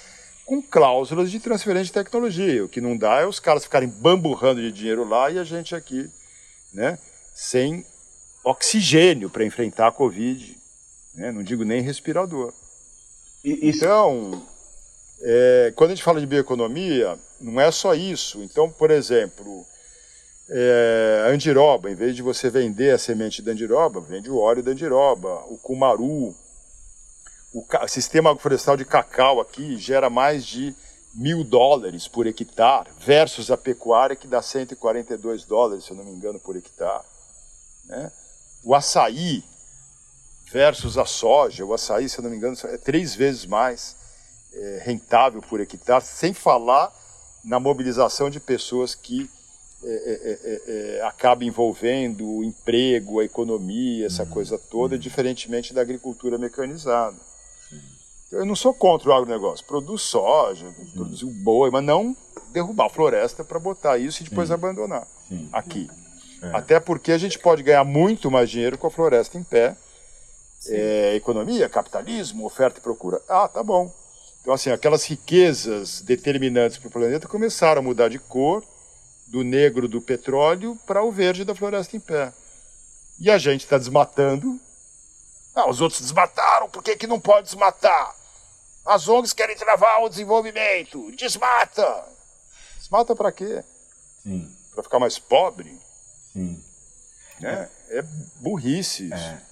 com 0.44 0.62
cláusulas 0.62 1.30
de 1.30 1.40
transferência 1.40 1.86
de 1.86 1.92
tecnologia. 1.92 2.64
O 2.64 2.68
que 2.68 2.80
não 2.80 2.96
dá 2.96 3.20
é 3.20 3.26
os 3.26 3.40
caras 3.40 3.64
ficarem 3.64 3.88
bamburrando 3.88 4.60
de 4.60 4.70
dinheiro 4.70 5.08
lá 5.08 5.30
e 5.30 5.38
a 5.38 5.44
gente 5.44 5.74
aqui, 5.74 6.10
né, 6.72 6.98
sem 7.38 7.86
oxigênio 8.42 9.30
para 9.30 9.44
enfrentar 9.44 9.86
a 9.86 9.92
Covid. 9.92 10.58
Né? 11.14 11.30
Não 11.30 11.44
digo 11.44 11.64
nem 11.64 11.80
respirador. 11.80 12.52
Então, 13.44 14.44
é, 15.20 15.72
quando 15.76 15.92
a 15.92 15.94
gente 15.94 16.02
fala 16.02 16.18
de 16.18 16.26
bioeconomia, 16.26 17.16
não 17.40 17.60
é 17.60 17.70
só 17.70 17.94
isso. 17.94 18.42
Então, 18.42 18.68
por 18.68 18.90
exemplo, 18.90 19.64
é, 20.50 21.28
andiroba, 21.28 21.88
em 21.88 21.94
vez 21.94 22.16
de 22.16 22.22
você 22.22 22.50
vender 22.50 22.92
a 22.92 22.98
semente 22.98 23.40
da 23.40 23.52
andiroba, 23.52 24.00
vende 24.00 24.28
o 24.28 24.38
óleo 24.38 24.60
da 24.60 24.72
andiroba, 24.72 25.44
o 25.48 25.56
cumaru. 25.58 26.34
O 27.54 27.64
sistema 27.86 28.36
florestal 28.36 28.76
de 28.76 28.84
cacau 28.84 29.40
aqui 29.40 29.78
gera 29.78 30.10
mais 30.10 30.44
de 30.44 30.74
mil 31.14 31.44
dólares 31.44 32.08
por 32.08 32.26
hectare, 32.26 32.90
versus 32.98 33.48
a 33.48 33.56
pecuária 33.56 34.16
que 34.16 34.26
dá 34.26 34.42
142 34.42 35.44
dólares, 35.44 35.84
se 35.84 35.92
eu 35.92 35.96
não 35.96 36.04
me 36.04 36.10
engano, 36.10 36.40
por 36.40 36.56
hectare. 36.56 37.04
Né? 37.88 38.12
O 38.62 38.74
açaí 38.74 39.42
versus 40.52 40.96
a 40.96 41.04
soja, 41.04 41.64
o 41.64 41.74
açaí, 41.74 42.08
se 42.08 42.18
eu 42.18 42.22
não 42.22 42.30
me 42.30 42.36
engano, 42.36 42.56
é 42.64 42.76
três 42.76 43.14
vezes 43.14 43.46
mais 43.46 43.96
é, 44.52 44.82
rentável 44.84 45.42
por 45.42 45.60
hectare, 45.60 46.04
sem 46.04 46.32
falar 46.32 46.92
na 47.44 47.58
mobilização 47.58 48.28
de 48.28 48.40
pessoas 48.40 48.94
que 48.94 49.30
é, 49.82 49.88
é, 49.88 50.38
é, 50.42 50.96
é 50.98 51.02
acaba 51.02 51.44
envolvendo 51.44 52.26
o 52.26 52.44
emprego, 52.44 53.20
a 53.20 53.24
economia, 53.24 54.06
essa 54.06 54.24
uhum. 54.24 54.30
coisa 54.30 54.58
toda, 54.58 54.96
uhum. 54.96 55.00
diferentemente 55.00 55.72
da 55.72 55.80
agricultura 55.80 56.36
mecanizada. 56.36 57.16
Eu 58.30 58.44
não 58.44 58.54
sou 58.54 58.74
contra 58.74 59.08
o 59.08 59.12
agronegócio. 59.12 59.64
Produz 59.64 60.02
soja, 60.02 60.70
Sim. 60.70 60.90
produzir 60.92 61.26
boi, 61.26 61.70
mas 61.70 61.82
não 61.82 62.14
derrubar 62.52 62.86
a 62.86 62.90
floresta 62.90 63.42
para 63.42 63.58
botar 63.58 63.96
isso 63.98 64.22
e 64.22 64.28
depois 64.28 64.48
Sim. 64.48 64.54
abandonar 64.54 65.06
Sim. 65.28 65.48
aqui. 65.52 65.88
É. 66.42 66.56
Até 66.56 66.78
porque 66.78 67.12
a 67.12 67.18
gente 67.18 67.38
pode 67.38 67.62
ganhar 67.62 67.84
muito 67.84 68.30
mais 68.30 68.48
dinheiro 68.50 68.78
com 68.78 68.86
a 68.86 68.90
floresta 68.90 69.36
em 69.36 69.42
pé. 69.42 69.76
É, 70.66 71.14
economia, 71.14 71.68
capitalismo, 71.68 72.44
oferta 72.44 72.78
e 72.78 72.82
procura. 72.82 73.20
Ah, 73.28 73.48
tá 73.48 73.62
bom. 73.62 73.92
Então, 74.40 74.52
assim, 74.52 74.70
aquelas 74.70 75.04
riquezas 75.04 76.00
determinantes 76.00 76.78
para 76.78 76.88
o 76.88 76.90
planeta 76.90 77.28
começaram 77.28 77.80
a 77.80 77.82
mudar 77.82 78.08
de 78.08 78.18
cor, 78.18 78.64
do 79.26 79.44
negro 79.44 79.86
do 79.86 80.00
petróleo 80.00 80.78
para 80.86 81.02
o 81.02 81.12
verde 81.12 81.44
da 81.44 81.54
floresta 81.54 81.96
em 81.96 82.00
pé. 82.00 82.32
E 83.20 83.30
a 83.30 83.36
gente 83.36 83.64
está 83.64 83.76
desmatando. 83.76 84.58
Ah, 85.54 85.68
os 85.68 85.80
outros 85.80 86.00
desmataram, 86.00 86.68
por 86.70 86.82
que, 86.82 86.96
que 86.96 87.06
não 87.06 87.20
pode 87.20 87.46
desmatar? 87.46 88.14
As 88.86 89.06
ONGs 89.06 89.34
querem 89.34 89.56
travar 89.56 90.02
o 90.02 90.08
desenvolvimento. 90.08 91.12
Desmata! 91.12 92.04
Desmata 92.78 93.14
para 93.14 93.30
quê? 93.30 93.62
Para 94.72 94.82
ficar 94.82 94.98
mais 94.98 95.18
pobre? 95.18 95.78
Sim. 96.38 96.60
É, 97.42 97.68
é 97.90 98.04
burrice 98.40 99.04
isso. 99.06 99.14
É. 99.14 99.42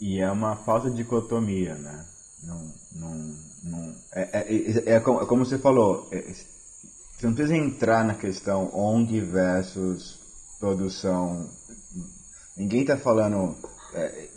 E 0.00 0.20
é 0.20 0.30
uma 0.30 0.56
falta 0.56 0.90
de 0.90 0.96
dicotomia, 0.96 1.74
né? 1.74 2.04
Não, 2.42 2.72
não, 2.96 3.34
não, 3.64 3.94
é, 4.12 4.22
é, 4.32 4.90
é, 4.90 4.94
é 4.96 5.00
como, 5.00 5.22
é 5.22 5.26
como, 5.26 5.46
você 5.46 5.56
falou, 5.56 6.06
é, 6.12 6.20
você 6.20 7.26
não 7.26 7.34
precisa 7.34 7.56
entrar 7.56 8.04
na 8.04 8.14
questão 8.14 8.70
ONG 8.74 9.20
versus 9.20 10.18
produção. 10.60 11.48
Ninguém 12.56 12.82
está 12.82 12.98
falando. 12.98 13.56
É, 13.94 14.28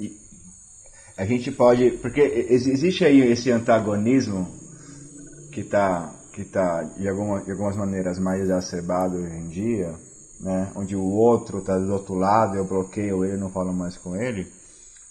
a 1.18 1.26
gente 1.26 1.52
pode. 1.52 1.92
Porque 1.98 2.22
existe 2.22 3.04
aí 3.04 3.20
esse 3.20 3.52
antagonismo 3.52 4.48
que 5.52 5.62
está 5.62 6.14
que 6.38 6.46
tá, 6.46 6.84
de, 6.84 7.10
alguma, 7.10 7.44
de 7.44 7.50
algumas 7.50 7.76
maneiras 7.76 8.20
mais 8.20 8.40
exacerbado 8.44 9.18
hoje 9.18 9.36
em 9.36 9.50
dia, 9.50 9.96
né? 10.40 10.72
onde 10.76 10.96
o 10.96 11.04
outro 11.04 11.60
está 11.60 11.78
do 11.78 11.94
outro 11.94 12.16
lado, 12.16 12.56
eu 12.56 12.66
bloqueio 12.66 13.26
ele, 13.26 13.38
não 13.38 13.50
falo 13.50 13.74
mais 13.74 13.98
com 13.98 14.16
ele. 14.16 14.52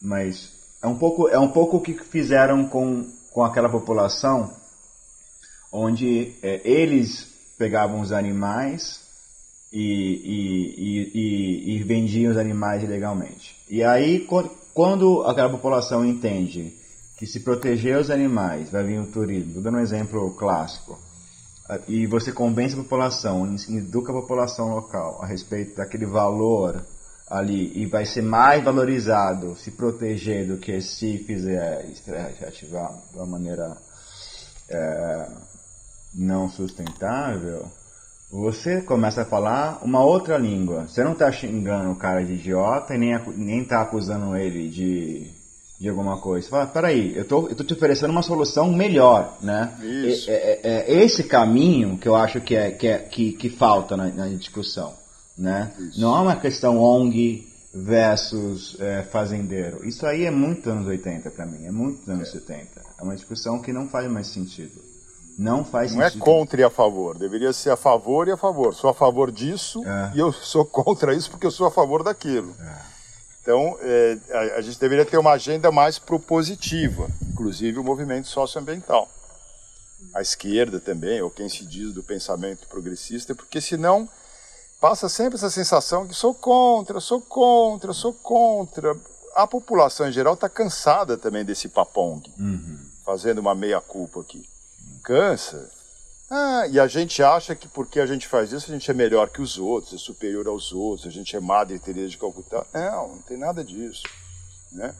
Mas 0.00 0.52
é 0.82 0.86
um 0.86 0.96
pouco, 0.96 1.28
é 1.28 1.38
um 1.38 1.48
pouco 1.48 1.78
o 1.78 1.80
que 1.80 1.94
fizeram 1.94 2.66
com 2.68 3.06
com 3.36 3.44
aquela 3.44 3.68
população 3.68 4.50
onde 5.70 6.32
é, 6.42 6.62
eles 6.64 7.28
pegavam 7.58 8.00
os 8.00 8.10
animais 8.10 8.98
e, 9.70 9.78
e, 9.78 11.10
e, 11.14 11.76
e, 11.76 11.82
vendiam 11.82 12.32
os 12.32 12.38
animais 12.38 12.82
ilegalmente. 12.82 13.54
E 13.68 13.84
aí, 13.84 14.26
quando 14.72 15.22
aquela 15.24 15.50
população 15.50 16.02
entende 16.02 16.72
que 17.18 17.26
se 17.26 17.40
proteger 17.40 17.98
os 17.98 18.10
animais 18.10 18.70
vai 18.70 18.84
vir 18.84 19.00
o 19.00 19.12
turismo, 19.12 19.52
vou 19.52 19.62
dando 19.62 19.76
um 19.76 19.82
exemplo 19.82 20.30
clássico, 20.30 20.98
e 21.88 22.06
você 22.06 22.32
convence 22.32 22.74
a 22.74 22.82
população, 22.82 23.56
educa 23.68 24.12
a 24.12 24.20
população 24.20 24.74
local 24.74 25.20
a 25.22 25.26
respeito 25.26 25.76
daquele 25.76 26.06
valor 26.06 26.80
ali 27.28 27.72
e 27.74 27.86
vai 27.86 28.06
ser 28.06 28.22
mais 28.22 28.62
valorizado 28.62 29.56
se 29.56 29.72
proteger 29.72 30.46
do 30.46 30.58
que 30.58 30.80
se 30.80 31.18
fizer 31.18 31.84
ativar 32.46 32.92
de 33.10 33.16
uma 33.16 33.26
maneira 33.26 33.76
é, 34.68 35.28
não 36.14 36.48
sustentável, 36.48 37.68
você 38.30 38.82
começa 38.82 39.22
a 39.22 39.26
falar 39.26 39.84
uma 39.84 40.04
outra 40.04 40.36
língua. 40.36 40.88
Você 40.88 41.04
não 41.04 41.12
está 41.12 41.30
xingando 41.30 41.92
o 41.92 41.96
cara 41.96 42.24
de 42.24 42.34
idiota 42.34 42.94
e 42.94 42.98
nem, 42.98 43.18
nem 43.36 43.64
tá 43.64 43.82
acusando 43.82 44.36
ele 44.36 44.68
de, 44.68 45.30
de 45.78 45.88
alguma 45.88 46.18
coisa. 46.18 46.46
Você 46.46 46.50
fala, 46.50 46.66
peraí, 46.66 47.16
eu 47.16 47.24
tô, 47.24 47.48
eu 47.48 47.54
tô 47.54 47.62
te 47.62 47.74
oferecendo 47.74 48.10
uma 48.10 48.22
solução 48.22 48.72
melhor, 48.72 49.36
né? 49.42 49.72
Isso. 49.82 50.30
É, 50.30 50.34
é, 50.34 50.60
é, 50.62 51.04
esse 51.04 51.24
caminho 51.24 51.98
que 51.98 52.08
eu 52.08 52.16
acho 52.16 52.40
que, 52.40 52.56
é, 52.56 52.70
que, 52.70 52.86
é, 52.86 52.98
que, 52.98 53.32
que 53.32 53.50
falta 53.50 53.96
na, 53.96 54.06
na 54.06 54.28
discussão. 54.28 54.94
Né? 55.36 55.70
Não 55.98 56.16
é 56.16 56.20
uma 56.20 56.36
questão 56.36 56.78
ONG 56.78 57.46
versus 57.74 58.76
é, 58.80 59.02
fazendeiro. 59.02 59.86
Isso 59.86 60.06
aí 60.06 60.24
é 60.24 60.30
muito 60.30 60.70
anos 60.70 60.86
80 60.86 61.30
para 61.30 61.44
mim, 61.44 61.66
é 61.66 61.70
muito 61.70 62.10
anos 62.10 62.28
é. 62.28 62.32
70. 62.32 62.80
É 62.98 63.02
uma 63.02 63.14
discussão 63.14 63.60
que 63.60 63.70
não 63.72 63.86
faz 63.88 64.10
mais 64.10 64.28
sentido. 64.28 64.80
Não 65.38 65.62
faz 65.62 65.92
não 65.92 66.00
é 66.00 66.06
sentido. 66.06 66.24
Não 66.24 66.32
é 66.32 66.38
contra 66.38 66.60
e 66.62 66.64
a 66.64 66.70
favor, 66.70 67.18
deveria 67.18 67.52
ser 67.52 67.68
a 67.68 67.76
favor 67.76 68.26
e 68.26 68.32
a 68.32 68.36
favor. 68.38 68.74
Sou 68.74 68.88
a 68.88 68.94
favor 68.94 69.30
disso 69.30 69.84
é. 69.84 70.12
e 70.14 70.18
eu 70.18 70.32
sou 70.32 70.64
contra 70.64 71.14
isso 71.14 71.30
porque 71.30 71.46
eu 71.46 71.50
sou 71.50 71.66
a 71.66 71.70
favor 71.70 72.02
daquilo. 72.02 72.56
É. 72.58 72.95
Então, 73.46 73.78
é, 73.80 74.18
a, 74.32 74.40
a, 74.56 74.60
gente 74.60 74.76
deveria 74.76 75.06
ter 75.06 75.18
uma 75.18 75.30
agenda 75.30 75.70
mais 75.70 76.00
propositiva, 76.00 77.06
inclusive 77.30 77.78
o 77.78 77.84
movimento 77.84 78.26
socioambiental. 78.26 79.08
A 80.12 80.20
esquerda 80.20 80.80
também, 80.80 81.22
ou 81.22 81.30
quem 81.30 81.48
se 81.48 81.64
diz 81.64 81.92
do 81.92 82.02
pensamento 82.02 82.66
progressista, 82.66 83.36
porque 83.36 83.60
senão 83.60 84.08
passa 84.80 85.08
sempre 85.08 85.36
essa 85.36 85.48
sensação 85.48 86.08
que 86.08 86.12
sou 86.14 86.34
contra, 86.34 86.98
sou 86.98 87.20
contra, 87.20 87.92
sou 87.92 88.12
contra. 88.12 88.96
A 89.36 89.46
população 89.46 90.08
em 90.08 90.12
geral 90.12 90.34
está 90.34 90.48
cansada 90.48 91.16
também 91.16 91.44
desse 91.44 91.68
papong, 91.68 92.28
uhum. 92.36 92.78
fazendo 93.04 93.38
uma 93.38 93.54
meia-culpa 93.54 94.22
aqui. 94.22 94.44
Cansa. 95.04 95.70
Ah, 96.28 96.66
e 96.68 96.80
a 96.80 96.88
gente 96.88 97.22
acha 97.22 97.54
que 97.54 97.68
porque 97.68 98.00
a 98.00 98.06
gente 98.06 98.26
faz 98.26 98.50
isso 98.50 98.68
a 98.68 98.74
gente 98.74 98.90
é 98.90 98.94
melhor 98.94 99.30
que 99.30 99.40
os 99.40 99.58
outros, 99.58 99.94
é 99.94 99.98
superior 99.98 100.48
aos 100.48 100.72
outros, 100.72 101.06
a 101.06 101.10
gente 101.10 101.36
é 101.36 101.40
Madre 101.40 101.78
Teresa 101.78 102.08
de 102.08 102.18
Calcutá. 102.18 102.66
Não, 102.74 103.08
não 103.08 103.22
tem 103.22 103.36
nada 103.36 103.62
disso. 103.62 104.02
Né? 104.72 104.92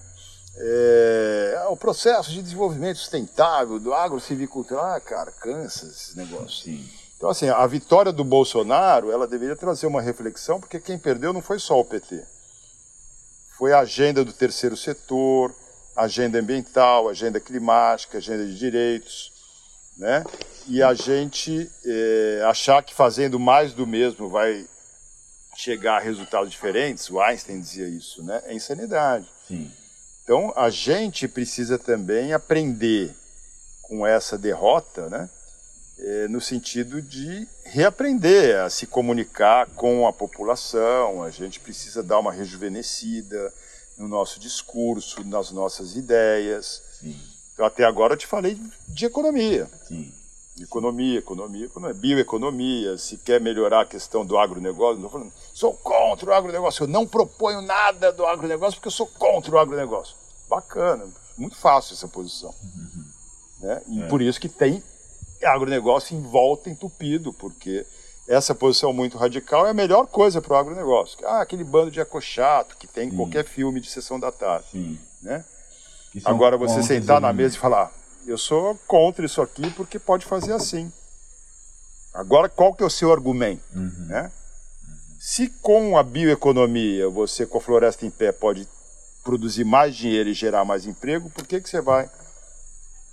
É, 0.58 1.66
o 1.68 1.76
processo 1.76 2.30
de 2.30 2.42
desenvolvimento 2.42 2.98
sustentável 2.98 3.78
do 3.78 3.92
agrocivicultura, 3.92 4.96
ah, 4.96 5.00
cara, 5.00 5.32
cansa 5.32 5.86
esses 5.86 6.14
negócios. 6.14 6.62
Sim. 6.62 6.88
Então, 7.16 7.28
assim, 7.28 7.48
a 7.48 7.66
vitória 7.66 8.12
do 8.12 8.22
Bolsonaro, 8.22 9.10
ela 9.10 9.26
deveria 9.26 9.56
trazer 9.56 9.86
uma 9.86 10.02
reflexão, 10.02 10.60
porque 10.60 10.78
quem 10.78 10.98
perdeu 10.98 11.32
não 11.32 11.42
foi 11.42 11.58
só 11.58 11.80
o 11.80 11.84
PT. 11.84 12.22
Foi 13.56 13.72
a 13.72 13.80
agenda 13.80 14.24
do 14.24 14.32
terceiro 14.32 14.76
setor, 14.76 15.54
agenda 15.96 16.38
ambiental, 16.38 17.08
agenda 17.08 17.40
climática, 17.40 18.18
agenda 18.18 18.46
de 18.46 18.56
direitos, 18.58 19.32
né? 19.96 20.24
E 20.66 20.82
a 20.82 20.92
gente 20.94 21.70
é, 21.84 22.42
achar 22.44 22.82
que 22.82 22.94
fazendo 22.94 23.38
mais 23.38 23.72
do 23.72 23.86
mesmo 23.86 24.28
vai 24.28 24.66
chegar 25.56 25.96
a 25.96 26.00
resultados 26.00 26.50
diferentes, 26.50 27.08
o 27.08 27.20
Einstein 27.20 27.60
dizia 27.60 27.88
isso, 27.88 28.22
né? 28.22 28.42
É 28.46 28.54
insanidade. 28.54 29.26
Sim. 29.48 29.70
Então, 30.22 30.52
a 30.56 30.68
gente 30.68 31.26
precisa 31.26 31.78
também 31.78 32.32
aprender 32.32 33.14
com 33.82 34.06
essa 34.06 34.36
derrota, 34.36 35.08
né? 35.08 35.30
É, 35.98 36.28
no 36.28 36.42
sentido 36.42 37.00
de 37.00 37.48
reaprender 37.64 38.60
a 38.60 38.68
se 38.68 38.86
comunicar 38.86 39.66
com 39.68 40.06
a 40.06 40.12
população, 40.12 41.22
a 41.22 41.30
gente 41.30 41.58
precisa 41.58 42.02
dar 42.02 42.18
uma 42.18 42.32
rejuvenescida 42.32 43.52
no 43.96 44.06
nosso 44.06 44.38
discurso, 44.38 45.24
nas 45.24 45.50
nossas 45.50 45.96
ideias. 45.96 46.82
Sim. 47.00 47.18
Até 47.58 47.84
agora 47.84 48.14
eu 48.14 48.18
te 48.18 48.26
falei 48.26 48.60
de 48.88 49.06
economia. 49.06 49.68
Sim. 49.86 50.12
Economia, 50.60 51.18
economia, 51.18 51.66
economia, 51.66 51.94
bioeconomia, 51.94 52.96
se 52.96 53.18
quer 53.18 53.40
melhorar 53.40 53.82
a 53.82 53.86
questão 53.86 54.24
do 54.24 54.38
agronegócio, 54.38 55.02
não 55.02 55.10
falando, 55.10 55.32
sou 55.52 55.74
contra 55.74 56.30
o 56.30 56.32
agronegócio, 56.32 56.84
eu 56.84 56.88
não 56.88 57.06
proponho 57.06 57.60
nada 57.60 58.10
do 58.10 58.24
agronegócio 58.24 58.76
porque 58.76 58.88
eu 58.88 58.92
sou 58.92 59.06
contra 59.06 59.54
o 59.54 59.58
agronegócio. 59.58 60.16
Bacana, 60.48 61.06
muito 61.36 61.56
fácil 61.56 61.92
essa 61.92 62.08
posição. 62.08 62.54
Uhum. 62.62 63.04
Né? 63.60 63.82
E 63.88 64.02
é. 64.02 64.06
por 64.06 64.22
isso 64.22 64.40
que 64.40 64.48
tem 64.48 64.82
agronegócio 65.44 66.16
em 66.16 66.22
volta 66.22 66.70
entupido, 66.70 67.34
porque 67.34 67.84
essa 68.26 68.54
posição 68.54 68.92
muito 68.92 69.18
radical 69.18 69.66
é 69.66 69.70
a 69.70 69.74
melhor 69.74 70.06
coisa 70.06 70.40
para 70.40 70.54
o 70.54 70.56
agronegócio. 70.56 71.18
Ah, 71.26 71.42
aquele 71.42 71.64
bando 71.64 71.90
de 71.90 72.00
ecochato 72.00 72.76
que 72.76 72.86
tem 72.86 73.08
em 73.08 73.14
qualquer 73.14 73.44
filme 73.44 73.78
de 73.78 73.90
sessão 73.90 74.18
da 74.18 74.32
tarde. 74.32 74.68
Sim. 74.72 74.98
Né? 75.22 75.44
Agora 76.24 76.56
você 76.56 76.82
sentar 76.82 77.20
na 77.20 77.32
mesa 77.32 77.56
e 77.56 77.58
falar, 77.58 77.92
eu 78.26 78.38
sou 78.38 78.78
contra 78.86 79.24
isso 79.24 79.40
aqui 79.42 79.70
porque 79.70 79.98
pode 79.98 80.24
fazer 80.24 80.52
assim. 80.52 80.90
Agora, 82.14 82.48
qual 82.48 82.74
que 82.74 82.82
é 82.82 82.86
o 82.86 82.90
seu 82.90 83.12
argumento? 83.12 83.62
Uhum. 83.74 84.06
Né? 84.08 84.32
Se 85.20 85.48
com 85.60 85.98
a 85.98 86.02
bioeconomia, 86.02 87.08
você 87.08 87.44
com 87.44 87.58
a 87.58 87.60
floresta 87.60 88.06
em 88.06 88.10
pé 88.10 88.32
pode 88.32 88.66
produzir 89.22 89.64
mais 89.64 89.94
dinheiro 89.94 90.28
e 90.28 90.34
gerar 90.34 90.64
mais 90.64 90.86
emprego, 90.86 91.28
por 91.30 91.46
que, 91.46 91.60
que 91.60 91.68
você 91.68 91.80
vai 91.80 92.08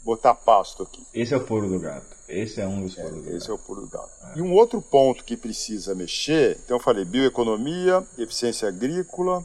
botar 0.04 0.36
pasto 0.36 0.84
aqui? 0.84 1.06
Esse 1.14 1.34
é 1.34 1.38
o 1.38 1.42
pulo 1.42 1.68
do 1.68 1.80
gato. 1.80 2.16
Esse 2.28 2.62
é 2.62 2.68
um 2.68 2.82
dos 2.82 2.96
pulos 2.96 3.10
é, 3.10 3.14
do 3.14 3.18
esse 3.18 3.26
gato. 3.26 3.38
Esse 3.38 3.50
é 3.50 3.54
o 3.54 3.58
pulo 3.58 3.82
do 3.82 3.88
gato. 3.88 4.12
É. 4.24 4.38
E 4.38 4.42
um 4.42 4.54
outro 4.54 4.82
ponto 4.82 5.24
que 5.24 5.36
precisa 5.36 5.96
mexer, 5.96 6.60
então 6.64 6.78
eu 6.78 6.82
falei 6.82 7.04
bioeconomia, 7.04 8.04
eficiência 8.18 8.68
agrícola, 8.68 9.44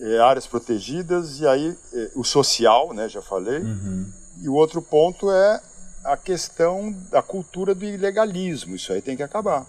é, 0.00 0.18
áreas 0.18 0.46
protegidas 0.46 1.40
e 1.40 1.46
aí 1.46 1.76
é, 1.92 2.10
o 2.14 2.24
social, 2.24 2.94
né, 2.94 3.08
já 3.08 3.20
falei. 3.20 3.58
Uhum. 3.58 4.06
E 4.40 4.48
o 4.48 4.54
outro 4.54 4.80
ponto 4.80 5.30
é 5.30 5.60
a 6.02 6.16
questão 6.16 6.94
da 7.10 7.22
cultura 7.22 7.74
do 7.74 7.84
ilegalismo. 7.84 8.74
Isso 8.74 8.92
aí 8.92 9.02
tem 9.02 9.16
que 9.16 9.22
acabar. 9.22 9.66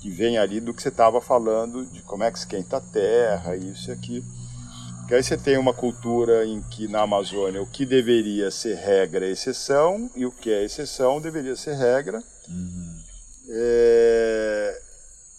Que 0.00 0.10
vem 0.10 0.36
ali 0.36 0.60
do 0.60 0.74
que 0.74 0.82
você 0.82 0.88
estava 0.88 1.20
falando, 1.20 1.86
de 1.86 2.02
como 2.02 2.24
é 2.24 2.30
que 2.30 2.38
esquenta 2.38 2.76
a 2.76 2.80
terra, 2.80 3.56
isso 3.56 3.90
e 3.90 3.92
aquilo. 3.92 4.26
Que 5.08 5.14
aí 5.14 5.22
você 5.22 5.36
tem 5.36 5.56
uma 5.56 5.72
cultura 5.72 6.44
em 6.44 6.60
que 6.62 6.86
na 6.86 7.02
Amazônia 7.02 7.62
o 7.62 7.66
que 7.66 7.86
deveria 7.86 8.50
ser 8.50 8.76
regra 8.76 9.26
é 9.26 9.30
exceção 9.30 10.10
e 10.14 10.26
o 10.26 10.32
que 10.32 10.50
é 10.50 10.64
exceção 10.64 11.20
deveria 11.20 11.56
ser 11.56 11.74
regra. 11.74 12.22
Uhum. 12.48 13.02
É... 13.48 14.82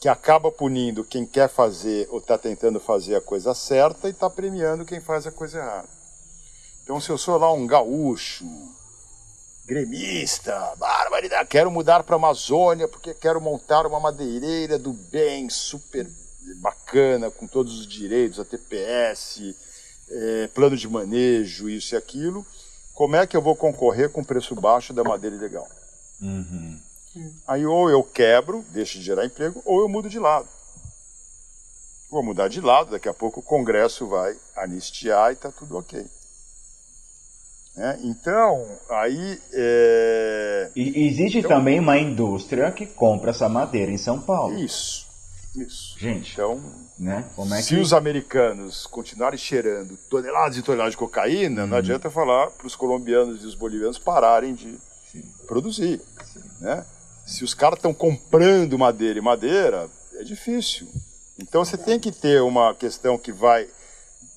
Que 0.04 0.10
acaba 0.10 0.52
punindo 0.52 1.06
quem 1.06 1.26
quer 1.26 1.48
fazer 1.48 2.10
ou 2.12 2.20
está 2.20 2.38
tentando 2.38 2.78
fazer 2.78 3.16
a 3.16 3.22
coisa 3.22 3.54
certa 3.54 4.10
e 4.10 4.12
está 4.12 4.30
premiando 4.30 4.84
quem 4.84 5.00
faz 5.00 5.26
a 5.26 5.32
coisa 5.32 5.60
errada. 5.60 5.88
Então, 6.84 7.00
se 7.00 7.10
eu 7.10 7.18
sou 7.18 7.38
lá 7.38 7.54
um 7.54 7.66
gaúcho, 7.66 8.44
gremista, 9.66 10.76
barbaridade, 10.78 11.48
quero 11.48 11.72
mudar 11.72 12.04
para 12.04 12.16
a 12.16 12.18
Amazônia 12.18 12.86
porque 12.86 13.14
quero 13.14 13.40
montar 13.40 13.86
uma 13.86 13.98
madeireira 13.98 14.78
do 14.78 14.92
bem, 14.92 15.50
super 15.50 16.06
bacana, 16.58 17.32
com 17.32 17.48
todos 17.48 17.80
os 17.80 17.88
direitos, 17.88 18.42
a 18.42 18.44
TPS, 18.44 19.56
é, 20.10 20.48
plano 20.48 20.76
de 20.76 20.90
manejo, 20.90 21.70
isso 21.70 21.96
e 21.96 21.98
aquilo, 21.98 22.46
como 22.94 23.16
é 23.16 23.26
que 23.26 23.38
eu 23.38 23.42
vou 23.42 23.56
concorrer 23.56 24.10
com 24.10 24.22
preço 24.22 24.54
baixo 24.54 24.92
da 24.92 25.02
madeira 25.02 25.38
ilegal? 25.38 25.70
Uhum. 26.22 26.78
Aí 27.48 27.66
ou 27.66 27.90
eu 27.90 28.04
quebro, 28.04 28.66
deixo 28.70 28.98
de 28.98 29.04
gerar 29.04 29.26
emprego, 29.26 29.62
ou 29.66 29.82
eu 29.82 29.90
mudo 29.90 30.10
de 30.10 30.20
lado. 30.20 30.48
Vou 32.10 32.24
mudar 32.24 32.48
de 32.48 32.62
lado, 32.62 32.92
daqui 32.92 33.10
a 33.10 33.14
pouco 33.14 33.40
o 33.40 33.44
Congresso 33.44 34.08
vai 34.08 34.36
anistiar 34.56 35.32
e 35.32 35.34
está 35.34 35.52
tudo 35.52 35.78
ok. 35.78 36.06
Né? 37.76 38.00
Então, 38.04 38.68
aí. 38.90 39.40
É... 39.52 40.70
E 40.76 41.08
existe 41.08 41.40
então, 41.40 41.50
também 41.50 41.80
uma 41.80 41.98
indústria 41.98 42.72
que 42.72 42.86
compra 42.86 43.32
essa 43.32 43.50
madeira 43.50 43.92
em 43.92 43.98
São 43.98 44.22
Paulo. 44.22 44.58
Isso, 44.60 45.08
isso. 45.56 45.98
Gente, 45.98 46.34
então, 46.34 46.62
né? 47.00 47.26
É 47.58 47.62
se 47.62 47.76
que... 47.76 47.82
os 47.82 47.94
americanos 47.94 48.86
continuarem 48.86 49.40
cheirando 49.40 49.98
toneladas 50.10 50.58
e 50.58 50.62
toneladas 50.62 50.94
de 50.94 50.98
cocaína, 50.98 51.66
não 51.66 51.74
uhum. 51.74 51.80
adianta 51.80 52.12
falar 52.12 52.52
para 52.52 52.68
os 52.68 52.76
colombianos 52.76 53.44
e 53.44 53.48
os 53.48 53.56
bolivianos 53.56 53.98
pararem 53.98 54.54
de 54.54 54.78
Sim. 55.12 55.24
produzir. 55.48 56.00
Sim. 56.32 56.44
Né? 56.62 56.86
Se 57.26 57.44
os 57.44 57.54
caras 57.54 57.80
estão 57.80 57.94
comprando 57.94 58.78
madeira 58.78 59.18
e 59.18 59.22
madeira, 59.22 59.90
é 60.16 60.24
difícil. 60.24 60.88
Então 61.40 61.64
você 61.64 61.78
tem 61.78 62.00
que 62.00 62.12
ter 62.12 62.42
uma 62.42 62.76
questão 62.76 63.18
que 63.18 63.32
vai 63.32 63.68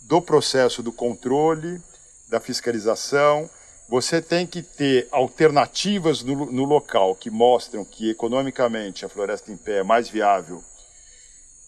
do 0.03 0.23
processo 0.23 0.83
do 0.83 0.93
controle 0.93 1.81
da 2.29 2.41
fiscalização. 2.41 3.51
Você 3.89 4.23
tem 4.23 4.47
que 4.47 4.63
ter 4.63 5.09
alternativas 5.11 6.23
no, 6.23 6.47
no 6.47 6.65
local 6.65 7.15
que 7.15 7.31
mostram 7.31 7.85
que 7.85 8.11
economicamente 8.11 9.05
a 9.05 9.09
floresta 9.09 9.53
em 9.53 9.57
pé 9.57 9.79
é 9.79 9.83
mais 9.83 10.09
viável 10.09 10.63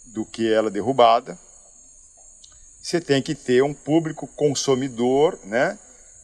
do 0.07 0.25
que 0.25 0.53
ela 0.53 0.71
derrubada. 0.71 1.39
Você 2.83 3.01
tem 3.01 3.21
que 3.21 3.35
ter 3.35 3.63
um 3.63 3.75
público 3.75 4.27
consumidor, 4.27 5.39
né, 5.45 5.79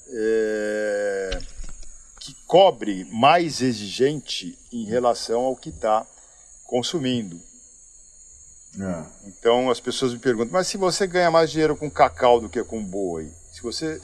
é, 0.09 1.39
que 2.25 2.35
cobre 2.47 3.05
mais 3.13 3.61
exigente 3.61 4.59
em 4.73 4.85
relação 4.87 5.43
ao 5.43 5.55
que 5.55 5.69
está 5.69 6.07
consumindo. 6.65 7.39
É. 8.81 9.05
Então 9.29 9.71
as 9.71 9.79
pessoas 9.79 10.15
me 10.15 10.19
perguntam, 10.19 10.53
mas 10.53 10.67
se 10.67 10.79
você 10.79 11.07
ganha 11.07 11.31
mais 11.31 11.51
dinheiro 11.51 11.77
com 11.77 11.91
cacau 11.91 12.41
do 12.41 12.49
que 12.49 12.65
com 12.65 12.83
boi, 12.83 13.31
se 13.53 13.61
você 13.61 14.01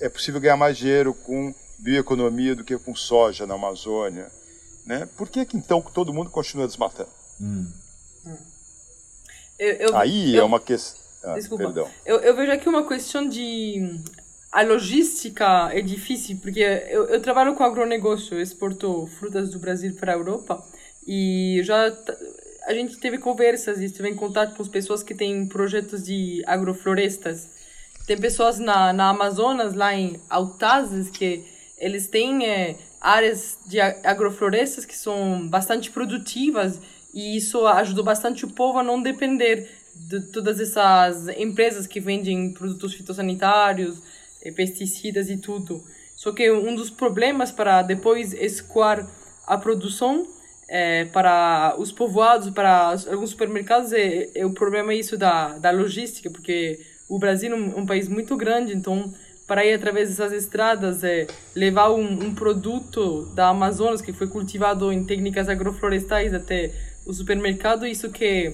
é 0.00 0.08
possível 0.08 0.40
ganhar 0.40 0.56
mais 0.56 0.78
dinheiro 0.78 1.12
com 1.12 1.52
bioeconomia 1.78 2.54
do 2.54 2.62
que 2.62 2.78
com 2.78 2.94
soja 2.94 3.44
na 3.44 3.54
Amazônia. 3.54 4.30
Né? 4.86 5.08
Por 5.16 5.28
que, 5.28 5.44
que 5.44 5.56
então 5.56 5.82
todo 5.82 6.14
mundo 6.14 6.30
continua 6.30 6.66
desmatando? 6.66 7.10
Hum. 7.40 7.70
Eu, 9.58 9.72
eu, 9.74 9.96
Aí 9.96 10.36
eu, 10.36 10.42
é 10.42 10.44
uma 10.44 10.60
questão. 10.60 11.00
Ah, 11.24 11.34
desculpa. 11.34 11.64
Perdão. 11.64 11.90
Eu, 12.06 12.20
eu 12.20 12.36
vejo 12.36 12.52
aqui 12.52 12.68
uma 12.68 12.86
questão 12.86 13.28
de. 13.28 14.00
A 14.50 14.62
logística 14.62 15.70
é 15.72 15.82
difícil, 15.82 16.38
porque 16.40 16.60
eu, 16.60 17.04
eu 17.08 17.20
trabalho 17.20 17.54
com 17.54 17.62
agronegócio, 17.62 18.36
eu 18.36 18.40
exporto 18.40 19.06
frutas 19.18 19.50
do 19.50 19.58
Brasil 19.58 19.94
para 19.94 20.12
a 20.12 20.16
Europa 20.16 20.64
e 21.06 21.60
já 21.64 21.92
a 22.64 22.72
gente 22.72 22.98
teve 22.98 23.18
conversas 23.18 23.80
e 23.80 23.84
esteve 23.84 24.08
em 24.08 24.14
contato 24.14 24.54
com 24.54 24.62
as 24.62 24.68
pessoas 24.68 25.02
que 25.02 25.14
têm 25.14 25.46
projetos 25.46 26.04
de 26.04 26.42
agroflorestas. 26.46 27.48
Tem 28.06 28.16
pessoas 28.16 28.58
na, 28.58 28.92
na 28.92 29.10
Amazonas, 29.10 29.74
lá 29.74 29.94
em 29.94 30.18
Altazes, 30.30 31.10
que 31.10 31.44
eles 31.76 32.06
têm 32.06 32.46
é, 32.46 32.76
áreas 33.00 33.58
de 33.66 33.80
agroflorestas 33.80 34.84
que 34.84 34.96
são 34.96 35.46
bastante 35.46 35.90
produtivas 35.90 36.80
e 37.12 37.36
isso 37.36 37.66
ajudou 37.66 38.04
bastante 38.04 38.44
o 38.44 38.48
povo 38.48 38.78
a 38.78 38.82
não 38.82 39.02
depender 39.02 39.70
de 39.94 40.20
todas 40.32 40.60
essas 40.60 41.28
empresas 41.36 41.86
que 41.86 42.00
vendem 42.00 42.52
produtos 42.52 42.94
fitossanitários, 42.94 44.00
eh, 44.42 44.52
pesticidas 44.52 45.30
e 45.30 45.36
tudo. 45.36 45.82
Só 46.16 46.32
que 46.32 46.50
um 46.50 46.74
dos 46.74 46.90
problemas 46.90 47.52
para 47.52 47.82
depois 47.82 48.32
escoar 48.32 49.08
a 49.46 49.56
produção 49.56 50.26
é, 50.68 51.06
para 51.06 51.74
os 51.78 51.90
povoados, 51.90 52.50
para 52.50 52.94
alguns 53.10 53.30
supermercados, 53.30 53.92
é, 53.92 54.28
é 54.34 54.44
o 54.44 54.50
problema 54.50 54.92
isso 54.92 55.16
da, 55.16 55.56
da 55.56 55.70
logística, 55.70 56.28
porque 56.28 56.78
o 57.08 57.18
Brasil 57.18 57.52
é 57.52 57.56
um, 57.56 57.78
um 57.78 57.86
país 57.86 58.08
muito 58.08 58.36
grande, 58.36 58.74
então 58.74 59.12
para 59.46 59.64
ir 59.64 59.72
através 59.72 60.10
dessas 60.10 60.32
estradas 60.32 61.02
é 61.02 61.26
levar 61.54 61.90
um, 61.90 62.04
um, 62.04 62.34
produto 62.34 63.24
da 63.34 63.48
Amazonas 63.48 64.02
que 64.02 64.12
foi 64.12 64.26
cultivado 64.26 64.92
em 64.92 65.02
técnicas 65.04 65.48
agroflorestais 65.48 66.34
até 66.34 66.70
o 67.06 67.14
supermercado 67.14 67.86
isso 67.86 68.10
que 68.10 68.52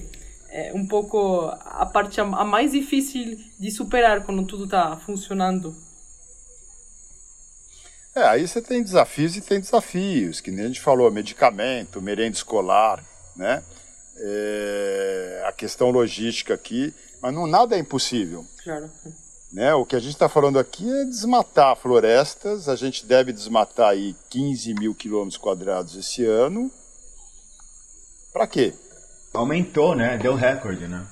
é 0.57 0.71
um 0.73 0.87
pouco 0.87 1.47
a 1.65 1.85
parte 1.85 2.19
a 2.19 2.25
mais 2.25 2.71
difícil 2.71 3.37
de 3.59 3.71
superar 3.71 4.25
quando 4.25 4.45
tudo 4.45 4.65
está 4.65 4.97
funcionando 4.97 5.75
é 8.15 8.23
aí 8.23 8.47
você 8.47 8.61
tem 8.61 8.83
desafios 8.83 9.35
e 9.35 9.41
tem 9.41 9.59
desafios 9.59 10.39
que 10.39 10.51
nem 10.51 10.65
a 10.65 10.67
gente 10.67 10.81
falou 10.81 11.11
medicamento 11.11 12.01
merenda 12.01 12.35
escolar 12.35 13.03
né 13.35 13.63
é, 14.17 15.43
a 15.45 15.51
questão 15.51 15.91
logística 15.91 16.53
aqui 16.53 16.93
mas 17.25 17.33
não, 17.33 17.47
nada 17.47 17.75
é 17.75 17.79
impossível. 17.79 18.45
Claro. 18.63 18.87
Né? 19.51 19.73
O 19.73 19.83
que 19.83 19.95
a 19.95 19.99
gente 19.99 20.13
está 20.13 20.29
falando 20.29 20.59
aqui 20.59 20.87
é 20.87 21.05
desmatar 21.05 21.75
florestas. 21.75 22.69
A 22.69 22.75
gente 22.75 23.03
deve 23.03 23.33
desmatar 23.33 23.89
aí 23.89 24.15
15 24.29 24.75
mil 24.75 24.93
quilômetros 24.93 25.35
quadrados 25.35 25.95
esse 25.95 26.23
ano. 26.23 26.69
Para 28.31 28.45
quê? 28.45 28.75
Aumentou, 29.35 29.95
né? 29.95 30.17
Deu 30.17 30.35
recorde, 30.35 30.87
né? 30.87 31.05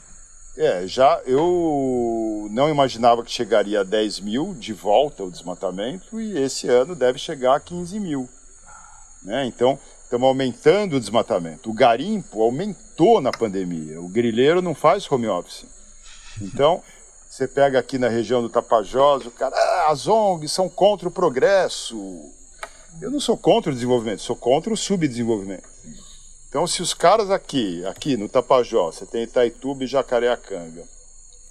É, 0.55 0.85
já 0.85 1.19
eu 1.25 2.47
não 2.51 2.69
imaginava 2.69 3.23
que 3.23 3.31
chegaria 3.31 3.81
a 3.81 3.83
10 3.83 4.19
mil 4.19 4.53
de 4.53 4.71
volta 4.71 5.23
o 5.23 5.31
desmatamento 5.31 6.21
e 6.21 6.37
esse 6.37 6.67
ano 6.67 6.95
deve 6.95 7.17
chegar 7.17 7.55
a 7.55 7.59
15 7.59 7.99
mil. 7.99 8.29
Né? 9.23 9.45
Então, 9.45 9.79
estamos 10.03 10.27
aumentando 10.27 10.95
o 10.97 10.99
desmatamento. 10.99 11.71
O 11.71 11.73
garimpo 11.73 12.43
aumentou 12.43 13.19
na 13.19 13.31
pandemia. 13.31 13.99
O 13.99 14.07
grileiro 14.07 14.61
não 14.61 14.75
faz 14.75 15.11
home 15.11 15.27
office. 15.27 15.65
Então, 16.39 16.83
você 17.27 17.47
pega 17.47 17.79
aqui 17.79 17.97
na 17.97 18.09
região 18.09 18.43
do 18.43 18.49
Tapajós, 18.49 19.25
o 19.25 19.31
cara, 19.31 19.55
ah, 19.55 19.87
as 19.89 20.07
ONGs 20.07 20.51
são 20.51 20.69
contra 20.69 21.07
o 21.07 21.11
progresso. 21.11 21.97
Eu 23.01 23.09
não 23.09 23.19
sou 23.19 23.35
contra 23.35 23.71
o 23.71 23.73
desenvolvimento, 23.73 24.21
sou 24.21 24.35
contra 24.35 24.71
o 24.71 24.77
subdesenvolvimento. 24.77 25.72
Então, 26.53 26.67
se 26.67 26.83
os 26.83 26.93
caras 26.93 27.31
aqui, 27.31 27.83
aqui 27.83 28.15
no 28.15 28.29
Tapajós, 28.29 28.97
você 28.97 29.07
tem 29.07 29.23
Itaituba 29.23 29.85
e 29.85 29.87
Jacareacanga, 29.87 30.87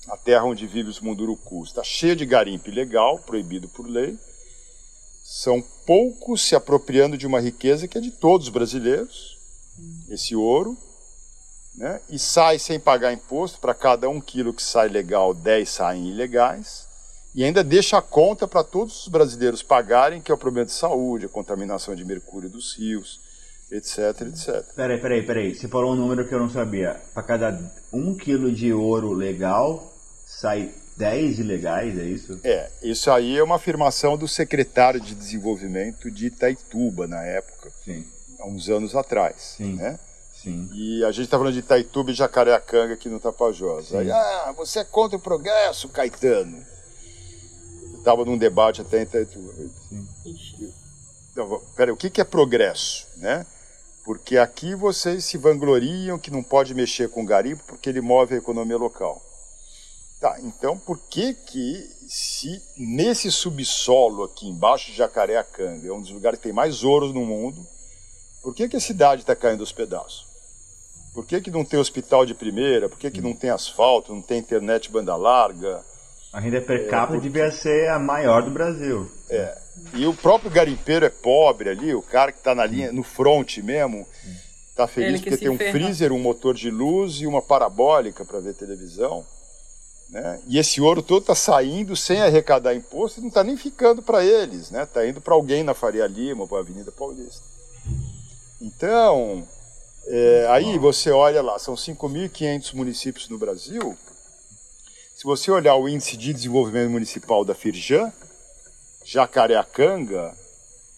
a 0.07 0.17
terra 0.17 0.45
onde 0.45 0.65
vive 0.65 0.91
os 0.91 1.01
mundurucus, 1.01 1.71
está 1.71 1.83
cheia 1.83 2.15
de 2.15 2.25
garimpo 2.25 2.69
ilegal, 2.69 3.19
proibido 3.19 3.69
por 3.69 3.85
lei, 3.85 4.17
são 5.25 5.61
poucos 5.85 6.43
se 6.43 6.55
apropriando 6.55 7.19
de 7.19 7.27
uma 7.27 7.41
riqueza 7.41 7.89
que 7.89 7.99
é 7.99 8.01
de 8.01 8.13
todos 8.13 8.47
os 8.47 8.53
brasileiros, 8.53 9.37
esse 10.09 10.37
ouro, 10.37 10.79
né? 11.75 12.01
e 12.09 12.17
sai 12.17 12.61
sem 12.61 12.79
pagar 12.79 13.13
imposto, 13.13 13.59
para 13.59 13.75
cada 13.75 14.09
um 14.09 14.21
quilo 14.21 14.55
que 14.55 14.63
sai 14.63 14.89
legal, 14.89 15.35
10 15.35 15.69
saem 15.69 16.11
ilegais, 16.11 16.87
e 17.35 17.43
ainda 17.43 17.65
deixa 17.65 17.99
a 17.99 18.03
conta 18.03 18.47
para 18.47 18.63
todos 18.63 19.03
os 19.03 19.09
brasileiros 19.09 19.65
pagarem, 19.65 20.21
que 20.21 20.31
é 20.31 20.35
o 20.35 20.39
problema 20.39 20.67
de 20.67 20.73
saúde, 20.73 21.27
a 21.27 21.29
contaminação 21.29 21.93
de 21.93 22.05
mercúrio 22.05 22.49
dos 22.49 22.77
rios, 22.79 23.19
etc, 23.73 24.21
etc. 24.29 24.63
Peraí, 24.77 25.01
peraí, 25.01 25.23
peraí. 25.23 25.55
Você 25.55 25.67
falou 25.67 25.93
um 25.93 25.97
número 25.97 26.29
que 26.29 26.35
eu 26.35 26.39
não 26.39 26.51
sabia. 26.51 27.01
Para 27.15 27.23
cada 27.23 27.73
um 27.93 28.15
quilo 28.15 28.53
de 28.53 28.73
ouro 28.73 29.13
legal, 29.13 29.93
sai 30.27 30.71
10 30.97 31.39
ilegais, 31.39 31.99
é 31.99 32.05
isso? 32.05 32.39
É, 32.45 32.71
isso 32.83 33.11
aí 33.11 33.39
é 33.39 33.43
uma 33.43 33.57
afirmação 33.57 34.17
do 34.17 34.29
secretário 34.29 35.01
de 35.01 35.15
desenvolvimento 35.15 36.11
de 36.11 36.27
Itaituba, 36.27 37.07
na 37.07 37.23
época. 37.25 37.73
Sim. 37.85 38.05
Há 38.39 38.47
uns 38.47 38.69
anos 38.69 38.95
atrás. 38.95 39.55
Sim. 39.57 39.75
Né? 39.77 39.99
Sim. 40.43 40.69
E 40.75 41.03
a 41.05 41.11
gente 41.11 41.25
está 41.25 41.39
falando 41.39 41.55
de 41.55 41.61
Itaituba 41.61 42.11
e 42.11 42.15
Jacareacanga 42.15 42.95
aqui 42.95 43.09
no 43.09 43.21
Tapajós. 43.21 43.89
Sim. 43.89 43.99
Aí, 43.99 44.11
ah, 44.11 44.53
você 44.57 44.81
é 44.81 44.85
contra 44.85 45.17
o 45.17 45.21
progresso, 45.21 45.89
Caetano. 45.89 46.63
Estava 47.97 48.25
num 48.25 48.37
debate 48.37 48.83
até 48.83 48.99
em 48.99 49.03
Itaituba. 49.03 49.53
Sim. 49.89 50.07
Então, 51.33 51.63
peraí, 51.75 51.93
o 51.93 51.97
que, 51.97 52.11
que 52.11 52.21
é 52.21 52.25
progresso, 52.25 53.07
né? 53.17 53.47
Porque 54.05 54.37
aqui 54.37 54.75
vocês 54.75 55.25
se 55.25 55.39
vangloriam 55.39 56.19
que 56.19 56.31
não 56.31 56.43
pode 56.43 56.75
mexer 56.75 57.09
com 57.09 57.25
garimpo 57.25 57.63
porque 57.67 57.89
ele 57.89 58.01
move 58.01 58.35
a 58.35 58.39
economia 58.39 58.77
local. 58.77 59.23
Tá, 60.21 60.39
então 60.41 60.79
por 60.79 60.99
que 60.99 61.35
que 61.35 61.91
se 62.09 62.63
nesse 62.77 63.31
subsolo 63.31 64.25
aqui 64.25 64.49
embaixo 64.49 64.91
de 64.91 64.97
Jacareacanga, 64.97 65.89
é 65.89 65.93
um 65.93 66.01
dos 66.01 66.11
lugares 66.11 66.39
que 66.39 66.45
tem 66.45 66.53
mais 66.53 66.85
ouro 66.85 67.13
no 67.13 67.25
mundo, 67.25 67.61
por 68.43 68.55
que 68.55 68.69
que 68.69 68.77
a 68.77 68.81
cidade 68.81 69.23
está 69.23 69.35
caindo 69.35 69.61
aos 69.61 69.73
pedaços? 69.73 70.27
Por 71.15 71.27
que 71.27 71.41
que 71.41 71.51
não 71.51 71.65
tem 71.65 71.79
hospital 71.79 72.25
de 72.25 72.35
primeira? 72.35 72.89
Por 72.89 72.99
que 72.99 73.11
que 73.11 73.21
não 73.21 73.35
tem 73.35 73.51
asfalto, 73.51 74.15
não 74.15 74.23
tem 74.23 74.39
internet 74.39 74.91
banda 74.91 75.15
larga? 75.15 75.85
A 76.33 76.41
renda 76.41 76.61
per 76.61 76.89
capita 76.89 76.97
é, 76.97 77.07
porque... 77.07 77.29
devia 77.29 77.51
ser 77.51 77.89
a 77.91 77.99
maior 77.99 78.43
do 78.43 78.51
Brasil. 78.51 79.11
É, 79.29 79.59
e 79.95 80.07
o 80.07 80.15
próprio 80.15 80.51
garimpeiro 80.51 81.05
é 81.05 81.11
pobre 81.11 81.69
ali, 81.71 81.95
o 81.95 82.03
cara 82.03 82.33
que 82.33 82.39
está 82.39 82.55
na 82.55 82.65
linha, 82.65 82.93
no 82.93 83.03
front 83.03 83.59
mesmo, 83.59 84.07
está 84.71 84.87
feliz 84.87 85.21
porque 85.21 85.37
tem 85.37 85.49
um 85.49 85.57
ferra. 85.57 85.73
freezer, 85.73 86.13
um 86.13 86.19
motor 86.19 86.55
de 86.55 86.71
luz 86.71 87.17
e 87.21 87.27
uma 87.27 87.43
parabólica 87.43 88.25
para 88.25 88.41
ver 88.41 88.55
televisão. 88.55 89.25
Né? 90.11 90.41
E 90.47 90.59
esse 90.59 90.81
ouro 90.81 91.03
todo 91.03 91.23
está 91.23 91.35
saindo 91.35 91.97
sem 91.97 92.21
arrecadar 92.21 92.75
imposto 92.75 93.19
e 93.19 93.23
não 93.23 93.29
está 93.29 93.43
nem 93.43 93.57
ficando 93.57 94.03
para 94.03 94.23
eles, 94.25 94.71
né? 94.71 94.83
Está 94.83 95.07
indo 95.07 95.23
para 95.23 95.33
alguém 95.33 95.63
na 95.63 95.73
Faria 95.73 96.07
Lima, 96.07 96.47
para 96.47 96.59
a 96.59 96.61
Avenida 96.61 96.93
Paulista. 96.93 97.43
Então, 98.61 99.47
é, 100.07 100.47
aí 100.51 100.79
você 100.79 101.11
olha 101.11 101.41
lá, 101.41 101.59
são 101.59 101.75
5.500 101.75 102.75
municípios 102.75 103.29
no 103.31 103.39
Brasil. 103.39 103.97
Se 105.17 105.25
você 105.25 105.51
olhar 105.51 105.77
o 105.77 105.89
índice 105.89 106.17
de 106.17 106.33
desenvolvimento 106.33 106.91
municipal 106.91 107.45
da 107.45 107.55
Firjan, 107.55 108.13
Jacareacanga 109.05 110.35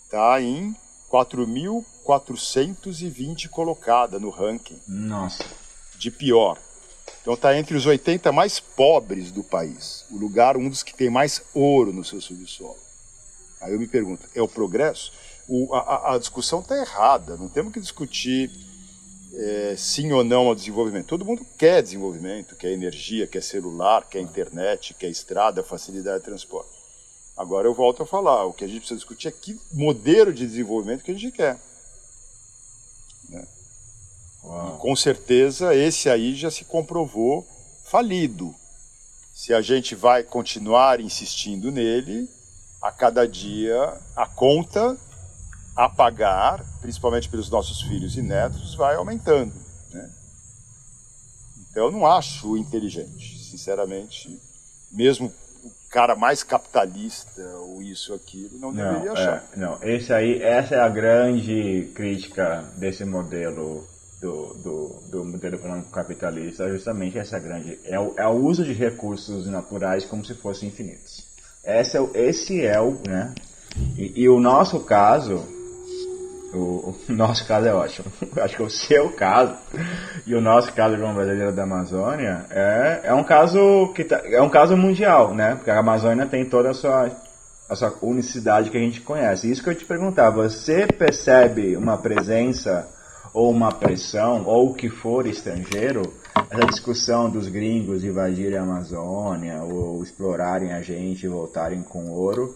está 0.05 0.41
em 0.41 0.75
4.420 1.11 3.49
colocada 3.49 4.19
no 4.19 4.31
ranking. 4.31 4.81
Nossa. 4.87 5.45
De 5.97 6.11
pior. 6.11 6.59
Então 7.23 7.35
está 7.35 7.57
entre 7.57 7.77
os 7.77 7.87
80 7.87 8.33
mais 8.33 8.61
pobres 8.61 9.31
do 9.31 9.43
país. 9.43 10.05
O 10.11 10.19
lugar, 10.19 10.57
um 10.57 10.69
dos 10.69 10.83
que 10.83 10.95
tem 10.95 11.09
mais 11.09 11.43
ouro 11.55 11.93
no 11.93 12.05
seu 12.05 12.21
subsolo. 12.21 12.77
Aí 13.61 13.73
eu 13.73 13.79
me 13.79 13.87
pergunto, 13.87 14.29
é 14.35 14.43
o 14.43 14.49
progresso? 14.49 15.13
O, 15.49 15.75
a, 15.75 16.15
a, 16.15 16.19
discussão 16.19 16.61
está 16.61 16.77
errada. 16.77 17.37
Não 17.37 17.49
temos 17.49 17.73
que 17.73 17.81
discutir 17.81 18.51
é, 19.33 19.75
sim 19.77 20.13
ou 20.13 20.23
não 20.23 20.49
ao 20.49 20.55
desenvolvimento. 20.55 21.07
Todo 21.07 21.25
mundo 21.25 21.47
quer 21.57 21.83
desenvolvimento, 21.83 22.55
quer 22.57 22.73
energia, 22.73 23.27
quer 23.27 23.43
celular, 23.43 24.07
quer 24.07 24.21
internet, 24.21 24.93
quer 24.95 25.09
estrada, 25.09 25.63
facilidade 25.63 26.19
de 26.19 26.25
transporte. 26.25 26.74
Agora 27.37 27.67
eu 27.67 27.75
volto 27.75 28.03
a 28.03 28.07
falar, 28.07 28.45
o 28.45 28.53
que 28.53 28.65
a 28.65 28.69
gente 28.69 28.81
precisa 28.81 28.99
discutir 28.99 29.29
é 29.29 29.33
que 29.33 29.61
modelo 29.73 30.33
de 30.33 30.47
desenvolvimento 30.47 31.03
que 31.03 31.11
a 31.11 31.15
gente 31.15 31.33
quer. 31.33 31.59
Né? 33.29 33.45
com 34.79 34.95
certeza 34.95 35.75
esse 35.75 36.11
aí 36.11 36.35
já 36.35 36.51
se 36.51 36.65
comprovou 36.65 37.47
falido. 37.85 38.55
Se 39.35 39.53
a 39.53 39.63
gente 39.63 39.95
vai 39.95 40.23
continuar 40.23 41.01
insistindo 41.01 41.73
nele, 41.73 42.29
a 42.81 42.93
cada 42.93 43.27
dia 43.27 43.99
a 44.15 44.27
conta 44.27 44.97
a 45.75 45.89
pagar, 45.89 46.65
principalmente 46.81 47.29
pelos 47.29 47.51
nossos 47.51 47.83
filhos 47.83 48.17
e 48.17 48.23
netos, 48.23 48.75
vai 48.75 48.95
aumentando. 48.95 49.55
Né? 49.91 50.11
Então 51.71 51.87
eu 51.87 51.91
não 51.91 52.07
acho 52.07 52.57
inteligente, 52.57 53.43
sinceramente, 53.43 54.39
mesmo 54.93 55.33
cara 55.95 56.17
mais 56.17 56.43
capitalista 56.43 57.41
ou 57.61 57.81
isso 57.81 58.13
aquilo 58.13 58.59
não, 58.59 58.73
não 58.73 58.93
deveria 58.93 59.13
achar. 59.13 59.45
É, 59.53 59.57
não, 59.57 59.79
esse 59.81 60.13
aí, 60.13 60.43
essa 60.43 60.75
é 60.75 60.81
a 60.81 60.89
grande 60.89 61.93
crítica 61.95 62.65
desse 62.77 63.05
modelo 63.05 63.87
do, 64.21 64.55
do, 64.55 65.03
do 65.09 65.25
modelo 65.25 65.55
econômico 65.55 65.91
capitalista, 65.91 66.69
justamente 66.69 67.17
essa 67.17 67.39
grande 67.39 67.79
é 67.85 68.01
o, 68.01 68.13
é 68.17 68.27
o 68.27 68.33
uso 68.33 68.65
de 68.65 68.73
recursos 68.73 69.47
naturais 69.47 70.05
como 70.05 70.25
se 70.25 70.35
fossem 70.35 70.69
infinitos. 70.69 71.25
Esse 71.63 71.97
é, 71.97 72.11
esse 72.15 72.67
é 72.67 72.81
o, 72.81 72.99
né? 73.07 73.33
E, 73.97 74.23
e 74.23 74.29
o 74.29 74.41
nosso 74.41 74.81
caso 74.81 75.47
o, 76.57 76.95
nosso 77.09 77.47
caso 77.47 77.67
é 77.67 77.75
ótimo. 77.75 78.07
Acho 78.41 78.57
que 78.57 78.63
o 78.63 78.71
seu 78.71 79.11
caso 79.11 79.55
e 80.27 80.35
o 80.35 80.41
nosso 80.41 80.73
caso 80.73 80.97
de 80.97 81.03
uma 81.03 81.13
brasileira 81.13 81.53
da 81.53 81.65
Amazônia 81.65 82.47
é, 82.51 83.01
é 83.05 83.15
um 83.15 83.25
caso 83.25 83.93
que 83.95 84.05
tá, 84.05 84.23
é 84.25 84.41
um 84.41 84.49
caso 84.49 84.77
mundial, 84.77 85.35
né? 85.35 85.57
Porque 85.57 85.71
a 85.71 85.79
Amazônia 85.79 86.27
tem 86.27 86.45
toda 86.45 86.71
a 86.71 86.75
sua, 86.75 87.11
a 87.69 87.77
sua 87.77 87.95
unicidade 88.03 88.71
que 88.71 88.77
a 88.77 88.81
gente 88.81 89.01
conhece. 89.01 89.51
Isso 89.51 89.63
que 89.63 89.71
eu 89.71 89.75
te 89.75 89.85
perguntava, 89.85 90.49
você 90.49 90.87
percebe 90.87 91.77
uma 91.77 91.99
presença 91.99 92.89
ou 93.33 93.51
uma 93.51 93.73
pressão 93.73 94.45
ou 94.47 94.71
o 94.71 94.75
que 94.75 94.89
for 94.89 95.27
estrangeiro, 95.27 96.15
essa 96.51 96.67
discussão 96.67 97.29
dos 97.29 97.49
gringos 97.49 98.05
invadirem 98.05 98.59
a 98.59 98.63
Amazônia 98.63 99.63
ou 99.63 100.03
explorarem 100.03 100.73
a 100.73 100.81
gente 100.81 101.27
e 101.27 101.29
voltarem 101.29 101.83
com 101.83 102.11
ouro? 102.11 102.55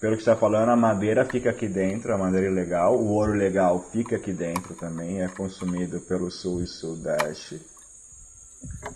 Pelo 0.00 0.14
que 0.14 0.22
está 0.22 0.36
falando, 0.36 0.70
a 0.70 0.76
madeira 0.76 1.24
fica 1.24 1.50
aqui 1.50 1.66
dentro, 1.66 2.12
a 2.12 2.18
madeira 2.18 2.50
legal, 2.50 2.96
o 2.96 3.08
ouro 3.08 3.32
legal 3.32 3.84
fica 3.92 4.16
aqui 4.16 4.32
dentro 4.32 4.74
também, 4.74 5.22
é 5.22 5.28
consumido 5.28 6.00
pelo 6.00 6.30
sul 6.30 6.62
e 6.62 6.66
sudeste. 6.66 7.60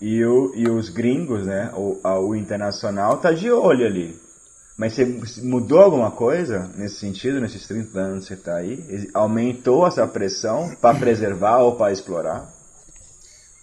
E, 0.00 0.24
o, 0.24 0.52
e 0.54 0.68
os 0.68 0.88
gringos, 0.88 1.46
né, 1.46 1.70
o, 1.74 2.00
o 2.04 2.34
internacional, 2.34 3.18
tá 3.18 3.32
de 3.32 3.50
olho 3.50 3.86
ali. 3.86 4.20
Mas 4.76 4.94
você 4.94 5.04
mudou 5.42 5.80
alguma 5.80 6.10
coisa 6.10 6.70
nesse 6.74 7.00
sentido, 7.00 7.40
nesses 7.40 7.66
30 7.66 7.98
anos 7.98 8.22
que 8.24 8.28
você 8.28 8.34
está 8.34 8.56
aí? 8.56 9.10
Aumentou 9.12 9.86
essa 9.86 10.06
pressão 10.06 10.74
para 10.80 10.98
preservar 10.98 11.58
ou 11.58 11.76
para 11.76 11.92
explorar? 11.92 12.50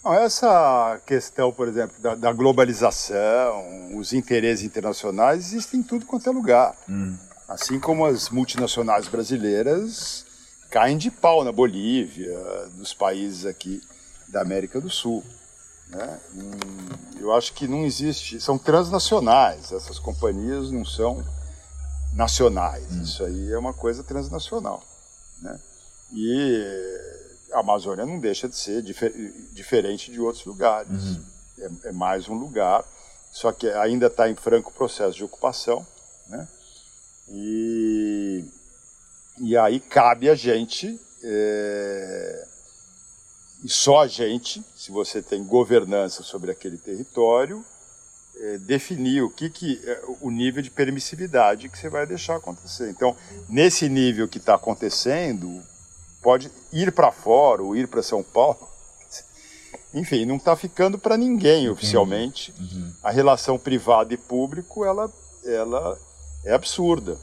Essa 0.06 1.02
questão, 1.06 1.52
por 1.52 1.68
exemplo, 1.68 1.96
da, 2.00 2.16
da, 2.16 2.32
globalização, 2.32 3.98
os 3.98 4.14
interesses 4.14 4.64
internacionais 4.64 5.48
existem 5.48 5.82
em 5.82 5.84
tudo 5.84 6.06
quanto 6.06 6.30
é 6.30 6.32
lugar. 6.32 6.76
Hum. 6.88 7.16
Assim 7.48 7.80
como 7.80 8.06
as 8.06 8.30
multinacionais 8.30 9.08
brasileiras 9.08 10.26
caem 10.70 10.98
de 10.98 11.10
pau 11.10 11.44
na 11.44 11.52
Bolívia, 11.52 12.38
nos 12.76 12.94
países 12.94 13.46
aqui 13.46 13.82
da 14.28 14.42
América 14.42 14.82
do 14.82 14.90
Sul. 14.90 15.24
Né? 15.88 16.20
Hum, 16.36 17.20
eu 17.20 17.34
acho 17.34 17.54
que 17.54 17.68
não 17.68 17.86
existe. 17.86 18.42
São 18.42 18.58
transnacionais, 18.58 19.72
essas 19.72 19.98
companhias 19.98 20.70
não 20.72 20.84
são 20.84 21.24
nacionais. 22.14 22.92
Hum. 22.92 23.02
Isso 23.04 23.24
aí 23.24 23.52
é 23.52 23.58
uma 23.58 23.74
coisa 23.74 24.04
transnacional. 24.04 24.84
Né? 25.42 25.58
E 26.12 27.48
a 27.54 27.60
Amazônia 27.60 28.06
não 28.06 28.20
deixa 28.20 28.50
de 28.50 28.56
ser 28.56 28.82
difer 28.82 29.14
diferente 29.54 30.12
de 30.12 30.20
outros 30.20 30.46
lugares. 30.46 30.90
Uhum. 30.90 31.24
é, 31.60 31.90
é 31.90 31.92
mais 31.92 32.28
um 32.28 32.36
lugar, 32.36 32.84
só 33.32 33.52
que 33.52 33.70
ainda 33.70 34.08
está 34.08 34.30
em 34.30 34.36
franco 34.36 34.74
processo 34.74 35.16
de 35.16 35.24
ocupação, 35.24 35.86
né? 36.28 36.48
E, 37.30 38.46
e 39.40 39.58
aí 39.58 39.80
cabe 39.80 40.30
a 40.30 40.36
gente, 40.36 41.00
é, 41.24 42.48
e 43.64 43.70
só 43.70 44.02
a 44.02 44.08
gente, 44.08 44.64
se 44.76 44.92
você 44.92 45.22
tem 45.22 45.44
governança 45.44 46.24
sobre 46.24 46.52
aquele 46.52 46.78
território, 46.78 47.64
é, 48.40 48.58
definir 48.60 49.24
o 49.24 49.30
que, 49.30 49.50
que 49.50 49.82
é 49.84 50.02
o 50.22 50.30
nível 50.30 50.62
de 50.62 50.70
permissividade 50.70 51.70
que 51.70 51.78
você 51.78 51.90
vai 51.90 52.06
deixar 52.06 52.36
acontecer. 52.36 52.90
Então, 52.90 53.16
nesse 53.50 53.90
nível 53.90 54.28
que 54.28 54.38
está 54.38 54.56
acontecendo, 54.56 55.62
pode 56.22 56.52
ir 56.72 56.92
para 56.92 57.12
fora 57.12 57.64
ou 57.64 57.76
ir 57.76 57.88
para 57.88 58.04
São 58.04 58.24
Paulo. 58.24 58.68
Enfim, 59.94 60.26
não 60.26 60.38
está 60.38 60.56
ficando 60.56 61.00
para 61.00 61.18
ninguém 61.18 61.70
oficialmente. 61.70 62.54
Uhum. 62.60 62.94
A 63.04 63.12
relação 63.12 63.58
privado 63.58 64.14
e 64.14 64.18
público 64.18 64.86
ela, 64.86 65.12
ela 65.44 66.00
é 66.48 66.54
absurda. 66.54 67.18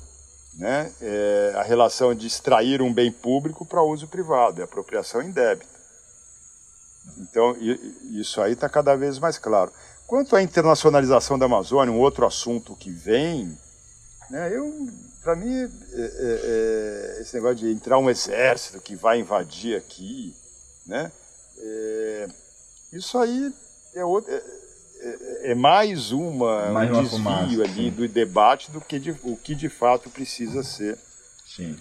Né? 0.54 0.92
É 1.00 1.52
a 1.56 1.62
relação 1.62 2.14
de 2.14 2.26
extrair 2.26 2.80
um 2.80 2.92
bem 2.92 3.10
público 3.10 3.66
para 3.66 3.82
uso 3.82 4.06
privado, 4.06 4.60
é 4.60 4.64
apropriação 4.64 5.22
indébita. 5.22 5.74
Então, 7.18 7.56
isso 8.12 8.40
aí 8.40 8.52
está 8.52 8.68
cada 8.68 8.94
vez 8.94 9.18
mais 9.18 9.36
claro. 9.36 9.72
Quanto 10.06 10.36
à 10.36 10.42
internacionalização 10.42 11.38
da 11.38 11.46
Amazônia, 11.46 11.92
um 11.92 11.98
outro 11.98 12.26
assunto 12.26 12.76
que 12.76 12.90
vem, 12.90 13.58
né, 14.30 14.54
eu, 14.54 14.88
para 15.22 15.34
mim, 15.34 15.54
é, 15.54 15.66
é, 15.66 17.18
é, 17.18 17.22
esse 17.22 17.34
negócio 17.34 17.56
de 17.56 17.72
entrar 17.72 17.98
um 17.98 18.08
exército 18.08 18.80
que 18.80 18.94
vai 18.94 19.18
invadir 19.18 19.76
aqui, 19.76 20.34
né, 20.86 21.10
é, 21.58 22.28
isso 22.92 23.18
aí 23.18 23.52
é, 23.94 24.04
outro, 24.04 24.32
é, 25.04 25.48
é, 25.48 25.50
é 25.50 25.54
mais, 25.54 26.12
uma, 26.12 26.70
mais 26.70 26.90
um 26.90 26.94
uma 26.94 27.02
desvio 27.02 27.18
fumaça, 27.18 27.62
ali 27.62 27.84
sim. 27.84 27.90
do 27.90 28.08
debate 28.08 28.70
do 28.70 28.80
que 28.80 28.98
de, 28.98 29.10
o 29.22 29.36
que 29.36 29.54
de 29.54 29.68
fato 29.68 30.08
precisa 30.08 30.62
ser 30.62 30.98
sim, 31.46 31.76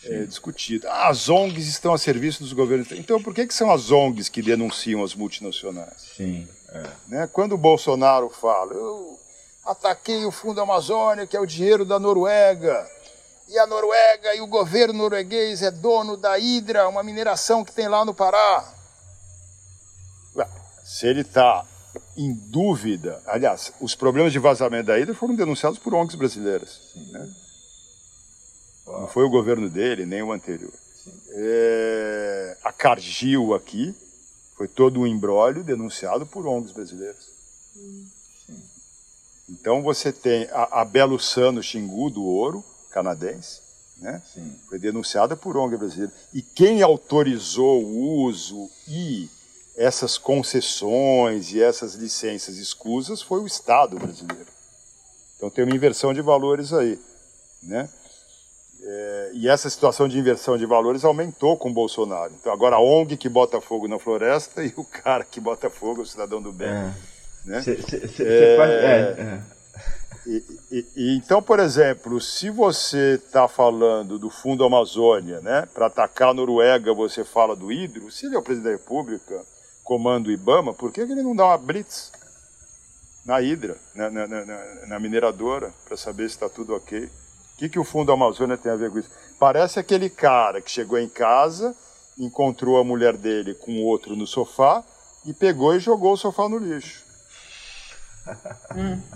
sim. 0.00 0.24
discutido. 0.24 0.86
Ah, 0.88 1.08
as 1.08 1.28
ONGs 1.28 1.66
estão 1.66 1.92
a 1.92 1.98
serviço 1.98 2.44
dos 2.44 2.52
governos. 2.52 2.92
Então, 2.92 3.20
por 3.20 3.34
que, 3.34 3.46
que 3.46 3.54
são 3.54 3.72
as 3.72 3.90
ONGs 3.90 4.28
que 4.28 4.40
denunciam 4.40 5.02
as 5.02 5.14
multinacionais? 5.14 6.12
Sim. 6.16 6.46
É. 6.68 6.90
Né? 7.08 7.28
Quando 7.32 7.54
o 7.54 7.58
Bolsonaro 7.58 8.30
fala, 8.30 8.72
eu 8.72 9.18
ataquei 9.66 10.24
o 10.24 10.30
Fundo 10.30 10.60
Amazônia, 10.60 11.26
que 11.26 11.36
é 11.36 11.40
o 11.40 11.46
dinheiro 11.46 11.84
da 11.84 11.98
Noruega, 11.98 12.88
e 13.48 13.58
a 13.58 13.66
Noruega 13.66 14.32
e 14.36 14.40
o 14.40 14.46
governo 14.46 14.94
norueguês 14.94 15.60
é 15.60 15.72
dono 15.72 16.16
da 16.16 16.38
Hidra, 16.38 16.88
uma 16.88 17.02
mineração 17.02 17.64
que 17.64 17.72
tem 17.72 17.88
lá 17.88 18.04
no 18.04 18.14
Pará. 18.14 18.74
Se 20.84 21.06
ele 21.06 21.20
está 21.20 21.64
em 22.20 22.34
dúvida, 22.34 23.22
aliás, 23.26 23.72
os 23.80 23.94
problemas 23.94 24.32
de 24.32 24.38
vazamento 24.38 24.86
da 24.86 24.98
Hidra 24.98 25.14
foram 25.14 25.34
denunciados 25.34 25.78
por 25.78 25.94
ONGs 25.94 26.14
brasileiras. 26.14 26.80
Né? 27.12 27.34
Não 28.86 29.08
foi 29.08 29.24
o 29.24 29.30
governo 29.30 29.70
dele, 29.70 30.04
nem 30.04 30.22
o 30.22 30.32
anterior. 30.32 30.72
É, 31.30 32.58
a 32.62 32.72
Cargill 32.72 33.54
aqui, 33.54 33.94
foi 34.56 34.68
todo 34.68 35.00
um 35.00 35.06
embrólio 35.06 35.64
denunciado 35.64 36.26
por 36.26 36.46
ONGs 36.46 36.72
brasileiras. 36.72 37.30
Então 39.48 39.82
você 39.82 40.12
tem 40.12 40.44
a, 40.52 40.82
a 40.82 40.84
Belo 40.84 41.18
Sano 41.18 41.62
Xingu 41.62 42.10
do 42.10 42.22
Ouro, 42.22 42.62
canadense, 42.90 43.60
né? 43.96 44.22
foi 44.68 44.78
denunciada 44.78 45.36
por 45.36 45.56
ONG 45.56 45.76
brasileira. 45.76 46.12
E 46.34 46.42
quem 46.42 46.82
autorizou 46.82 47.82
o 47.82 48.24
uso 48.24 48.68
e 48.86 49.28
essas 49.80 50.18
concessões 50.18 51.54
e 51.54 51.62
essas 51.62 51.94
licenças 51.94 52.58
escusas 52.58 53.22
foi 53.22 53.40
o 53.40 53.46
Estado 53.46 53.98
brasileiro. 53.98 54.46
Então 55.34 55.48
tem 55.48 55.64
uma 55.64 55.74
inversão 55.74 56.12
de 56.12 56.20
valores 56.20 56.70
aí. 56.74 56.98
Né? 57.62 57.88
É, 58.82 59.30
e 59.32 59.48
essa 59.48 59.70
situação 59.70 60.06
de 60.06 60.18
inversão 60.18 60.58
de 60.58 60.66
valores 60.66 61.02
aumentou 61.02 61.56
com 61.56 61.70
o 61.70 61.72
Bolsonaro. 61.72 62.30
Então 62.38 62.52
agora 62.52 62.76
a 62.76 62.80
ONG 62.80 63.16
que 63.16 63.26
bota 63.30 63.58
fogo 63.58 63.88
na 63.88 63.98
floresta 63.98 64.60
e 64.62 64.70
o 64.76 64.84
cara 64.84 65.24
que 65.24 65.40
bota 65.40 65.70
fogo 65.70 66.00
é 66.00 66.04
o 66.04 66.06
cidadão 66.06 66.42
do 66.42 66.52
bem. 66.52 66.68
É. 66.68 66.92
Né? 67.46 67.62
Cê, 67.62 67.80
cê, 67.80 68.06
cê 68.06 68.22
é, 68.22 68.56
faz... 68.58 68.70
É, 68.70 68.84
é, 69.18 69.40
e, 70.26 70.44
e, 70.70 70.86
e, 70.94 71.16
então, 71.16 71.40
por 71.40 71.58
exemplo, 71.58 72.20
se 72.20 72.50
você 72.50 73.14
está 73.14 73.48
falando 73.48 74.18
do 74.18 74.28
Fundo 74.28 74.62
Amazônia, 74.62 75.40
né, 75.40 75.66
para 75.72 75.86
atacar 75.86 76.28
a 76.28 76.34
Noruega, 76.34 76.92
você 76.92 77.24
fala 77.24 77.56
do 77.56 77.72
Hidro, 77.72 78.10
se 78.10 78.26
ele 78.26 78.36
é 78.36 78.38
o 78.38 78.42
presidente 78.42 78.74
da 78.74 78.78
República, 78.78 79.42
comanda 79.90 80.28
o 80.28 80.32
IBAMA, 80.32 80.72
por 80.72 80.92
que, 80.92 81.04
que 81.04 81.10
ele 81.10 81.20
não 81.20 81.34
dá 81.34 81.46
uma 81.46 81.58
blitz 81.58 82.12
na 83.26 83.42
Hidra, 83.42 83.76
na, 83.92 84.08
na, 84.08 84.24
na, 84.28 84.64
na 84.86 85.00
mineradora, 85.00 85.74
para 85.84 85.96
saber 85.96 86.28
se 86.28 86.36
está 86.36 86.48
tudo 86.48 86.76
ok? 86.76 87.10
que, 87.58 87.68
que 87.68 87.78
o 87.78 87.82
Fundo 87.82 88.12
Amazônia 88.12 88.56
tem 88.56 88.70
a 88.70 88.76
ver 88.76 88.92
com 88.92 89.00
isso? 89.00 89.10
Parece 89.36 89.80
aquele 89.80 90.08
cara 90.08 90.60
que 90.60 90.70
chegou 90.70 90.96
em 90.96 91.08
casa, 91.08 91.74
encontrou 92.16 92.78
a 92.78 92.84
mulher 92.84 93.16
dele 93.16 93.52
com 93.52 93.82
outro 93.82 94.14
no 94.14 94.28
sofá 94.28 94.84
e 95.26 95.34
pegou 95.34 95.74
e 95.74 95.80
jogou 95.80 96.12
o 96.12 96.16
sofá 96.16 96.48
no 96.48 96.58
lixo. 96.58 97.04
Hum. 98.76 99.00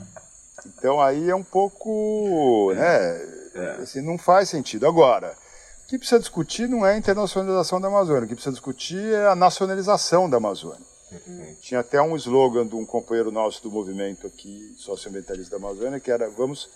Então 0.67 0.99
aí 0.99 1.29
é 1.29 1.37
um 1.37 1.45
pouco, 1.45 2.73
né, 2.75 3.21
é. 3.55 3.83
assim, 3.83 4.01
não 4.01 4.17
faz 4.17 4.49
sentido. 4.49 4.87
Agora, 4.87 5.37
o 5.85 5.87
que 5.87 5.99
precisa 5.99 6.19
discutir 6.19 6.67
não 6.67 6.85
é 6.85 6.95
a 6.95 6.97
internacionalização 6.97 7.79
da 7.79 7.89
Amazônia, 7.89 8.25
o 8.25 8.29
que 8.29 8.35
precisa 8.35 8.55
discutir 8.55 9.13
é 9.13 9.27
a 9.27 9.37
nacionalização 9.37 10.29
da 10.31 10.39
Amazônia. 10.39 10.95
Uhum. 11.13 11.55
Tinha 11.61 11.81
até 11.81 12.01
um 12.01 12.17
slogan 12.17 12.67
de 12.67 12.75
um 12.75 12.87
companheiro 12.87 13.31
nosso 13.31 13.63
do 13.63 13.71
movimento 13.71 14.27
aqui, 14.27 14.75
socioambientalista 14.79 15.51
da 15.51 15.57
Amazônia, 15.65 16.01
que 16.01 16.11
era 16.11 16.29
vamos 16.31 16.69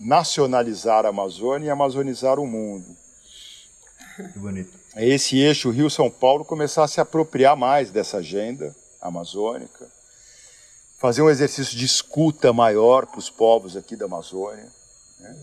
nacionalizar 0.00 1.06
a 1.06 1.10
Amazônia 1.10 1.68
e 1.68 1.70
amazonizar 1.70 2.40
o 2.40 2.46
mundo. 2.46 2.84
Que 4.32 4.38
bonito. 4.38 4.72
Esse 4.96 5.38
eixo 5.38 5.70
Rio-São 5.70 6.10
Paulo 6.10 6.44
começar 6.44 6.82
a 6.82 6.88
se 6.88 7.00
apropriar 7.00 7.56
mais 7.56 7.90
dessa 7.90 8.16
agenda 8.16 8.74
amazônica, 9.00 9.86
fazer 10.98 11.22
um 11.22 11.30
exercício 11.30 11.76
de 11.76 11.84
escuta 11.84 12.52
maior 12.52 13.06
para 13.06 13.18
os 13.18 13.30
povos 13.30 13.76
aqui 13.76 13.94
da 13.94 14.06
Amazônia, 14.06 14.66
né? 15.20 15.36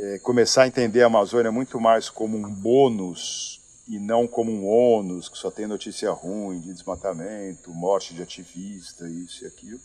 É, 0.00 0.18
começar 0.20 0.62
a 0.62 0.68
entender 0.68 1.02
a 1.02 1.06
Amazônia 1.06 1.50
muito 1.50 1.80
mais 1.80 2.08
como 2.08 2.36
um 2.36 2.48
bônus 2.48 3.60
e 3.88 3.98
não 3.98 4.26
como 4.26 4.52
um 4.52 4.66
ônus, 4.66 5.28
que 5.28 5.38
só 5.38 5.50
tem 5.50 5.66
notícia 5.66 6.10
ruim 6.10 6.60
de 6.60 6.72
desmatamento, 6.72 7.72
morte 7.72 8.14
de 8.14 8.22
ativista, 8.22 9.08
isso 9.08 9.44
e 9.44 9.46
aquilo. 9.46 9.80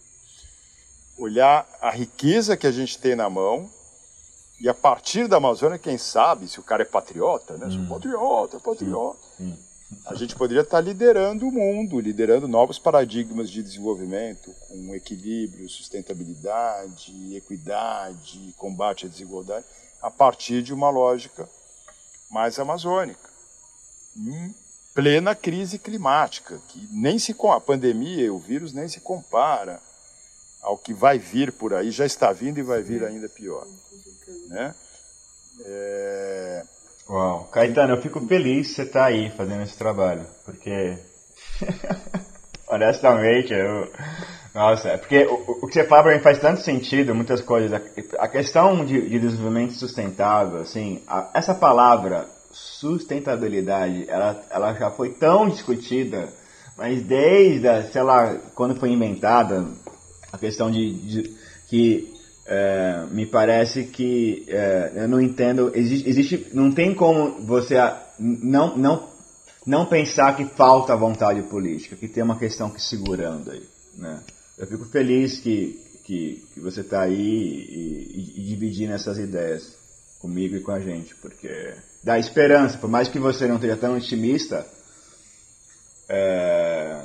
Olhar 1.17 1.67
a 1.81 1.89
riqueza 1.89 2.57
que 2.57 2.67
a 2.67 2.71
gente 2.71 2.97
tem 2.99 3.15
na 3.15 3.29
mão 3.29 3.69
e 4.59 4.69
a 4.69 4.73
partir 4.73 5.27
da 5.27 5.37
Amazônia, 5.37 5.79
quem 5.79 5.97
sabe, 5.97 6.47
se 6.47 6.59
o 6.59 6.63
cara 6.63 6.83
é 6.83 6.85
patriota, 6.85 7.57
né? 7.57 7.67
Hum. 7.67 7.87
patriota, 7.87 8.59
patriota. 8.59 9.19
Hum. 9.39 9.55
A 10.05 10.15
gente 10.15 10.35
poderia 10.35 10.63
estar 10.63 10.81
liderando 10.81 11.47
o 11.47 11.51
mundo, 11.51 11.99
liderando 11.99 12.47
novos 12.47 12.79
paradigmas 12.79 13.49
de 13.49 13.61
desenvolvimento, 13.61 14.53
com 14.67 14.95
equilíbrio, 14.95 15.69
sustentabilidade, 15.69 17.35
equidade, 17.35 18.53
combate 18.57 19.05
à 19.05 19.09
desigualdade, 19.09 19.65
a 20.03 20.11
partir 20.11 20.61
de 20.61 20.73
uma 20.73 20.89
lógica 20.89 21.47
mais 22.29 22.59
amazônica. 22.59 23.29
Em 24.17 24.53
plena 24.93 25.33
crise 25.33 25.79
climática, 25.79 26.59
que 26.67 26.87
nem 26.91 27.17
se 27.17 27.33
com 27.33 27.53
a 27.53 27.61
pandemia, 27.61 28.31
o 28.31 28.37
vírus 28.37 28.73
nem 28.73 28.87
se 28.89 28.99
compara 28.99 29.79
ao 30.61 30.77
que 30.77 30.93
vai 30.93 31.17
vir 31.17 31.53
por 31.53 31.73
aí, 31.73 31.89
já 31.89 32.05
está 32.05 32.33
vindo 32.33 32.57
e 32.57 32.63
vai 32.63 32.81
vir 32.81 33.03
ainda 33.03 33.29
pior. 33.29 33.65
Né? 34.49 34.75
É... 35.65 36.63
Uau. 37.09 37.45
Caetano, 37.45 37.93
eu 37.93 38.01
fico 38.01 38.19
feliz 38.27 38.69
que 38.69 38.75
você 38.75 38.83
está 38.83 39.05
aí 39.05 39.29
fazendo 39.31 39.63
esse 39.63 39.77
trabalho, 39.77 40.25
porque, 40.43 40.97
honestamente, 42.67 43.53
eu... 43.53 43.89
Nossa, 44.53 44.89
é 44.89 44.97
porque 44.97 45.25
o, 45.25 45.63
o, 45.63 45.67
que 45.67 45.73
você 45.73 45.83
fala 45.83 46.03
para 46.03 46.15
mim 46.15 46.21
faz 46.21 46.39
tanto 46.39 46.61
sentido, 46.61 47.15
muitas 47.15 47.41
coisas. 47.41 47.73
A, 47.73 48.23
a 48.23 48.27
questão 48.27 48.85
de, 48.85 49.09
de, 49.09 49.19
desenvolvimento 49.19 49.73
sustentável, 49.73 50.61
assim, 50.61 51.01
a, 51.07 51.31
essa 51.33 51.55
palavra 51.55 52.27
sustentabilidade, 52.51 54.05
ela, 54.07 54.43
ela 54.51 54.73
já 54.75 54.91
foi 54.91 55.09
tão 55.09 55.49
discutida, 55.49 56.29
mas 56.77 57.01
desde, 57.01 57.67
a, 57.67 57.83
sei 57.85 58.03
lá, 58.03 58.35
quando 58.53 58.79
foi 58.79 58.89
inventada, 58.89 59.65
a 60.31 60.37
questão 60.37 60.69
de, 60.69 60.93
de 60.93 61.35
que 61.67 62.13
é, 62.45 63.05
me 63.09 63.25
parece 63.25 63.85
que 63.85 64.45
é, 64.47 64.91
eu 64.95 65.07
não 65.07 65.19
entendo 65.19 65.71
existe, 65.73 66.09
existe, 66.09 66.47
não 66.53 66.71
tem 66.71 66.93
como 66.93 67.41
você 67.45 67.75
não 68.19 68.75
não 68.75 69.09
não 69.65 69.85
pensar 69.85 70.35
que 70.35 70.43
falta 70.43 70.93
vontade 70.95 71.41
política 71.43 71.95
que 71.95 72.07
tem 72.07 72.21
uma 72.21 72.37
questão 72.37 72.69
que 72.69 72.81
segurando 72.81 73.49
aí 73.51 73.63
né 73.97 74.19
eu 74.57 74.67
fico 74.67 74.85
feliz 74.85 75.39
que 75.39 75.81
que, 76.05 76.43
que 76.53 76.59
você 76.59 76.81
está 76.81 77.01
aí 77.03 77.15
e, 77.15 78.33
e, 78.35 78.41
e 78.41 78.47
dividindo 78.49 78.91
essas 78.91 79.17
ideias 79.17 79.73
comigo 80.19 80.55
e 80.55 80.59
com 80.59 80.71
a 80.71 80.79
gente 80.79 81.15
porque 81.15 81.75
dá 82.03 82.19
esperança 82.19 82.77
por 82.77 82.89
mais 82.89 83.07
que 83.07 83.19
você 83.19 83.47
não 83.47 83.55
esteja 83.55 83.77
tão 83.77 83.95
otimista 83.95 84.67
é, 86.09 87.03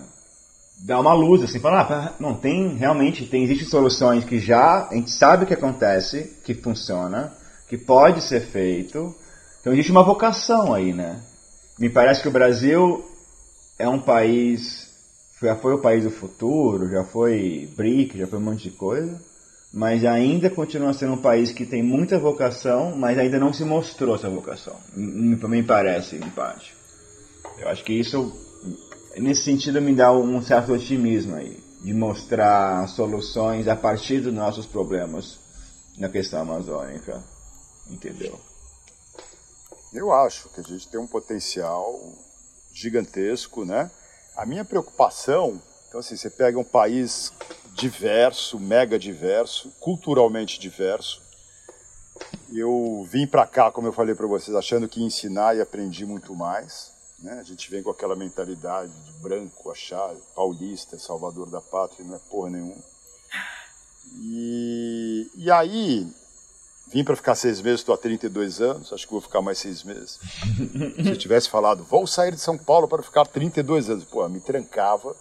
dar 0.85 1.01
uma 1.01 1.13
luz, 1.13 1.43
assim, 1.43 1.59
falar, 1.59 1.91
ah, 1.91 2.15
não, 2.21 2.35
tem, 2.35 2.75
realmente, 2.77 3.27
tem, 3.27 3.45
existem 3.45 3.69
soluções 3.69 4.25
que 4.25 4.39
já, 4.39 4.89
a 4.89 4.95
gente 4.95 5.11
sabe 5.11 5.45
o 5.45 5.47
que 5.47 5.55
acontece, 5.55 6.37
que 6.45 6.55
funciona, 6.55 7.33
que 7.69 7.77
pode 7.77 8.23
ser 8.23 8.41
feito, 8.41 9.15
então 9.61 9.73
existe 9.73 9.91
uma 9.91 10.05
vocação 10.05 10.73
aí, 10.73 10.93
né? 10.93 11.21
Me 11.79 11.91
parece 11.91 12.23
que 12.23 12.29
o 12.29 12.33
Brasil 12.33 13.05
é 13.79 13.89
um 13.89 14.01
país, 14.01 14.88
já 15.41 15.57
foi 15.57 15.75
o 15.75 15.81
país 15.81 16.05
do 16.05 16.11
futuro, 16.11 16.89
já 16.89 17.05
foi 17.05 17.69
BRIC, 17.77 18.19
já 18.19 18.27
foi 18.27 18.39
um 18.39 18.43
monte 18.43 18.71
de 18.71 18.77
coisa, 18.77 19.21
mas 19.73 20.05
ainda 20.05 20.51
continua 20.51 20.93
sendo 20.93 21.15
um 21.15 21.23
país 21.23 21.53
que 21.53 21.67
tem 21.67 21.83
muita 21.83 22.19
vocação, 22.19 22.97
mas 22.97 23.19
ainda 23.19 23.39
não 23.39 23.53
se 23.53 23.65
mostrou 23.65 24.15
essa 24.15 24.29
vocação. 24.29 24.77
Me 24.95 25.63
parece, 25.63 26.17
em 26.17 26.31
parte. 26.31 26.75
Eu 27.59 27.69
acho 27.69 27.85
que 27.85 27.93
isso, 27.93 28.33
nesse 29.17 29.43
sentido, 29.43 29.81
me 29.81 29.95
dá 29.95 30.13
um 30.13 30.43
certo 30.43 30.73
otimismo 30.73 31.37
aí, 31.37 31.59
de 31.83 31.95
mostrar 31.95 32.89
soluções 32.89 33.69
a 33.69 33.77
partir 33.77 34.21
dos 34.21 34.33
nossos 34.33 34.67
problemas 34.67 35.39
na 35.99 36.09
questão 36.09 36.41
amazônica. 36.41 37.23
Entendeu? 37.91 38.39
Eu 39.93 40.13
acho 40.13 40.49
que 40.51 40.61
a 40.61 40.65
gente 40.65 40.89
tem 40.89 41.01
um 41.01 41.07
potencial 41.07 41.99
gigantesco, 42.75 43.65
né? 43.65 43.91
A 44.39 44.47
minha 44.47 44.65
preocupação, 44.65 45.61
então 45.89 45.99
assim, 45.99 46.17
você 46.17 46.31
pega 46.31 46.57
um 46.57 46.63
país 46.63 47.33
diverso, 47.75 48.57
mega 48.61 48.97
diverso, 48.97 49.73
culturalmente 49.81 50.61
diverso. 50.61 51.21
Eu 52.49 53.05
vim 53.11 53.27
para 53.27 53.45
cá, 53.49 53.73
como 53.73 53.89
eu 53.89 53.93
falei 53.93 54.15
para 54.15 54.29
vocês, 54.29 54.57
achando 54.57 54.89
que 54.89 55.03
ensinar 55.03 55.57
e 55.57 55.61
aprendi 55.61 56.07
muito 56.07 56.37
mais. 56.37 56.93
Né? 57.19 57.33
A 57.41 57.43
gente 57.43 57.69
vem 57.69 57.83
com 57.83 57.91
aquela 57.91 58.15
mentalidade 58.15 58.93
de 58.93 59.13
branco, 59.15 59.73
achar 59.73 60.15
paulista, 60.37 61.01
salvador 61.01 61.51
da 61.51 61.61
pátria, 61.61 62.07
não 62.07 62.15
é 62.15 62.21
porra 62.31 62.51
nenhuma. 62.51 62.81
E, 64.21 65.29
e 65.35 65.51
aí, 65.51 66.07
vim 66.93 67.05
para 67.05 67.17
ficar 67.17 67.35
seis 67.35 67.61
meses, 67.61 67.81
estou 67.81 67.95
há 67.95 67.99
32 67.99 68.61
anos, 68.61 68.93
acho 68.93 69.07
que 69.07 69.13
vou 69.13 69.21
ficar 69.21 69.43
mais 69.43 69.59
seis 69.59 69.85
meses. 69.85 70.19
Se 71.03 71.09
eu 71.11 71.17
tivesse 71.17 71.49
falado, 71.49 71.85
vou 71.85 72.07
sair 72.07 72.33
de 72.33 72.41
São 72.41 72.57
Paulo 72.57 72.89
para 72.89 73.03
ficar 73.03 73.27
32 73.27 73.91
anos, 73.91 74.05
pô, 74.05 74.27
me 74.29 74.41
trancava 74.41 75.15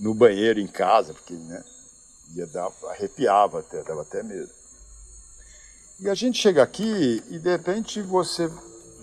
no 0.00 0.14
banheiro 0.14 0.60
em 0.60 0.66
casa, 0.66 1.12
porque 1.12 1.34
né, 1.34 1.62
ia 2.34 2.46
dar, 2.46 2.70
arrepiava 2.90 3.60
até, 3.60 3.82
dava 3.82 4.02
até 4.02 4.22
medo. 4.22 4.50
E 6.00 6.08
a 6.10 6.14
gente 6.14 6.38
chega 6.38 6.62
aqui 6.62 7.22
e 7.30 7.38
de 7.38 7.50
repente 7.50 8.02
você 8.02 8.50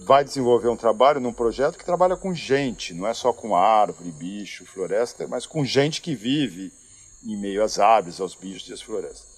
vai 0.04 0.24
desenvolver 0.24 0.68
um 0.68 0.76
trabalho 0.76 1.20
num 1.20 1.32
projeto 1.32 1.78
que 1.78 1.86
trabalha 1.86 2.18
com 2.18 2.34
gente, 2.34 2.94
não 2.94 3.08
é 3.08 3.14
só 3.14 3.32
com 3.32 3.56
árvore, 3.56 4.12
bicho, 4.12 4.66
floresta, 4.66 5.28
mas 5.28 5.46
com 5.46 5.64
gente 5.64 6.02
que 6.02 6.16
vive 6.16 6.72
em 7.24 7.38
meio 7.38 7.64
às 7.64 7.80
aves, 7.80 8.20
aos 8.20 8.36
bichos 8.36 8.68
e 8.70 8.74
às 8.74 8.82
florestas. 8.82 9.31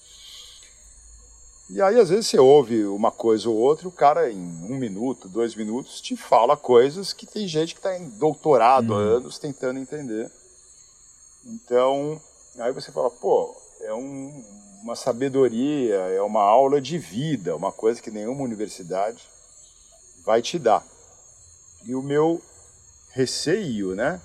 E 1.70 1.82
aí, 1.82 2.00
às 2.00 2.10
vezes, 2.10 2.28
você 2.28 2.38
ouve 2.38 2.86
uma 2.86 3.12
coisa 3.12 3.50
ou 3.50 3.56
outra, 3.56 3.86
e 3.86 3.88
o 3.88 3.92
cara, 3.92 4.32
em 4.32 4.38
um 4.38 4.76
minuto, 4.76 5.30
dois 5.30 5.56
minutos, 5.56 6.02
te 6.02 6.16
fala 6.16 6.58
coisas 6.58 7.14
que 7.14 7.26
tem 7.26 7.48
gente 7.48 7.74
que 7.74 7.80
está 7.80 7.98
em 7.98 8.10
doutorado 8.10 8.94
há 8.94 8.98
uhum. 8.98 9.18
anos 9.18 9.40
tentando 9.40 9.80
entender. 9.80 10.30
Então, 11.46 12.22
aí 12.60 12.72
você 12.72 12.92
fala, 12.92 13.10
pô, 13.10 13.56
é 13.82 13.94
um, 13.94 14.44
uma 14.84 14.96
sabedoria, 14.96 15.96
é 15.96 16.22
uma 16.22 16.42
aula 16.42 16.82
de 16.82 16.98
vida, 16.98 17.56
uma 17.56 17.72
coisa 17.72 18.02
que 18.02 18.12
nenhuma 18.12 18.44
universidade 18.44 19.24
vai 20.26 20.42
te 20.42 20.60
dar. 20.60 20.86
E 21.86 21.96
o 21.96 22.02
meu 22.02 22.42
receio, 23.12 23.96
né, 23.96 24.22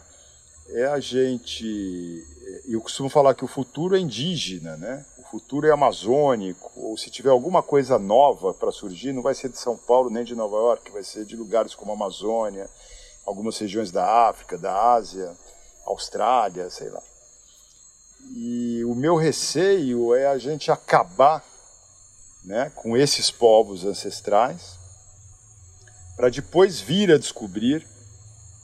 é 0.70 0.86
a 0.86 1.01
gente. 1.01 2.24
Eu 2.66 2.81
costumo 2.81 3.09
falar 3.09 3.35
que 3.35 3.44
o 3.44 3.48
futuro 3.48 3.97
é 3.97 4.01
indígena, 4.01 4.77
né? 4.77 5.05
Futuro 5.30 5.66
é 5.66 5.70
amazônico, 5.70 6.72
ou 6.74 6.96
se 6.96 7.10
tiver 7.10 7.28
alguma 7.28 7.62
coisa 7.62 7.98
nova 7.98 8.55
para 8.55 8.72
surgir, 8.72 9.12
não 9.12 9.20
vai 9.20 9.34
ser 9.34 9.50
de 9.50 9.59
São 9.59 9.76
Paulo 9.76 10.09
nem 10.09 10.24
de 10.24 10.34
Nova 10.34 10.56
York, 10.56 10.90
vai 10.90 11.05
ser 11.05 11.26
de 11.26 11.36
lugares 11.36 11.74
como 11.74 11.92
a 11.92 11.94
Amazônia, 11.94 12.68
algumas 13.26 13.59
regiões 13.59 13.90
da 13.90 14.28
África, 14.28 14.56
da 14.56 14.94
Ásia, 14.94 15.36
Austrália, 15.84 16.70
sei 16.70 16.88
lá. 16.88 17.02
E 18.34 18.82
o 18.86 18.94
meu 18.94 19.16
receio 19.16 20.14
é 20.14 20.26
a 20.26 20.38
gente 20.38 20.72
acabar 20.72 21.44
né, 22.42 22.72
com 22.74 22.96
esses 22.96 23.30
povos 23.30 23.84
ancestrais, 23.84 24.78
para 26.16 26.30
depois 26.30 26.80
vir 26.80 27.12
a 27.12 27.18
descobrir 27.18 27.86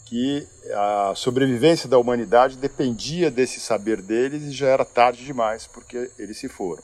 que 0.04 0.46
a 0.72 1.14
sobrevivência 1.16 1.88
da 1.88 1.98
humanidade 1.98 2.56
dependia 2.56 3.30
desse 3.30 3.60
saber 3.60 4.02
deles 4.02 4.42
e 4.42 4.50
já 4.50 4.68
era 4.68 4.84
tarde 4.84 5.24
demais 5.24 5.66
porque 5.66 6.10
eles 6.18 6.38
se 6.38 6.48
foram. 6.48 6.82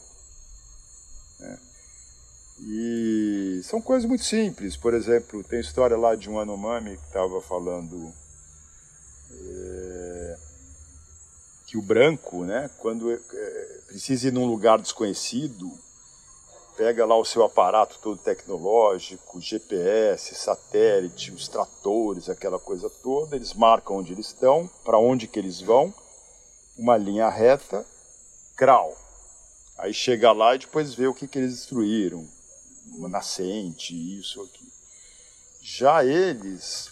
Né? 1.39 1.59
E 2.61 3.61
são 3.65 3.81
coisas 3.81 4.09
muito 4.09 4.25
simples. 4.25 4.77
Por 4.77 4.95
exemplo, 4.95 5.43
tem 5.45 5.61
história 5.61 5.97
lá 5.97 6.15
de 6.15 6.29
um 6.29 6.39
Anomami 6.39 6.97
que 6.97 7.07
estava 7.07 7.41
falando. 7.41 8.13
É, 9.33 10.37
que 11.67 11.79
o 11.79 11.83
branco, 11.83 12.45
né, 12.45 12.69
quando 12.79 13.13
é, 13.13 13.17
precisa 13.87 14.27
ir 14.27 14.33
num 14.33 14.45
lugar 14.45 14.81
desconhecido, 14.81 15.71
pega 16.81 17.05
lá 17.05 17.15
o 17.15 17.27
seu 17.27 17.45
aparato 17.45 17.99
todo 18.01 18.17
tecnológico, 18.17 19.39
GPS, 19.39 20.35
satélite, 20.35 21.31
os 21.31 21.47
tratores, 21.47 22.31
aquela 22.31 22.59
coisa 22.59 22.89
toda, 22.89 23.37
eles 23.37 23.53
marcam 23.53 23.99
onde 23.99 24.15
eles 24.15 24.29
estão, 24.29 24.67
para 24.83 24.99
onde 24.99 25.27
que 25.27 25.39
eles 25.39 25.61
vão, 25.61 25.93
uma 26.79 26.97
linha 26.97 27.29
reta, 27.29 27.85
crau. 28.57 28.97
Aí 29.77 29.93
chega 29.93 30.33
lá 30.33 30.55
e 30.55 30.61
depois 30.61 30.95
vê 30.95 31.07
o 31.07 31.13
que, 31.13 31.29
que 31.29 31.39
eles 31.39 31.53
destruíram, 31.53 32.27
uma 32.97 33.11
nascente, 33.11 33.93
isso 34.19 34.41
aqui. 34.41 34.67
Já 35.61 36.03
eles 36.03 36.91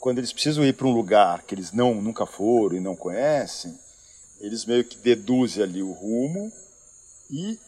quando 0.00 0.18
eles 0.18 0.32
precisam 0.32 0.64
ir 0.64 0.72
para 0.72 0.88
um 0.88 0.92
lugar 0.92 1.44
que 1.44 1.54
eles 1.54 1.70
não 1.70 1.94
nunca 1.94 2.26
foram 2.26 2.76
e 2.76 2.80
não 2.80 2.96
conhecem, 2.96 3.78
eles 4.40 4.64
meio 4.64 4.84
que 4.84 4.96
deduzem 4.96 5.62
ali 5.62 5.84
o 5.84 5.92
rumo 5.92 6.52
e 7.30 7.58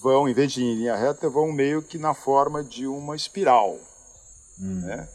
vão, 0.00 0.28
em 0.28 0.32
vez 0.32 0.52
de 0.52 0.62
ir 0.62 0.64
em 0.64 0.76
linha 0.76 0.96
reta, 0.96 1.28
vão 1.28 1.52
meio 1.52 1.82
que 1.82 1.98
na 1.98 2.14
forma 2.14 2.62
de 2.62 2.86
uma 2.86 3.16
espiral, 3.16 3.78
hum. 4.60 4.80
né? 4.84 5.08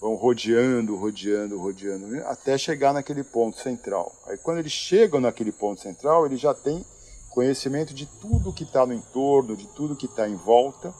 Vão 0.00 0.14
rodeando, 0.14 0.96
rodeando, 0.96 1.58
rodeando, 1.58 2.26
até 2.26 2.56
chegar 2.56 2.94
naquele 2.94 3.22
ponto 3.22 3.58
central. 3.58 4.14
Aí 4.26 4.38
quando 4.38 4.58
eles 4.58 4.72
chegam 4.72 5.20
naquele 5.20 5.52
ponto 5.52 5.80
central, 5.80 6.24
eles 6.24 6.40
já 6.40 6.54
têm 6.54 6.84
conhecimento 7.28 7.92
de 7.92 8.06
tudo 8.06 8.52
que 8.52 8.64
está 8.64 8.86
no 8.86 8.94
entorno, 8.94 9.56
de 9.56 9.66
tudo 9.68 9.94
que 9.94 10.06
está 10.06 10.28
em 10.28 10.36
volta, 10.36 10.92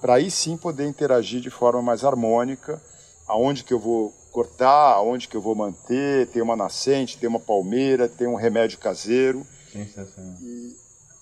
para 0.00 0.14
aí 0.14 0.30
sim 0.30 0.56
poder 0.56 0.86
interagir 0.86 1.40
de 1.40 1.48
forma 1.48 1.80
mais 1.80 2.04
harmônica, 2.04 2.80
aonde 3.26 3.64
que 3.64 3.72
eu 3.72 3.78
vou 3.78 4.12
cortar, 4.30 4.94
aonde 4.94 5.26
que 5.26 5.36
eu 5.36 5.40
vou 5.40 5.54
manter, 5.54 6.28
tem 6.28 6.42
uma 6.42 6.56
nascente, 6.56 7.16
tem 7.16 7.28
uma 7.28 7.40
palmeira, 7.40 8.08
tem 8.08 8.26
um 8.26 8.34
remédio 8.34 8.78
caseiro. 8.78 9.46
Sensacional. 9.72 10.34
E, 10.42 10.76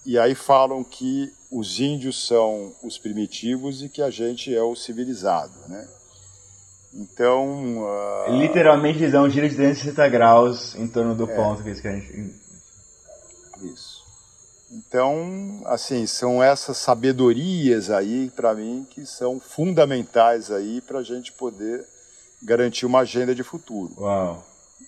e 0.05 0.19
aí 0.19 0.35
falam 0.35 0.83
que 0.83 1.33
os 1.51 1.79
índios 1.79 2.27
são 2.27 2.75
os 2.83 2.99
primitivos 2.99 3.83
e 3.83 3.89
que 3.89 4.03
a 4.03 4.11
gente 4.11 4.55
é 4.55 4.63
o 4.63 4.75
civilizado, 4.75 5.53
né? 5.69 5.87
Então... 6.95 7.83
Uh... 7.83 8.39
Literalmente 8.39 8.99
eles 8.99 9.13
dão 9.13 9.25
um 9.25 9.31
giro 9.31 9.49
de 9.49 9.55
360 9.55 10.09
graus 10.09 10.75
em 10.75 10.89
torno 10.89 11.15
do 11.15 11.31
é. 11.31 11.37
ponto 11.37 11.63
que 11.63 11.69
eles 11.69 11.81
querem... 11.81 12.35
Isso. 13.63 14.03
Então, 14.73 15.63
assim, 15.67 16.07
são 16.07 16.43
essas 16.43 16.79
sabedorias 16.79 17.91
aí, 17.91 18.31
para 18.35 18.55
mim, 18.55 18.87
que 18.89 19.05
são 19.05 19.39
fundamentais 19.39 20.51
aí 20.51 20.81
para 20.81 21.01
a 21.01 21.03
gente 21.03 21.31
poder 21.33 21.87
garantir 22.43 22.87
uma 22.87 23.01
agenda 23.01 23.35
de 23.35 23.43
futuro. 23.43 23.93
Uau. 23.99 24.45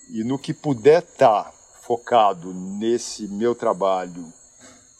E 0.09 0.23
no 0.23 0.39
que 0.39 0.53
puder 0.53 1.03
estar 1.03 1.45
tá 1.45 1.51
focado 1.81 2.53
nesse 2.53 3.27
meu 3.27 3.53
trabalho 3.53 4.25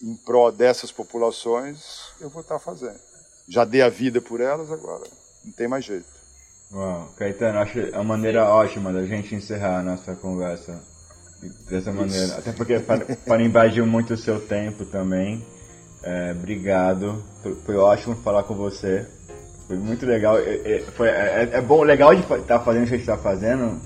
em 0.01 0.15
prol 0.15 0.51
dessas 0.51 0.91
populações, 0.91 2.11
eu 2.19 2.29
vou 2.29 2.41
estar 2.41 2.55
tá 2.55 2.59
fazendo. 2.59 2.99
Já 3.47 3.63
dei 3.63 3.81
a 3.81 3.89
vida 3.89 4.21
por 4.21 4.41
elas, 4.41 4.71
agora 4.71 5.03
não 5.43 5.51
tem 5.51 5.67
mais 5.67 5.85
jeito. 5.85 6.15
Uau, 6.73 7.13
Caetano, 7.17 7.59
acho 7.59 7.79
a 7.93 8.03
maneira 8.03 8.49
ótima 8.49 8.91
da 8.91 9.05
gente 9.05 9.35
encerrar 9.35 9.79
a 9.79 9.83
nossa 9.83 10.15
conversa 10.15 10.81
dessa 11.69 11.91
maneira. 11.91 12.25
Isso. 12.25 12.39
Até 12.39 12.51
porque 12.51 12.79
para, 12.79 13.05
para 13.05 13.43
invadir 13.43 13.85
muito 13.85 14.13
o 14.13 14.17
seu 14.17 14.39
tempo 14.39 14.85
também. 14.85 15.45
É, 16.01 16.31
obrigado, 16.31 17.23
foi 17.65 17.75
ótimo 17.75 18.15
falar 18.17 18.43
com 18.43 18.55
você. 18.55 19.07
Foi 19.67 19.77
muito 19.77 20.05
legal. 20.05 20.37
É, 20.37 20.55
é, 20.63 20.79
foi, 20.95 21.07
é, 21.07 21.49
é 21.53 21.61
bom, 21.61 21.83
legal 21.83 22.13
de 22.13 22.21
estar 22.21 22.39
tá 22.39 22.59
fazendo 22.59 22.83
o 22.83 22.87
que 22.87 22.93
a 22.93 22.97
gente 22.97 23.09
está 23.09 23.17
fazendo 23.17 23.81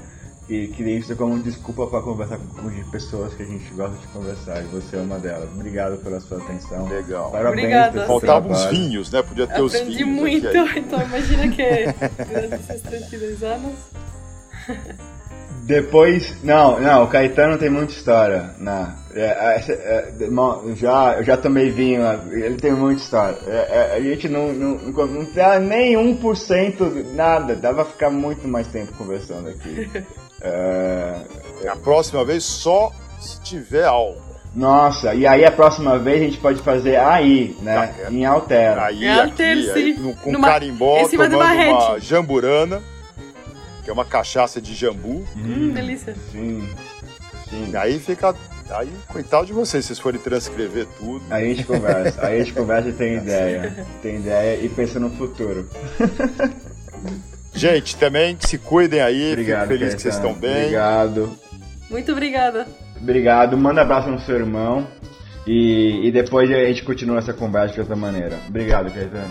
e 0.49 0.67
queria 0.67 0.97
isso 0.97 1.15
como 1.15 1.37
desculpa 1.39 1.85
para 1.85 2.01
conversar 2.01 2.39
com 2.39 2.89
pessoas 2.89 3.35
que 3.35 3.43
a 3.43 3.45
gente 3.45 3.71
gosta 3.75 3.95
de 3.97 4.07
conversar. 4.07 4.63
E 4.63 4.67
você 4.67 4.97
é 4.97 4.99
uma 4.99 5.19
delas. 5.19 5.47
Obrigado 5.53 5.97
pela 5.97 6.19
sua 6.19 6.39
atenção. 6.39 6.87
Legal. 6.87 7.29
Parabéns. 7.31 7.65
Obrigada. 7.65 8.07
Faltavam 8.07 8.51
os 8.51 8.65
vinhos, 8.65 9.11
né? 9.11 9.21
Podia 9.21 9.45
ter 9.45 9.53
Aprendi 9.53 9.65
os 9.65 9.73
vinhos. 9.73 10.01
Aprendi 10.01 10.05
muito, 10.05 10.47
então 10.75 11.01
imagina 11.03 11.47
que 11.49 12.25
durante 12.25 12.55
esses 12.55 12.81
32 12.81 13.43
anos. 13.43 13.73
Depois, 15.65 16.35
não, 16.43 16.79
não, 16.79 17.03
o 17.03 17.07
Caetano 17.07 17.55
tem 17.59 17.69
muita 17.69 17.93
história. 17.93 18.55
Não, 18.57 18.91
é, 19.13 19.21
é, 19.21 19.71
é, 19.71 20.75
já, 20.75 21.13
eu 21.17 21.23
já 21.23 21.37
tomei 21.37 21.69
vinho, 21.69 22.01
ele 22.31 22.55
tem 22.55 22.71
muita 22.71 23.03
história. 23.03 23.37
É, 23.45 23.67
é, 23.69 23.97
a 23.97 24.01
gente 24.01 24.27
não, 24.27 24.51
não, 24.51 24.77
não 24.77 25.31
dá 25.31 25.59
nem 25.59 25.93
1% 25.95 27.13
nada, 27.13 27.55
dava 27.55 27.83
pra 27.83 27.93
ficar 27.93 28.09
muito 28.09 28.47
mais 28.47 28.67
tempo 28.67 28.91
conversando 28.93 29.49
aqui. 29.49 29.87
É, 30.41 31.15
a 31.67 31.75
próxima 31.75 32.23
vez 32.23 32.43
só 32.43 32.91
se 33.19 33.39
tiver 33.41 33.85
algo. 33.85 34.29
Nossa, 34.55 35.13
e 35.13 35.27
aí 35.27 35.45
a 35.45 35.51
próxima 35.51 35.97
vez 35.99 36.21
a 36.21 36.25
gente 36.25 36.37
pode 36.39 36.61
fazer 36.61 36.95
aí, 36.95 37.55
né? 37.61 37.87
Tá, 37.87 38.11
em 38.11 38.25
Altera. 38.25 38.85
Aí, 38.85 39.05
é 39.05 39.21
aqui, 39.21 39.43
aí, 39.43 39.93
com 40.23 40.31
numa, 40.31 40.47
carimbó, 40.47 41.07
tomando 41.07 41.35
uma, 41.35 41.53
uma 41.53 41.99
jamburana 41.99 42.81
que 43.83 43.89
é 43.89 43.93
uma 43.93 44.05
cachaça 44.05 44.59
de 44.59 44.73
jambu. 44.73 45.25
Hum, 45.35 45.71
delícia. 45.71 46.15
Sim. 46.31 46.67
Sim. 47.49 47.75
Aí 47.75 47.99
fica. 47.99 48.35
Aí, 48.69 48.89
coitado 49.07 49.47
de 49.47 49.53
vocês, 49.53 49.83
se 49.83 49.87
vocês 49.87 49.99
forem 49.99 50.19
transcrever 50.21 50.85
tudo. 50.99 51.23
Aí 51.31 51.45
a 51.45 51.55
gente 51.55 51.63
conversa. 51.63 52.25
Aí 52.25 52.35
a 52.35 52.43
gente 52.43 52.53
conversa 52.57 52.89
e 52.89 52.93
tem 52.93 53.15
ideia. 53.15 53.87
Tem 54.01 54.15
ideia 54.17 54.63
e 54.63 54.69
pensa 54.69 54.99
no 54.99 55.09
futuro. 55.11 55.67
Gente, 57.59 57.97
também 57.97 58.37
se 58.39 58.57
cuidem 58.57 59.01
aí. 59.01 59.33
Obrigado, 59.33 59.67
Fico 59.67 59.77
feliz 59.77 59.93
que 59.93 60.01
vocês 60.01 60.15
estão 60.15 60.33
bem. 60.33 60.67
Obrigado. 60.67 61.37
Muito 61.89 62.11
obrigada. 62.13 62.65
Obrigado. 62.95 63.57
Manda 63.57 63.81
abraço 63.81 64.09
no 64.09 64.17
seu 64.21 64.37
irmão. 64.37 64.87
E, 65.45 66.07
e 66.07 66.09
depois 66.09 66.49
a 66.49 66.53
gente 66.67 66.83
continua 66.83 67.17
essa 67.17 67.33
conversa 67.33 67.73
de 67.73 67.81
outra 67.81 67.97
maneira. 67.97 68.37
Obrigado, 68.47 68.89
Caetano. 68.93 69.27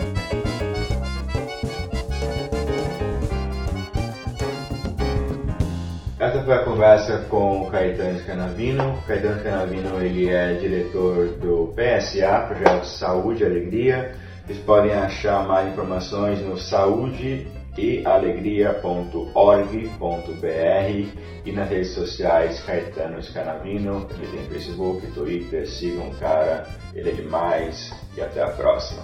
Essa 6.19 6.43
foi 6.43 6.53
a 6.53 6.63
conversa 6.65 7.25
com 7.29 7.63
o 7.63 7.71
Caetano 7.71 8.19
Canavino. 8.25 8.93
O 8.93 9.01
Caetano 9.07 9.41
Canavino 9.41 9.99
ele 10.03 10.29
é 10.29 10.53
diretor 10.53 11.29
do 11.29 11.73
PSA, 11.73 12.45
Projeto 12.47 12.85
Saúde 12.85 13.41
e 13.41 13.45
Alegria. 13.47 14.11
Vocês 14.45 14.59
podem 14.59 14.93
achar 14.93 15.47
mais 15.47 15.67
informações 15.71 16.39
no 16.41 16.55
saudeealegria.org.br 16.59 17.58
e 21.45 21.51
nas 21.51 21.69
redes 21.69 21.91
sociais 21.91 22.61
Caetano 22.61 23.19
Canavino. 23.33 24.07
Ele 24.11 24.27
tem 24.27 24.49
Facebook, 24.49 25.07
Twitter, 25.11 25.67
sigam 25.67 26.09
o 26.09 26.15
cara, 26.15 26.67
ele 26.93 27.09
é 27.09 27.13
demais 27.13 27.93
e 28.15 28.21
até 28.21 28.43
a 28.43 28.49
próxima. 28.49 29.03